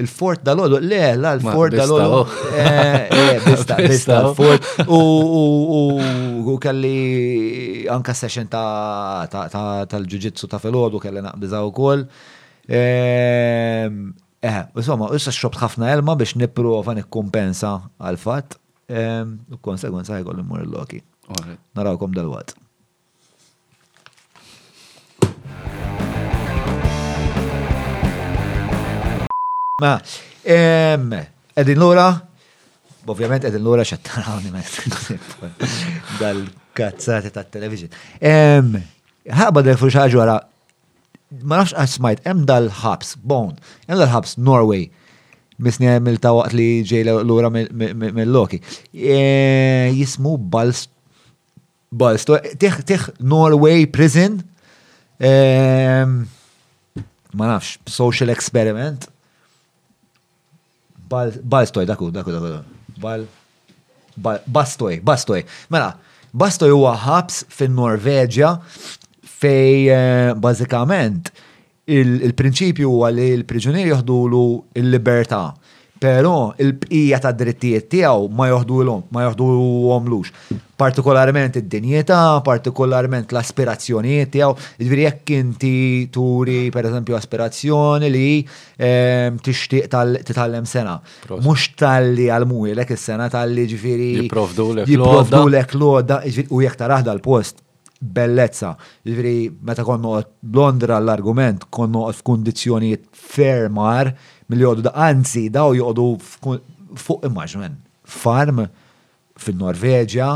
il-fort 0.00 0.40
dal-ħodu, 0.46 0.78
le, 0.84 1.00
la, 1.20 1.34
il-fort 1.38 1.76
dal-ħodu. 1.76 2.22
Eh, 2.54 2.94
eh, 3.16 3.42
bista, 3.46 3.76
bista, 3.82 4.18
il-fort. 4.24 4.68
U 4.88 6.56
kelli 6.60 6.94
anka 7.92 8.14
session 8.16 8.48
tal-ġuġitsu 8.52 10.48
ta' 10.50 10.60
fil-ħodu 10.62 11.00
kelli 11.04 11.22
naqbiza 11.26 11.60
u 11.68 11.74
koll. 11.76 12.06
Ehm, 12.70 14.00
eh, 14.44 14.62
insomma, 14.78 15.10
issa 15.16 15.34
xobt 15.34 15.60
ħafna 15.60 15.90
elma 15.94 16.16
biex 16.20 16.36
niprofa 16.40 16.96
nikkompensa 16.96 17.74
għal-fat. 18.00 18.56
Ehm, 18.90 19.36
u 19.52 19.60
konsegwenza 19.68 20.16
jgħolli 20.20 20.48
mur 20.48 20.64
l-loki. 20.66 21.04
Narawkom 21.78 22.16
dal-wat. 22.16 22.56
Ma, 29.80 29.96
edin 30.44 31.80
l-ura, 31.80 32.08
edin 33.40 33.64
l-ura 33.64 33.84
xattarawni 33.88 34.50
dal-kazzati 36.20 37.30
ta' 37.32 37.46
television. 37.48 37.88
Ħabba 38.20 39.62
d 39.64 39.72
fux 39.80 39.96
ħagġu 39.96 40.20
għara, 40.20 40.34
ma 41.48 41.62
nafx 41.62 41.72
għasmajt, 41.80 42.20
em 42.28 42.42
dal-ħabs, 42.48 43.14
bon, 43.24 43.54
em 43.88 43.96
dal-ħabs, 44.02 44.36
Norway, 44.44 44.84
misni 45.64 45.88
għem 45.94 46.10
il 46.12 46.20
waqt 46.20 46.56
li 46.56 46.68
ġej 46.90 47.06
l-ura 47.24 47.48
mill-Loki. 47.52 48.60
E, 48.92 49.16
jismu 49.96 50.34
Balst, 50.36 50.92
Bals, 51.90 52.22
tiħ, 52.28 52.82
tiħ, 52.86 53.06
Norway 53.26 53.88
Prison, 53.90 54.36
ma 57.32 57.48
nafx, 57.54 57.80
social 57.96 58.30
experiment, 58.36 59.08
Balstoj, 61.10 61.84
daku, 61.90 62.10
daku, 62.14 62.30
daku. 62.30 62.62
Bal. 63.02 63.26
Bastoj, 64.46 65.00
Bastoj. 65.02 65.42
Mela, 65.72 65.96
Bastoj 66.30 66.70
huwa 66.70 66.92
ħabs 67.02 67.42
fin-Norveġja 67.50 68.52
fej 69.42 69.88
eh, 69.90 70.30
bażikament 70.38 71.30
il-prinċipju 71.90 72.90
huwa 72.92 73.08
li 73.10 73.24
l-priġunier 73.38 73.88
joħdulu 73.94 74.42
l-libertà 74.84 75.42
Pero 76.00 76.54
il-bqija 76.56 77.18
ta' 77.20 77.30
drittijiet 77.36 77.90
tiegħu 77.92 78.30
ma 78.32 78.46
l-om, 78.48 79.02
ma 79.12 79.26
l-omlux. 79.28 80.30
Partikolarment 80.80 81.58
id 81.60 81.66
dinjeta 81.68 82.40
partikolarment 82.46 83.28
l-aspirazzjonijiet 83.34 84.30
tiegħu. 84.32 84.54
jiġri 84.80 85.04
jekk 85.04 85.32
inti 85.36 85.74
turi 86.08 86.70
pereżempju 86.72 87.18
aspirazzjoni 87.18 88.08
li 88.16 88.40
ehm, 88.80 89.42
tixtieq 89.44 89.90
titgħallem 90.24 90.64
sena. 90.64 90.96
Mhux 91.34 91.68
talli 91.76 92.30
għal 92.32 92.48
mwielek 92.48 92.96
is-sena 92.96 93.28
talli 93.28 93.68
ġifieri 93.68 94.10
jipprovdulek 94.22 95.76
l-għoda 95.76 96.22
u 96.48 96.64
jekk 96.64 96.80
taraħ 96.80 97.12
l-post 97.18 97.60
bellezza. 98.00 98.72
Ġifieri 99.04 99.50
meta 99.60 99.84
konna 99.84 100.16
blondra 100.40 100.96
l-argument 100.96 101.68
konna 101.68 102.08
f'kundizzjonijiet 102.16 103.04
fermar 103.12 104.14
mill 104.50 104.60
jodu 104.60 104.82
da 104.84 104.90
anzi 104.94 105.46
daw 105.52 105.74
jodu 105.76 106.06
fuq 106.98 107.26
immaġmen. 107.28 107.76
Farm 108.10 108.62
fil-Norveġja, 109.40 110.30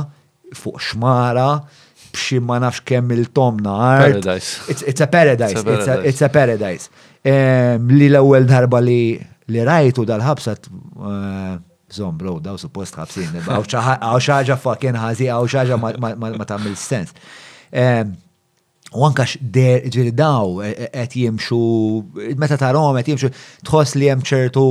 fuq 0.54 0.78
xmara, 0.88 1.48
b'xi 2.14 2.38
ma 2.40 2.60
nafx 2.62 2.84
kemm 2.86 3.10
il-tomna 3.16 3.74
Paradise. 3.80 4.70
It's, 4.70 5.00
a 5.02 5.06
paradise. 5.06 5.52
It's 6.06 6.22
a 6.22 6.30
paradise. 6.30 6.88
li 7.24 8.08
l-ewwel 8.12 8.46
darba 8.48 8.82
li 8.84 9.18
li 9.52 9.60
rajtu 9.66 10.06
dal-ħabsat 10.08 10.70
uh, 10.70 11.56
zom 11.94 12.14
bro, 12.18 12.38
daw 12.42 12.54
suppost 12.58 12.94
ħabsin, 12.96 13.42
għaw 13.44 14.20
xaġa 14.26 14.54
fucking 14.62 14.96
ħazi, 14.98 15.26
għaw 15.34 15.50
xaġa 15.58 15.76
ma, 15.82 16.46
tamil 16.48 16.72
sens. 16.80 17.10
U 18.94 19.04
anka 19.08 19.24
x'der 19.26 19.88
ġiri 19.90 20.12
e, 20.14 20.68
e, 20.68 20.88
qed 20.92 21.16
jimxu, 21.20 21.60
meta 22.40 22.58
tarom 22.62 22.94
qed 23.02 23.10
jimxu, 23.14 23.30
tħoss 23.66 23.96
li 23.98 24.10
hemm 24.12 24.22
ċertu 24.30 24.66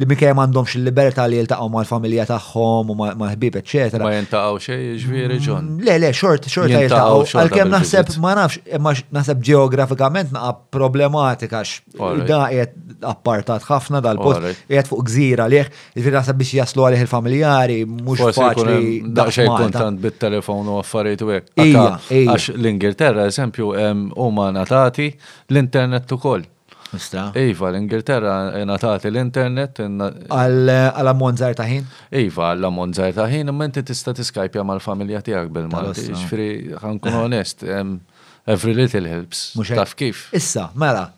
li 0.00 0.06
minkejja 0.08 0.32
m'għandhomx 0.34 0.76
il-libertà 0.78 1.24
li 1.28 1.36
jiltaqgħu 1.36 1.66
mal-familja 1.72 2.24
tagħhom 2.30 2.90
u 2.94 2.94
mal-ħbib 2.96 3.58
eċetera. 3.60 4.06
Ma 4.06 4.14
jintaqgħu 4.14 4.60
xejn 4.64 4.84
ġifieri 5.02 5.34
ġon. 5.44 5.66
Mm, 5.66 5.82
le 5.84 5.96
le, 6.00 6.10
xort 6.16 6.46
xorta 6.48 6.80
jiltaqgħu. 6.80 7.26
Għalkemm 7.42 7.74
naħseb 7.76 8.12
ma 8.24 8.32
nafx 8.38 8.72
imma 8.78 8.94
naħseb 9.18 9.42
ġeografikament 9.50 10.32
naqqa' 10.32 10.72
problematika 10.76 11.60
x 11.60 11.82
da 12.24 12.38
qiegħed 12.48 13.04
appartat 13.12 13.66
ħafna 13.68 14.00
dal-post 14.04 14.48
qiegħed 14.70 14.88
fuq 14.94 15.04
gżira 15.10 15.48
lih, 15.52 15.68
jiġifieri 15.92 16.16
naħseb 16.18 16.40
biex 16.40 16.56
jaslu 16.62 16.86
għalih 16.88 17.04
il-familjari 17.04 17.78
mhux 17.84 18.32
faċli. 18.38 18.86
Daqsxejn 19.20 19.54
kontant 19.60 20.02
bit-telefon 20.06 20.72
u 20.72 20.78
affarijiet 20.80 21.26
u 21.28 21.34
hekk. 21.36 21.62
Għax 21.68 22.48
l-Ingilterra 22.56 23.28
eżempju 23.28 23.74
huma 24.16 24.48
natati 24.56 25.12
l-internet 25.52 26.16
ukoll. 26.16 26.48
Mistra. 26.92 27.30
Iva, 27.34 27.70
l-Ingilterra 27.72 28.34
eh, 28.60 28.64
natati 28.68 29.10
l-internet. 29.10 29.80
Eh, 29.80 30.08
għalla 30.28 31.14
monżar 31.16 31.56
taħin? 31.58 31.86
Iva, 32.20 32.50
għalla 32.54 32.70
monżar 32.74 33.14
taħin, 33.16 33.48
imma 33.50 33.68
inti 33.70 33.82
tista 33.88 34.12
tiskajpja 34.16 34.64
mal-familja 34.68 35.22
tijak 35.26 35.48
bil-Malti. 35.56 36.08
Ġifri, 36.12 36.50
ħankun 36.82 37.16
onest, 37.22 37.64
every 37.68 38.76
little 38.76 39.08
helps. 39.10 39.48
Taf 39.72 39.96
kif? 39.98 40.26
Issa, 40.36 40.68
mela, 40.76 41.08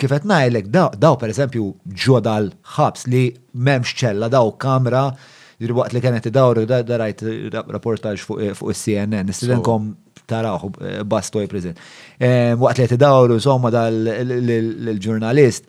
kifet 0.00 0.28
najlek, 0.30 0.70
daw 0.74 1.18
per 1.20 1.34
eżempju 1.34 1.66
ġodal 2.06 2.52
ħabs 2.76 3.06
li 3.10 3.26
memx 3.66 3.96
ċella, 4.00 4.30
daw 4.32 4.54
kamra, 4.62 5.08
Ġiri 5.60 5.74
waqt 5.76 5.92
li 5.92 6.00
kienet 6.00 6.24
id-dawru, 6.30 6.62
darajt 6.88 7.18
rapportaġ 7.52 8.22
fuq 8.24 8.68
il-CNN, 8.72 9.18
eh, 9.18 9.24
nistilenkom 9.28 9.90
taraw 10.30 10.54
eh, 10.80 11.00
bastoj 11.04 11.44
prezent. 11.52 11.80
Eh, 12.16 12.54
waqt 12.62 12.78
li 12.80 12.86
id-dawru, 12.94 13.36
somma 13.44 13.68
dal-ġurnalist 13.74 15.66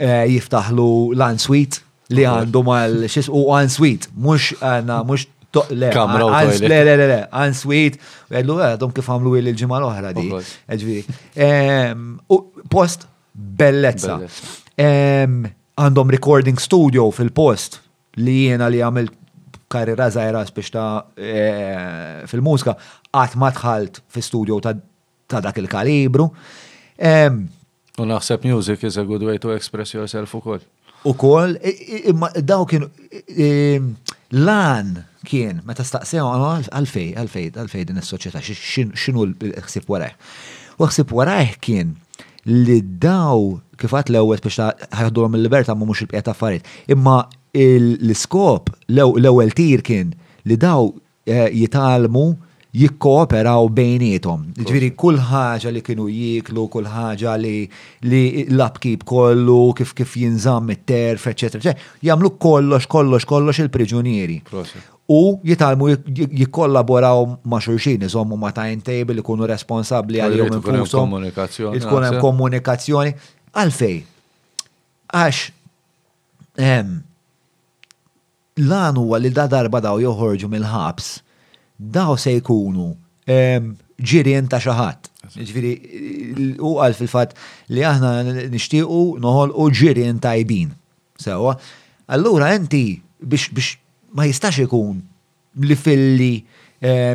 jiftaħlu 0.00 0.88
l-answit 1.14 1.78
li 2.10 2.24
għandu 2.26 2.62
mal 2.66 2.96
xis 3.10 3.28
u 3.30 3.44
answit, 3.54 4.08
mux 4.18 4.48
għanna, 4.62 4.96
mux 5.06 5.28
le, 5.68 5.92
le, 5.94 6.80
le, 6.88 6.96
le, 7.10 7.18
answit, 7.42 7.98
għedlu 8.34 8.56
għadhom 8.66 8.94
kif 8.96 9.10
għamlu 9.14 9.32
il-ġimma 9.40 9.78
l-oħra 9.82 10.10
di, 10.16 10.96
ehm, 11.46 12.04
Post, 12.70 13.06
bellezza 13.34 14.18
ehm, 14.78 15.38
għandhom 15.78 16.12
recording 16.14 16.58
studio 16.62 17.08
fil-post 17.14 17.80
li 18.20 18.36
jiena 18.46 18.68
li 18.70 18.82
għamilt 18.82 19.18
karriera 19.70 20.08
zaħira 20.10 20.42
biex 20.54 20.72
ta' 20.74 20.88
e, 21.14 21.44
fil-mużika, 22.30 22.74
għat 23.14 23.36
ma 23.38 23.50
tħalt 23.54 24.02
fi 24.10 24.22
studio 24.26 24.58
ta' 24.64 24.74
dak 25.42 25.60
il-kalibru. 25.62 26.26
U 28.00 28.06
naħseb 28.08 28.46
music 28.50 28.82
is 28.88 28.98
a 28.98 29.04
good 29.06 29.22
way 29.22 29.38
to 29.38 29.54
express 29.54 29.94
yourself 29.94 30.34
u 30.34 30.42
koll. 30.44 30.66
U 31.08 31.14
koll, 31.16 31.54
imma 32.10 32.28
daw 32.42 32.66
kien 32.68 32.84
lan 34.36 34.90
kien, 35.26 35.62
meta 35.68 35.84
staqsew 35.84 36.26
għalfej, 36.72 37.08
għalfej, 37.22 37.48
għalfej 37.60 37.88
din 37.90 38.02
is-soċjetà, 38.02 38.42
xinu 38.42 39.26
l-ħsib 39.30 39.90
warajh. 39.90 40.38
U 40.80 40.86
ħsib 40.90 41.12
warajh 41.16 41.54
kien 41.62 41.94
li 42.48 42.80
daw 43.00 43.58
kifat 43.80 44.08
l-ewwel 44.12 44.40
biex 44.44 44.58
ta' 44.58 44.72
l 45.04 45.36
il-libertà 45.38 45.76
mux 45.78 46.00
il 46.04 46.08
pieta 46.10 46.32
affarijiet. 46.34 46.66
Imma 46.92 47.20
l-iskop 47.52 48.70
l-ewwel 48.94 49.50
tir 49.56 49.82
kien 49.84 50.12
li 50.46 50.56
daw 50.62 50.90
eh, 51.26 51.48
jitalmu 51.50 52.30
jikkooperaw 52.70 53.66
bejnietom. 53.74 54.44
Ġviri, 54.54 54.92
kull 54.94 55.16
ħaġa 55.18 55.72
li 55.74 55.80
kienu 55.82 56.04
jiklu, 56.06 56.68
kull 56.70 56.86
ħaġa 56.86 57.32
li, 57.42 57.64
l-upkeep 58.46 59.02
kollu, 59.10 59.72
kif 59.80 59.90
kif 59.98 60.12
jinżamm 60.20 60.70
it-terf, 60.76 61.24
eccetera, 61.32 61.74
jamlu 62.06 62.30
kollox, 62.38 62.86
kollox, 62.86 63.26
kollox 63.26 63.58
il-priġunieri. 63.64 64.36
U 65.10 65.18
jitalmu 65.50 65.90
jikkollaboraw 66.06 67.24
ma 67.50 67.58
xulxin, 67.58 68.06
iżommu 68.06 68.38
ma 68.38 68.52
timetable, 68.54 69.18
ikunu 69.18 69.50
responsabli 69.50 70.22
għal-jom 70.22 70.60
infusom. 70.60 71.18
Tkun 71.74 72.22
komunikazzjoni. 72.22 73.16
Għalfej, 73.50 73.98
għax, 75.10 75.40
ehm, 76.62 76.98
lan 78.58 78.96
huwa 78.96 79.18
li 79.22 79.30
da 79.30 79.46
darba 79.50 79.80
daw 79.80 80.00
joħorġu 80.02 80.48
mill-ħabs, 80.50 81.08
daw 81.78 82.16
se 82.18 82.34
jkunu 82.38 82.90
ġirien 84.02 84.48
ta' 84.50 84.58
xaħat. 84.62 85.08
Ġviri, 85.30 85.72
u 86.58 86.72
għal 86.82 86.94
fil-fat 86.98 87.34
li 87.70 87.84
aħna 87.86 88.10
nishtiqu 88.50 89.00
noħol 89.22 89.52
u 89.54 89.68
ġirien 89.70 90.18
tajbin. 90.22 90.72
Sewa, 91.20 91.54
allura 92.10 92.50
enti 92.56 92.98
biex 93.20 93.76
ma 94.16 94.26
jistax 94.26 94.64
ikun 94.64 94.98
li 95.62 95.76
fil-li 95.76 96.32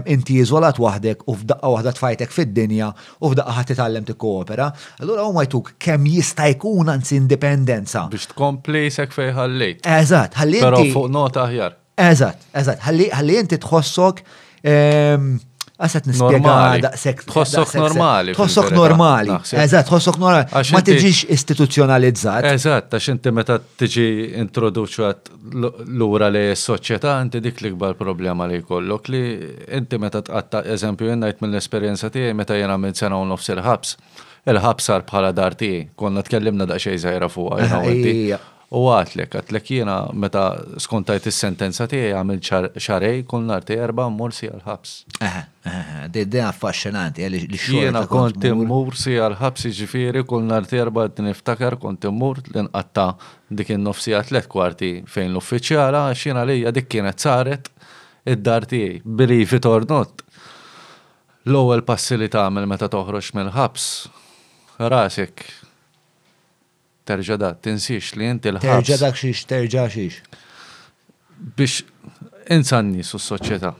inti 0.07 0.35
iżolat 0.43 0.77
waħdek 0.77 1.23
u 1.25 1.35
f'daqqa 1.39 1.71
waħda 1.73 1.93
tfajtek 1.97 2.31
fid-dinja 2.31 2.89
u 3.21 3.31
f'daqqa 3.31 3.55
ħadd 3.57 3.69
titgħallem 3.71 4.05
tikkoopera, 4.11 4.67
allura 5.01 5.25
huma 5.25 5.45
jtuk 5.47 5.71
kemm 5.81 6.05
jista' 6.11 6.49
jkun 6.53 6.91
anzi 6.93 7.15
indipendenza. 7.17 8.05
Biex 8.13 8.29
tkompli 8.35 8.85
sek 8.93 9.15
fejn 9.15 9.33
ħallejt. 9.39 9.81
Eżatt, 9.97 10.37
ħalli. 10.39 10.61
Pero 10.61 10.83
fuq 10.93 11.09
nota 11.17 11.47
aħjar. 11.49 11.79
Eżatt, 11.97 12.45
eżatt, 12.61 12.85
ħalli 12.85 13.39
inti 13.41 13.59
tħossok 13.63 14.23
Għasat 15.75 16.05
nispiega 16.07 16.51
daqsek. 16.85 17.23
Tħossok 17.27 17.73
normali. 17.81 18.35
Tħossok 18.37 18.69
normali. 18.75 19.35
Eżat, 19.59 19.89
tħossok 19.89 20.19
normali. 20.21 20.47
Ma 20.71 20.81
tiġix 20.87 21.25
istituzjonalizzat. 21.35 22.47
Eżat, 22.55 22.95
għax 22.95 23.09
inti 23.15 23.33
meta 23.35 23.57
tiġi 23.61 24.07
għat 24.39 25.33
l-ura 25.89 26.31
li 26.31 26.45
s-soċieta, 26.53 27.17
inti 27.25 27.41
dik 27.43 27.59
l-ikbar 27.63 27.97
problema 27.99 28.47
li 28.47 28.61
kollok 28.65 29.11
li 29.13 29.23
inti 29.81 29.99
meta 29.99 30.23
tqatta, 30.25 30.63
eżempju, 30.75 31.09
jennajt 31.11 31.43
mill-esperienza 31.43 32.09
tiegħi 32.13 32.31
meta 32.39 32.55
jena 32.59 32.79
minn 32.79 32.95
sena 32.95 33.19
u 33.19 33.27
nofs 33.27 33.51
il-ħabs. 33.55 33.95
Il-ħabs 34.47 34.91
bħala 35.11 35.33
dar 35.35 35.59
konna 35.97 36.23
tkellimna 36.23 36.69
daqsxejn 36.71 37.03
żgħira 37.03 37.31
fuqha. 37.33 38.51
U 38.75 38.83
għatlek, 38.91 39.37
għatlek 39.39 39.69
jena 39.77 39.93
meta 40.19 40.41
skontajt 40.83 41.29
is-sentenza 41.29 41.85
tiegħi 41.87 42.09
għamil 42.19 42.41
xarej 42.75 43.21
kull 43.29 43.45
nar 43.47 43.63
tiegħi 43.63 43.83
erba' 43.85 44.07
morsi 44.11 44.49
għal-ħabs. 44.49 44.95
Dejde 46.11 46.41
affaxxinanti 46.49 47.23
għalli 47.23 47.39
eh, 47.39 47.47
li 47.53 47.59
xogħol. 47.61 47.85
Jiena 47.85 48.01
kont 48.11 48.47
immursi 48.49 49.15
għal-ħabs 49.15 49.69
ġifieri 49.79 50.25
kull 50.27 50.43
nar 50.49 50.67
tiegħi 50.67 50.83
erba' 50.89 51.07
niftakar 51.23 51.77
kont 51.79 52.07
immur 52.11 52.41
l-inqatta 52.43 53.07
dik 53.55 53.71
in-nofsi 53.77 54.15
għatlet 54.19 54.51
kwarti 54.51 54.91
fejn 55.07 55.31
l-uffiċjala 55.31 56.09
xina 56.19 56.43
li 56.51 56.59
dik 56.75 56.91
kienet 56.91 57.21
saret 57.23 57.71
id-dar 58.27 58.67
tiegħi, 58.67 58.99
believe 59.05 59.55
it 59.55 59.69
or 59.71 59.87
not. 59.87 60.19
L-ewwel 61.47 61.85
passi 61.87 62.19
li 62.19 62.27
tagħmel 62.33 62.67
meta 62.67 62.91
toħroġ 62.91 63.31
mill-ħabs 63.39 63.87
rasek 64.91 65.45
terġa 67.05 67.37
da, 67.39 67.49
tinsiex 67.61 68.13
li 68.17 68.27
inti 68.33 68.49
l-ħabs. 68.51 68.81
Terġa 68.81 68.97
da 69.05 69.11
xiex, 69.13 69.45
terġa 69.51 69.85
xiex. 69.93 70.19
Biex 71.57 71.83
insanni 72.55 73.05
su 73.05 73.19
soċieta. 73.21 73.73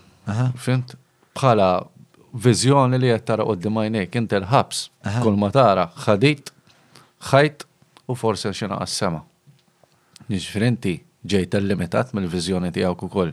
Fint? 0.61 0.93
Bħala 1.38 1.69
vizjoni 2.45 2.99
li 3.02 3.10
jattara 3.10 3.45
u 3.47 3.56
d-dimajnek, 3.57 4.15
inti 4.22 4.38
l-ħabs, 4.41 4.84
kull 5.23 5.38
ma 5.41 5.49
tara, 5.56 5.88
ħadit, 6.06 6.52
ħajt 7.31 7.65
u 8.11 8.18
forse 8.19 8.53
xina 8.53 8.77
għas-sema. 8.85 9.23
Nġifrinti 10.30 10.93
jiġifieri 10.95 11.03
ġejt 11.26 11.56
limitat 11.65 12.11
mill-vizjoni 12.14 12.69
tijawk 12.73 13.02
u 13.07 13.23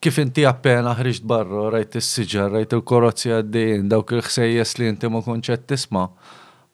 Kif 0.00 0.18
inti 0.22 0.42
appena 0.48 0.90
ħriġt 0.96 1.24
barro, 1.28 1.66
rajt 1.72 1.94
is-siġar, 2.00 2.48
rajt 2.54 2.72
il-korozzi 2.78 3.30
għaddejn, 3.36 3.84
dawk 3.92 4.12
il-ħsejjes 4.16 4.72
li 4.78 4.86
inti 4.90 5.08
ma 5.12 5.20
konċet 5.24 5.64
tisma' 5.68 6.04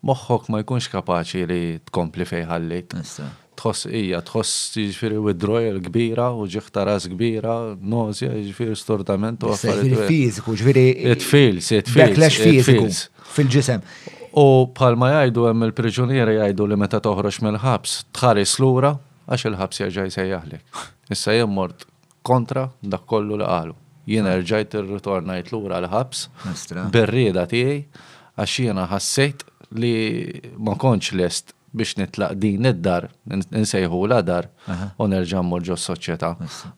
moħħok 0.06 0.50
ma 0.50 0.60
jkunx 0.62 0.90
kapaċi 0.92 1.42
li 1.46 1.60
tkompli 1.90 2.26
fejħallik. 2.26 2.96
Tħoss 3.62 3.86
ija, 3.94 4.18
tħoss 4.26 4.74
ġifiri 4.74 5.18
withdrawal 5.22 5.78
kbira 5.84 6.30
u 6.34 6.46
ġiħta 6.50 6.86
kbira, 7.12 7.54
nozja, 7.78 8.32
ġifiri 8.48 8.74
stordament 8.76 9.44
u 9.46 9.52
għaffariet. 9.52 9.84
Jiġifieri 9.84 10.08
fiziku, 10.08 10.54
ġifiri. 10.58 10.86
It 11.14 11.22
feels, 11.22 11.70
it 11.70 11.88
feels. 11.88 12.38
fiziku 12.38 12.88
fil-ġisem. 13.32 13.84
U 14.34 14.46
palma 14.74 15.10
jajdu 15.18 15.46
hemm 15.50 15.64
il-priġunieri 15.68 16.36
jajdu 16.40 16.66
li 16.72 16.76
meta 16.80 16.98
toħroġ 17.04 17.38
mill-ħabs 17.44 17.98
tħares 18.16 18.56
lura 18.64 18.94
għax 19.28 19.46
il-ħabs 19.50 19.82
jaġa 19.84 20.06
jsejjaħlek. 20.08 20.84
Issa 21.12 21.36
jemmort 21.36 21.84
mort 21.84 21.86
kontra 22.24 22.66
dak 22.82 23.04
kollu 23.12 23.36
li 23.36 23.44
qalu. 23.44 23.76
Jien 24.08 24.26
rġajt 24.26 24.74
il 24.80 24.88
ritornajt 24.96 25.52
lura 25.54 25.78
l-ħabs 25.84 26.26
berrieda 26.96 27.44
tiegħi 27.52 27.76
għax 28.40 28.62
jiena 28.64 28.88
ħassejt 28.88 29.44
li 29.78 29.96
ma 30.62 30.74
konċ 30.78 31.16
lest 31.16 31.52
biex 31.72 31.96
nitlaq 31.96 32.36
din 32.36 32.66
id-dar, 32.68 33.08
nsejħu 33.32 34.00
la 34.10 34.20
dar, 34.22 34.48
u 35.00 35.06
nerġa' 35.08 35.40
morġu 35.48 35.76
s-soċjetà. 35.78 36.32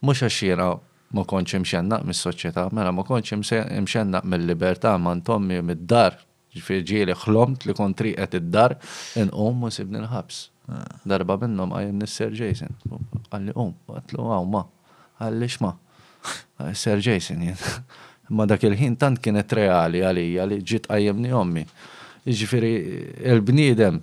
Mhux 0.06 0.22
għax 0.26 0.36
jiena 0.46 0.68
ma 1.14 1.24
konċ 1.26 1.58
imxenna 1.58 1.98
mis-soċjetà, 2.06 2.68
mela 2.74 2.92
ma 2.94 3.02
konċ 3.08 3.34
imxenna 3.80 4.22
mill-libertà 4.22 4.94
ma 4.98 5.16
tommi 5.26 5.58
mid-dar, 5.62 6.14
ġifieri 6.54 7.16
xlomt 7.18 7.66
li 7.66 7.74
kontri 7.74 8.12
triqet 8.14 8.36
id-dar 8.38 8.76
inqum 9.18 9.66
u 9.66 9.70
sibni 9.74 9.98
l-ħabs. 9.98 10.36
Ah. 10.70 10.84
Darba 11.04 11.34
minnhom 11.42 11.74
għajem 11.74 11.98
nis-Ser 11.98 12.30
Jason. 12.38 12.70
Għalli 13.34 13.52
qum, 13.56 13.72
għatlu 13.90 14.28
għaw 14.30 14.46
ma, 14.54 14.62
għalli 15.20 15.48
xma. 15.50 15.74
Ser 16.72 17.02
Jason 17.02 17.42
Ma 18.34 18.46
dak 18.48 18.62
il-ħin 18.64 18.94
tant 18.96 19.18
kienet 19.20 19.50
reali 19.52 20.00
għalija 20.06 20.46
li 20.48 20.56
ġiet 20.64 20.86
għajemni 20.88 21.28
ommi. 21.36 21.60
Ġifiri, 22.24 22.72
il-bniedem 23.28 23.98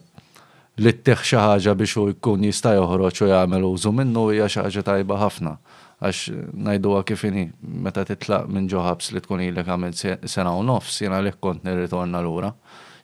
li 0.81 0.91
t-teħ 0.93 1.21
xaħġa 1.25 1.73
biex 1.77 1.95
u 2.01 2.11
jkun 2.13 2.43
jista' 2.45 2.75
joħroġ 2.77 3.23
u 3.25 3.29
jagħmel 3.31 3.65
użu 3.65 3.91
minnu 3.97 4.27
hija 4.33 4.45
xaħġa 4.55 4.83
tajba 4.91 5.17
ħafna. 5.23 5.55
Għax 6.01 6.19
najduha 6.67 7.01
kifini, 7.09 7.47
meta 7.85 8.05
titlaq 8.05 8.45
minn 8.49 8.69
ġoħabs 8.69 9.09
li 9.15 9.23
tkun 9.25 9.41
ilek 9.47 9.69
għamil 9.73 9.97
sena 9.97 10.53
u 10.57 10.61
nofs, 10.65 10.99
jena 11.05 11.19
li 11.21 11.33
kont 11.41 11.65
nirritorna 11.65 12.21
l-ura, 12.21 12.53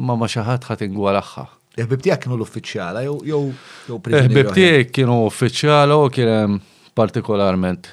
ma 0.03 0.19
ma 0.19 0.27
xi 0.27 0.43
ħadd 0.43 0.67
ħadd 0.71 0.87
ingwalaħħa. 0.91 1.47
L-ħbib 1.79 2.05
tiegħek 2.07 2.25
kienu 2.27 2.41
l-uffiċjala 2.41 3.07
jew 3.07 3.19
jew 3.31 3.45
L-ħbib 3.87 4.57
tiegħek 4.57 4.91
kienu 4.99 5.21
uffiċjala 5.31 6.03
u 6.03 6.11
kien 6.11 6.59
partikolarment 6.97 7.89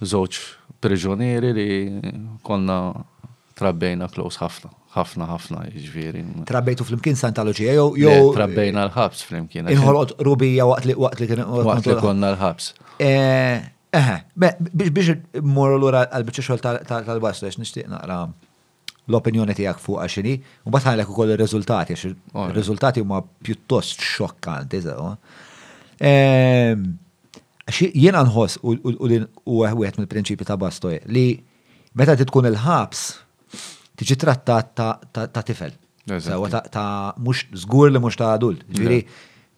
żewġ 0.00 0.40
priġunieri 0.80 1.50
li 1.56 1.68
konna 2.46 2.78
trabbejna 3.60 4.08
close 4.12 4.40
ħafna. 4.40 4.70
ħafna 4.90 5.26
ħafna 5.30 5.58
ġviri. 5.70 5.76
Jiġifieri. 5.76 6.22
Trabbejtu 6.48 6.82
fl-imkien 6.88 7.18
santaloġija, 7.20 7.74
jow. 7.78 7.90
jow 8.00 8.30
trabbejna 8.34 8.86
l-ħabs 8.88 9.20
fl-imkien. 9.28 9.68
Inħolot 9.76 10.16
rubija 10.26 10.64
waqt 10.66 10.88
li 10.90 10.96
waqt 10.98 11.20
li 11.22 11.36
Waqt 11.36 11.86
li 11.92 11.98
konna 12.00 12.32
l-ħabs. 12.32 12.72
Eh, 13.06 13.60
eħe, 13.94 14.16
biex 14.82 15.44
morru 15.46 15.76
l-ura 15.78 16.06
għal-bicċa 16.08 16.46
xol 16.48 16.64
tal-waslu, 16.88 17.46
għax 17.52 17.60
nishtiq 17.62 17.86
naqra 17.92 18.18
l-opinjoni 19.10 19.54
tijak 19.58 19.78
fuq 19.82 20.02
għaxini, 20.02 20.34
u 20.66 20.74
bat 20.74 20.88
għalek 20.90 21.12
u 21.12 21.14
koll 21.20 21.30
il-rezultati, 21.36 21.94
għax 21.94 22.08
il-rezultati 22.08 23.04
huma 23.04 23.20
pjuttost 23.22 24.02
xokkanti, 24.16 24.82
jiena 27.94 28.22
nħoss 28.26 28.58
u 28.62 29.62
għet 29.62 29.98
mill-prinċipi 29.98 30.46
ta' 30.48 30.58
bastoj 30.60 31.00
li 31.10 31.26
meta 31.98 32.16
titkun 32.18 32.48
il-ħabs 32.50 33.04
tiġi 34.00 34.16
trattat 34.18 34.74
ta' 34.74 35.44
tifel. 35.44 35.74
Ta' 36.08 37.14
mux 37.20 37.46
zgur 37.64 37.90
li 37.92 37.98
mux 38.00 38.16
ta' 38.16 38.32
adult. 38.36 38.64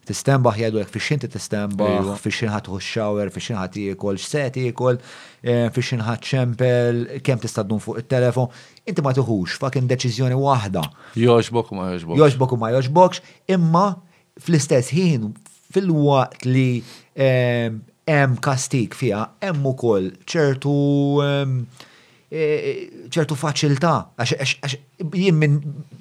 t-istemba 0.03 0.51
ħjadu 0.51 0.81
għek 0.81 0.89
fiexin 0.91 1.21
t-istemba, 1.23 1.85
fiexin 2.19 2.49
ħat 2.51 2.65
xower, 2.75 3.29
fiexin 3.31 3.55
ħat 3.55 3.77
jikol, 3.79 4.17
xset 4.19 4.57
jikol, 4.59 4.97
eh, 5.39 5.69
fiexin 5.71 6.01
ħat 6.03 6.25
ċempel, 6.27 6.99
kem 7.23 7.39
tistaddun 7.39 7.79
fuq 7.79 8.01
il-telefon. 8.01 8.49
Inti 8.83 9.01
ma 9.05 9.13
tuħux, 9.15 9.55
fakin 9.63 9.87
deċizjoni 9.87 10.35
wahda. 10.35 10.83
Joġbok 11.15 11.71
ma 11.79 11.87
joġbok. 11.93 12.19
Joġbok 12.19 12.57
ma 12.59 12.73
joġbok, 12.75 13.21
imma 13.55 13.85
fl-istess 14.43 14.91
ħin, 14.91 15.29
fil-waqt 15.71 16.49
li 16.51 16.67
eh, 17.15 17.71
hemm 18.07 18.37
kastik 18.43 18.97
fija, 18.97 19.23
hemm 19.43 19.65
ukoll 19.71 20.11
ċertu 20.29 20.73
e, 21.23 21.31
ċertu 23.13 23.37
faċilta, 23.37 23.93
għax 24.17 24.77
jien 25.13 25.37
minn 25.37 25.59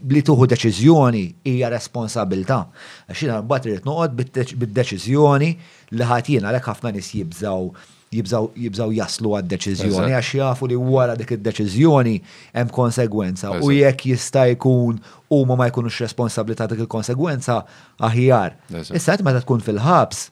li 0.09 0.23
tuħu 0.25 0.49
deċiżjoni 0.55 1.25
hija 1.47 1.69
responsabilità. 1.73 2.63
Għax 3.07 3.25
jina 3.27 3.41
mbagħad 3.45 3.71
irid 3.71 3.87
noqod 3.87 4.17
bid-deċiżjoni 4.19 5.51
li 5.95 6.13
ħatina 6.13 6.49
għalhekk 6.49 6.73
ħafna 6.73 6.95
nies 6.97 7.13
jibżaw 7.21 7.69
jibżaw, 8.13 8.51
jibżaw 8.65 8.91
jaslu 8.97 9.35
għad 9.39 9.47
deċizjoni 9.55 10.13
għax 10.17 10.35
jafu 10.41 10.69
li 10.73 10.77
wara 10.83 11.15
dik 11.21 11.37
id-deċizjoni 11.39 12.17
hemm 12.57 12.73
konsegwenza 12.77 13.55
u 13.65 13.71
jekk 13.77 14.11
jista' 14.15 14.47
jkun 14.57 14.99
u 15.33 15.39
ma 15.55 15.71
jkunux 15.71 16.03
responsabli 16.05 16.57
ta' 16.59 16.69
dik 16.73 16.83
il-konsegwenza 16.89 17.61
aħjar. 18.05 18.57
Issa 18.91 19.19
meta 19.25 19.41
tkun 19.45 19.63
fil-ħabs, 19.65 20.27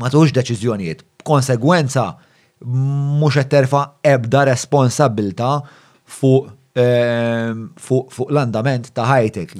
ma 0.00 0.08
tux 0.12 0.32
deċiżjonijiet. 0.36 1.02
Konsegwenza 1.26 2.08
mhux 2.62 3.34
qed 3.40 3.50
terfa' 3.52 3.84
ebda 4.12 4.44
responsabilta 4.48 5.56
fuq 6.18 6.50
ehm, 6.78 7.66
fu 7.82 8.04
l-andament 8.30 8.92
ta' 8.94 9.06
ħajtek. 9.10 9.56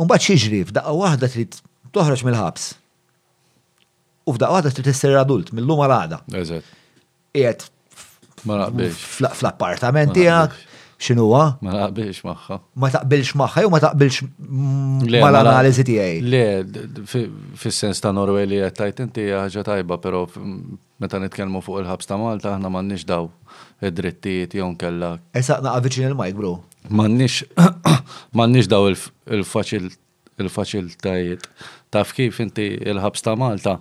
Umbat 0.00 0.26
xiġri 0.28 0.62
f'daqqa 0.68 0.94
waħda 0.98 1.30
trid 1.32 1.58
toħroġ 1.96 2.24
mill-ħabs. 2.28 2.68
U 4.30 4.34
f'daqqa 4.36 4.56
waħda 4.58 4.74
trid 4.76 4.90
t-sir 4.92 5.16
adult 5.22 5.50
mill-lum 5.56 5.80
għal-għada. 5.84 6.22
Qiegħed 7.32 7.66
fl-appartament 8.42 10.14
tiegħek, 10.16 10.60
xinuwa? 11.02 11.42
Ma 11.64 11.72
taqbilx 11.74 12.20
maħħa. 12.26 12.58
Ma 12.78 12.90
taqbilx 12.94 13.36
maħħa, 13.40 13.64
jew 13.64 13.70
ma 13.72 13.80
taqbilx 13.82 14.26
mal-analizi 15.14 15.84
tijaj. 15.88 16.18
Le, 16.22 16.42
fil-sens 17.62 18.02
ta' 18.02 18.12
Norway 18.14 18.46
li 18.48 18.60
tajtinti 18.76 19.26
inti 19.32 19.62
tajba, 19.66 19.98
pero 20.04 20.24
meta 21.02 21.20
nitkellmu 21.22 21.62
fuq 21.66 21.82
il-ħabs 21.82 22.10
ta' 22.10 22.20
Malta, 22.20 22.54
aħna 22.58 22.84
nix 22.92 23.06
daw 23.08 23.28
id-drittijiet 23.82 24.56
jon 24.60 24.76
kella. 24.80 25.16
Esaqna 25.38 25.74
għavicin 25.80 26.08
il-majk, 26.12 26.38
bro. 26.38 26.54
Mannix, 26.90 27.42
nix 28.54 28.70
daw 28.70 28.88
il-faċil 28.92 29.90
il-faċiltajiet. 30.42 31.44
Taf 31.92 32.14
kif 32.16 32.38
inti 32.42 32.70
il-ħabs 32.88 33.22
ta' 33.26 33.36
Malta? 33.38 33.80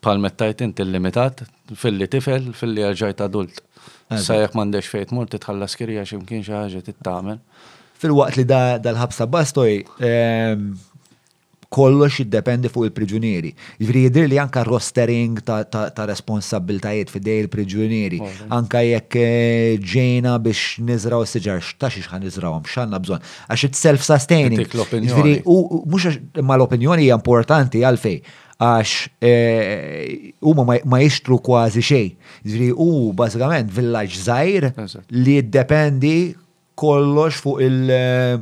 palmettajt 0.00 0.60
inti 0.66 0.84
limitat 0.86 1.42
fil-li 1.76 2.06
tifel, 2.10 2.46
fil-li 2.56 2.84
għarġajt 2.86 3.22
adult. 3.26 3.62
Sajak 4.08 4.54
mandex 4.56 4.88
fejt 4.88 5.12
mur 5.12 5.28
titħalla 5.28 5.68
skirja 5.68 6.06
ximkien 6.08 6.44
xaħġa 6.46 6.84
tittamen. 6.86 7.42
Fil-waqt 7.98 8.38
li 8.40 8.44
dal-ħabsa 8.48 9.26
bastoj, 9.28 9.82
ehm, 9.98 10.68
kollox 11.68 12.22
jiddependi 12.22 12.70
fuq 12.72 12.86
il-priġunieri. 12.88 13.50
Jivri 13.82 14.06
jidir 14.06 14.28
li 14.30 14.38
anka 14.40 14.62
rostering 14.64 15.42
ta' 15.44 16.06
responsabiltajiet 16.08 17.10
fidej 17.12 17.42
il-priġunieri, 17.44 18.22
anka 18.48 18.80
jekk 18.86 19.18
eh, 19.20 19.74
ġejna 19.76 20.38
biex 20.40 20.78
nizraw 20.88 21.26
s-sġar, 21.26 21.60
xta 21.60 21.90
xiex 21.92 22.08
għan 22.08 22.24
nizraw, 22.24 22.56
xanna 22.64 23.02
bżon. 23.02 23.20
Għax 23.50 23.68
it-self-sustaining. 23.68 24.68
mux 25.44 26.20
ma 26.40 26.54
l-opinjoni 26.56 27.04
hija 27.10 27.18
importanti 27.20 27.84
għalfej 27.84 28.22
għax 28.58 28.92
eh, 29.22 30.30
huma 30.42 30.64
ma 30.66 31.00
jixtru 31.02 31.38
kważi 31.46 31.82
xejn. 31.86 32.14
Ġifieri 32.42 32.70
u 32.74 32.88
bażikament 33.16 33.70
villaġġ 33.74 34.16
żgħir 34.18 34.68
li 35.14 35.36
jiddependi 35.38 36.16
kollox 36.78 37.38
fuq 37.42 37.62
il- 37.62 37.90
eh, 37.90 38.38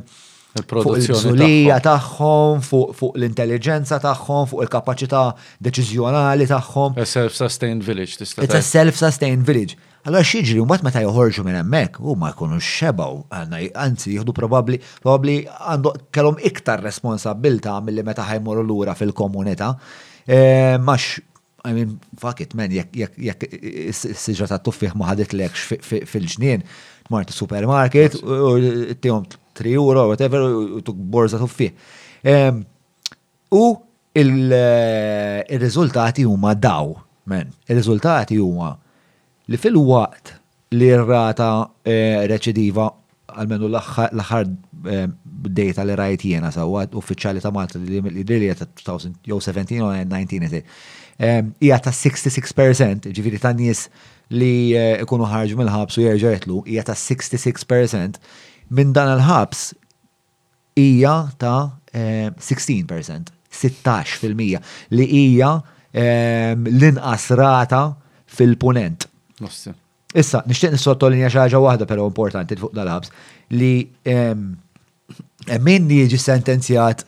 fuq 0.57 0.95
il-bżulija 0.97 1.77
tagħhom, 1.85 2.63
fuq 2.65 3.11
l-intelligenza 3.13 3.99
tagħhom, 4.01 4.49
fuq 4.49 4.63
il-kapaċità 4.65 5.27
deċiżjonali 5.63 6.47
tagħhom. 6.49 6.97
A 6.97 7.05
self-sustained 7.05 7.83
village 7.85 8.17
tista' 8.17 8.41
It's 8.41 8.55
a 8.57 8.61
self-sustained 8.65 9.45
village. 9.45 9.77
Allora 10.07 10.23
xieġri, 10.23 10.61
mbagħad 10.65 10.83
meta 10.87 11.01
joħorġu 11.03 11.43
minn 11.43 11.59
hemmhekk, 11.61 11.97
huma 12.07 12.29
jkunu 12.33 12.57
xebaw, 12.63 13.25
anzi 13.75 14.15
jieħdu 14.17 14.33
probabbli 14.33 14.79
probabbli 15.03 15.41
għandu 15.51 15.93
kellhom 16.15 16.39
iktar 16.47 16.79
responsabbilta 16.81 17.77
milli 17.83 18.03
meta 18.07 18.23
ħajmorru 18.29 18.63
lura 18.65 18.95
fil-komunità. 18.95 19.75
Max, 20.77 21.19
I 21.65 21.71
mean, 21.71 21.99
fuck 22.17 22.41
it, 22.41 22.53
man, 22.55 22.71
jek 22.71 23.39
s 23.91 24.05
sġa 24.19 24.47
ta' 24.51 24.59
tuffiħ 24.63 24.95
muħadit 24.99 25.31
l 25.35 25.47
fil-ġnien, 25.81 26.63
marti 27.11 27.31
supermarket, 27.35 28.17
u 28.19 28.51
t-tijom 28.93 29.27
3 29.57 29.75
euro, 29.79 30.07
whatever, 30.11 30.43
u 30.77 30.81
tuk 30.85 30.97
borza 30.99 31.39
tuffiħ. 31.39 32.59
U 33.55 33.65
il 34.17 34.33
rezultati 35.63 36.27
huma 36.27 36.53
daw, 36.55 36.91
man, 37.31 37.47
il 37.67 37.79
rezultati 37.79 38.39
huma 38.41 38.73
li 39.47 39.55
fil-waqt 39.59 40.35
li 40.75 40.91
r-rata 40.97 41.51
reċediva, 42.27 42.89
għalmenu 43.31 43.67
l 43.71 43.79
ħar 43.79 44.47
Eh, 44.85 45.07
data 45.47 45.83
li 45.85 45.93
rajt 45.95 46.23
jena 46.27 46.49
sawa 46.51 46.83
uffiċjali 46.97 47.39
ta' 47.41 47.49
Malta 47.53 47.79
li 47.79 47.97
li 48.01 48.01
ta' 48.01 48.09
li 48.09 48.47
u 49.31 49.87
li 49.87 51.29
hija 51.61 51.77
ta' 51.81 51.91
66% 51.93 53.07
li 53.23 53.39
ta' 53.39 53.53
nies 53.57 53.83
li 54.29 54.73
eh, 54.77 55.01
ikunu 55.03 55.25
ħarġu 55.29 55.57
mill-ħabs 55.57 55.97
u 55.97 56.03
jerġa' 56.05 56.33
jitlu 56.35 56.59
hija 56.67 56.83
ta' 56.91 56.97
66% 56.99 58.19
minn 58.69 58.93
dan 58.93 59.13
il-ħabs 59.15 59.63
hija 60.77 61.15
ta' 61.37 61.77
16%, 61.93 61.95
eh, 61.97 63.23
16% 63.63 64.29
li 64.91 65.09
hija 65.21 65.55
l-inqas 65.93 67.31
rata 67.39 67.81
fil-punent. 68.27 69.09
Issa, 70.17 70.39
nixtieq 70.49 70.71
nissottolinja 70.73 71.29
xi 71.31 71.39
ħaġa 71.45 71.59
waħda 71.69 71.87
però 71.89 72.07
importanti 72.09 72.55
fuq 72.59 72.73
dal-ħabs 72.75 73.11
li 73.55 73.71
ehm, 74.03 74.47
min 75.63 75.87
jiġi 75.89 76.17
sentenzjat 76.19 77.03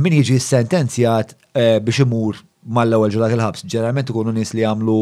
min 0.00 0.12
jiġi 0.18 0.36
sentenzjat 0.42 1.34
biex 1.56 2.02
imur 2.04 2.36
mal-ewwel 2.68 3.08
ġurnata 3.14 3.32
il-ħabs. 3.32 3.62
Ġeneralment 3.64 4.10
ikunu 4.12 4.32
nies 4.36 4.50
li 4.52 4.60
jagħmlu 4.60 4.96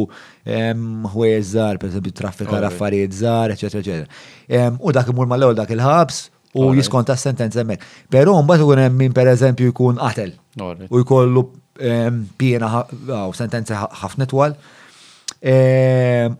ħwejjeż 1.11 1.47
żgħar, 1.51 1.81
pereżempju 1.83 2.13
traffika 2.15 2.61
raffarijiet 2.63 3.17
żgħar, 3.19 3.55
eċetera, 3.57 3.83
eċetera. 3.83 4.69
U 4.87 4.93
dak 4.95 5.11
imur 5.11 5.27
mal-ewwel 5.31 5.57
dak 5.59 5.73
il-ħabs 5.75 6.21
u 6.61 6.69
jiskonta 6.79 7.17
sentenza 7.19 7.65
hemmhekk. 7.65 7.83
Però 8.13 8.37
mbagħad 8.45 8.63
ikun 8.69 8.83
hemm 8.85 9.03
min 9.03 9.17
pereżempju 9.17 9.73
jkun 9.73 9.99
qatel 9.99 10.37
u 10.91 11.03
jkollu 11.03 11.47
piena 12.39 12.85
sentenza 13.35 13.83
ħafna 14.05 14.31
twal. 14.31 14.55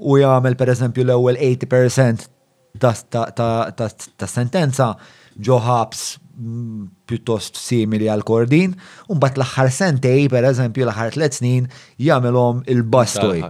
U 0.07 0.21
jagħmel 0.23 0.55
pereżempju 0.63 1.09
l-ewwel 1.09 1.43
80% 1.43 2.31
ta' 2.79 4.31
sentenza 4.31 4.93
ġoħabs 5.39 6.03
mm, 6.37 6.85
pjuttost 7.09 7.59
simili 7.61 8.09
għal 8.09 8.23
kordin, 8.27 8.75
bat 9.21 9.37
l-axħar 9.37 9.71
sentej, 9.75 10.29
per 10.33 10.47
eżempju, 10.49 10.85
l-axħar 10.87 11.15
tlet 11.17 11.37
snin, 11.39 11.69
jagħmelhom 12.01 12.63
il-bastoj. 12.73 13.43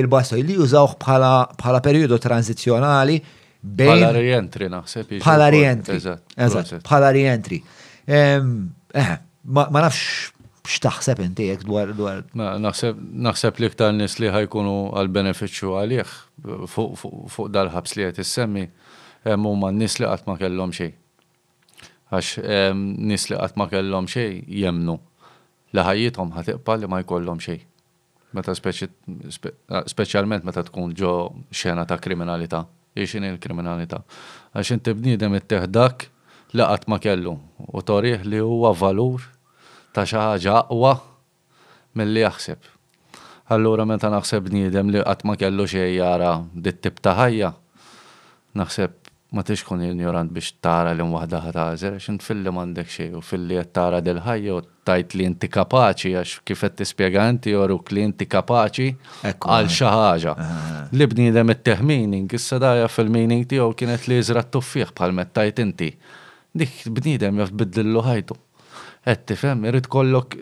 Il-bastoj 0.00 0.42
li 0.44 0.56
jużawh 0.58 0.96
bħala 1.02 1.82
periodu 1.84 2.18
tranzizjonali 2.24 3.18
bejn. 3.62 3.98
Bħala 3.98 4.20
rientri, 4.20 4.70
naħseb. 4.72 5.18
Bħala 5.20 5.50
rientri. 5.52 5.98
Eżatt, 6.00 6.78
bħala 6.88 7.12
rientri. 7.16 7.60
Ma 9.44 9.68
nafx 9.72 10.32
x'taħseb 10.64 11.18
inti 11.20 11.50
jekk 11.50 11.68
dwar 11.68 11.90
dwar. 11.92 12.22
Naħseb 12.32 13.58
li 13.60 13.68
ktar 13.74 13.92
nis 13.92 14.16
li 14.20 14.32
ħajkunu 14.32 14.76
għal-benefiċċju 14.96 15.74
għalih 15.76 16.16
fuq 16.72 17.50
dal-ħabs 17.52 17.98
li 17.98 18.08
qed 18.08 18.24
issemmi 18.24 18.66
hemm 19.24 19.44
huma 19.52 19.68
n-nies 19.72 19.98
li 20.00 20.08
qatt 20.08 20.24
ma 20.28 20.40
kellhom 20.40 20.72
xejn 20.72 20.96
għax 22.12 22.40
nis 22.76 23.24
li 23.30 23.36
għatma 23.38 23.64
ma 23.64 23.70
kellhom 23.72 24.08
xej 24.10 24.42
jemnu 24.46 25.00
Laħajietom 25.74 26.30
ħajjithom 26.30 26.32
ħatiqpa 26.36 26.74
li 26.82 26.86
ma 26.90 26.98
jkollhom 27.02 27.40
xej. 27.42 27.62
Meta 28.34 28.52
speċjalment 29.86 30.44
meta 30.46 30.62
tkun 30.66 30.92
ġo 30.94 31.10
xena 31.54 31.82
ta' 31.86 31.96
kriminalità, 32.02 32.60
jiexin 32.94 33.24
il-kriminalità. 33.26 33.98
Għax 34.54 34.70
inti 34.76 34.94
bniedem 34.94 35.34
it-teħdak 35.40 36.06
li 36.54 36.62
qatt 36.62 36.86
ma 36.90 37.00
kellu 37.02 37.34
u 37.58 37.82
torriħ 37.82 38.22
li 38.28 38.38
huwa 38.42 38.70
valur 38.78 39.26
ta' 39.94 40.06
xi 40.06 40.20
ħaġa 40.20 40.54
aqwa 40.66 40.92
milli 41.98 42.22
jaħseb. 42.22 42.60
Allura 43.52 43.82
meta 43.84 44.12
naħseb 44.14 44.46
bniedem 44.52 44.94
li 44.94 45.02
qatt 45.04 45.26
ma 45.26 45.34
kellu 45.40 45.66
xejn 45.66 45.94
jara 45.98 46.36
dit-tib 46.54 47.02
ta' 47.02 47.16
ħajja, 47.18 47.50
naħseb 48.62 49.00
ma 49.32 49.42
tix 49.42 49.64
kun 49.64 49.82
ignorant 49.82 50.30
biex 50.30 50.52
tara 50.62 50.92
li 50.94 51.02
mwahda 51.02 51.40
ħatażer, 51.42 51.96
għax 51.98 52.20
fil-li 52.28 52.50
mandek 52.54 52.90
xie, 52.92 53.08
u 53.18 53.22
fil-li 53.24 53.58
tara 53.74 53.98
del-ħajja 54.04 54.54
u 54.54 54.60
tajt 54.86 55.16
li 55.18 55.26
inti 55.26 55.48
kapaċi, 55.50 56.12
għax 56.20 56.36
kifet 56.46 56.76
t-spieganti 56.82 57.54
u 57.56 57.64
li 57.66 58.04
inti 58.04 58.28
kapaċi 58.30 58.88
għal 59.24 59.66
eh. 59.66 59.74
xaħġa. 59.78 60.34
Eh, 60.34 60.70
eh. 60.76 60.94
Li 61.00 61.30
dem 61.34 61.50
it-teħmining, 61.56 62.28
issa 62.36 62.60
daja 62.62 62.86
fil-meaning 62.88 63.48
tiegħu 63.50 63.72
kienet 63.80 64.06
li 64.10 64.20
jizra 64.20 64.44
t-tuffiħ 64.44 64.94
bħal 65.00 65.26
tajt 65.32 65.60
inti. 65.64 65.90
Dik 66.54 66.86
dem 67.18 67.40
jaf 67.42 67.50
biddillu 67.50 68.04
ħajtu. 68.06 68.34
Għed 69.04 69.34
fem, 69.36 69.64
irrid 69.68 69.88
kollok 69.90 70.36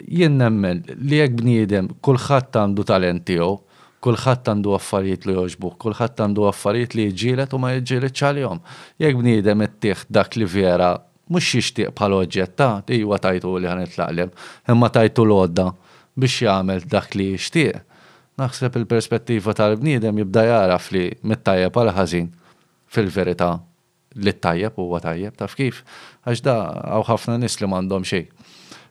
jien 0.00 0.40
li 0.40 1.20
jekk 1.20 1.36
bniedem 1.42 1.90
kulħadd 2.02 2.56
għandu 2.62 2.86
talent 2.88 3.26
tiegħu 3.28 3.63
Kulħadd 4.04 4.50
għandu 4.52 4.74
affarijiet 4.76 5.24
li 5.24 5.32
joġbu, 5.38 5.68
kulħadd 5.80 6.18
għandu 6.26 6.44
affarijiet 6.50 6.94
li 6.98 7.06
jġilet 7.08 7.54
u 7.56 7.60
ma 7.62 7.70
ċaljom. 7.80 8.60
Jek 9.00 9.08
Jekk 9.08 9.20
bniedem 9.22 9.62
ittieħ 9.64 10.02
dak 10.12 10.36
li 10.36 10.44
vera 10.52 10.90
mux 11.32 11.54
jixtieq 11.56 11.90
pal 11.96 12.12
oġġetta, 12.18 12.66
ah, 12.66 12.92
iwa 12.92 13.16
tajtu 13.18 13.54
li 13.56 13.66
għan 13.70 13.84
it-laqlem, 13.86 14.30
imma 14.68 14.90
tajtu 14.92 15.24
l-odda 15.24 15.70
biex 16.20 16.42
jagħmel 16.44 16.84
dak 16.92 17.14
li 17.16 17.30
jixtieq. 17.32 17.80
Naħseb 18.36 18.76
il-perspettiva 18.82 19.54
tal-bniedem 19.56 20.18
jibda 20.20 20.44
jaraf 20.50 20.90
li 20.92 21.06
mit-tajjeb 21.22 21.72
ħazin 21.80 21.94
ħażin 21.96 22.28
fil-verità 22.94 23.50
li 24.16 24.32
t-tajjeb 24.36 24.76
huwa 24.84 25.00
tajjeb 25.02 25.36
taf 25.40 25.54
kif, 25.58 25.80
għax 26.28 26.42
da 26.44 26.58
għaw 26.92 27.06
ħafna 27.08 27.38
nis 27.42 27.56
li 27.62 27.66
m'għandhom 27.72 28.04
xejn. 28.06 28.26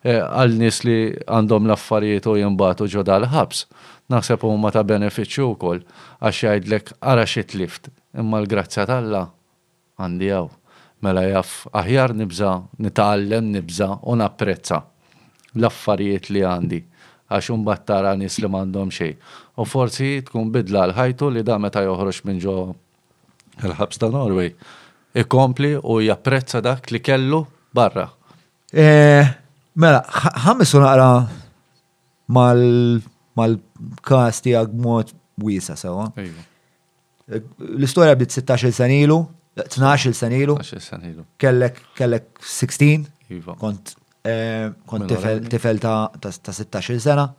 Eh, 0.04 0.20
għal 0.20 0.58
nis 0.60 0.82
li 0.84 0.96
għandhom 1.32 1.68
l-affarijiet 1.70 2.26
u 2.28 2.34
jimbatu 2.42 2.88
ġodal 2.96 3.28
l-ħabs 3.28 3.68
naħseb 4.12 4.44
huma 4.46 4.72
ta' 4.76 4.84
benefiċċju 4.88 5.48
wkoll 5.54 5.84
għax 6.20 6.42
jgħidlek 6.44 6.92
ara 7.12 7.24
xi 7.28 7.44
tlift, 7.54 7.90
imma 8.20 8.42
l-grazzja 8.44 8.86
talla 8.90 9.26
għandi 10.02 10.34
għaw, 10.36 10.52
Mela 11.04 11.20
jaff 11.28 11.66
aħjar 11.76 12.14
nibza, 12.16 12.54
nitaħallem 12.80 13.50
nibza 13.58 13.90
u 14.08 14.14
napprezza 14.16 14.78
l-affarijiet 15.58 16.30
li 16.32 16.44
għandi 16.48 16.78
għax 17.28 17.50
imbagħad 17.58 17.84
tara 17.90 18.14
nies 18.16 18.38
li 18.40 18.48
m'għandhom 18.48 18.94
xejn. 18.96 19.18
U 19.60 19.66
forsi 19.68 20.22
tkun 20.24 20.54
bidla 20.56 20.86
l-ħajtu 20.88 21.28
li 21.36 21.44
da 21.44 21.58
meta 21.60 21.84
joħroġ 21.84 22.22
minn 22.24 22.40
ġo 22.40 22.56
il-ħabs 23.68 24.00
ta' 24.00 24.10
Norway. 24.16 24.54
Ikompli 25.20 25.74
u 25.76 25.98
japprezza 26.08 26.62
dak 26.64 26.88
li 26.96 27.04
kellu 27.04 27.44
barra. 27.76 28.08
Eh, 28.72 29.28
mela, 29.76 30.06
ħammis 30.48 30.74
naqra 30.88 31.10
mal 32.32 32.64
mal 33.36 33.58
kasti 34.02 34.44
tijak 34.52 34.72
mod 34.74 35.14
wisa 35.38 35.76
sewa. 35.76 36.12
Iva. 36.18 36.50
L-istoria 37.80 38.16
bdiet 38.16 38.32
16 38.36 38.74
sanilu, 38.78 39.24
12 39.58 40.14
sanilu. 40.18 40.58
Kellek, 41.40 41.78
kellek 41.98 42.28
16. 42.44 43.06
Iva. 43.30 43.56
Kont, 43.60 43.94
eh, 44.24 44.70
kont 44.86 45.08
tifel 45.50 45.80
ta' 45.80 46.10
16 46.24 47.00
sena. 47.00 47.30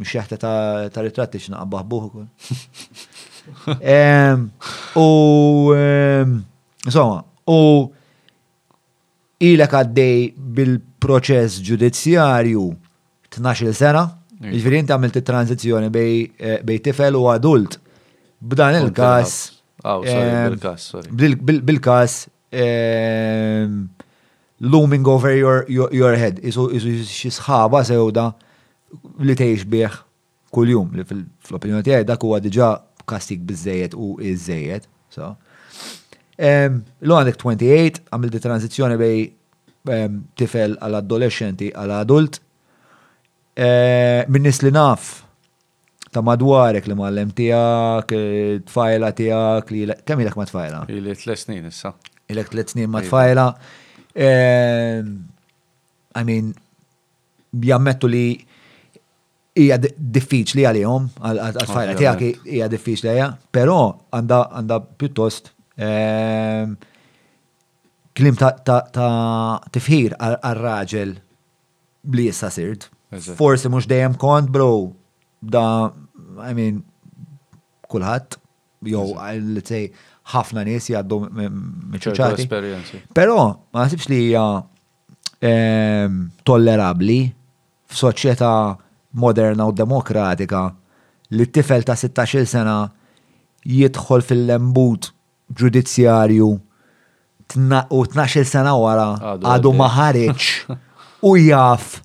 Mux 0.00 0.08
jahta 0.14 0.36
ta' 0.40 1.02
ritratti 1.04 1.38
xnaqqa 1.42 1.66
baħbuħu 1.68 2.10
U, 5.00 5.04
insomma, 6.86 7.18
u 7.50 7.58
ilek 9.40 9.74
għaddej 9.76 10.16
bil-proċess 10.56 11.60
ġudizzjarju 11.66 12.64
12 13.36 13.72
sena 13.74 14.04
Ġviri 14.40 14.78
jinti 14.78 14.92
għamilt 14.94 15.16
il-tranzizjoni 15.20 15.88
eh, 16.00 16.60
bej 16.64 16.78
tifel 16.84 17.16
u 17.18 17.26
adult. 17.28 17.74
B'dan 18.40 18.78
il-kas. 18.78 19.34
Eh, 19.84 19.88
oh, 19.92 20.04
eh, 20.04 20.46
Bil-kas. 21.40 22.14
Looming 24.60 25.06
over 25.08 25.36
your, 25.36 25.64
your, 25.70 26.16
head. 26.16 26.40
Isu 26.44 26.70
xisħaba 27.04 27.82
sewda 27.88 28.30
li 29.24 29.36
teħx 29.36 29.68
bieħ 29.72 29.98
kull-jum. 30.52 30.88
Li 30.96 31.04
opinjoni 31.56 31.84
tijaj 31.86 32.06
dak 32.08 32.24
huwa 32.24 32.40
diġa 32.44 32.70
kastik 33.08 33.44
bizzejet 33.44 33.92
u 33.96 34.14
izzejet. 34.24 34.88
So. 35.12 35.34
Lo 36.40 37.20
għandek 37.20 37.36
28, 37.40 38.06
għamil 38.08 38.32
di 38.36 38.40
transizjoni 38.44 39.00
bej 39.00 39.20
tifel 40.40 40.76
għal-adolescenti 40.80 41.70
għal-adult 41.76 42.42
Eh, 43.60 44.22
minnis 44.32 44.62
li 44.64 44.70
naf 44.72 45.08
ta' 46.10 46.22
madwarek 46.24 46.86
li 46.88 46.94
mallem 46.96 47.28
tijak, 47.36 48.12
eh, 48.16 48.60
tfajla 48.66 49.10
tijak, 49.18 49.68
li 49.74 49.84
kemm 50.08 50.20
ilek 50.24 50.36
ma 50.40 50.46
tfajla? 50.48 50.84
Ili 50.88 51.12
tlet 51.20 51.40
snin 51.42 51.66
issa. 51.68 51.92
Ilek 52.32 52.48
tlet 52.54 52.70
snin 52.72 52.88
ma 52.90 53.02
tfajla. 53.04 53.44
Eh, 54.16 55.02
I 56.20 56.22
mean, 56.24 56.54
jammettu 57.70 58.08
li 58.08 58.22
hija 59.60 59.76
diffiċli 59.84 60.64
għalihom, 60.70 61.10
għal-tfajla 61.20 61.96
tijak 62.00 62.22
hija 62.48 62.70
diffiċli 62.72 63.10
għalija, 63.10 63.28
pero 63.52 63.76
għanda 64.16 64.38
għanda 64.60 64.78
pjuttost 65.02 65.52
klim 68.20 68.40
ta' 68.40 69.60
tifħir 69.76 70.16
għal-raġel 70.16 71.12
li 72.16 72.26
jissa 72.30 72.48
sirt. 72.54 72.88
Forsi 73.10 73.68
mux 73.70 73.86
dejjem 73.90 74.14
kont, 74.16 74.46
bro, 74.50 74.92
da, 75.42 75.64
I 76.46 76.52
mean, 76.54 76.82
kulħat, 77.90 78.36
jow, 78.86 79.02
let's 79.56 79.72
say, 79.74 79.90
ħafna 80.30 80.62
nies 80.68 80.86
jaddu 80.92 81.18
meċċuċati. 81.26 82.44
Pero, 83.16 83.36
ma 83.74 83.82
nasibx 83.82 84.06
li 84.12 84.20
hija 84.28 84.44
ehm, 85.42 86.20
tollerabli 86.46 87.18
f'soċjetà 87.90 88.52
moderna 89.24 89.66
u 89.66 89.74
demokratika 89.74 90.62
li 91.34 91.48
t-tifel 91.48 91.82
ta' 91.88 91.96
16 91.98 92.46
sena 92.46 92.76
jidħol 93.66 94.22
fil-lembut 94.28 95.08
ġudizzjarju 95.58 96.46
u 96.46 98.04
12 98.14 98.46
sena 98.46 98.76
wara 98.78 99.08
għadu 99.40 99.72
maħareċ 99.82 100.50
u 101.32 101.34
jaff 101.42 101.98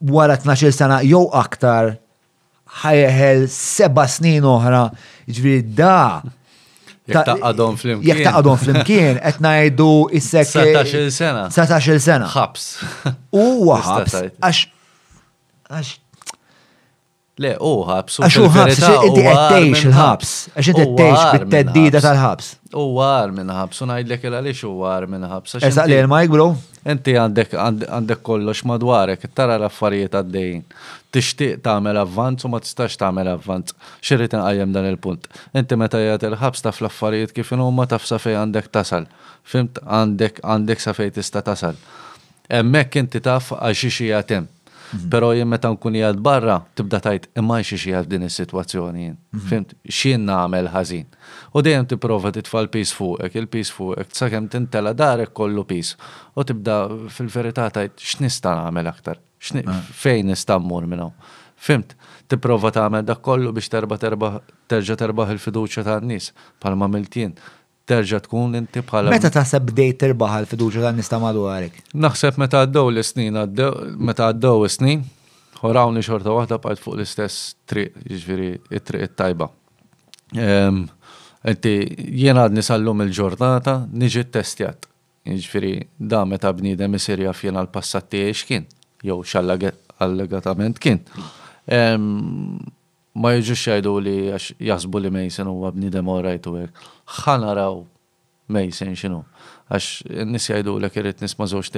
wara 0.00 0.36
12 0.36 0.72
sena 0.72 1.00
jew 1.02 1.26
aktar 1.34 1.96
ħajħel 2.82 3.46
seba 3.48 4.04
snin 4.06 4.44
oħra, 4.44 4.90
ġviri 5.26 5.62
da. 5.74 6.20
Jek 7.08 7.22
ta' 7.24 7.38
għadon 7.40 7.78
flimkien 7.80 8.04
Jek 8.10 8.20
taqadhom 8.26 8.58
fl-imkien, 8.60 9.20
qed 9.24 9.38
ngħidu 9.40 9.90
issek. 10.20 10.50
17 10.50 11.06
sena. 11.14 11.46
17 11.50 12.02
sena. 12.04 12.26
Ħabs. 12.28 12.66
U 13.32 13.46
ħabs. 13.70 14.26
Għax 14.36 15.94
Le, 17.38 17.52
u 17.62 17.70
ħabs. 17.86 18.16
Għax 18.26 18.36
u 18.42 18.48
ħabs, 18.50 18.78
inti 19.06 19.22
għettejx 19.22 19.82
il-ħabs. 19.86 20.30
Għax 20.58 20.70
inti 20.72 20.82
għettejx 20.82 21.20
bit-teddida 21.34 22.00
tal-ħabs. 22.02 22.48
U 22.82 22.86
għar 22.98 23.30
minn 23.36 23.52
ħabs, 23.54 23.78
u 23.84 23.86
najdlek 23.86 24.24
il-għalix 24.26 24.62
u 24.66 24.72
għar 24.82 25.06
minn 25.12 25.26
ħabs. 25.30 25.54
Eżaq 25.68 25.86
li 25.92 25.98
l 26.00 26.08
majk 26.10 26.32
bro? 26.34 26.48
Inti 26.88 27.14
għandek 27.20 27.54
għandek 27.54 28.24
kollox 28.26 28.64
madwarek, 28.66 29.28
tara 29.38 29.54
l-affarijiet 29.60 30.18
għaddejn. 30.18 30.64
Tixtieq 31.14 31.62
tagħmel 31.62 32.02
avvanz 32.02 32.42
u 32.42 32.50
ma 32.50 32.60
tistax 32.64 32.98
tagħmel 33.04 33.30
avvanz. 33.36 33.76
Xirrid 34.02 34.34
għajem 34.40 34.74
dan 34.74 34.90
il-punt. 34.90 35.30
Inti 35.54 35.78
meta 35.78 36.02
jgħat 36.02 36.26
il-ħabs 36.32 36.66
ta' 36.66 36.74
fl 36.74 36.90
affarijiet 36.90 37.36
kif 37.38 37.54
huma 37.54 37.70
ma 37.70 37.86
ta' 37.86 38.02
fsafej 38.02 38.34
għandek 38.42 38.70
tasal. 38.80 39.06
Fimt 39.46 39.78
għandek 39.86 40.42
għandek 40.42 40.82
sa 40.82 40.96
tista' 41.22 41.46
tasal. 41.52 41.78
Hemmhekk 42.50 42.96
inti 43.04 43.20
taf 43.22 43.52
għal 43.54 43.76
xi 43.78 43.90
xi 43.94 44.10
Mhm. 44.92 45.08
Pero 45.12 45.32
jien 45.36 45.48
meta 45.48 45.68
nkun 45.72 45.96
jgħad 45.98 46.20
barra, 46.24 46.56
tibda 46.76 47.00
tajt 47.04 47.26
imma 47.38 47.60
xi 47.64 47.76
xi 47.80 47.92
din 48.08 48.24
is-sitwazzjoni. 48.28 49.10
Mhm. 49.14 49.46
Fimt, 49.50 49.74
xien 49.84 50.24
nagħmel 50.28 50.70
ħażin. 50.72 51.06
U 51.52 51.60
dejjem 51.62 51.86
tipprova 51.90 52.30
l 52.32 52.68
pis 52.72 52.92
fuqek, 52.96 53.36
il-pis 53.42 53.70
fuqek, 53.72 54.08
sakemm 54.16 54.48
tintela 54.48 54.94
darek 54.94 55.32
kollu 55.34 55.64
pis. 55.64 55.94
U 56.36 56.44
tibda 56.44 56.78
fil-verità 57.08 57.68
tajt 57.70 57.96
x'nista' 58.00 58.54
nagħmel 58.62 58.88
aktar, 58.88 59.18
ah. 59.66 59.82
fejn 59.92 60.26
nista' 60.32 60.58
mmur 60.58 60.86
minnhom? 60.86 61.12
Fimt, 61.58 61.94
tipprova 62.30 62.70
tagħmel 62.70 63.02
dak 63.02 63.20
kollu 63.22 63.50
biex 63.52 63.66
terba 63.72 63.98
terba 63.98 64.38
terġa' 64.70 64.96
terbaħ 65.00 65.32
il-fiduċja 65.34 65.82
tan-nies 65.88 66.32
palma 66.62 66.86
miltin 66.88 67.34
terġa' 67.88 68.20
tkun 68.24 68.54
inti 68.60 68.82
bħala. 68.84 69.12
Meta 69.12 69.30
taħseb 69.32 69.70
bdejt 69.72 70.00
terbaħ 70.02 70.34
għal-fiduċa 70.42 70.84
dan 70.84 70.98
nista' 71.00 71.20
madwarek? 71.22 71.78
Naħseb 71.96 72.38
meta 72.42 72.60
għaddew 72.66 72.90
l-snin, 72.92 73.38
meta 74.08 74.28
għaddew 74.28 74.58
l-snin, 74.60 75.04
ħorawni 75.62 76.04
xorta 76.04 76.34
waħda 76.36 76.58
bqajt 76.62 76.82
fuq 76.84 76.98
l-istess 76.98 77.50
triq, 77.72 77.96
jiġifieri 78.12 78.50
it-triq 78.78 79.08
it-tajba. 79.08 79.48
Inti 81.48 81.74
jiena 82.20 82.44
għadni 82.48 82.64
sallum 82.66 83.04
il-ġurnata, 83.06 83.78
niġi 83.90 84.26
testjat. 84.36 84.84
Jiġifieri 85.28 85.72
da 85.98 86.24
meta 86.28 86.52
bniedem 86.56 86.96
isir 87.00 87.24
jaf 87.24 87.44
għall 87.48 87.64
l-passat 87.66 88.10
tiegħi 88.12 88.36
x'kien, 88.36 88.68
jew 89.04 89.16
x'allegatament 89.24 90.78
kien 90.80 91.00
ma 93.18 93.32
jġux 93.34 93.60
xajdu 93.66 93.92
li 94.02 94.14
jasbu 94.62 95.00
li 95.02 95.10
Mason 95.12 95.50
u 95.50 95.56
għabni 95.66 95.90
demorajt 95.92 96.46
u 96.50 96.54
għek. 96.60 96.84
ħanaraw 97.22 97.80
Mason 98.54 98.94
xinu. 98.96 99.24
Għax 99.68 99.88
nis 100.30 100.46
jajdu 100.48 100.76
l 100.80 100.90
irrit 101.02 101.22
nisma 101.24 101.48
zoċ 101.54 101.74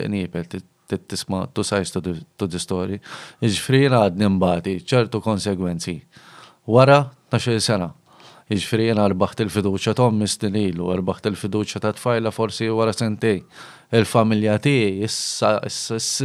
t 0.91 0.99
tisma 1.13 1.45
tu 1.55 1.63
sajs 1.63 1.93
tu 1.95 2.03
d 2.03 2.59
story. 2.61 2.97
Iġfri 3.47 3.85
għadni 3.89 4.27
mbati 4.37 4.73
ċertu 4.83 5.21
konsegwenzi. 5.23 5.95
Wara 6.67 7.05
12 7.31 7.63
sena 7.63 7.93
Iġfri 8.51 8.87
jena 8.89 9.05
rbaħt 9.13 9.45
il-fiduċa 9.45 9.93
tom 9.95 10.17
mistinilu, 10.19 10.89
rbaħt 10.99 11.29
il-fiduċa 11.31 11.79
ta' 11.85 11.93
tfajla 11.95 12.33
forsi 12.35 12.67
wara 12.75 12.91
sentej. 12.93 13.37
Il-familja 13.95 14.57
tiegħi 14.63 15.05
issa 15.07 15.51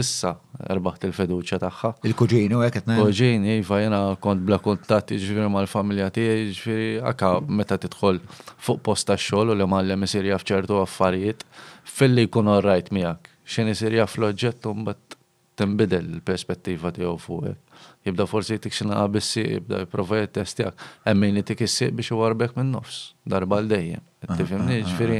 issa 0.01 0.31
rbaħt 0.73 1.05
il-fiduċa 1.11 1.59
tagħha. 1.61 1.91
Il-kuġini 2.09 2.57
u 2.57 2.63
hekk 2.65 2.79
qed 2.81 2.89
Kuġini, 2.97 3.59
iva 3.61 3.77
jena 3.83 3.99
kont 4.21 4.41
bla 4.47 4.57
kuntatt 4.57 5.13
ma' 5.13 5.19
jiġifieri 5.21 5.51
mal-familja 5.53 6.09
tiegħi, 6.17 6.47
jiġifieri 6.49 6.89
aka 7.13 7.29
meta 7.59 7.77
tidħol 7.85 8.17
fuq 8.55 8.81
posta 8.89 9.13
xol 9.21 9.27
xogħol 9.27 9.53
u 9.53 9.57
li 9.61 9.69
m'għallem 9.69 10.07
isir 10.09 10.31
jaf 10.31 10.47
ċertu 10.49 10.81
affarijiet 10.81 11.45
filli 11.85 12.25
jkun 12.25 12.49
orrajt 12.57 12.89
miegħek. 12.89 13.29
X'in 13.45 13.69
isir 13.75 13.99
jaf 14.01 14.17
l-oġġett 14.17 14.65
u 14.65 14.73
mbagħad 14.81 15.19
tinbidel 15.61 16.09
il-perspettiva 16.17 16.89
tiegħu 16.97 17.15
fuq 17.21 17.47
hekk 17.53 17.61
jibda 18.05 18.25
forsi 18.29 18.57
jtik 18.59 18.75
xina 18.75 18.99
għabissi, 19.01 19.43
jibda 19.57 19.79
jiprofa 19.83 20.19
jittestijak, 20.21 20.83
emmin 21.09 21.39
jtik 21.41 21.63
jissi 21.65 21.89
biex 21.95 22.11
u 22.15 22.19
għarbek 22.21 22.53
minn 22.57 22.73
nofs, 22.75 22.99
darba 23.25 23.59
l-dejjem. 23.63 24.03
Ah, 24.29 24.35
Tifimni, 24.37 24.79
ah, 24.79 24.79
ah. 24.79 24.91
ġifiri, 24.91 25.19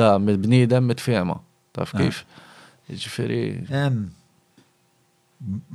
da, 0.00 0.08
mid 0.22 0.40
bnidem 0.42 0.88
mitfema, 0.90 1.38
taf 1.76 1.94
kif? 1.96 2.24
Ġifiri. 2.90 3.40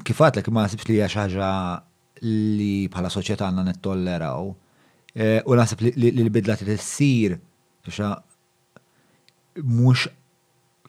Kifat 0.07 0.39
li 0.41 0.51
ma 0.53 0.67
sibx 0.71 0.87
li 0.89 0.99
ħaġa 1.03 1.51
li 2.25 2.73
bħala 2.91 3.09
soċieta 3.11 3.47
għanna 3.47 3.65
nettolleraw, 3.69 4.51
eh, 5.15 5.39
u 5.47 5.55
nasib 5.57 5.81
li 5.85 6.11
l-bidla 6.13 6.59
t-tessir, 6.59 7.37
mux 9.67 10.05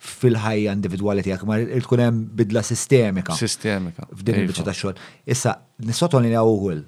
fil-ħajja 0.02 0.72
individwali 0.74 1.22
tiegħek, 1.22 1.46
ma 1.46 1.60
tkun 1.86 2.00
hemm 2.02 2.22
bidla 2.38 2.60
sistemika. 2.66 3.36
Sistemika. 3.38 4.08
F'din 4.16 4.38
il-biċċa 4.40 4.62
iva. 4.64 4.70
ta' 4.70 4.74
xogħol. 4.74 4.96
Issa, 5.34 5.50
nisotoni 5.86 6.28
li 6.32 6.38
għawgħul 6.40 6.80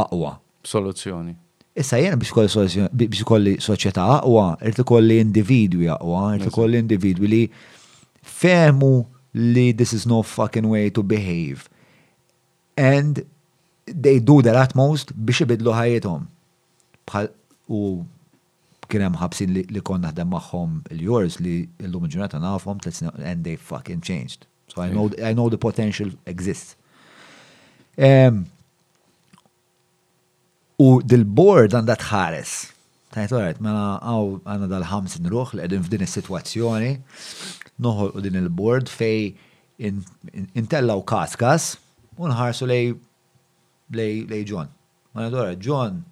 aqwa. 0.00 0.36
Soluzzjoni. 0.64 1.34
Issa 1.74 1.98
jena 1.98 2.16
biex 2.20 3.24
kolli, 3.26 3.56
soċieta 3.62 4.04
aqwa, 4.20 4.48
irti 4.64 4.84
kolli 4.86 5.18
individwi 5.24 5.88
aqwa, 5.92 6.28
irti 6.38 6.52
kolli 6.54 6.80
individwi 6.80 7.30
li 7.32 7.42
fermu 8.24 8.94
li 9.34 9.72
this 9.74 9.92
is 9.92 10.06
no 10.06 10.22
fucking 10.22 10.68
way 10.70 10.88
to 10.94 11.02
behave. 11.02 11.66
And 12.78 13.24
they 13.90 14.20
do 14.22 14.38
their 14.42 14.56
utmost 14.62 15.12
biex 15.14 15.44
ibidlu 15.46 15.74
ħajjithom. 15.76 16.22
Bħal 17.10 17.28
u 17.74 17.82
kienem 18.90 19.14
ħabsin 19.18 19.52
li 19.54 19.82
konna 19.84 20.10
naħdem 20.10 20.30
maħħom 20.32 20.74
il 20.94 21.02
jurs 21.06 21.38
li 21.42 21.54
l-lum 21.84 22.08
ġurnata 22.08 22.40
nafhom 22.42 22.78
and 23.30 23.44
they 23.44 23.56
fucking 23.56 24.00
changed. 24.00 24.46
So 24.68 24.82
I 24.82 24.90
know 24.90 25.10
I 25.22 25.32
know 25.34 25.48
the 25.50 25.58
potential 25.58 26.10
exists. 26.26 26.76
Um, 27.98 28.46
U 30.78 31.00
dil-board 31.06 31.76
għandha 31.78 31.94
ħares. 32.08 32.54
Tajt 33.14 33.30
u 33.30 33.38
għarret, 33.38 33.60
mela 33.62 33.84
għaw 34.02 34.24
għanna 34.42 34.68
dal 34.72 34.86
ħamsin 34.90 35.28
ruħ 35.30 35.52
li 35.54 35.62
għedin 35.62 35.84
f'din 35.86 36.02
il 36.02 36.10
situazzjoni 36.10 36.94
noħol 37.84 38.14
u 38.18 38.22
din 38.24 38.40
il-board 38.40 38.90
fej 38.90 39.36
intellaw 40.58 41.00
kaskas 41.06 41.76
unħarsu 42.18 42.66
lej 42.70 42.92
lej 43.94 44.42
John. 44.50 44.72
Għanna 44.72 45.28
mela, 45.28 45.30
dora, 45.30 45.54
John 45.54 46.02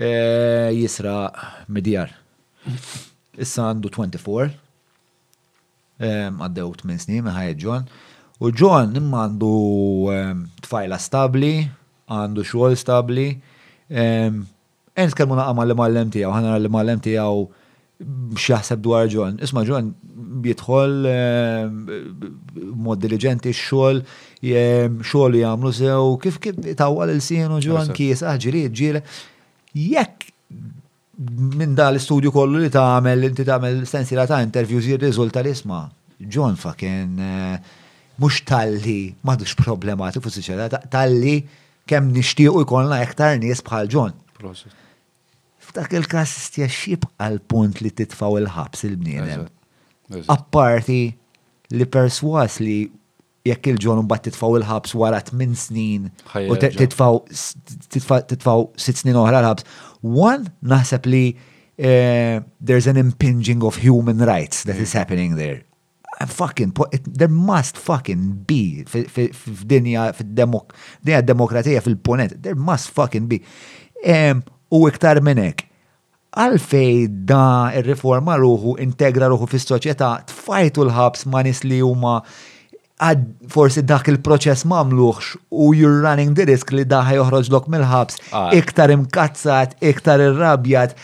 eh, 0.00 0.70
jisra 0.80 1.16
midjar. 1.68 2.12
Issa 3.36 3.66
għandu 3.68 3.90
24, 3.92 4.46
eh, 6.08 6.28
għaddew 6.32 6.70
8 6.72 6.96
snin 7.04 7.28
ħaj 7.28 7.52
ġon. 7.66 7.84
U 8.44 8.50
John 8.52 8.96
imma 9.00 9.26
għandu 9.26 9.50
tfajla 10.64 10.98
stabli, 11.00 11.52
għandu 12.12 12.44
xogħol 12.44 12.76
stabli. 12.80 13.28
Ens 13.96 15.14
kelmuna 15.16 15.46
għamal 15.50 15.70
li 15.70 15.76
mallem 15.80 16.10
tijaw, 16.12 16.34
ħana 16.36 16.56
li 16.60 16.72
mallem 16.72 17.00
tijaw 17.04 17.44
xaħseb 18.00 18.80
dwar 18.84 19.08
ġon, 19.08 19.38
Isma' 19.44 19.62
ġon 19.64 19.86
bietħol 20.44 21.06
eh, 21.08 22.02
mod 22.84 23.00
diligenti 23.00 23.52
x-xogħol 23.54 24.02
xogħol 25.00 25.38
jagħmlu 25.40 25.72
sew 25.78 26.10
kif 26.20 26.36
kif 26.44 26.58
tawwal 26.76 27.14
il 27.14 27.22
sienu 27.24 27.60
ġon, 27.64 27.94
kies 27.96 28.20
aħġiriet 28.28 28.74
ġiele. 28.82 29.02
Jekk 29.72 30.28
minn 31.56 31.72
da 31.74 31.88
l-istudju 31.88 32.32
kollu 32.36 32.60
li 32.60 32.68
tagħmel 32.72 33.30
inti 33.30 33.46
tagħmel 33.48 33.84
la 34.20 34.28
ta' 34.28 34.42
interviews 34.44 34.90
jirriżulta 34.92 35.40
li 35.46 35.56
isma' 35.56 35.86
John 36.20 36.58
faken 36.60 37.16
eh, 37.18 37.52
mhux 38.20 38.44
talli 38.48 39.00
m'għadux 39.24 39.56
problematiku 39.64 40.28
fuq 40.28 40.52
tal 40.52 40.82
talli 40.92 41.38
kemm 41.88 42.12
nixtiequ 42.12 42.60
jkollna 42.66 43.00
iktar 43.08 43.38
nies 43.40 43.64
bħal 43.64 43.88
ġon. 43.88 44.12
Prosit 44.36 44.82
f'dak 45.76 45.96
il-kas 46.00 46.32
stjax 46.48 46.84
jibqa 46.88 47.28
l-punt 47.36 47.82
li 47.84 47.92
titfaw 47.92 48.38
il-ħabs 48.40 48.86
il 48.88 48.96
bnienem 49.00 49.46
Apparti 50.32 50.96
li 51.74 51.86
perswas 51.90 52.60
li 52.62 52.74
jekk 53.46 53.72
il-ġon 53.74 54.06
bat 54.10 54.22
titfaw 54.26 54.54
il-ħabs 54.60 54.94
wara 55.00 55.18
8 55.18 55.48
snin 55.66 56.06
u 56.46 56.56
titfaw 56.62 57.20
titfaw 57.92 58.66
6 58.86 59.04
snin 59.04 59.18
oħra 59.20 59.40
l-ħabs. 59.42 59.66
One, 60.06 60.46
naħseb 60.62 61.10
li 61.10 61.22
eh, 61.76 62.38
there's 62.62 62.86
an 62.90 62.98
impinging 63.02 63.66
of 63.66 63.82
human 63.82 64.22
rights 64.24 64.62
that 64.64 64.76
is 64.78 64.94
mm. 64.94 64.98
happening 64.98 65.34
there. 65.36 65.62
I'm 66.20 66.28
Fucking, 66.32 66.70
po 66.72 66.86
it, 66.92 67.02
there 67.04 67.28
must 67.28 67.76
fucking 67.76 68.44
be 68.46 68.84
f'dinja, 68.88 70.12
f'dinja 70.20 71.20
demokratija 71.26 71.82
fil-ponent, 71.82 72.42
there 72.44 72.54
must 72.54 72.88
fucking 72.90 73.26
be. 73.26 73.42
um, 74.08 74.42
U 74.72 74.86
iktar 74.90 75.18
minnek, 75.22 75.65
għalfej 76.36 77.06
da 77.28 77.70
il 77.76 77.86
riforma 77.86 78.36
ruħu, 78.40 78.76
integra 78.84 79.28
ruħu 79.32 79.48
fis-soċjetà, 79.54 80.10
tfajtu 80.28 80.84
l-ħabs 80.84 81.24
ma 81.32 81.42
nis 81.46 81.62
li 81.64 81.78
huma 81.84 82.18
għad 82.96 83.22
forsi 83.52 83.82
dak 83.84 84.06
il-proċess 84.08 84.64
mamluħx 84.72 85.40
u 85.60 85.68
you're 85.76 85.98
running 86.00 86.32
the 86.38 86.46
risk 86.48 86.72
li 86.72 86.84
daħħa 86.88 87.16
joħroġ 87.18 87.50
lok 87.52 87.66
mill-ħabs 87.74 88.20
ah. 88.32 88.52
iktar 88.56 88.92
imkazzat, 88.94 89.74
iktar 89.90 90.20
irrabjat, 90.24 90.94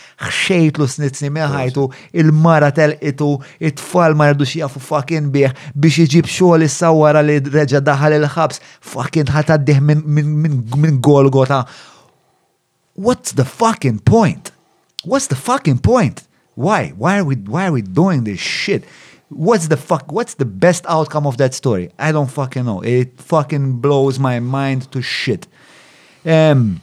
lu 0.77 0.87
snitzni 0.89 1.29
meħajtu, 1.37 1.85
il-mara 2.17 2.69
tel-itu, 2.73 3.31
it-tfal 3.59 4.15
ma 4.17 4.29
jrdux 4.33 4.55
jafu 4.61 4.79
fucking 4.81 5.29
bieħ 5.33 5.51
biex 5.75 5.97
iġib 6.07 6.29
xogħol 6.29 6.65
is-sawara 6.69 7.21
li 7.25 7.39
reġa 7.49 7.81
daħal 7.81 8.19
il-ħabs, 8.21 8.61
fakin 8.93 9.27
ħataddih 9.33 9.81
minn 9.81 10.99
Golgota. 11.01 11.63
What's 12.97 13.31
the 13.33 13.45
fucking 13.45 13.99
point? 14.05 14.52
What's 15.05 15.27
the 15.27 15.35
fucking 15.35 15.79
point? 15.79 16.27
Why? 16.55 16.93
Why 16.97 17.17
are 17.19 17.23
we 17.25 17.35
why 17.35 17.65
are 17.67 17.71
we 17.71 17.81
doing 17.81 18.23
this 18.23 18.39
shit? 18.39 18.83
What's 19.29 19.67
the 19.67 19.77
fuck 19.77 20.11
what's 20.11 20.35
the 20.35 20.45
best 20.45 20.85
outcome 20.87 21.27
of 21.27 21.35
that 21.37 21.53
story? 21.53 21.83
I 21.99 22.11
don't 22.11 22.31
fucking 22.31 22.65
know. 22.65 22.81
It 22.83 23.19
fucking 23.21 23.81
blows 23.81 24.17
my 24.19 24.39
mind 24.39 24.91
to 24.91 25.01
shit. 25.01 25.47
Um, 26.23 26.79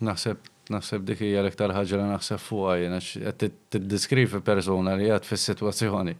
naħseb 0.00 0.38
naħseb 0.72 1.04
dik 1.08 1.22
hija 1.24 1.42
l-iktar 1.42 1.72
ħaġa 1.74 1.98
li 1.98 2.06
naħseb 2.12 2.40
fuqha 2.40 2.74
jiena 2.82 2.98
qed 3.02 3.50
tiddiskrivi 3.72 4.40
persuna 4.44 4.94
li 4.96 5.10
qed 5.12 5.28
fis-sitwazzjoni. 5.28 6.16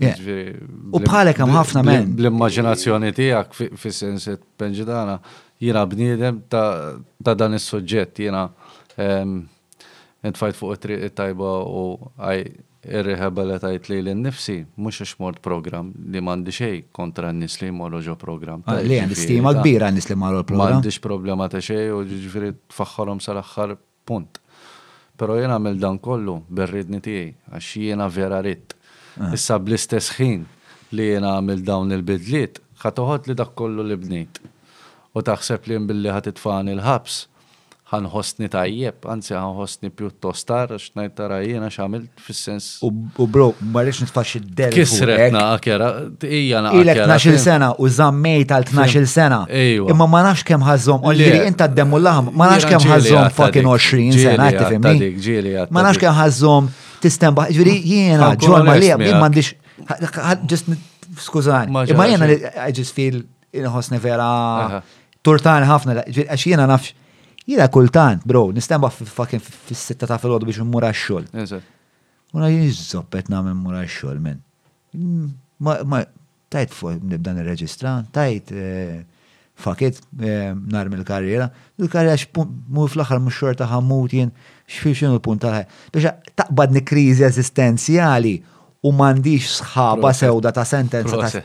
U 0.00 0.98
bħalek 1.04 1.42
hemm 1.44 1.54
ħafna 1.58 1.84
men. 1.94 2.10
L-immaġinazzjoni 2.18 3.14
tiegħek 3.14 3.78
fis-sens 3.84 4.30
qed 4.34 4.42
penġidana 4.58 5.20
jiena 5.62 5.86
bniedem 5.86 6.42
ta' 6.50 7.34
dan 7.36 7.58
is-suġġett 7.60 8.24
jiena 8.24 8.48
Nitfajt 10.22 10.56
fuq 10.58 10.76
it-triq 10.76 11.04
tajba 11.16 11.50
u 11.64 11.82
għaj 12.20 12.42
irrehabilitajt 13.00 13.86
li 13.92 13.98
l-nifsi, 14.04 14.56
mux 14.80 15.00
xmort 15.04 15.40
program 15.44 15.90
li 15.96 16.20
mandi 16.24 16.52
xej 16.52 16.86
kontra 16.96 17.30
n-nis 17.32 17.56
li 17.62 17.70
morru 17.72 18.00
ġo 18.04 18.14
program. 18.20 18.62
Ah, 18.68 18.80
li 18.84 18.98
għan 19.00 19.12
istima 19.16 19.52
kbira 19.58 19.88
n-nis 19.92 20.08
li 20.10 20.16
morru 20.20 20.42
program. 20.48 20.76
Mandiġ 20.80 20.98
problema 21.06 21.48
ta' 21.52 21.60
eh, 21.62 21.68
xej 21.70 21.88
u 21.96 22.02
ġifiri 22.08 22.50
tfaxħarom 22.72 23.20
sal-axħar 23.24 23.74
punt. 24.08 24.40
Pero 25.20 25.36
jena 25.40 25.56
għamil 25.58 25.76
dan 25.80 25.96
kollu 26.04 26.38
berridni 26.52 27.00
tijaj, 27.04 27.32
għax 27.56 27.70
jena 27.86 28.08
vera 28.12 28.42
ritt. 28.44 28.76
Ah. 29.20 29.32
Issa 29.36 29.56
bl-istess 29.60 30.12
ħin 30.20 30.44
li 31.00 31.08
jena 31.14 31.34
għamil 31.38 31.64
dawn 31.64 31.92
il-bidliet, 31.96 32.60
ħatuħot 32.84 33.28
li 33.28 33.36
dak 33.40 33.56
kollu 33.60 33.84
li 33.88 33.96
bnit. 34.00 34.40
U 35.16 35.24
taħseb 35.26 35.64
li 35.72 35.80
mbilli 35.84 36.12
ħat 36.12 36.32
il-ħabs 36.34 37.18
ħanħosni 37.90 38.48
tajjeb, 38.50 39.06
anzi 39.10 39.34
ħanħosni 39.34 39.90
pjuttost 39.98 40.46
tar, 40.48 40.74
xnajt 40.78 41.14
tara 41.18 41.38
jena 41.42 41.70
xamilt 41.74 42.22
fil-sens. 42.22 42.68
U 42.86 43.26
bro, 43.26 43.48
marriċ 43.74 44.04
nitfax 44.04 44.34
id-del. 44.40 44.74
Kisretna, 44.76 45.38
naqra, 45.56 45.88
ija 46.26 46.60
naqra. 46.66 46.82
Ilek 46.84 47.00
12 47.10 47.40
sena 47.44 47.72
u 47.82 47.88
zammej 47.90 48.44
tal-12 48.52 49.10
sena. 49.10 49.40
Imma 49.90 50.06
ma 50.10 50.22
nafx 50.28 50.46
kem 50.52 50.62
ħazzom, 50.66 51.02
u 51.10 51.16
liri 51.18 51.42
inta 51.50 51.66
d-demmu 51.70 51.98
laħam, 52.04 52.30
ma 52.34 52.50
nafx 52.52 52.70
kem 52.70 52.86
ħazzom 52.92 53.34
fucking 53.40 53.66
20 53.66 54.14
sena, 54.24 54.50
tifimni. 54.54 55.10
Ma 55.70 55.84
nafx 55.88 56.02
kem 56.04 56.14
ħazzom 56.20 56.70
tistembaħ, 57.02 57.52
ġviri 57.58 57.76
jena, 57.90 58.32
ġol 58.38 58.68
ma 58.70 58.78
li, 58.78 58.92
mandiċ, 59.24 59.52
ġist, 60.46 60.70
skużani, 61.26 61.72
imma 61.90 62.10
jena, 62.12 62.30
I 62.54 62.70
just 62.76 62.94
feel, 62.94 63.22
inħosni 63.50 63.98
vera, 63.98 64.80
turtan 65.26 65.66
ħafna, 65.66 66.04
għax 66.06 66.50
jena 66.54 66.70
nafx. 66.70 66.94
Jina 67.50 67.68
kultant, 67.68 68.22
bro, 68.26 68.50
nistemba 68.54 68.90
fucking 68.92 69.42
fis-sitta 69.42 70.06
ta' 70.06 70.20
fil-ħodu 70.22 70.46
biex 70.48 70.62
mura 70.70 70.92
x 70.94 71.06
xogħol 71.08 71.60
Una 72.38 72.46
jizzoppet 72.50 73.30
nagħmel 73.32 73.56
mura 73.58 73.80
x 73.86 73.96
xogħol 73.96 74.18
men. 74.22 74.42
Ma 75.58 76.04
tajt 76.52 76.74
fuq 76.76 77.00
il-reġistra, 77.18 77.94
tajt 78.14 78.52
eh, 78.54 79.32
fakit 79.64 79.98
eh, 80.22 80.52
narmi 80.72 80.98
l-karriera, 81.00 81.48
l-karriera 81.82 82.46
mu 82.78 82.86
fl-axar 82.88 83.18
mu 83.24 83.32
xorta 83.34 83.66
ħammut 83.72 84.14
jien, 84.14 84.30
x'fifxin 84.70 85.14
l 85.16 85.22
punta 85.24 85.50
ħaj. 85.56 85.64
biex 85.96 86.14
taqbadni 86.42 86.84
krizi 86.86 87.26
eżistenzjali 87.26 88.36
u 88.86 88.92
mandiġ 89.00 89.48
sħaba 89.56 90.12
sewda 90.16 90.54
ta' 90.54 90.68
sentenza 90.70 91.18
ta' 91.18 91.42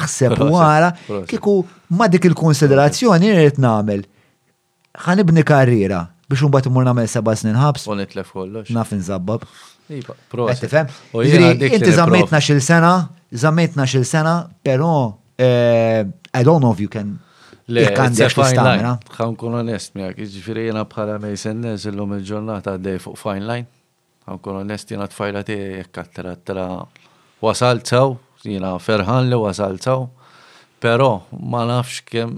aħseb 0.00 0.34
għara, 0.50 0.90
kiku 1.30 1.60
ma 1.94 2.10
dik 2.10 2.26
il-konsiderazzjoni 2.32 3.30
rrit 3.36 3.62
namel 3.62 4.02
ħanibni 4.94 5.42
karriera 5.42 6.02
biex 6.28 6.44
unbat 6.46 6.66
imur 6.70 6.84
namel 6.86 7.08
seba 7.10 7.34
snin 7.36 7.56
ħabs. 7.58 7.86
U 7.90 7.94
lef 8.00 8.30
kollox. 8.32 8.70
Nafin 8.72 9.02
zabbab. 9.04 9.44
Iva, 9.92 10.14
inti 11.52 11.92
zammetna 11.92 12.38
xil 12.40 12.62
sena, 12.64 12.92
zammetna 13.30 13.84
xil 13.84 14.06
sena, 14.08 14.48
pero 14.62 15.18
eh, 15.38 16.06
I 16.34 16.42
don't 16.44 16.60
know 16.62 16.72
if 16.72 16.80
you 16.80 16.88
can. 16.88 17.18
Le, 17.66 17.80
għandek 17.92 18.34
l-istamina. 18.36 18.90
Għan 19.12 19.36
kun 19.40 19.54
onest 19.56 19.94
miak, 19.96 20.18
iġifiri 20.20 20.66
jena 20.70 20.82
bħala 20.88 21.14
me 21.22 21.30
sennes 21.40 21.84
l-lum 21.88 22.10
il-ġurnata 22.18 22.74
għadde 22.76 22.96
fuq 23.00 23.16
fine 23.20 23.46
line. 23.48 23.64
Għan 24.26 24.42
kun 24.44 24.58
onest 24.62 24.92
jena 24.92 25.06
tfajla 25.08 25.40
ti 25.48 25.56
kattera 25.92 26.34
tra 26.44 26.66
wasal 27.44 27.80
taw, 27.84 28.16
jena 28.44 28.74
ferħan 28.80 29.30
li 29.32 29.38
wasal 29.40 29.80
taw, 29.84 30.04
pero 30.84 31.12
ma 31.40 31.64
nafx 31.70 32.04
kem 32.08 32.36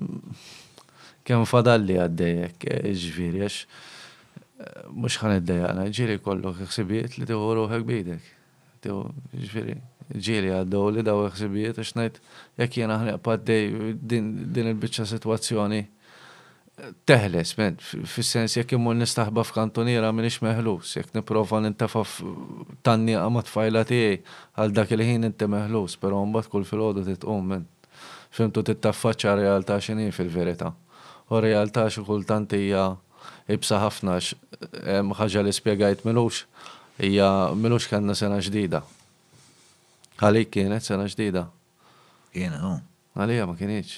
kem 1.26 1.42
fadalli 1.48 1.96
għaddejek, 1.98 2.66
eh, 2.70 2.88
ġviri, 3.02 3.40
għax 3.46 3.60
mux 4.96 5.18
għan 5.20 5.34
id-dejana, 5.42 5.82
ġiri 5.92 6.20
kollu 6.24 6.54
xsibiet 6.70 7.18
li 7.20 7.26
tiħu 7.28 7.48
ruħek 7.58 7.82
bidek. 7.86 8.28
Tiħu, 8.86 9.02
ġviri, 9.42 9.74
ġiri 10.16 10.52
għaddow 10.62 10.86
li 10.94 11.04
daw 11.06 11.24
xsibiet, 11.34 11.76
għax 11.82 11.92
najt, 11.98 12.16
jek 12.62 12.78
jena 12.82 12.96
għan 13.02 13.10
għaddej 13.18 13.92
din 14.14 14.64
il-bicċa 14.70 15.04
situazzjoni 15.10 15.82
eh, 15.82 16.94
teħles, 17.10 17.52
men, 17.60 17.76
fil-sens 18.14 18.56
jek 18.60 18.78
imur 18.78 18.96
nistaħba 19.02 19.44
f'kantoniera 19.50 20.14
ix 20.30 20.40
meħlus, 20.46 20.96
jek 21.02 21.12
niprofa 21.18 21.60
nintafa 21.66 22.06
tanni 22.86 23.18
għamat 23.18 23.50
fajla 23.52 23.84
tijaj, 23.92 24.18
għal 24.56 24.74
dak 24.78 24.94
il-ħin 24.96 25.32
inti 25.34 25.50
meħlus, 25.58 25.98
pero 26.00 26.22
mbat 26.24 26.46
kull 26.54 26.64
fil-ħodu 26.70 27.04
titqum, 27.12 27.44
men, 27.58 27.68
fimtu 28.32 28.62
tittaffaċa 28.72 29.36
realtà 29.44 29.76
xini 29.84 30.08
fil-verita 30.16 30.70
u 31.28 31.40
realtà 31.42 31.86
xi 31.90 32.02
kultant 32.06 32.52
hija 32.54 32.94
ibsa 33.50 33.80
ħafna 33.82 34.18
ħaġa 34.20 35.42
li 35.42 35.54
spjegajt 35.54 36.04
milux 36.06 36.44
hija 37.02 37.28
milux 37.58 37.88
kellna 37.90 38.14
sena 38.14 38.38
ġdida. 38.38 38.82
Għalik 40.22 40.52
kienet 40.54 40.86
sena 40.86 41.06
ġdida. 41.10 41.46
Jiena 42.34 42.60
hu. 42.62 42.74
Għalija 43.16 43.46
ma 43.48 43.56
kienx. 43.58 43.96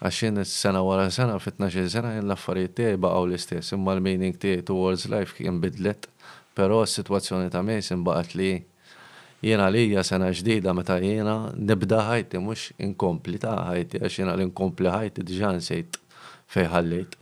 Għaxin 0.00 0.42
sena 0.48 0.80
wara 0.84 1.08
sena 1.12 1.36
fitna 1.40 1.68
12 1.72 1.88
sena 1.92 2.14
jien 2.14 2.26
l-affarijiet 2.28 2.74
tiegħi 2.76 2.98
baqgħu 3.00 3.28
l-istess, 3.30 3.72
imma 3.78 3.94
l-meaning 3.96 4.34
tiegħi 4.40 4.64
towards 4.68 5.06
life 5.12 5.32
kien 5.38 5.56
bidlet, 5.60 6.04
però 6.56 6.82
s-sitwazzjoni 6.84 7.48
ta' 7.52 7.62
mejs 7.64 7.92
imbaqgħet 7.94 8.34
li 8.40 8.50
jena 9.46 9.68
għalija 9.70 10.04
sena 10.04 10.28
ġdida 10.36 10.72
meta 10.76 10.96
jena 11.02 11.36
nibda 11.56 12.02
ħajti 12.10 12.40
mux 12.44 12.66
inkompli 12.84 13.40
ta' 13.40 13.56
ħajti 13.70 14.02
għax 14.04 14.20
jiena 14.20 14.36
l-inkompli 14.36 14.92
ħajti 14.92 15.24
diġan 15.32 15.64
sejt 15.64 16.00
fejħallit. 16.54 17.16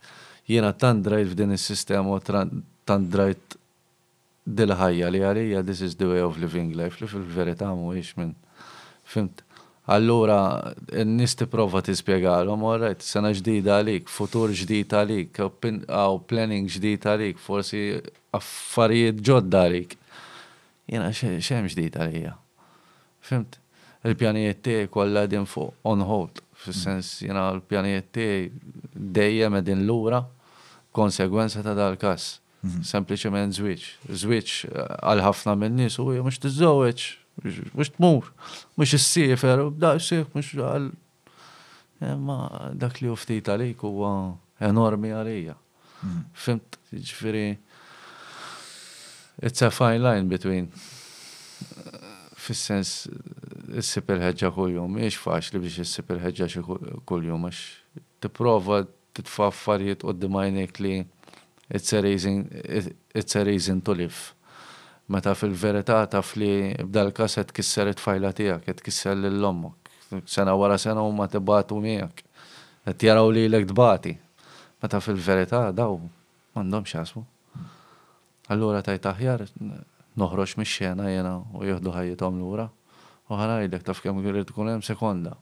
Jiena 0.48 0.72
tandrajt 0.76 1.30
f'din 1.32 1.54
is-sistema 1.56 2.16
u 2.18 2.20
tandrajt 2.24 3.56
dil-ħajja 4.44 5.08
li 5.10 5.22
għalija 5.24 5.62
this 5.64 5.80
is 5.86 5.94
the 5.96 6.04
way 6.04 6.20
of 6.20 6.36
living 6.36 6.74
life 6.76 7.00
li 7.00 7.08
fil 7.08 7.22
mu 7.70 7.76
mhuwiex 7.76 8.16
minn. 8.20 8.34
Fimt. 9.08 9.40
Allura, 9.86 10.72
nisti 11.04 11.44
prova 11.46 11.82
t-prova 11.82 12.44
t 12.44 12.50
għarrajt, 12.64 13.02
sena 13.04 13.32
ġdida 13.36 13.76
għalik, 13.80 14.08
futur 14.08 14.48
ġdid 14.52 14.92
għalik, 14.96 15.40
għaw 15.88 16.20
planning 16.28 16.68
ġdid 16.72 17.04
għalik, 17.08 17.38
forsi 17.40 17.98
affarijiet 18.32 19.20
ġodda 19.24 19.64
għalik. 19.66 19.96
Jena 20.88 21.12
xem 21.12 21.66
ġdid 21.68 21.96
għalija. 22.00 22.34
Fimt? 23.24 23.58
Il-pjanijiet 24.04 24.60
tiegħi 24.64 24.88
kollha 24.92 25.26
din 25.32 25.44
fuq 25.48 25.74
on 25.88 26.00
hold 26.04 26.40
fil-sens 26.64 27.10
jena 27.26 27.48
l-pjanijiet 27.54 28.08
tiegħi 28.14 28.92
dejjem 29.18 29.58
edin 29.60 29.82
l-ura 29.84 30.22
konsegwenza 30.94 31.62
ta' 31.66 31.76
dal-kas. 31.76 32.38
Mhm. 32.64 32.84
Sempliciment 32.88 33.56
zwiċ. 33.58 33.88
Zwiċ 34.22 34.54
eh, 34.70 34.94
għal 35.04 35.24
ħafna 35.26 35.54
minn-nies 35.60 35.98
u 36.00 36.06
mhux 36.14 36.38
tiżżewweġ, 36.46 37.02
mhux 37.76 37.90
tmur, 37.98 38.30
mhux 38.78 38.94
issifer, 38.96 39.66
da 39.76 39.92
s-sif 39.98 40.30
mux 40.38 40.54
għal. 40.58 40.92
Ma 42.20 42.38
dak 42.76 42.98
li 43.00 43.08
uftit 43.08 43.46
għalik 43.48 43.80
u 43.88 43.92
enormi 44.60 45.12
għalija. 45.16 45.54
Mhm. 46.04 46.22
Fimt, 46.36 46.78
ġifiri, 46.92 47.44
it's 49.46 49.62
a 49.64 49.70
fine 49.72 50.02
line 50.04 50.28
between 50.28 50.66
eh, 50.72 52.10
fis-sens 52.44 53.06
issib 53.72 54.10
il-ħeġġa 54.10 54.50
kuljum, 54.54 54.96
miex 54.98 55.16
faċli 55.22 55.60
biex 55.62 55.78
issib 55.84 56.10
il 56.12 56.20
ħedġa 56.20 56.62
kuljum 57.08 57.46
għax 57.46 57.60
tipprova 58.24 58.80
titfa' 59.16 59.48
affarijiet 59.52 60.04
qudiem 60.04 60.36
għajnek 60.40 60.80
li 60.82 60.94
it's 61.68 61.94
a 61.94 62.00
reason, 62.04 62.44
it's 63.14 63.36
a 63.38 63.44
reason 63.46 63.80
to 63.86 63.94
live. 63.96 64.32
Meta 65.12 65.32
fil-verità 65.36 66.02
taf 66.10 66.34
li 66.40 66.74
b'dal-każ 66.84 67.38
kisser 67.56 67.88
it-fajla 67.92 68.34
tiegħek, 68.36 68.66
qed 68.70 68.82
kisser 68.84 69.16
l-lommok. 69.16 69.88
Sena 70.28 70.54
wara 70.54 70.76
sena 70.78 71.00
huma 71.04 71.26
batu 71.42 71.78
miegħek. 71.82 72.22
Qed 72.84 73.00
jaraw 73.08 73.30
lilek 73.32 73.72
bati. 73.76 74.12
Meta 74.82 75.00
fil-verità 75.00 75.70
daw 75.72 75.98
mandom 76.54 76.84
x'asmu. 76.86 77.24
Allura 78.52 78.82
tajtaħjar 78.84 79.44
noħroċ 79.48 80.20
noħroġ 80.20 80.52
mix-xena 80.60 81.08
jena 81.10 81.36
u 81.58 81.64
jieħdu 81.66 81.90
ħajjithom 81.90 82.36
lura 82.38 82.68
u 83.28 83.38
ħarajlek 83.38 83.84
taf 83.88 84.02
kemm 84.04 84.24
jrid 84.26 84.48
tkun 84.50 84.68
hemm 84.72 84.84
sekonda 84.84 85.34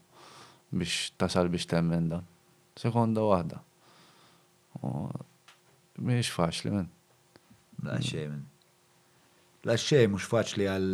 biex 0.73 1.09
tasal 1.21 1.49
biex 1.53 1.67
temmen 1.73 2.07
dan. 2.13 2.27
Sekonda 2.79 3.25
waħda. 3.27 3.59
Miex 6.01 6.31
faċli 6.33 6.73
minn. 6.73 6.87
La 7.85 7.99
xej 8.01 8.29
minn. 8.31 8.47
La 9.69 9.77
xej 9.79 10.07
mhux 10.11 10.31
faċli 10.31 10.69
għal 10.71 10.87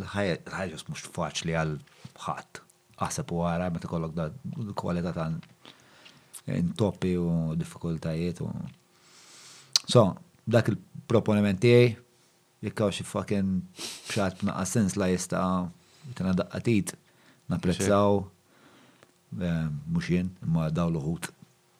l-ħajja, 0.00 0.36
l-ħajja 0.50 0.82
mhux 0.90 1.08
faċli 1.14 1.56
għal 1.58 1.72
ħadd. 2.26 2.62
Aħseb 3.08 3.32
u 3.34 3.40
għara 3.48 3.70
meta 3.74 3.90
kollok 3.90 4.16
da 4.18 4.28
kwalità 4.78 5.14
ta' 5.16 5.30
intoppi 6.54 7.14
u 7.18 7.54
diffikultajiet 7.58 8.42
So, 9.84 10.02
dak 10.48 10.68
il-proponiment 10.72 11.58
tiegħi 11.60 11.88
jekk 12.64 12.80
hawn 12.84 12.94
xi 12.96 13.04
fucking 13.04 13.50
xatt 14.12 14.44
naqas 14.48 14.70
sens 14.76 14.96
la 15.00 15.08
jista' 15.12 15.40
Kena 16.12 16.34
daqqatit, 16.36 16.92
naprezzaw, 17.48 18.20
eh, 19.40 19.66
muxien, 19.88 20.28
imma 20.44 20.68
daw 20.68 20.92
l 20.92 21.00
ħut 21.00 21.30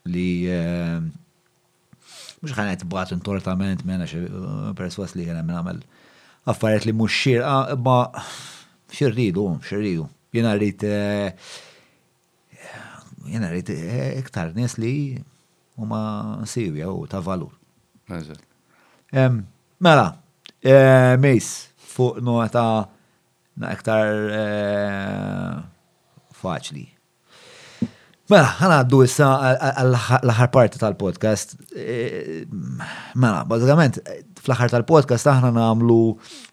li 0.09 0.47
eh, 0.49 0.97
mux 2.41 2.57
ħanet 2.57 2.87
bħat 2.89 3.13
intortament 3.19 3.85
mena 3.85 4.09
eh, 4.09 4.15
xe 4.15 4.73
perswas 4.79 5.13
li 5.19 5.27
jena 5.29 5.45
minna 5.45 5.61
għamel 5.61 5.83
affariet 6.51 6.89
li 6.89 6.97
mux 6.97 7.13
xirqa, 7.13 7.45
ah, 7.45 7.77
ma 7.77 7.99
xirridu, 8.95 9.45
xirridu. 9.69 10.09
Jena 10.35 10.57
rrit 10.57 10.83
jena 13.25 13.51
rrit 13.53 13.71
iktar 14.21 14.55
nis 14.57 14.79
li 14.83 14.95
huma 15.79 16.43
sivja 16.49 16.91
u 16.91 17.05
ta' 17.11 17.21
valur. 17.25 17.53
Mela, 19.85 20.09
mis 21.23 21.53
fuq 21.95 22.19
nota 22.25 22.65
na 23.59 23.71
iktar 23.75 24.09
eh, 24.35 25.55
faċli. 26.41 26.89
Mela, 28.33 28.49
ħana 28.57 28.79
għaddu 28.81 29.03
issa 29.05 29.27
l-ħar 30.23 30.49
parti 30.55 30.79
tal-podcast. 30.81 31.59
Eh, 31.77 32.47
mela, 33.13 33.43
bazzikament, 33.49 33.99
fl-ħar 34.41 34.73
tal-podcast 34.73 35.29
aħna 35.29 35.51
namlu 35.59 35.99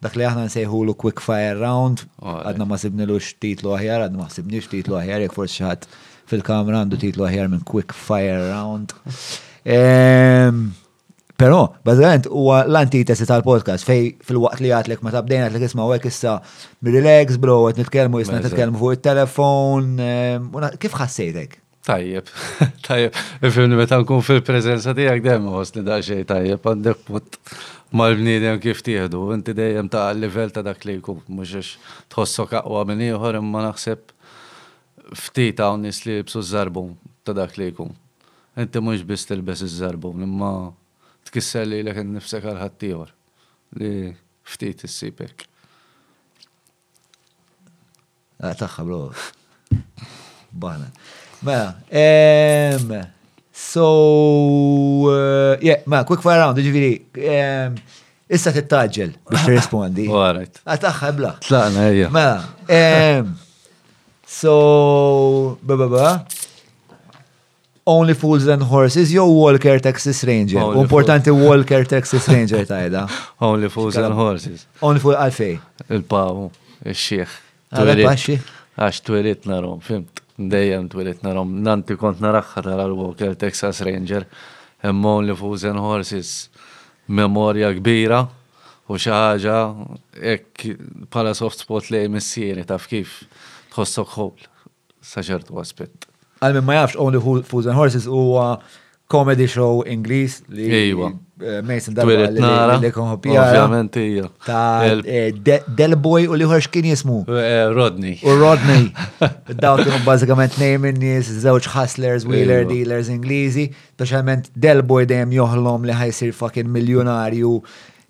dak 0.04 0.18
li 0.20 0.28
aħna 0.28 0.50
nsejħu 0.50 0.82
l 0.90 0.98
quick 1.02 1.24
fire 1.24 1.56
round, 1.62 2.04
għadna 2.20 2.68
ma 2.68 2.80
sibni 2.82 3.08
l 3.08 3.18
titlu 3.46 3.74
aħjar, 3.78 4.06
għadna 4.10 4.20
ma 4.20 4.28
sibni 4.36 4.62
titlu 4.74 5.00
aħjar, 5.00 5.26
jek 5.30 5.38
forse 5.38 5.64
ħadd 5.64 5.88
fil-kamra 6.32 6.84
għandu 6.84 7.00
titlu 7.06 7.26
aħjar 7.28 7.50
minn 7.52 7.64
quick 7.68 7.96
fire 7.96 8.50
round. 8.52 8.92
Ehm, 9.64 10.72
Pero, 11.42 11.74
bazzarant, 11.82 12.28
u 12.30 12.52
l-antitesi 12.54 13.26
tal-podcast 13.26 13.88
fej 13.88 14.12
fil-waqt 14.28 14.60
li 14.62 14.70
għatlek 14.78 15.00
ma 15.02 15.10
tabdejna 15.10 15.48
għatlek 15.48 15.64
isma 15.72 15.88
għek 15.90 16.04
issa 16.12 16.36
relax 16.86 17.40
bro, 17.42 17.56
għet 17.72 17.80
nitkelmu 17.82 18.20
jisna 18.22 18.42
nitkelmu 18.44 18.78
fuq 18.78 19.00
il-telefon, 19.00 19.88
kif 20.82 20.94
xassejtek? 21.00 21.56
Tajjeb, 21.88 22.28
tajjeb, 22.86 23.18
fimni 23.50 23.80
meta 23.80 23.98
nkun 24.04 24.22
fil-prezenza 24.22 24.94
tijak 24.98 25.24
dem 25.26 25.48
għos 25.50 25.74
li 25.80 25.84
daċxej 25.88 26.28
tajjeb, 26.30 26.62
għandek 26.76 27.02
put 27.08 27.40
mal-bnidem 27.98 28.60
kif 28.62 28.84
tieħdu, 28.86 29.24
inti 29.34 29.56
dejjem 29.58 29.90
ta' 29.90 30.12
level 30.14 30.54
ta' 30.54 30.62
dak 30.68 30.86
li 30.86 31.00
jkun, 31.00 31.24
mux 31.34 31.72
tħossok 32.14 32.54
aqwa 32.62 32.84
minn 32.92 33.02
ieħor 33.08 33.40
imma 33.42 33.64
naħseb 33.72 34.04
ftit 35.24 35.66
hawn 35.66 35.88
nis 35.90 36.04
li 36.06 36.20
bsu 36.22 36.44
żarbun 36.52 36.94
ta' 37.26 37.34
dak 37.42 37.58
li 37.58 37.72
jkun. 37.74 37.90
Inti 38.62 38.78
mhux 38.84 39.02
biss 39.10 39.26
tilbes 39.32 39.66
iż-żarbun, 39.66 40.22
imma 40.28 40.54
tkisser 41.28 41.66
li 41.70 41.82
l 41.84 41.92
ekin 41.92 42.14
nifsek 42.16 42.46
għal-ħattijor 42.46 43.12
li 43.82 43.92
ftit 44.52 44.86
s-sipek. 44.88 45.46
Ah, 48.42 48.56
taħħa, 48.58 48.86
bro. 48.88 49.04
Bana. 50.52 50.90
Mela, 51.42 51.78
so, 53.54 53.86
eh, 55.12 55.62
yeah, 55.64 55.82
ma, 55.90 55.98
mela, 55.98 56.04
quick 56.10 56.22
fire 56.26 56.38
round, 56.42 56.60
ġiviri, 56.62 56.92
issa 58.32 58.54
t-taġġel 58.58 59.16
biex 59.32 59.48
rispondi. 59.54 60.06
Għarajt. 60.10 60.60
Għataħħa, 60.70 61.10
ah, 61.10 61.18
bla. 61.22 61.32
Tlaqna, 61.48 61.88
ja. 61.98 62.12
Mela, 62.14 63.34
so, 64.42 64.54
ba, 65.64 65.78
ba, 65.82 65.88
ba. 65.98 66.06
Only 67.86 68.14
Fools 68.14 68.46
and 68.46 68.62
Horses 68.62 69.12
jew 69.12 69.24
Walker 69.26 69.80
Texas 69.80 70.24
Ranger. 70.24 70.60
Importanti 70.60 71.30
Walker 71.32 71.84
Texas 71.86 72.28
Ranger 72.30 72.66
tajda. 72.66 73.08
Only 73.42 73.70
Fools 73.70 73.96
and 73.98 74.14
Horses. 74.14 74.68
Only 74.84 75.00
Fools 75.02 75.18
għalfej. 75.18 75.56
Il-pawu, 75.90 76.46
il-xieħ. 76.86 77.38
Għal-paxi? 77.74 78.36
Ah, 78.38 78.86
Għax 78.90 79.00
twelit 79.06 79.48
narom, 79.50 79.80
fimt. 79.84 80.22
Dejjem 80.42 80.88
twelit 80.94 81.24
narom. 81.26 81.56
Nanti 81.66 81.98
kont 82.02 82.22
naraxħa 82.24 82.64
tal-Walker 82.68 83.34
Texas 83.38 83.82
Ranger. 83.88 84.28
Imma 84.88 85.16
Only 85.20 85.36
Fools 85.38 85.66
and 85.70 85.82
Horses 85.82 86.36
Memoria 87.10 87.74
kbira 87.76 88.22
u 88.92 88.98
xaħġa 89.02 89.58
ek 90.36 90.68
pala 91.14 91.34
soft 91.38 91.64
spot 91.66 91.90
li 91.94 92.06
missieri 92.14 92.62
taf 92.68 92.86
kif 92.92 93.24
tħossok 93.74 94.16
ħol 94.20 94.34
saċertu 95.12 95.58
għaspet 95.62 96.11
għal 96.46 96.62
ma 96.66 96.80
jafx 96.82 96.98
Only 96.98 97.22
Fools 97.22 97.68
and 97.70 97.78
Horses 97.78 98.08
u 98.10 98.22
comedy 99.12 99.44
show 99.52 99.84
Inglis 99.86 100.38
li 100.50 100.70
Ejwa. 100.88 101.10
Eh, 101.42 101.58
Mason 101.66 101.94
Darba 101.94 102.30
li 102.80 102.90
konħopija. 102.94 103.42
Ovvjament 103.42 103.98
Ta' 104.48 104.96
eh, 105.06 105.30
Del 105.38 105.98
Boy 106.02 106.26
u 106.32 106.38
liħor 106.40 106.66
kien 106.74 106.88
jismu? 106.90 107.18
Eh, 107.30 107.66
Rodney. 107.76 108.18
U 108.26 108.38
Rodney. 108.40 108.88
Daw 109.62 109.82
kienu 109.84 110.50
name 110.64 110.94
in 110.94 111.02
nies 111.04 111.30
żewġ 111.46 111.68
hustlers, 111.76 112.26
wheeler 112.26 112.64
dealers 112.70 113.10
Inglisi 113.14 113.70
specialment 113.96 114.50
Del 114.56 114.82
Boy 114.82 115.06
dejjem 115.06 115.36
joħlom 115.38 115.86
li 115.90 116.00
ħajsir 116.04 116.32
fucking 116.34 116.72
miljonarju 116.74 117.58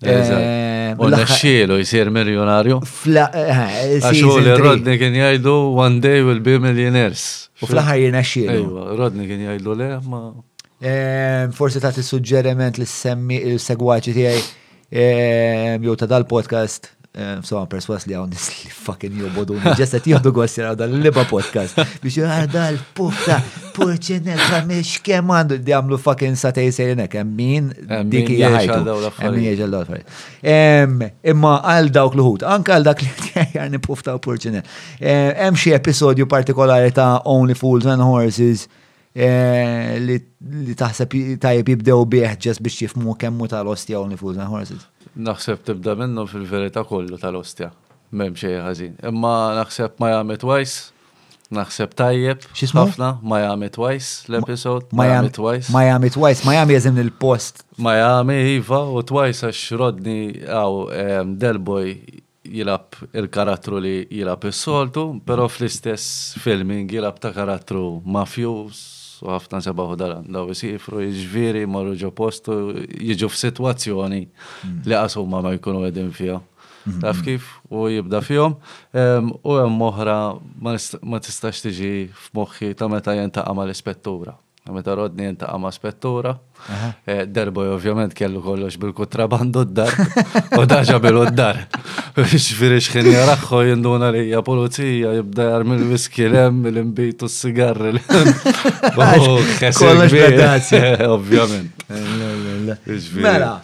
Eh, 0.02 0.94
U 0.98 1.06
l-axxielu 1.08 1.76
jisir 1.78 2.08
miljonarju. 2.10 2.78
Eh, 2.82 3.36
eh, 3.38 3.74
Għaxu 4.00 4.32
li 4.42 4.54
Rodni 4.58 4.96
kien 4.98 5.14
jajdu 5.14 5.52
one 5.78 6.00
day 6.02 6.22
will 6.26 6.40
be 6.42 6.58
millionaires. 6.58 7.48
U 7.62 7.66
fl-ħar 7.68 8.00
jinaxxielu. 8.02 8.96
Rodni 8.98 9.28
kien 9.30 9.44
jajdu 9.46 9.76
le, 9.78 9.90
ma. 10.10 10.24
Forse 11.54 11.78
ta' 11.82 11.94
suġġeriment 11.94 12.82
li 12.82 12.86
s 12.88 13.68
segwaċi 13.70 14.14
tijaj 14.18 14.42
jew 15.82 15.94
ta' 15.98 16.10
dal-podcast 16.10 16.90
Eh, 17.12 17.40
so 17.44 17.58
għan 17.60 17.68
perswas 17.68 18.06
li 18.08 18.14
għawnis 18.16 18.44
li 18.52 18.70
fucking 18.72 19.18
jobodu, 19.20 19.58
ġesset 19.76 20.06
jodu 20.08 20.30
għossi 20.32 20.62
għaw 20.64 20.78
dal-liba 20.80 21.26
podcast, 21.28 21.76
biex 22.00 22.22
għarda 22.24 22.60
ah, 22.62 22.70
l-puta, 22.72 23.36
purċinel, 23.76 24.40
għamiex 24.40 24.94
kem 25.04 25.28
għandu 25.36 25.58
di 25.60 25.74
għamlu 25.76 25.98
fucking 26.00 26.38
satej 26.40 26.70
sejrinek, 26.72 27.12
emmin 27.20 27.68
diki 28.08 28.38
jgħajtu. 28.38 28.94
Emmin 29.28 29.44
jgħal 29.50 29.76
dawla 29.76 30.00
Imma 31.34 31.52
għal 31.74 31.92
dawk 31.98 32.16
l-ħut, 32.16 32.46
anka 32.48 32.78
għal 32.80 32.88
dak 32.88 33.04
li 33.04 33.12
għarni 33.60 33.82
pufta 33.84 34.16
u 34.16 34.22
purċinel. 34.30 34.64
Hemm 35.04 35.60
eh, 35.60 35.76
episodju 35.76 36.24
partikolari 36.24 36.96
ta' 36.96 37.18
Only 37.28 37.58
Fools 37.60 37.84
and 37.92 38.00
Horses 38.00 38.64
eh, 39.12 40.00
li 40.00 40.72
taħseb 40.80 41.12
tajib 41.44 41.74
jibdew 41.74 42.06
bieħ 42.16 42.40
ġes 42.48 42.64
biex 42.64 42.86
jifmu 42.86 43.18
kemmu 43.20 43.52
tal-ostja 43.52 44.00
Only 44.00 44.16
Fools 44.16 44.40
and 44.40 44.48
Horses. 44.48 44.88
Naħseb 45.16 45.60
tibda 45.66 45.92
minnu 45.96 46.24
fil-verità 46.26 46.82
kollu 46.88 47.18
tal-ostja. 47.20 47.68
Mem 48.16 48.32
xej 48.36 48.58
ħażin. 48.64 48.94
Imma 49.08 49.34
naħseb 49.58 50.00
Miami 50.00 50.38
Twice 50.40 50.90
naħseb 51.52 51.92
tajjeb. 51.96 52.46
Ħafna 52.72 53.10
Miami 53.20 53.68
Twice 53.72 54.24
l-episod. 54.30 54.86
Miami 54.96 55.28
Twice, 55.32 55.68
Miami 55.74 56.08
Twice, 56.12 56.46
Miami 56.48 56.76
jazim 56.78 56.96
il-post. 57.02 57.60
Miami 57.76 58.38
iva 58.56 58.80
u 58.88 59.02
twice 59.04 59.44
għax 59.44 59.62
rodni 59.80 60.18
għaw 60.46 61.28
Delboy 61.36 61.92
jilab 62.52 62.96
il-karattru 63.12 63.80
li 63.84 63.96
jilab 64.10 64.48
is-soltu, 64.48 65.06
pero 65.28 65.44
fl-istess 65.52 66.38
filming 66.42 66.88
jilab 66.92 67.20
ta' 67.22 67.34
karattru 67.36 67.84
mafjuż 68.08 68.84
u 69.22 69.30
għafna 69.30 69.60
sebaħu 69.68 69.96
daran, 69.98 70.24
daw 70.34 70.50
jisifru, 70.50 71.02
jġviri, 71.06 71.62
marru 71.70 71.94
ġo 72.00 72.10
postu, 72.14 72.56
jġu 72.88 73.28
f-situazzjoni 73.30 74.20
mm. 74.26 74.80
li 74.88 74.96
għasumma 74.98 75.42
ma 75.46 75.54
jkunu 75.58 75.84
għedin 75.88 76.10
fija. 76.16 76.40
Mm-hmm. 76.82 77.02
Taf 77.04 77.20
kif 77.22 77.50
u 77.70 77.84
jibda 77.92 78.18
fjom, 78.26 78.56
u 79.46 79.52
hemm 79.54 79.76
moħra 79.78 80.16
ma 80.66 81.20
tistax 81.22 81.62
tiġi 81.62 81.92
f-moħi 82.10 82.72
ta' 82.80 82.88
meta 82.90 83.14
jenta 83.14 83.44
għamal 83.46 83.70
ispettura 83.70 84.34
Meta 84.70 84.94
rodni 84.94 85.24
jenta 85.26 85.48
għama 85.50 85.72
spettura, 85.74 86.30
eh, 87.10 87.24
derboj 87.26 87.72
ovvjament 87.74 88.12
kellu 88.14 88.38
kollox 88.44 88.76
bil-kutrabandu 88.78 89.64
d-dar, 89.66 89.90
u 90.60 90.60
daġa 90.70 91.00
bil 91.02 91.18
uddar 91.18 91.58
dar 91.66 92.14
Xfiri 92.30 92.78
xħin 92.78 93.08
jaraxħu 93.10 93.64
jinduna 93.72 94.12
li 94.14 94.22
hija 94.28 94.42
pulizija, 94.46 95.16
jibda 95.18 95.48
jarmil 95.50 95.82
viski 95.90 96.28
lem, 96.30 96.62
l-imbitu 96.70 97.26
s-sigarri 97.26 97.96
l-em. 97.96 98.32
Kollox 99.02 100.14
bil-dazja, 100.14 100.94
ovvjament. 101.10 101.82
Eh, 101.90 101.98
eh, 102.00 102.51
Mela, 102.62 102.78
Mela, 103.22 103.62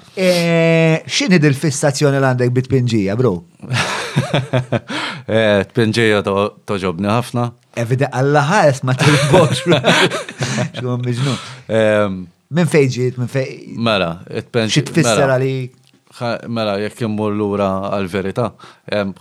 x'inhi 1.06 1.38
il-fissazzjoni 1.48 2.18
l-għandek 2.18 2.52
bit-pinġija, 2.58 3.16
bro? 3.20 3.36
Eh, 5.28 5.58
Pinġija 5.76 6.22
toġobni 6.24 7.04
ħafna. 7.12 7.42
Evide 7.76 8.06
għall 8.16 8.38
jess 8.64 8.80
ma 8.88 8.94
tilbox. 8.96 9.60
Xum 10.78 11.02
biġnu. 11.04 11.34
Minn 12.56 12.70
fejġiet, 12.72 13.18
minn 13.20 13.28
fej. 13.28 13.50
Mela, 13.76 14.22
it-pinġija. 14.40 14.72
Xi 14.72 14.84
tfisser 14.88 15.20
mela. 15.20 15.34
għali. 15.34 15.52
Mela, 16.48 16.78
jekk 16.86 17.04
l 17.04 17.28
lura 17.36 17.68
għal-verità, 17.92 18.48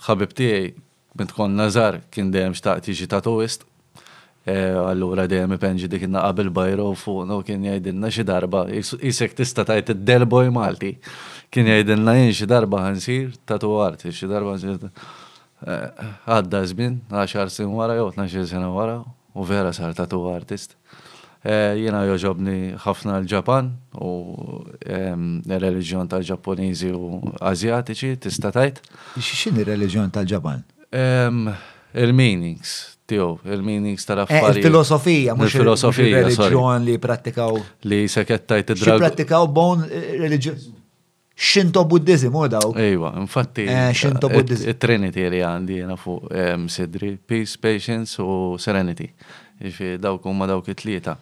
ħabib 0.08 0.32
tiegħi 0.40 0.72
bint 1.20 1.36
kon 1.36 1.60
nazar 1.60 2.00
kien 2.10 2.32
dejjem 2.32 2.56
xtaqt 2.56 2.88
jiġi 2.94 3.12
tatuist 3.12 3.68
Allura 4.48 5.26
dejjem 5.28 5.52
ipenġi 5.58 5.90
dik 5.92 6.06
inna 6.08 6.22
qabel 6.24 6.48
bajro 6.56 6.86
fuqna 6.96 7.28
no 7.34 7.40
kien 7.44 7.64
jgħidilna 7.68 8.10
xi 8.14 8.24
darba, 8.24 8.62
isek 8.80 9.34
tista' 9.36 9.66
tajt 9.68 9.92
id-delboj 9.94 10.50
Malti. 10.56 10.94
Kien 11.52 11.68
jgħidilna 11.68 12.14
jien 12.16 12.32
xi 12.38 12.48
darba 12.48 12.86
ħansir 12.86 13.34
tatu 13.50 13.74
arti, 13.84 14.14
xi 14.16 14.30
darba 14.32 14.54
ħansir. 14.56 15.04
Eh, 15.68 16.02
għadda 16.38 16.62
żmien, 16.70 17.00
10 17.12 17.50
sin 17.52 17.70
wara 17.76 17.96
jew 17.98 18.08
12 18.16 18.46
sena 18.54 18.70
wara, 18.72 19.00
u 19.34 19.44
vera 19.44 19.74
sar 19.76 19.94
tatu 19.98 20.22
artist. 20.32 20.78
Eh, 21.44 21.76
Jena 21.84 22.06
joġobni 22.10 22.76
ħafna 22.86 23.20
l-Ġapan 23.24 23.74
u 24.00 24.12
l-reġjon 25.58 26.08
tal-Ġapponiżi 26.12 26.94
u 26.96 27.18
Azjatiċi 27.52 28.18
tista' 28.28 28.52
tajt. 28.56 28.80
X'inhi 29.20 29.64
ir-reliġjon 29.66 30.12
tal-Ġapan? 30.16 30.64
Il-meanings 31.98 32.97
tiegħu, 33.12 33.54
il-meanings 33.54 34.06
tal-affarijiet. 34.10 34.58
Eh, 34.58 34.60
il-filosofija, 34.62 35.36
mhux 35.40 35.54
il-filosofija, 35.54 36.22
reliġjon 36.28 36.88
li 36.88 36.96
prattikaw. 37.02 37.56
Li 37.88 38.02
sekettaj 38.12 38.66
id-drag. 38.66 39.00
Prattikaw 39.06 39.48
bon 39.54 39.86
eh, 39.88 40.12
reliġjon. 40.26 40.66
Shinto 41.38 41.84
Buddhizm 41.86 42.34
u 42.34 42.48
daw. 42.50 42.72
Ejwa, 42.82 43.12
infatti. 43.22 43.66
Eh, 43.70 43.92
Shinto 43.94 44.26
Buddhizm. 44.34 44.68
Il-Trinity 44.72 45.28
li 45.30 45.44
għandi 45.46 45.80
jena 45.84 45.98
fuq 46.02 46.32
sidri, 46.74 47.12
peace, 47.30 47.60
patience 47.62 48.18
u 48.26 48.56
serenity. 48.58 49.12
Ixi 49.66 49.96
dawk 50.02 50.26
huma 50.28 50.48
dawk 50.50 50.72
it-tlieta. 50.74 51.14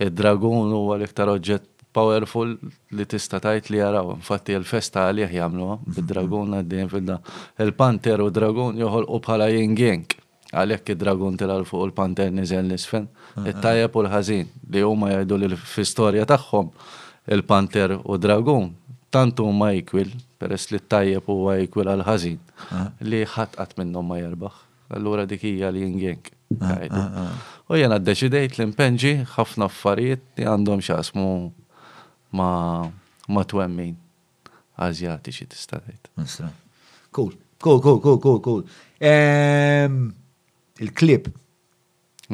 Id-dragun 0.00 0.72
huwa 0.72 0.96
l-iktar 1.00 1.30
oġġett 1.34 1.68
powerful 1.98 2.54
li 2.96 3.04
tista' 3.12 3.40
tajt 3.44 3.68
li 3.72 3.80
jaraw. 3.82 4.14
Infatti 4.16 4.56
il-festa 4.56 5.04
għalih 5.10 5.36
jagħmluha 5.36 5.76
bid-dragun 5.98 6.56
għaddin 6.62 6.88
fil-da. 6.94 7.20
Il-panter 7.60 8.24
u 8.24 8.30
dragun 8.32 8.80
joħolqu 8.80 9.20
bħala 9.28 9.52
jingjenk 9.52 10.16
għalek 10.56 10.94
id-dragun 10.94 11.36
tilal 11.38 11.64
fuq 11.68 11.88
il-panter 11.88 12.30
nizel 12.32 12.68
nisfen, 12.70 13.08
ah, 13.36 13.42
ah. 13.44 13.48
it-tajab 13.50 13.96
u 13.98 14.02
l-ħazin 14.04 14.48
li 14.72 14.82
huma 14.84 15.10
jgħidu 15.12 15.38
li 15.42 15.50
fl-istorja 15.56 16.24
tagħhom 16.30 16.70
il-panter 17.36 17.96
u 17.98 18.16
dragun 18.20 18.70
tantu 19.12 19.48
ma 19.52 19.70
jikwil, 19.74 20.12
peress 20.40 20.70
li 20.72 20.80
t-tajab 20.80 21.28
u 21.32 21.38
jikwil 21.56 21.92
għal-ħazin, 21.94 22.40
ah. 22.72 22.88
li 23.04 23.22
ħatqat 23.28 23.76
minnom 23.82 24.08
ma 24.08 24.20
jerbaħ. 24.22 24.64
Allura 24.96 25.26
dikija 25.28 25.68
li 25.72 25.82
jingjenk. 25.84 26.30
U 27.68 27.76
jena 27.76 27.98
d-deċidejt 28.00 28.56
l-impenġi 28.56 29.12
ħafna 29.34 29.66
affarijiet 29.68 30.22
li 30.40 30.46
għandhom 30.48 30.80
xasmu 30.80 31.26
ma, 32.40 32.48
ma 33.28 33.42
twemmin 33.44 33.92
azjatiċi 34.80 35.48
tista' 35.52 35.82
tgħid. 35.84 36.48
Cool, 37.12 37.34
cool, 37.60 37.80
cool, 37.84 38.00
cool, 38.00 38.16
cool, 38.20 38.40
cool 38.40 38.64
il-klip. 40.82 41.28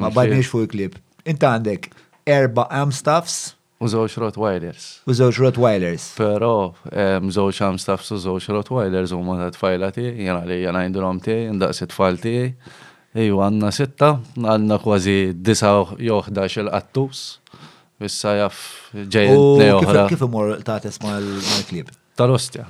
Ma 0.00 0.10
badniex 0.12 0.48
fuq 0.50 0.64
il-klip. 0.68 0.96
Inta 1.30 1.54
għandek 1.56 1.90
erba 2.28 2.66
Amstaffs. 2.82 3.54
U 3.82 3.88
zoċ 3.90 4.16
Rottweilers. 4.22 4.86
U 5.10 5.16
zoċ 5.16 5.40
Rottweilers. 5.44 6.10
Pero, 6.18 6.72
zoċ 6.88 7.62
Amstaffs 7.68 8.12
u 8.14 8.20
zoċ 8.22 8.54
Rottweilers 8.54 9.12
huma 9.16 9.36
ta' 9.42 9.50
tfajla 9.56 9.90
tiegħi, 9.96 10.24
jena 10.28 10.44
li 10.48 10.60
jena 10.62 10.84
jindilhom 10.86 11.18
ti, 11.24 11.34
indaqs 11.50 11.82
s 11.84 11.90
tfal 11.92 12.20
tiegħi. 12.22 12.48
Iju 13.24 13.40
għanna 13.44 13.68
sitta, 13.74 14.12
għanna 14.40 14.78
kważi 14.82 15.16
disa 15.38 15.74
joħda 15.74 16.48
11 16.48 16.64
il-qattus. 16.64 17.24
Issa 18.04 18.32
jaff 18.40 18.88
ġejn 18.92 19.68
oħra. 19.76 20.06
Kif 20.10 20.24
imur 20.26 20.56
ta' 20.66 20.80
tisma' 20.82 21.18
l-klip? 21.20 21.92
Tal-ostja. 22.18 22.64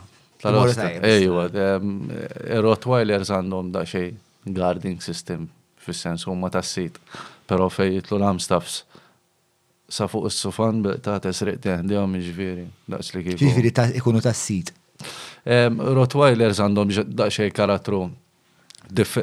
Tal-ostja. 0.45 0.91
Ejwa, 1.15 1.47
e, 1.49 2.61
rottweilers 2.65 3.31
għandhom 3.33 3.71
da' 3.73 3.87
xej 3.89 4.11
guarding 4.53 5.01
system 5.01 5.47
fis-sens 5.85 6.24
huma 6.28 6.48
tas-sit. 6.52 6.98
Però 7.48 7.69
fej 7.73 7.98
jitlu 7.98 8.20
l 8.20 8.28
amstafs 8.31 8.82
sa 9.94 10.09
fuq 10.11 10.31
is-sufan 10.31 10.81
ta' 11.05 11.20
tesriq 11.23 11.61
teħdihom 11.65 12.16
jiġifieri. 12.19 12.65
Daqs 12.94 13.12
li 13.15 13.24
kif. 13.27 13.35
Jiġifieri 13.40 13.74
ta' 13.77 13.90
ikunu 14.01 14.23
tassit. 14.24 14.73
sit 14.73 14.82
Rottweilers 15.44 16.61
għandhom 16.62 16.93
daqsxejn 17.20 17.52
karattru 17.52 18.05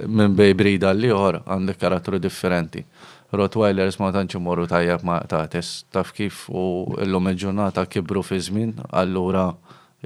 minn 0.07 0.35
bej 0.37 0.53
brida 0.57 0.91
l 0.93 1.09
ieħor 1.09 1.41
għandek 1.45 1.79
karattru 1.81 2.19
differenti. 2.21 2.83
Rottweilers 3.31 3.97
ma 3.99 4.11
tantx 4.13 4.37
imorru 4.37 4.67
tajjeb 4.69 5.03
ma' 5.07 5.21
tates 5.33 5.73
taf 5.89 6.13
kif 6.13 6.45
u 6.51 6.63
l 7.01 7.09
lumeġunata 7.09 7.87
kibru 7.89 8.21
fi 8.27 8.39
żmien 8.45 8.75
allura 9.01 9.49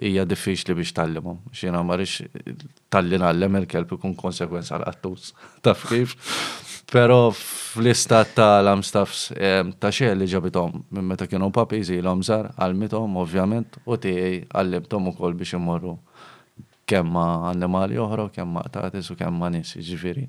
hija 0.02 0.26
diffiċli 0.28 0.76
biex 0.76 0.92
tallimu. 0.98 1.38
Xina 1.56 1.80
marix 1.86 2.18
tallin 2.92 3.24
għallem 3.24 3.58
il-kelb 3.62 3.94
ikun 3.96 4.16
konsekwenza 4.20 4.76
għal-qattus, 4.78 5.32
taf 5.64 5.86
kif. 5.90 6.16
Pero 6.92 7.32
fl-istat 7.34 8.36
tal 8.38 8.68
amstafs 8.70 9.30
ta' 9.82 9.92
xe 9.94 10.12
li 10.14 10.28
ġabitom 10.30 10.76
minn 10.94 11.08
meta 11.10 11.26
kienu 11.32 11.48
papi 11.56 11.80
zilom 11.88 12.22
għal 12.26 12.52
għalmitom 12.58 13.18
ovvjament 13.24 13.80
u 13.90 13.98
ti 14.02 14.14
għallimtom 14.52 15.10
ukoll 15.14 15.34
biex 15.40 15.56
imorru 15.58 15.96
kemma 16.86 17.26
animali 17.50 17.98
oħra, 17.98 18.28
kemma 18.34 18.62
qtatis 18.68 19.10
u 19.10 19.18
kemma 19.18 19.50
nis, 19.50 19.72
ġifiri. 19.82 20.28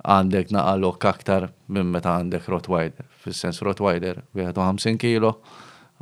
Għandek 0.00 0.50
naqalok 0.52 1.06
aktar 1.08 1.46
minn 1.72 1.88
meta 1.94 2.12
għandek 2.20 2.46
Rottweiler. 2.52 3.08
Fis-sens 3.22 3.60
Rottweiler, 3.64 4.20
50 4.36 4.96
kilo, 5.00 5.38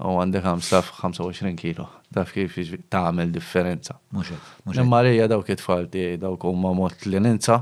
u 0.07 0.13
għandek 0.23 0.45
25 0.47 1.59
kilo. 1.59 1.87
Taf 2.15 2.31
kif 2.35 2.57
tagħmel 2.93 3.33
differenza. 3.35 3.97
Imma 4.75 5.01
lija 5.03 5.27
dawk 5.31 5.51
it-tfal 5.57 5.89
tiegħi 5.93 6.21
dawk 6.23 6.47
huma 6.47 6.71
mod 6.77 7.07
li 7.11 7.19
ninsa, 7.23 7.59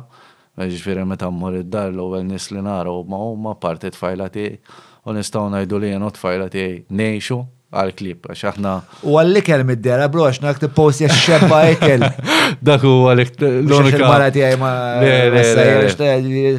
ġifieri 0.61 1.07
meta 1.09 1.31
mmur 1.33 1.63
id-dar 1.63 1.91
l-ewwel 1.95 2.27
nies 2.29 2.51
li 2.53 2.63
nara 2.65 2.93
huma 2.93 3.19
huma 3.33 3.57
parti 3.61 3.91
tfajla 3.93 4.29
tiegħi 4.37 4.81
u 5.07 5.17
nistgħu 5.17 5.49
ngħidu 5.55 5.81
li 5.83 5.93
jenu 5.95 6.13
tfajla 6.19 6.49
tiegħi 6.53 6.79
ngħixu 6.93 7.41
għal-klip, 7.75 8.29
għax 8.31 8.43
aħna. 8.53 8.73
U 9.11 9.17
għallik 9.19 9.49
għal 9.51 9.65
mid-dera, 9.67 10.07
bro, 10.13 10.27
għax 10.31 10.39
naqt 10.45 10.69
posti 10.75 11.09
post 11.09 11.25
xebba 11.27 11.63
ekel. 11.73 12.05
Daku 12.67 12.93
għallik 13.11 13.35
l-unika. 13.43 14.07
Mara 14.07 14.29
ti 14.33 14.45
għajma. 14.47 14.71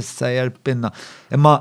Sajjar 0.07 0.51
pinna. 0.65 0.91
Imma. 1.35 1.53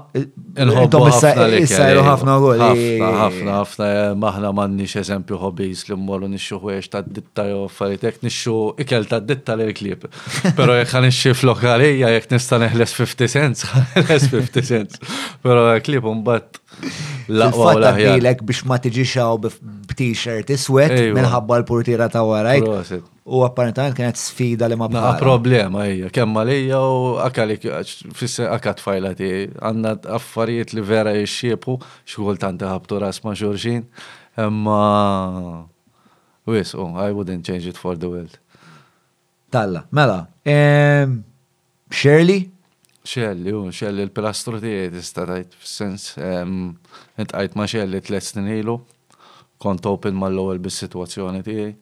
Nħobbu 0.67 1.15
sajjar 1.23 2.01
ħafna 2.09 2.37
għol. 2.41 2.67
ħafna, 2.67 3.55
ħafna, 3.61 3.91
eh, 3.93 4.09
maħna 4.25 4.51
mannix 4.59 4.99
eżempju 5.03 5.39
hobbies 5.43 5.87
li 5.91 5.95
mmorru 5.99 6.27
nixxu 6.35 6.59
ħwiex 6.63 6.91
ta' 6.93 7.05
ditta 7.07 7.47
jo 7.53 7.63
faritek 7.79 8.19
nixxu 8.27 8.57
ikel 8.83 9.07
ta' 9.11 9.23
ditta 9.23 9.55
li 9.59 9.69
l-klip. 9.71 10.09
Pero 10.59 10.75
jek 10.81 10.91
għan 10.95 11.07
nixxi 11.09 11.37
flokalija 11.39 12.11
jek 12.19 12.31
nista' 12.35 12.59
neħles 12.67 12.97
50 12.99 13.33
cents, 13.39 13.67
neħles 14.01 14.31
50 14.35 14.71
cents. 14.75 15.19
Pero 15.43 15.71
klip 15.87 16.09
un 16.11 16.25
Laqwa 17.33 17.73
u 17.77 17.81
laħjak. 17.81 18.43
biex 18.47 18.65
ma 18.69 18.77
xaw 19.11 19.39
b-t-shirt 19.47 20.51
iswet 20.55 20.95
minħabba 21.17 21.59
l-portira 21.61 22.09
ta' 22.13 22.23
warajk. 22.27 22.97
U 23.27 23.43
apparentament 23.47 23.97
kienet 23.97 24.21
sfida 24.21 24.69
li 24.71 24.77
ma 24.79 24.89
bħala. 24.91 25.17
problema 25.19 25.87
hija, 25.91 26.11
kemm 26.15 26.37
għalija 26.45 26.81
u 26.85 27.01
akalik 27.25 27.65
fisse 28.15 28.47
akat 28.47 28.83
fajlati 28.85 29.31
għandna 29.59 29.97
affarijiet 30.19 30.75
li 30.77 30.85
vera 30.87 31.17
jixxiepu 31.17 31.79
xkultant 32.07 32.63
ħabtu 32.63 33.01
ras 33.03 33.23
ma' 33.25 33.35
xurxin. 33.35 33.87
Imma 34.37 35.67
wis, 36.47 36.75
oh, 36.77 36.93
I 36.95 37.11
wouldn't 37.11 37.45
change 37.49 37.67
it 37.67 37.77
for 37.81 37.97
the 37.97 38.09
world. 38.11 38.37
Talla, 39.51 39.87
mela. 39.91 40.27
Shirley, 41.91 42.51
xelli, 43.07 43.53
u 43.55 43.71
xelli 43.71 44.05
l-pilastru 44.07 44.59
tiegħi 44.63 44.91
tista' 44.97 45.25
tgħid 45.29 45.57
sens 45.63 46.09
intqajt 46.23 47.57
ma' 47.59 47.67
xelli 47.71 48.01
tliet 48.05 48.27
snin 48.27 48.51
ilu, 48.59 48.77
kont 49.63 49.87
open 49.89 50.17
mal-ewwel 50.19 50.61
bis-sitwazzjoni 50.65 51.41
tiegħi. 51.47 51.73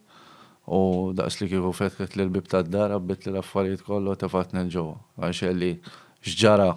U 0.75 1.13
daqs 1.17 1.41
li 1.43 1.51
kifu 1.51 1.73
fetket 1.77 2.15
li 2.17 2.25
l-bib 2.25 2.47
ta' 2.49 2.63
d 2.65 2.71
dara 2.77 3.01
bit 3.01 3.27
li 3.27 3.33
l-affarijiet 3.35 3.83
kollu 3.87 4.15
fatni 4.33 4.63
l-ġewwa. 4.63 4.95
Għax 5.21 5.43
xelli 5.43 5.73
xġara 6.25 6.71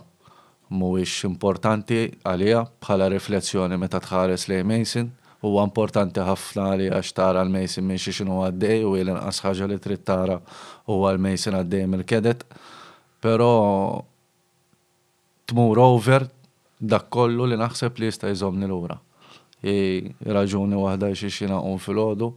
mhuwiex 0.76 1.24
importanti 1.30 2.02
għalija 2.28 2.66
bħala 2.84 3.08
riflessjoni 3.16 3.78
meta 3.80 4.02
tħares 4.04 4.50
li 4.52 4.60
Mason 4.68 5.08
huwa 5.46 5.62
importanti 5.64 6.20
ħafna 6.20 6.66
li 6.82 6.90
għax 6.92 7.12
tara 7.16 7.44
l-Mason 7.48 7.86
minn 7.88 8.00
xi 8.02 8.26
għaddej 8.26 8.84
u 8.84 8.96
l-inqas 9.00 9.40
ħaġa 9.46 9.70
li 9.72 9.80
trid 9.80 10.04
tara 10.04 10.36
u 10.92 11.00
l-Mason 11.08 11.56
għaddej 11.62 11.88
mill-kedet. 11.88 12.44
Però 13.24 13.48
tmur 15.48 15.80
over 15.82 16.28
dak 16.84 17.08
kollu 17.14 17.48
li 17.50 17.58
naħseb 17.58 17.96
li 18.02 18.10
jista' 18.12 18.30
jżomni 18.36 18.68
lura. 18.70 19.00
Raġuni 20.28 20.78
waħda 20.78 21.08
xi 21.18 21.32
xina 21.34 21.58
qum 21.64 21.80
fil-ħodu, 21.82 22.28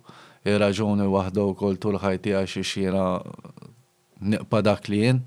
raġuni 0.62 1.04
waħda 1.12 1.44
wkoll 1.50 1.76
tul 1.82 1.98
ħajti 2.00 2.32
għax 2.38 2.56
xina 2.64 3.02
niqpa 4.32 4.62
dak 4.64 4.88
li 4.88 5.02
jien 5.02 5.20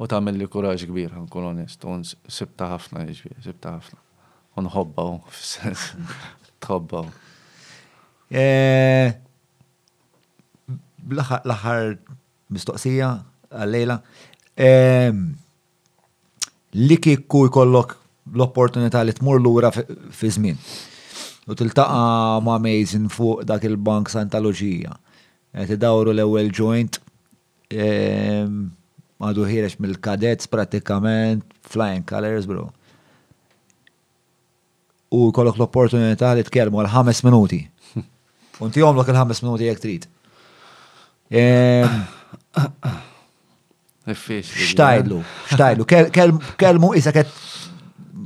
u 0.00 0.08
tagħmel 0.08 0.38
li 0.40 0.48
kuraġġ 0.50 0.86
kbir 0.90 1.12
nkun 1.26 1.50
onest, 1.52 1.84
u 1.84 1.98
sibta 2.30 2.70
ħafna 2.76 3.04
jiġri, 3.10 3.34
sibta 3.44 3.74
ħafna. 3.76 4.00
U 4.56 4.64
nħobbaw, 4.64 5.16
fis-sens, 5.34 5.92
tħobbaw. 6.64 7.10
Eh, 8.32 9.12
l-aħħar 11.12 11.92
mistoqsija 12.56 13.10
għal-lejla. 13.52 14.00
Eh, 14.56 15.12
li 16.76 16.96
kikku 17.00 17.44
jkollok 17.48 17.96
l-opportunità 18.36 19.00
li 19.06 19.12
tmur 19.16 19.38
lura 19.40 19.70
fi 19.72 20.28
żmien. 20.34 20.56
U 21.46 21.54
tiltaqa 21.54 22.40
ma' 22.42 22.56
Amazing 22.58 23.06
fuq 23.12 23.44
dak 23.46 23.64
il-bank 23.68 24.10
Santaloġija. 24.10 24.92
Tidawru 25.70 26.12
l-ewwel 26.12 26.50
joint 26.52 26.98
ehm, 27.70 28.64
għadu 29.24 29.46
ħirex 29.48 29.78
mill-kadets 29.80 30.50
pratikament 30.52 31.46
flying 31.70 32.04
colors, 32.04 32.48
bro. 32.50 32.66
U 35.14 35.30
kollok 35.32 35.56
l-opportunità 35.60 36.34
li 36.36 36.44
tkellmu 36.44 36.82
għal 36.82 36.92
ħames 36.98 37.22
minuti. 37.24 37.62
Hm. 37.94 38.04
Unti 38.66 38.84
għomlok 38.84 39.12
il-ħames 39.14 39.40
minuti 39.46 39.70
jek 39.70 39.80
trid. 39.86 40.10
Ehm, 41.30 42.00
ehm, 42.66 43.04
Xtajlu, 44.14 45.22
xtajlu. 45.52 45.84
Eh. 45.90 46.10
Kelmu 46.58 46.92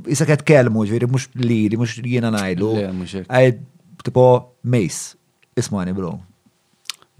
isa 0.09 0.25
ket 0.25 0.41
kelmu, 0.45 0.81
ġviri, 0.89 1.05
mux 1.09 1.27
li, 1.37 1.57
li 1.69 1.77
mux 1.77 1.93
jena 2.01 2.29
najlu. 2.33 2.69
Għaj, 3.29 3.49
tipo, 4.05 4.23
mejs. 4.73 4.99
ismu 5.57 5.77
għani 5.81 5.93
bro. 5.97 6.11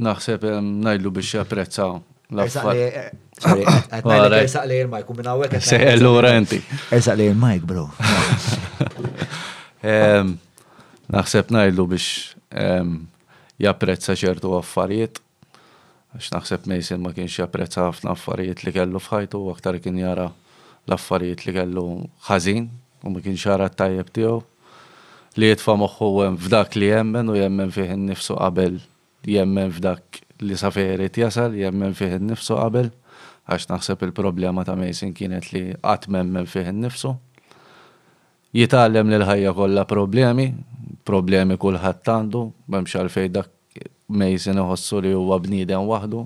Naħseb 0.01 0.45
najlu 0.81 1.11
biex 1.13 1.35
japprezzaw. 1.39 1.99
Ersaq 2.41 2.71
li 2.73 2.85
eh, 2.87 3.11
eh, 3.45 4.55
il-mike, 4.79 5.13
u 5.13 5.17
minna 5.17 5.33
għek. 5.37 5.67
Allura 5.97 6.33
enti. 6.39 6.57
Ersaq 6.95 7.17
li 7.21 7.27
il-mike, 7.29 7.67
bro. 7.69 7.85
Naħseb 11.13 11.53
najlu 11.53 11.85
biex 11.93 12.15
japprezza 13.61 14.17
ċertu 14.17 14.53
affarijiet 14.57 15.19
għax 16.11 16.31
naħseb 16.35 16.65
Mason 16.67 17.01
ma 17.05 17.11
kienx 17.15 17.37
japprezza 17.39 17.85
ħafna 17.87 18.11
affarijiet 18.15 18.65
li 18.65 18.71
kellu 18.75 18.99
fħajtu, 18.99 19.39
aktar 19.53 19.77
kien 19.79 19.99
jara 20.01 20.25
l-affarijiet 20.87 21.45
li 21.47 21.53
kellu 21.55 21.85
ħażin 22.27 22.65
u 23.07 23.13
ma 23.13 23.21
kienx 23.23 23.45
jara 23.47 23.69
t-tajjeb 23.71 24.09
tiegħu 24.17 24.39
li 25.39 25.51
jitfa 25.53 25.75
moħħu 25.79 26.09
f'dak 26.33 26.75
li 26.81 26.89
jemmen 26.91 27.31
u 27.31 27.37
jemmen 27.39 27.71
fih 27.71 27.93
nifsu 28.03 28.35
qabel 28.39 28.81
jemmen 29.23 29.71
f'dak 29.71 30.19
li 30.43 30.57
saferit 30.59 31.17
jasal, 31.21 31.55
jemmen 31.55 31.95
fih 31.95 32.17
nifsu 32.27 32.59
qabel 32.59 32.91
għax 33.51 33.71
naħseb 33.71 34.03
il-problema 34.09 34.65
ta' 34.67 34.75
Mason 34.75 35.15
kienet 35.15 35.51
li 35.55 35.63
qatt 35.81 36.07
memmen 36.11 36.45
fih 36.47 36.67
nifsu. 36.75 37.15
Jitgħallem 38.55 39.09
li 39.11 39.17
l-ħajja 39.17 39.51
kollha 39.57 39.83
problemi, 39.87 40.49
problemi 41.07 41.57
kulħadd 41.59 42.13
għandu, 42.15 42.41
m'hemmx 42.67 42.99
għalfejn 42.99 43.33
dak 43.37 43.49
Mason 44.11 44.59
uħossu 44.59 44.99
li 45.05 45.11
huwa 45.15 45.37
bniedem 45.39 45.83
waħdu 45.87 46.21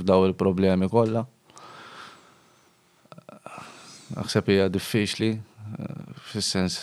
f'daw 0.00 0.26
il-problemi 0.28 0.88
kollha. 0.92 1.22
Aħseb 4.24 4.50
hija 4.50 4.68
diffiċli 4.74 5.28
fis-sens 6.32 6.78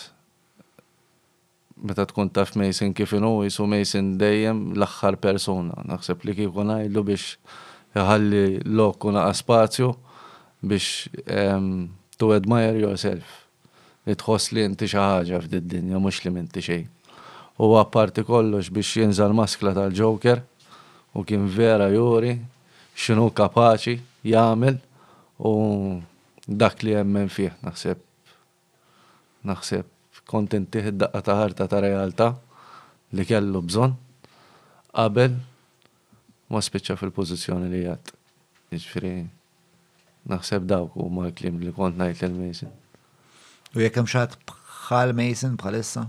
meta 1.78 2.06
tkun 2.10 2.32
taf 2.34 2.56
Mason 2.58 2.94
kif 2.96 3.12
inhu 3.18 3.44
jisu 3.46 3.68
Mason 3.70 4.12
dejjem 4.20 4.64
l-aħħar 4.74 5.20
persuna. 5.22 5.78
Naħseb 5.92 6.24
li 6.26 6.36
kieku 6.40 6.66
ngħidlu 6.66 7.06
biex 7.06 7.38
jħalli 8.00 8.44
lok 8.68 9.08
u 9.08 9.14
naqa' 9.18 9.34
spazju 9.42 9.92
biex 10.60 11.08
ehm, 11.26 11.70
to 12.18 12.32
admire 12.34 12.78
yourself. 12.82 13.44
Li 14.08 14.16
li 14.16 14.62
inti 14.64 14.88
xi 14.88 14.96
ħaġa 14.98 15.42
f'did-dinja 15.44 16.00
mhux 16.02 16.24
li 16.26 16.32
minti 16.38 16.64
xejn 16.64 16.88
u 17.58 17.66
għapparti 17.76 18.22
kollox 18.26 18.68
biex 18.74 18.92
jinżal 19.02 19.32
maskla 19.34 19.72
tal-Joker 19.74 20.42
u 21.18 21.24
kien 21.26 21.46
vera 21.50 21.88
juri 21.90 22.36
xinu 22.98 23.30
kapaċi 23.34 23.96
jagħmel 24.30 24.76
u 25.42 25.52
dak 26.46 26.82
li 26.86 26.94
jemmen 26.94 27.26
fih 27.32 27.54
naħseb 27.66 27.98
naħseb 29.50 29.90
kontent 30.28 30.76
daqqa 31.00 31.22
ta' 31.26 31.36
ħarta 31.40 31.66
ta' 31.72 31.82
realtà 31.82 32.28
li 33.18 33.26
kellu 33.26 33.62
bżonn 33.66 33.96
qabel 34.94 35.34
ma 36.54 36.60
spiċċa 36.64 36.94
fil-pożizzjoni 37.00 37.68
li 37.72 37.82
jgħat. 37.86 38.14
Ġifieri 38.72 39.12
naħseb 40.32 40.64
dawk 40.68 40.94
u 41.00 41.06
ma' 41.12 41.28
klim 41.36 41.58
li 41.64 41.72
kont 41.76 41.98
ngħid 42.00 42.28
il 42.30 42.36
Mason. 42.40 42.70
U 43.76 43.82
jekk 43.84 44.00
hemm 44.02 44.12
xaħat 44.16 44.38
bħal 44.48 45.12
Mason 45.16 45.56
bħalissa? 45.60 46.06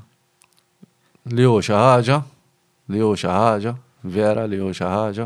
li 1.28 1.44
hu 1.46 1.60
xi 1.62 1.74
ħaġa, 1.76 2.20
li 2.92 3.02
hu 3.04 3.16
xi 3.16 3.28
ħaġa, 3.28 3.74
vera 4.04 4.46
li 4.48 4.60
hu 4.60 4.72
xi 4.74 4.86
ħaġa, 4.88 5.26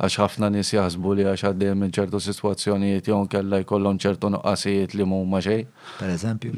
għax 0.00 0.18
ħafna 0.22 0.50
nies 0.54 0.70
jaħsbu 0.72 1.12
li 1.16 1.26
għax 1.28 1.44
għaddejjem 1.50 1.80
minn 1.82 1.92
ċertu 1.96 2.20
sitwazzjonijiet 2.26 3.10
jew 3.10 3.20
kellha 3.32 3.60
jkollhom 3.62 3.98
ċertu 4.00 4.30
nuqqasijiet 4.36 4.94
li 4.96 5.04
huma 5.06 5.40
xejn. 5.44 5.68
Pereżempju. 6.00 6.52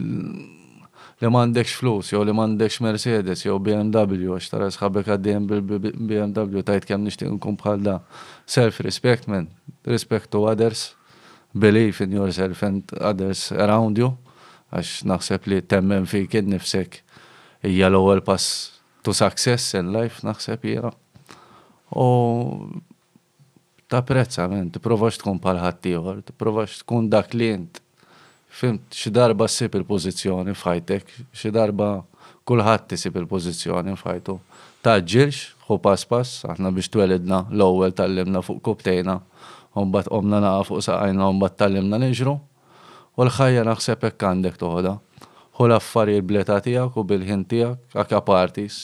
Li 1.18 1.26
m'għandekx 1.34 1.72
flus, 1.74 2.12
jew 2.14 2.22
li 2.22 2.30
m'għandekx 2.34 2.76
Mercedes, 2.84 3.42
jew 3.46 3.56
BMW, 3.58 4.30
għax 4.38 4.52
tara 4.52 4.68
sħabek 4.70 5.08
għaddejjem 5.16 5.48
bil-BMW 5.50 6.62
tajt 6.62 6.86
kemm 6.86 7.06
nixtieq 7.08 7.32
inkun 7.34 7.56
bħal 7.58 7.82
da. 7.82 7.96
Self-respect, 8.46 9.26
man. 9.26 9.48
Respect 9.86 10.30
to 10.30 10.44
others, 10.46 10.92
belief 11.54 11.98
in 12.04 12.14
yourself 12.14 12.62
and 12.66 12.84
others 13.02 13.48
around 13.50 13.98
you, 13.98 14.12
għax 14.70 15.02
naħseb 15.10 15.50
li 15.50 15.58
temmen 15.66 16.06
fi 16.06 16.22
kien 16.30 16.46
nifsek 16.54 17.02
hija 17.62 17.88
l-ewwel 17.90 18.20
pass 18.22 18.70
to 19.02 19.12
success 19.14 19.74
in 19.74 19.90
life 19.94 20.22
naħseb 20.26 20.62
jena. 20.68 20.90
U 21.90 22.04
ta' 23.88 24.02
prezza 24.04 24.46
men, 24.46 24.68
prezzament, 24.68 24.78
provax 24.84 25.18
tkun 25.18 25.38
bħal 25.42 25.60
ħaddieħor, 25.64 26.20
provax 26.38 26.82
tkun 26.84 27.08
dak 27.10 27.34
li 27.38 27.48
int. 27.56 27.80
Fimt 28.58 28.94
xi 28.94 29.10
darba 29.14 29.46
ssib 29.50 29.76
il 29.78 29.86
pozizjoni 29.88 30.54
f'ħajtek, 30.56 31.10
xi 31.34 31.52
darba 31.54 31.92
kulħadd 32.48 32.94
isib 32.96 33.18
il-pożizzjoni 33.22 33.94
f'ħajtu. 33.96 34.38
ġirx, 34.88 35.52
hu 35.68 35.76
pass 35.84 36.06
pass, 36.08 36.44
aħna 36.48 36.70
biex 36.72 36.88
t-weledna 36.88 37.44
l-ewwel 37.50 37.92
limna 38.08 38.40
fuq 38.40 38.60
koptejna, 38.64 39.18
mbagħad 39.76 40.08
omna 40.16 40.38
naqa 40.40 40.62
fuq 40.68 40.80
saqajna, 40.84 41.32
tal-limna 41.58 41.98
niġru. 42.06 42.36
U 43.18 43.24
l-ħajja 43.24 43.64
naħseb 43.68 44.06
hekk 44.12 44.24
għandek 44.32 44.56
toħodha 44.60 44.94
hu 45.58 45.66
l-affarijiet 45.66 46.26
bleta 46.28 46.60
tiegħek 46.62 46.96
u 46.96 47.04
bil-ħin 47.10 47.42
tiegħek 47.50 47.96
aka 48.02 48.20
partis. 48.24 48.76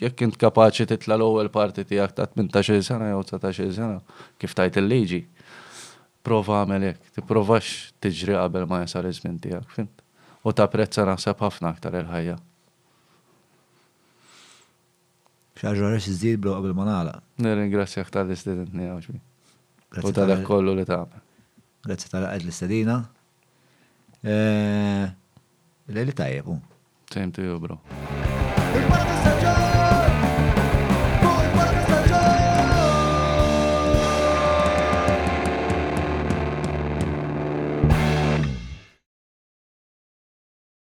Jekk 0.00 0.14
kint 0.22 0.36
kapaċi 0.38 0.86
titla 0.86 1.16
l-ewwel 1.18 1.48
parti 1.52 1.82
tiegħek 1.84 2.14
ta' 2.16 2.28
18 2.38 2.78
sena 2.86 3.08
jew 3.10 3.24
19 3.26 3.72
sena 3.74 3.96
kif 4.40 4.54
tajt 4.56 4.78
il-liġi. 4.80 5.18
Prova 6.24 6.60
għamelek: 6.62 7.00
hekk, 7.00 7.16
tipprovax 7.18 7.72
tiġri 8.06 8.36
qabel 8.38 8.68
ma 8.70 8.84
jasar 8.84 9.08
iż-żmien 9.10 9.40
tiegħek, 9.42 9.74
fint. 9.74 10.04
U 10.46 10.54
ta' 10.56 10.68
prezza 10.72 11.04
naħseb 11.10 11.42
ħafna 11.44 11.72
aktar 11.74 11.96
il-ħajja. 12.00 12.38
Xaġġa 15.60 15.90
rex 15.98 16.08
iżdid 16.14 16.40
blu 16.44 16.54
qabel 16.54 16.76
ma 16.78 16.86
għaktar 16.94 18.04
l 18.04 18.18
tal-istudentni 18.18 18.86
għawġbi. 18.94 19.20
U 20.06 20.12
tal-kollu 20.14 20.76
li 20.78 20.86
tagħmel. 20.88 21.26
Grazzi 21.82 22.12
tal-qed 22.14 22.44
l-istedina. 22.44 23.00
Eh, 24.20 25.08
Leli 25.90 26.12
tajjeb. 26.12 26.46
Sejm 27.12 27.32
tiju, 27.34 27.58
bro. 27.62 28.39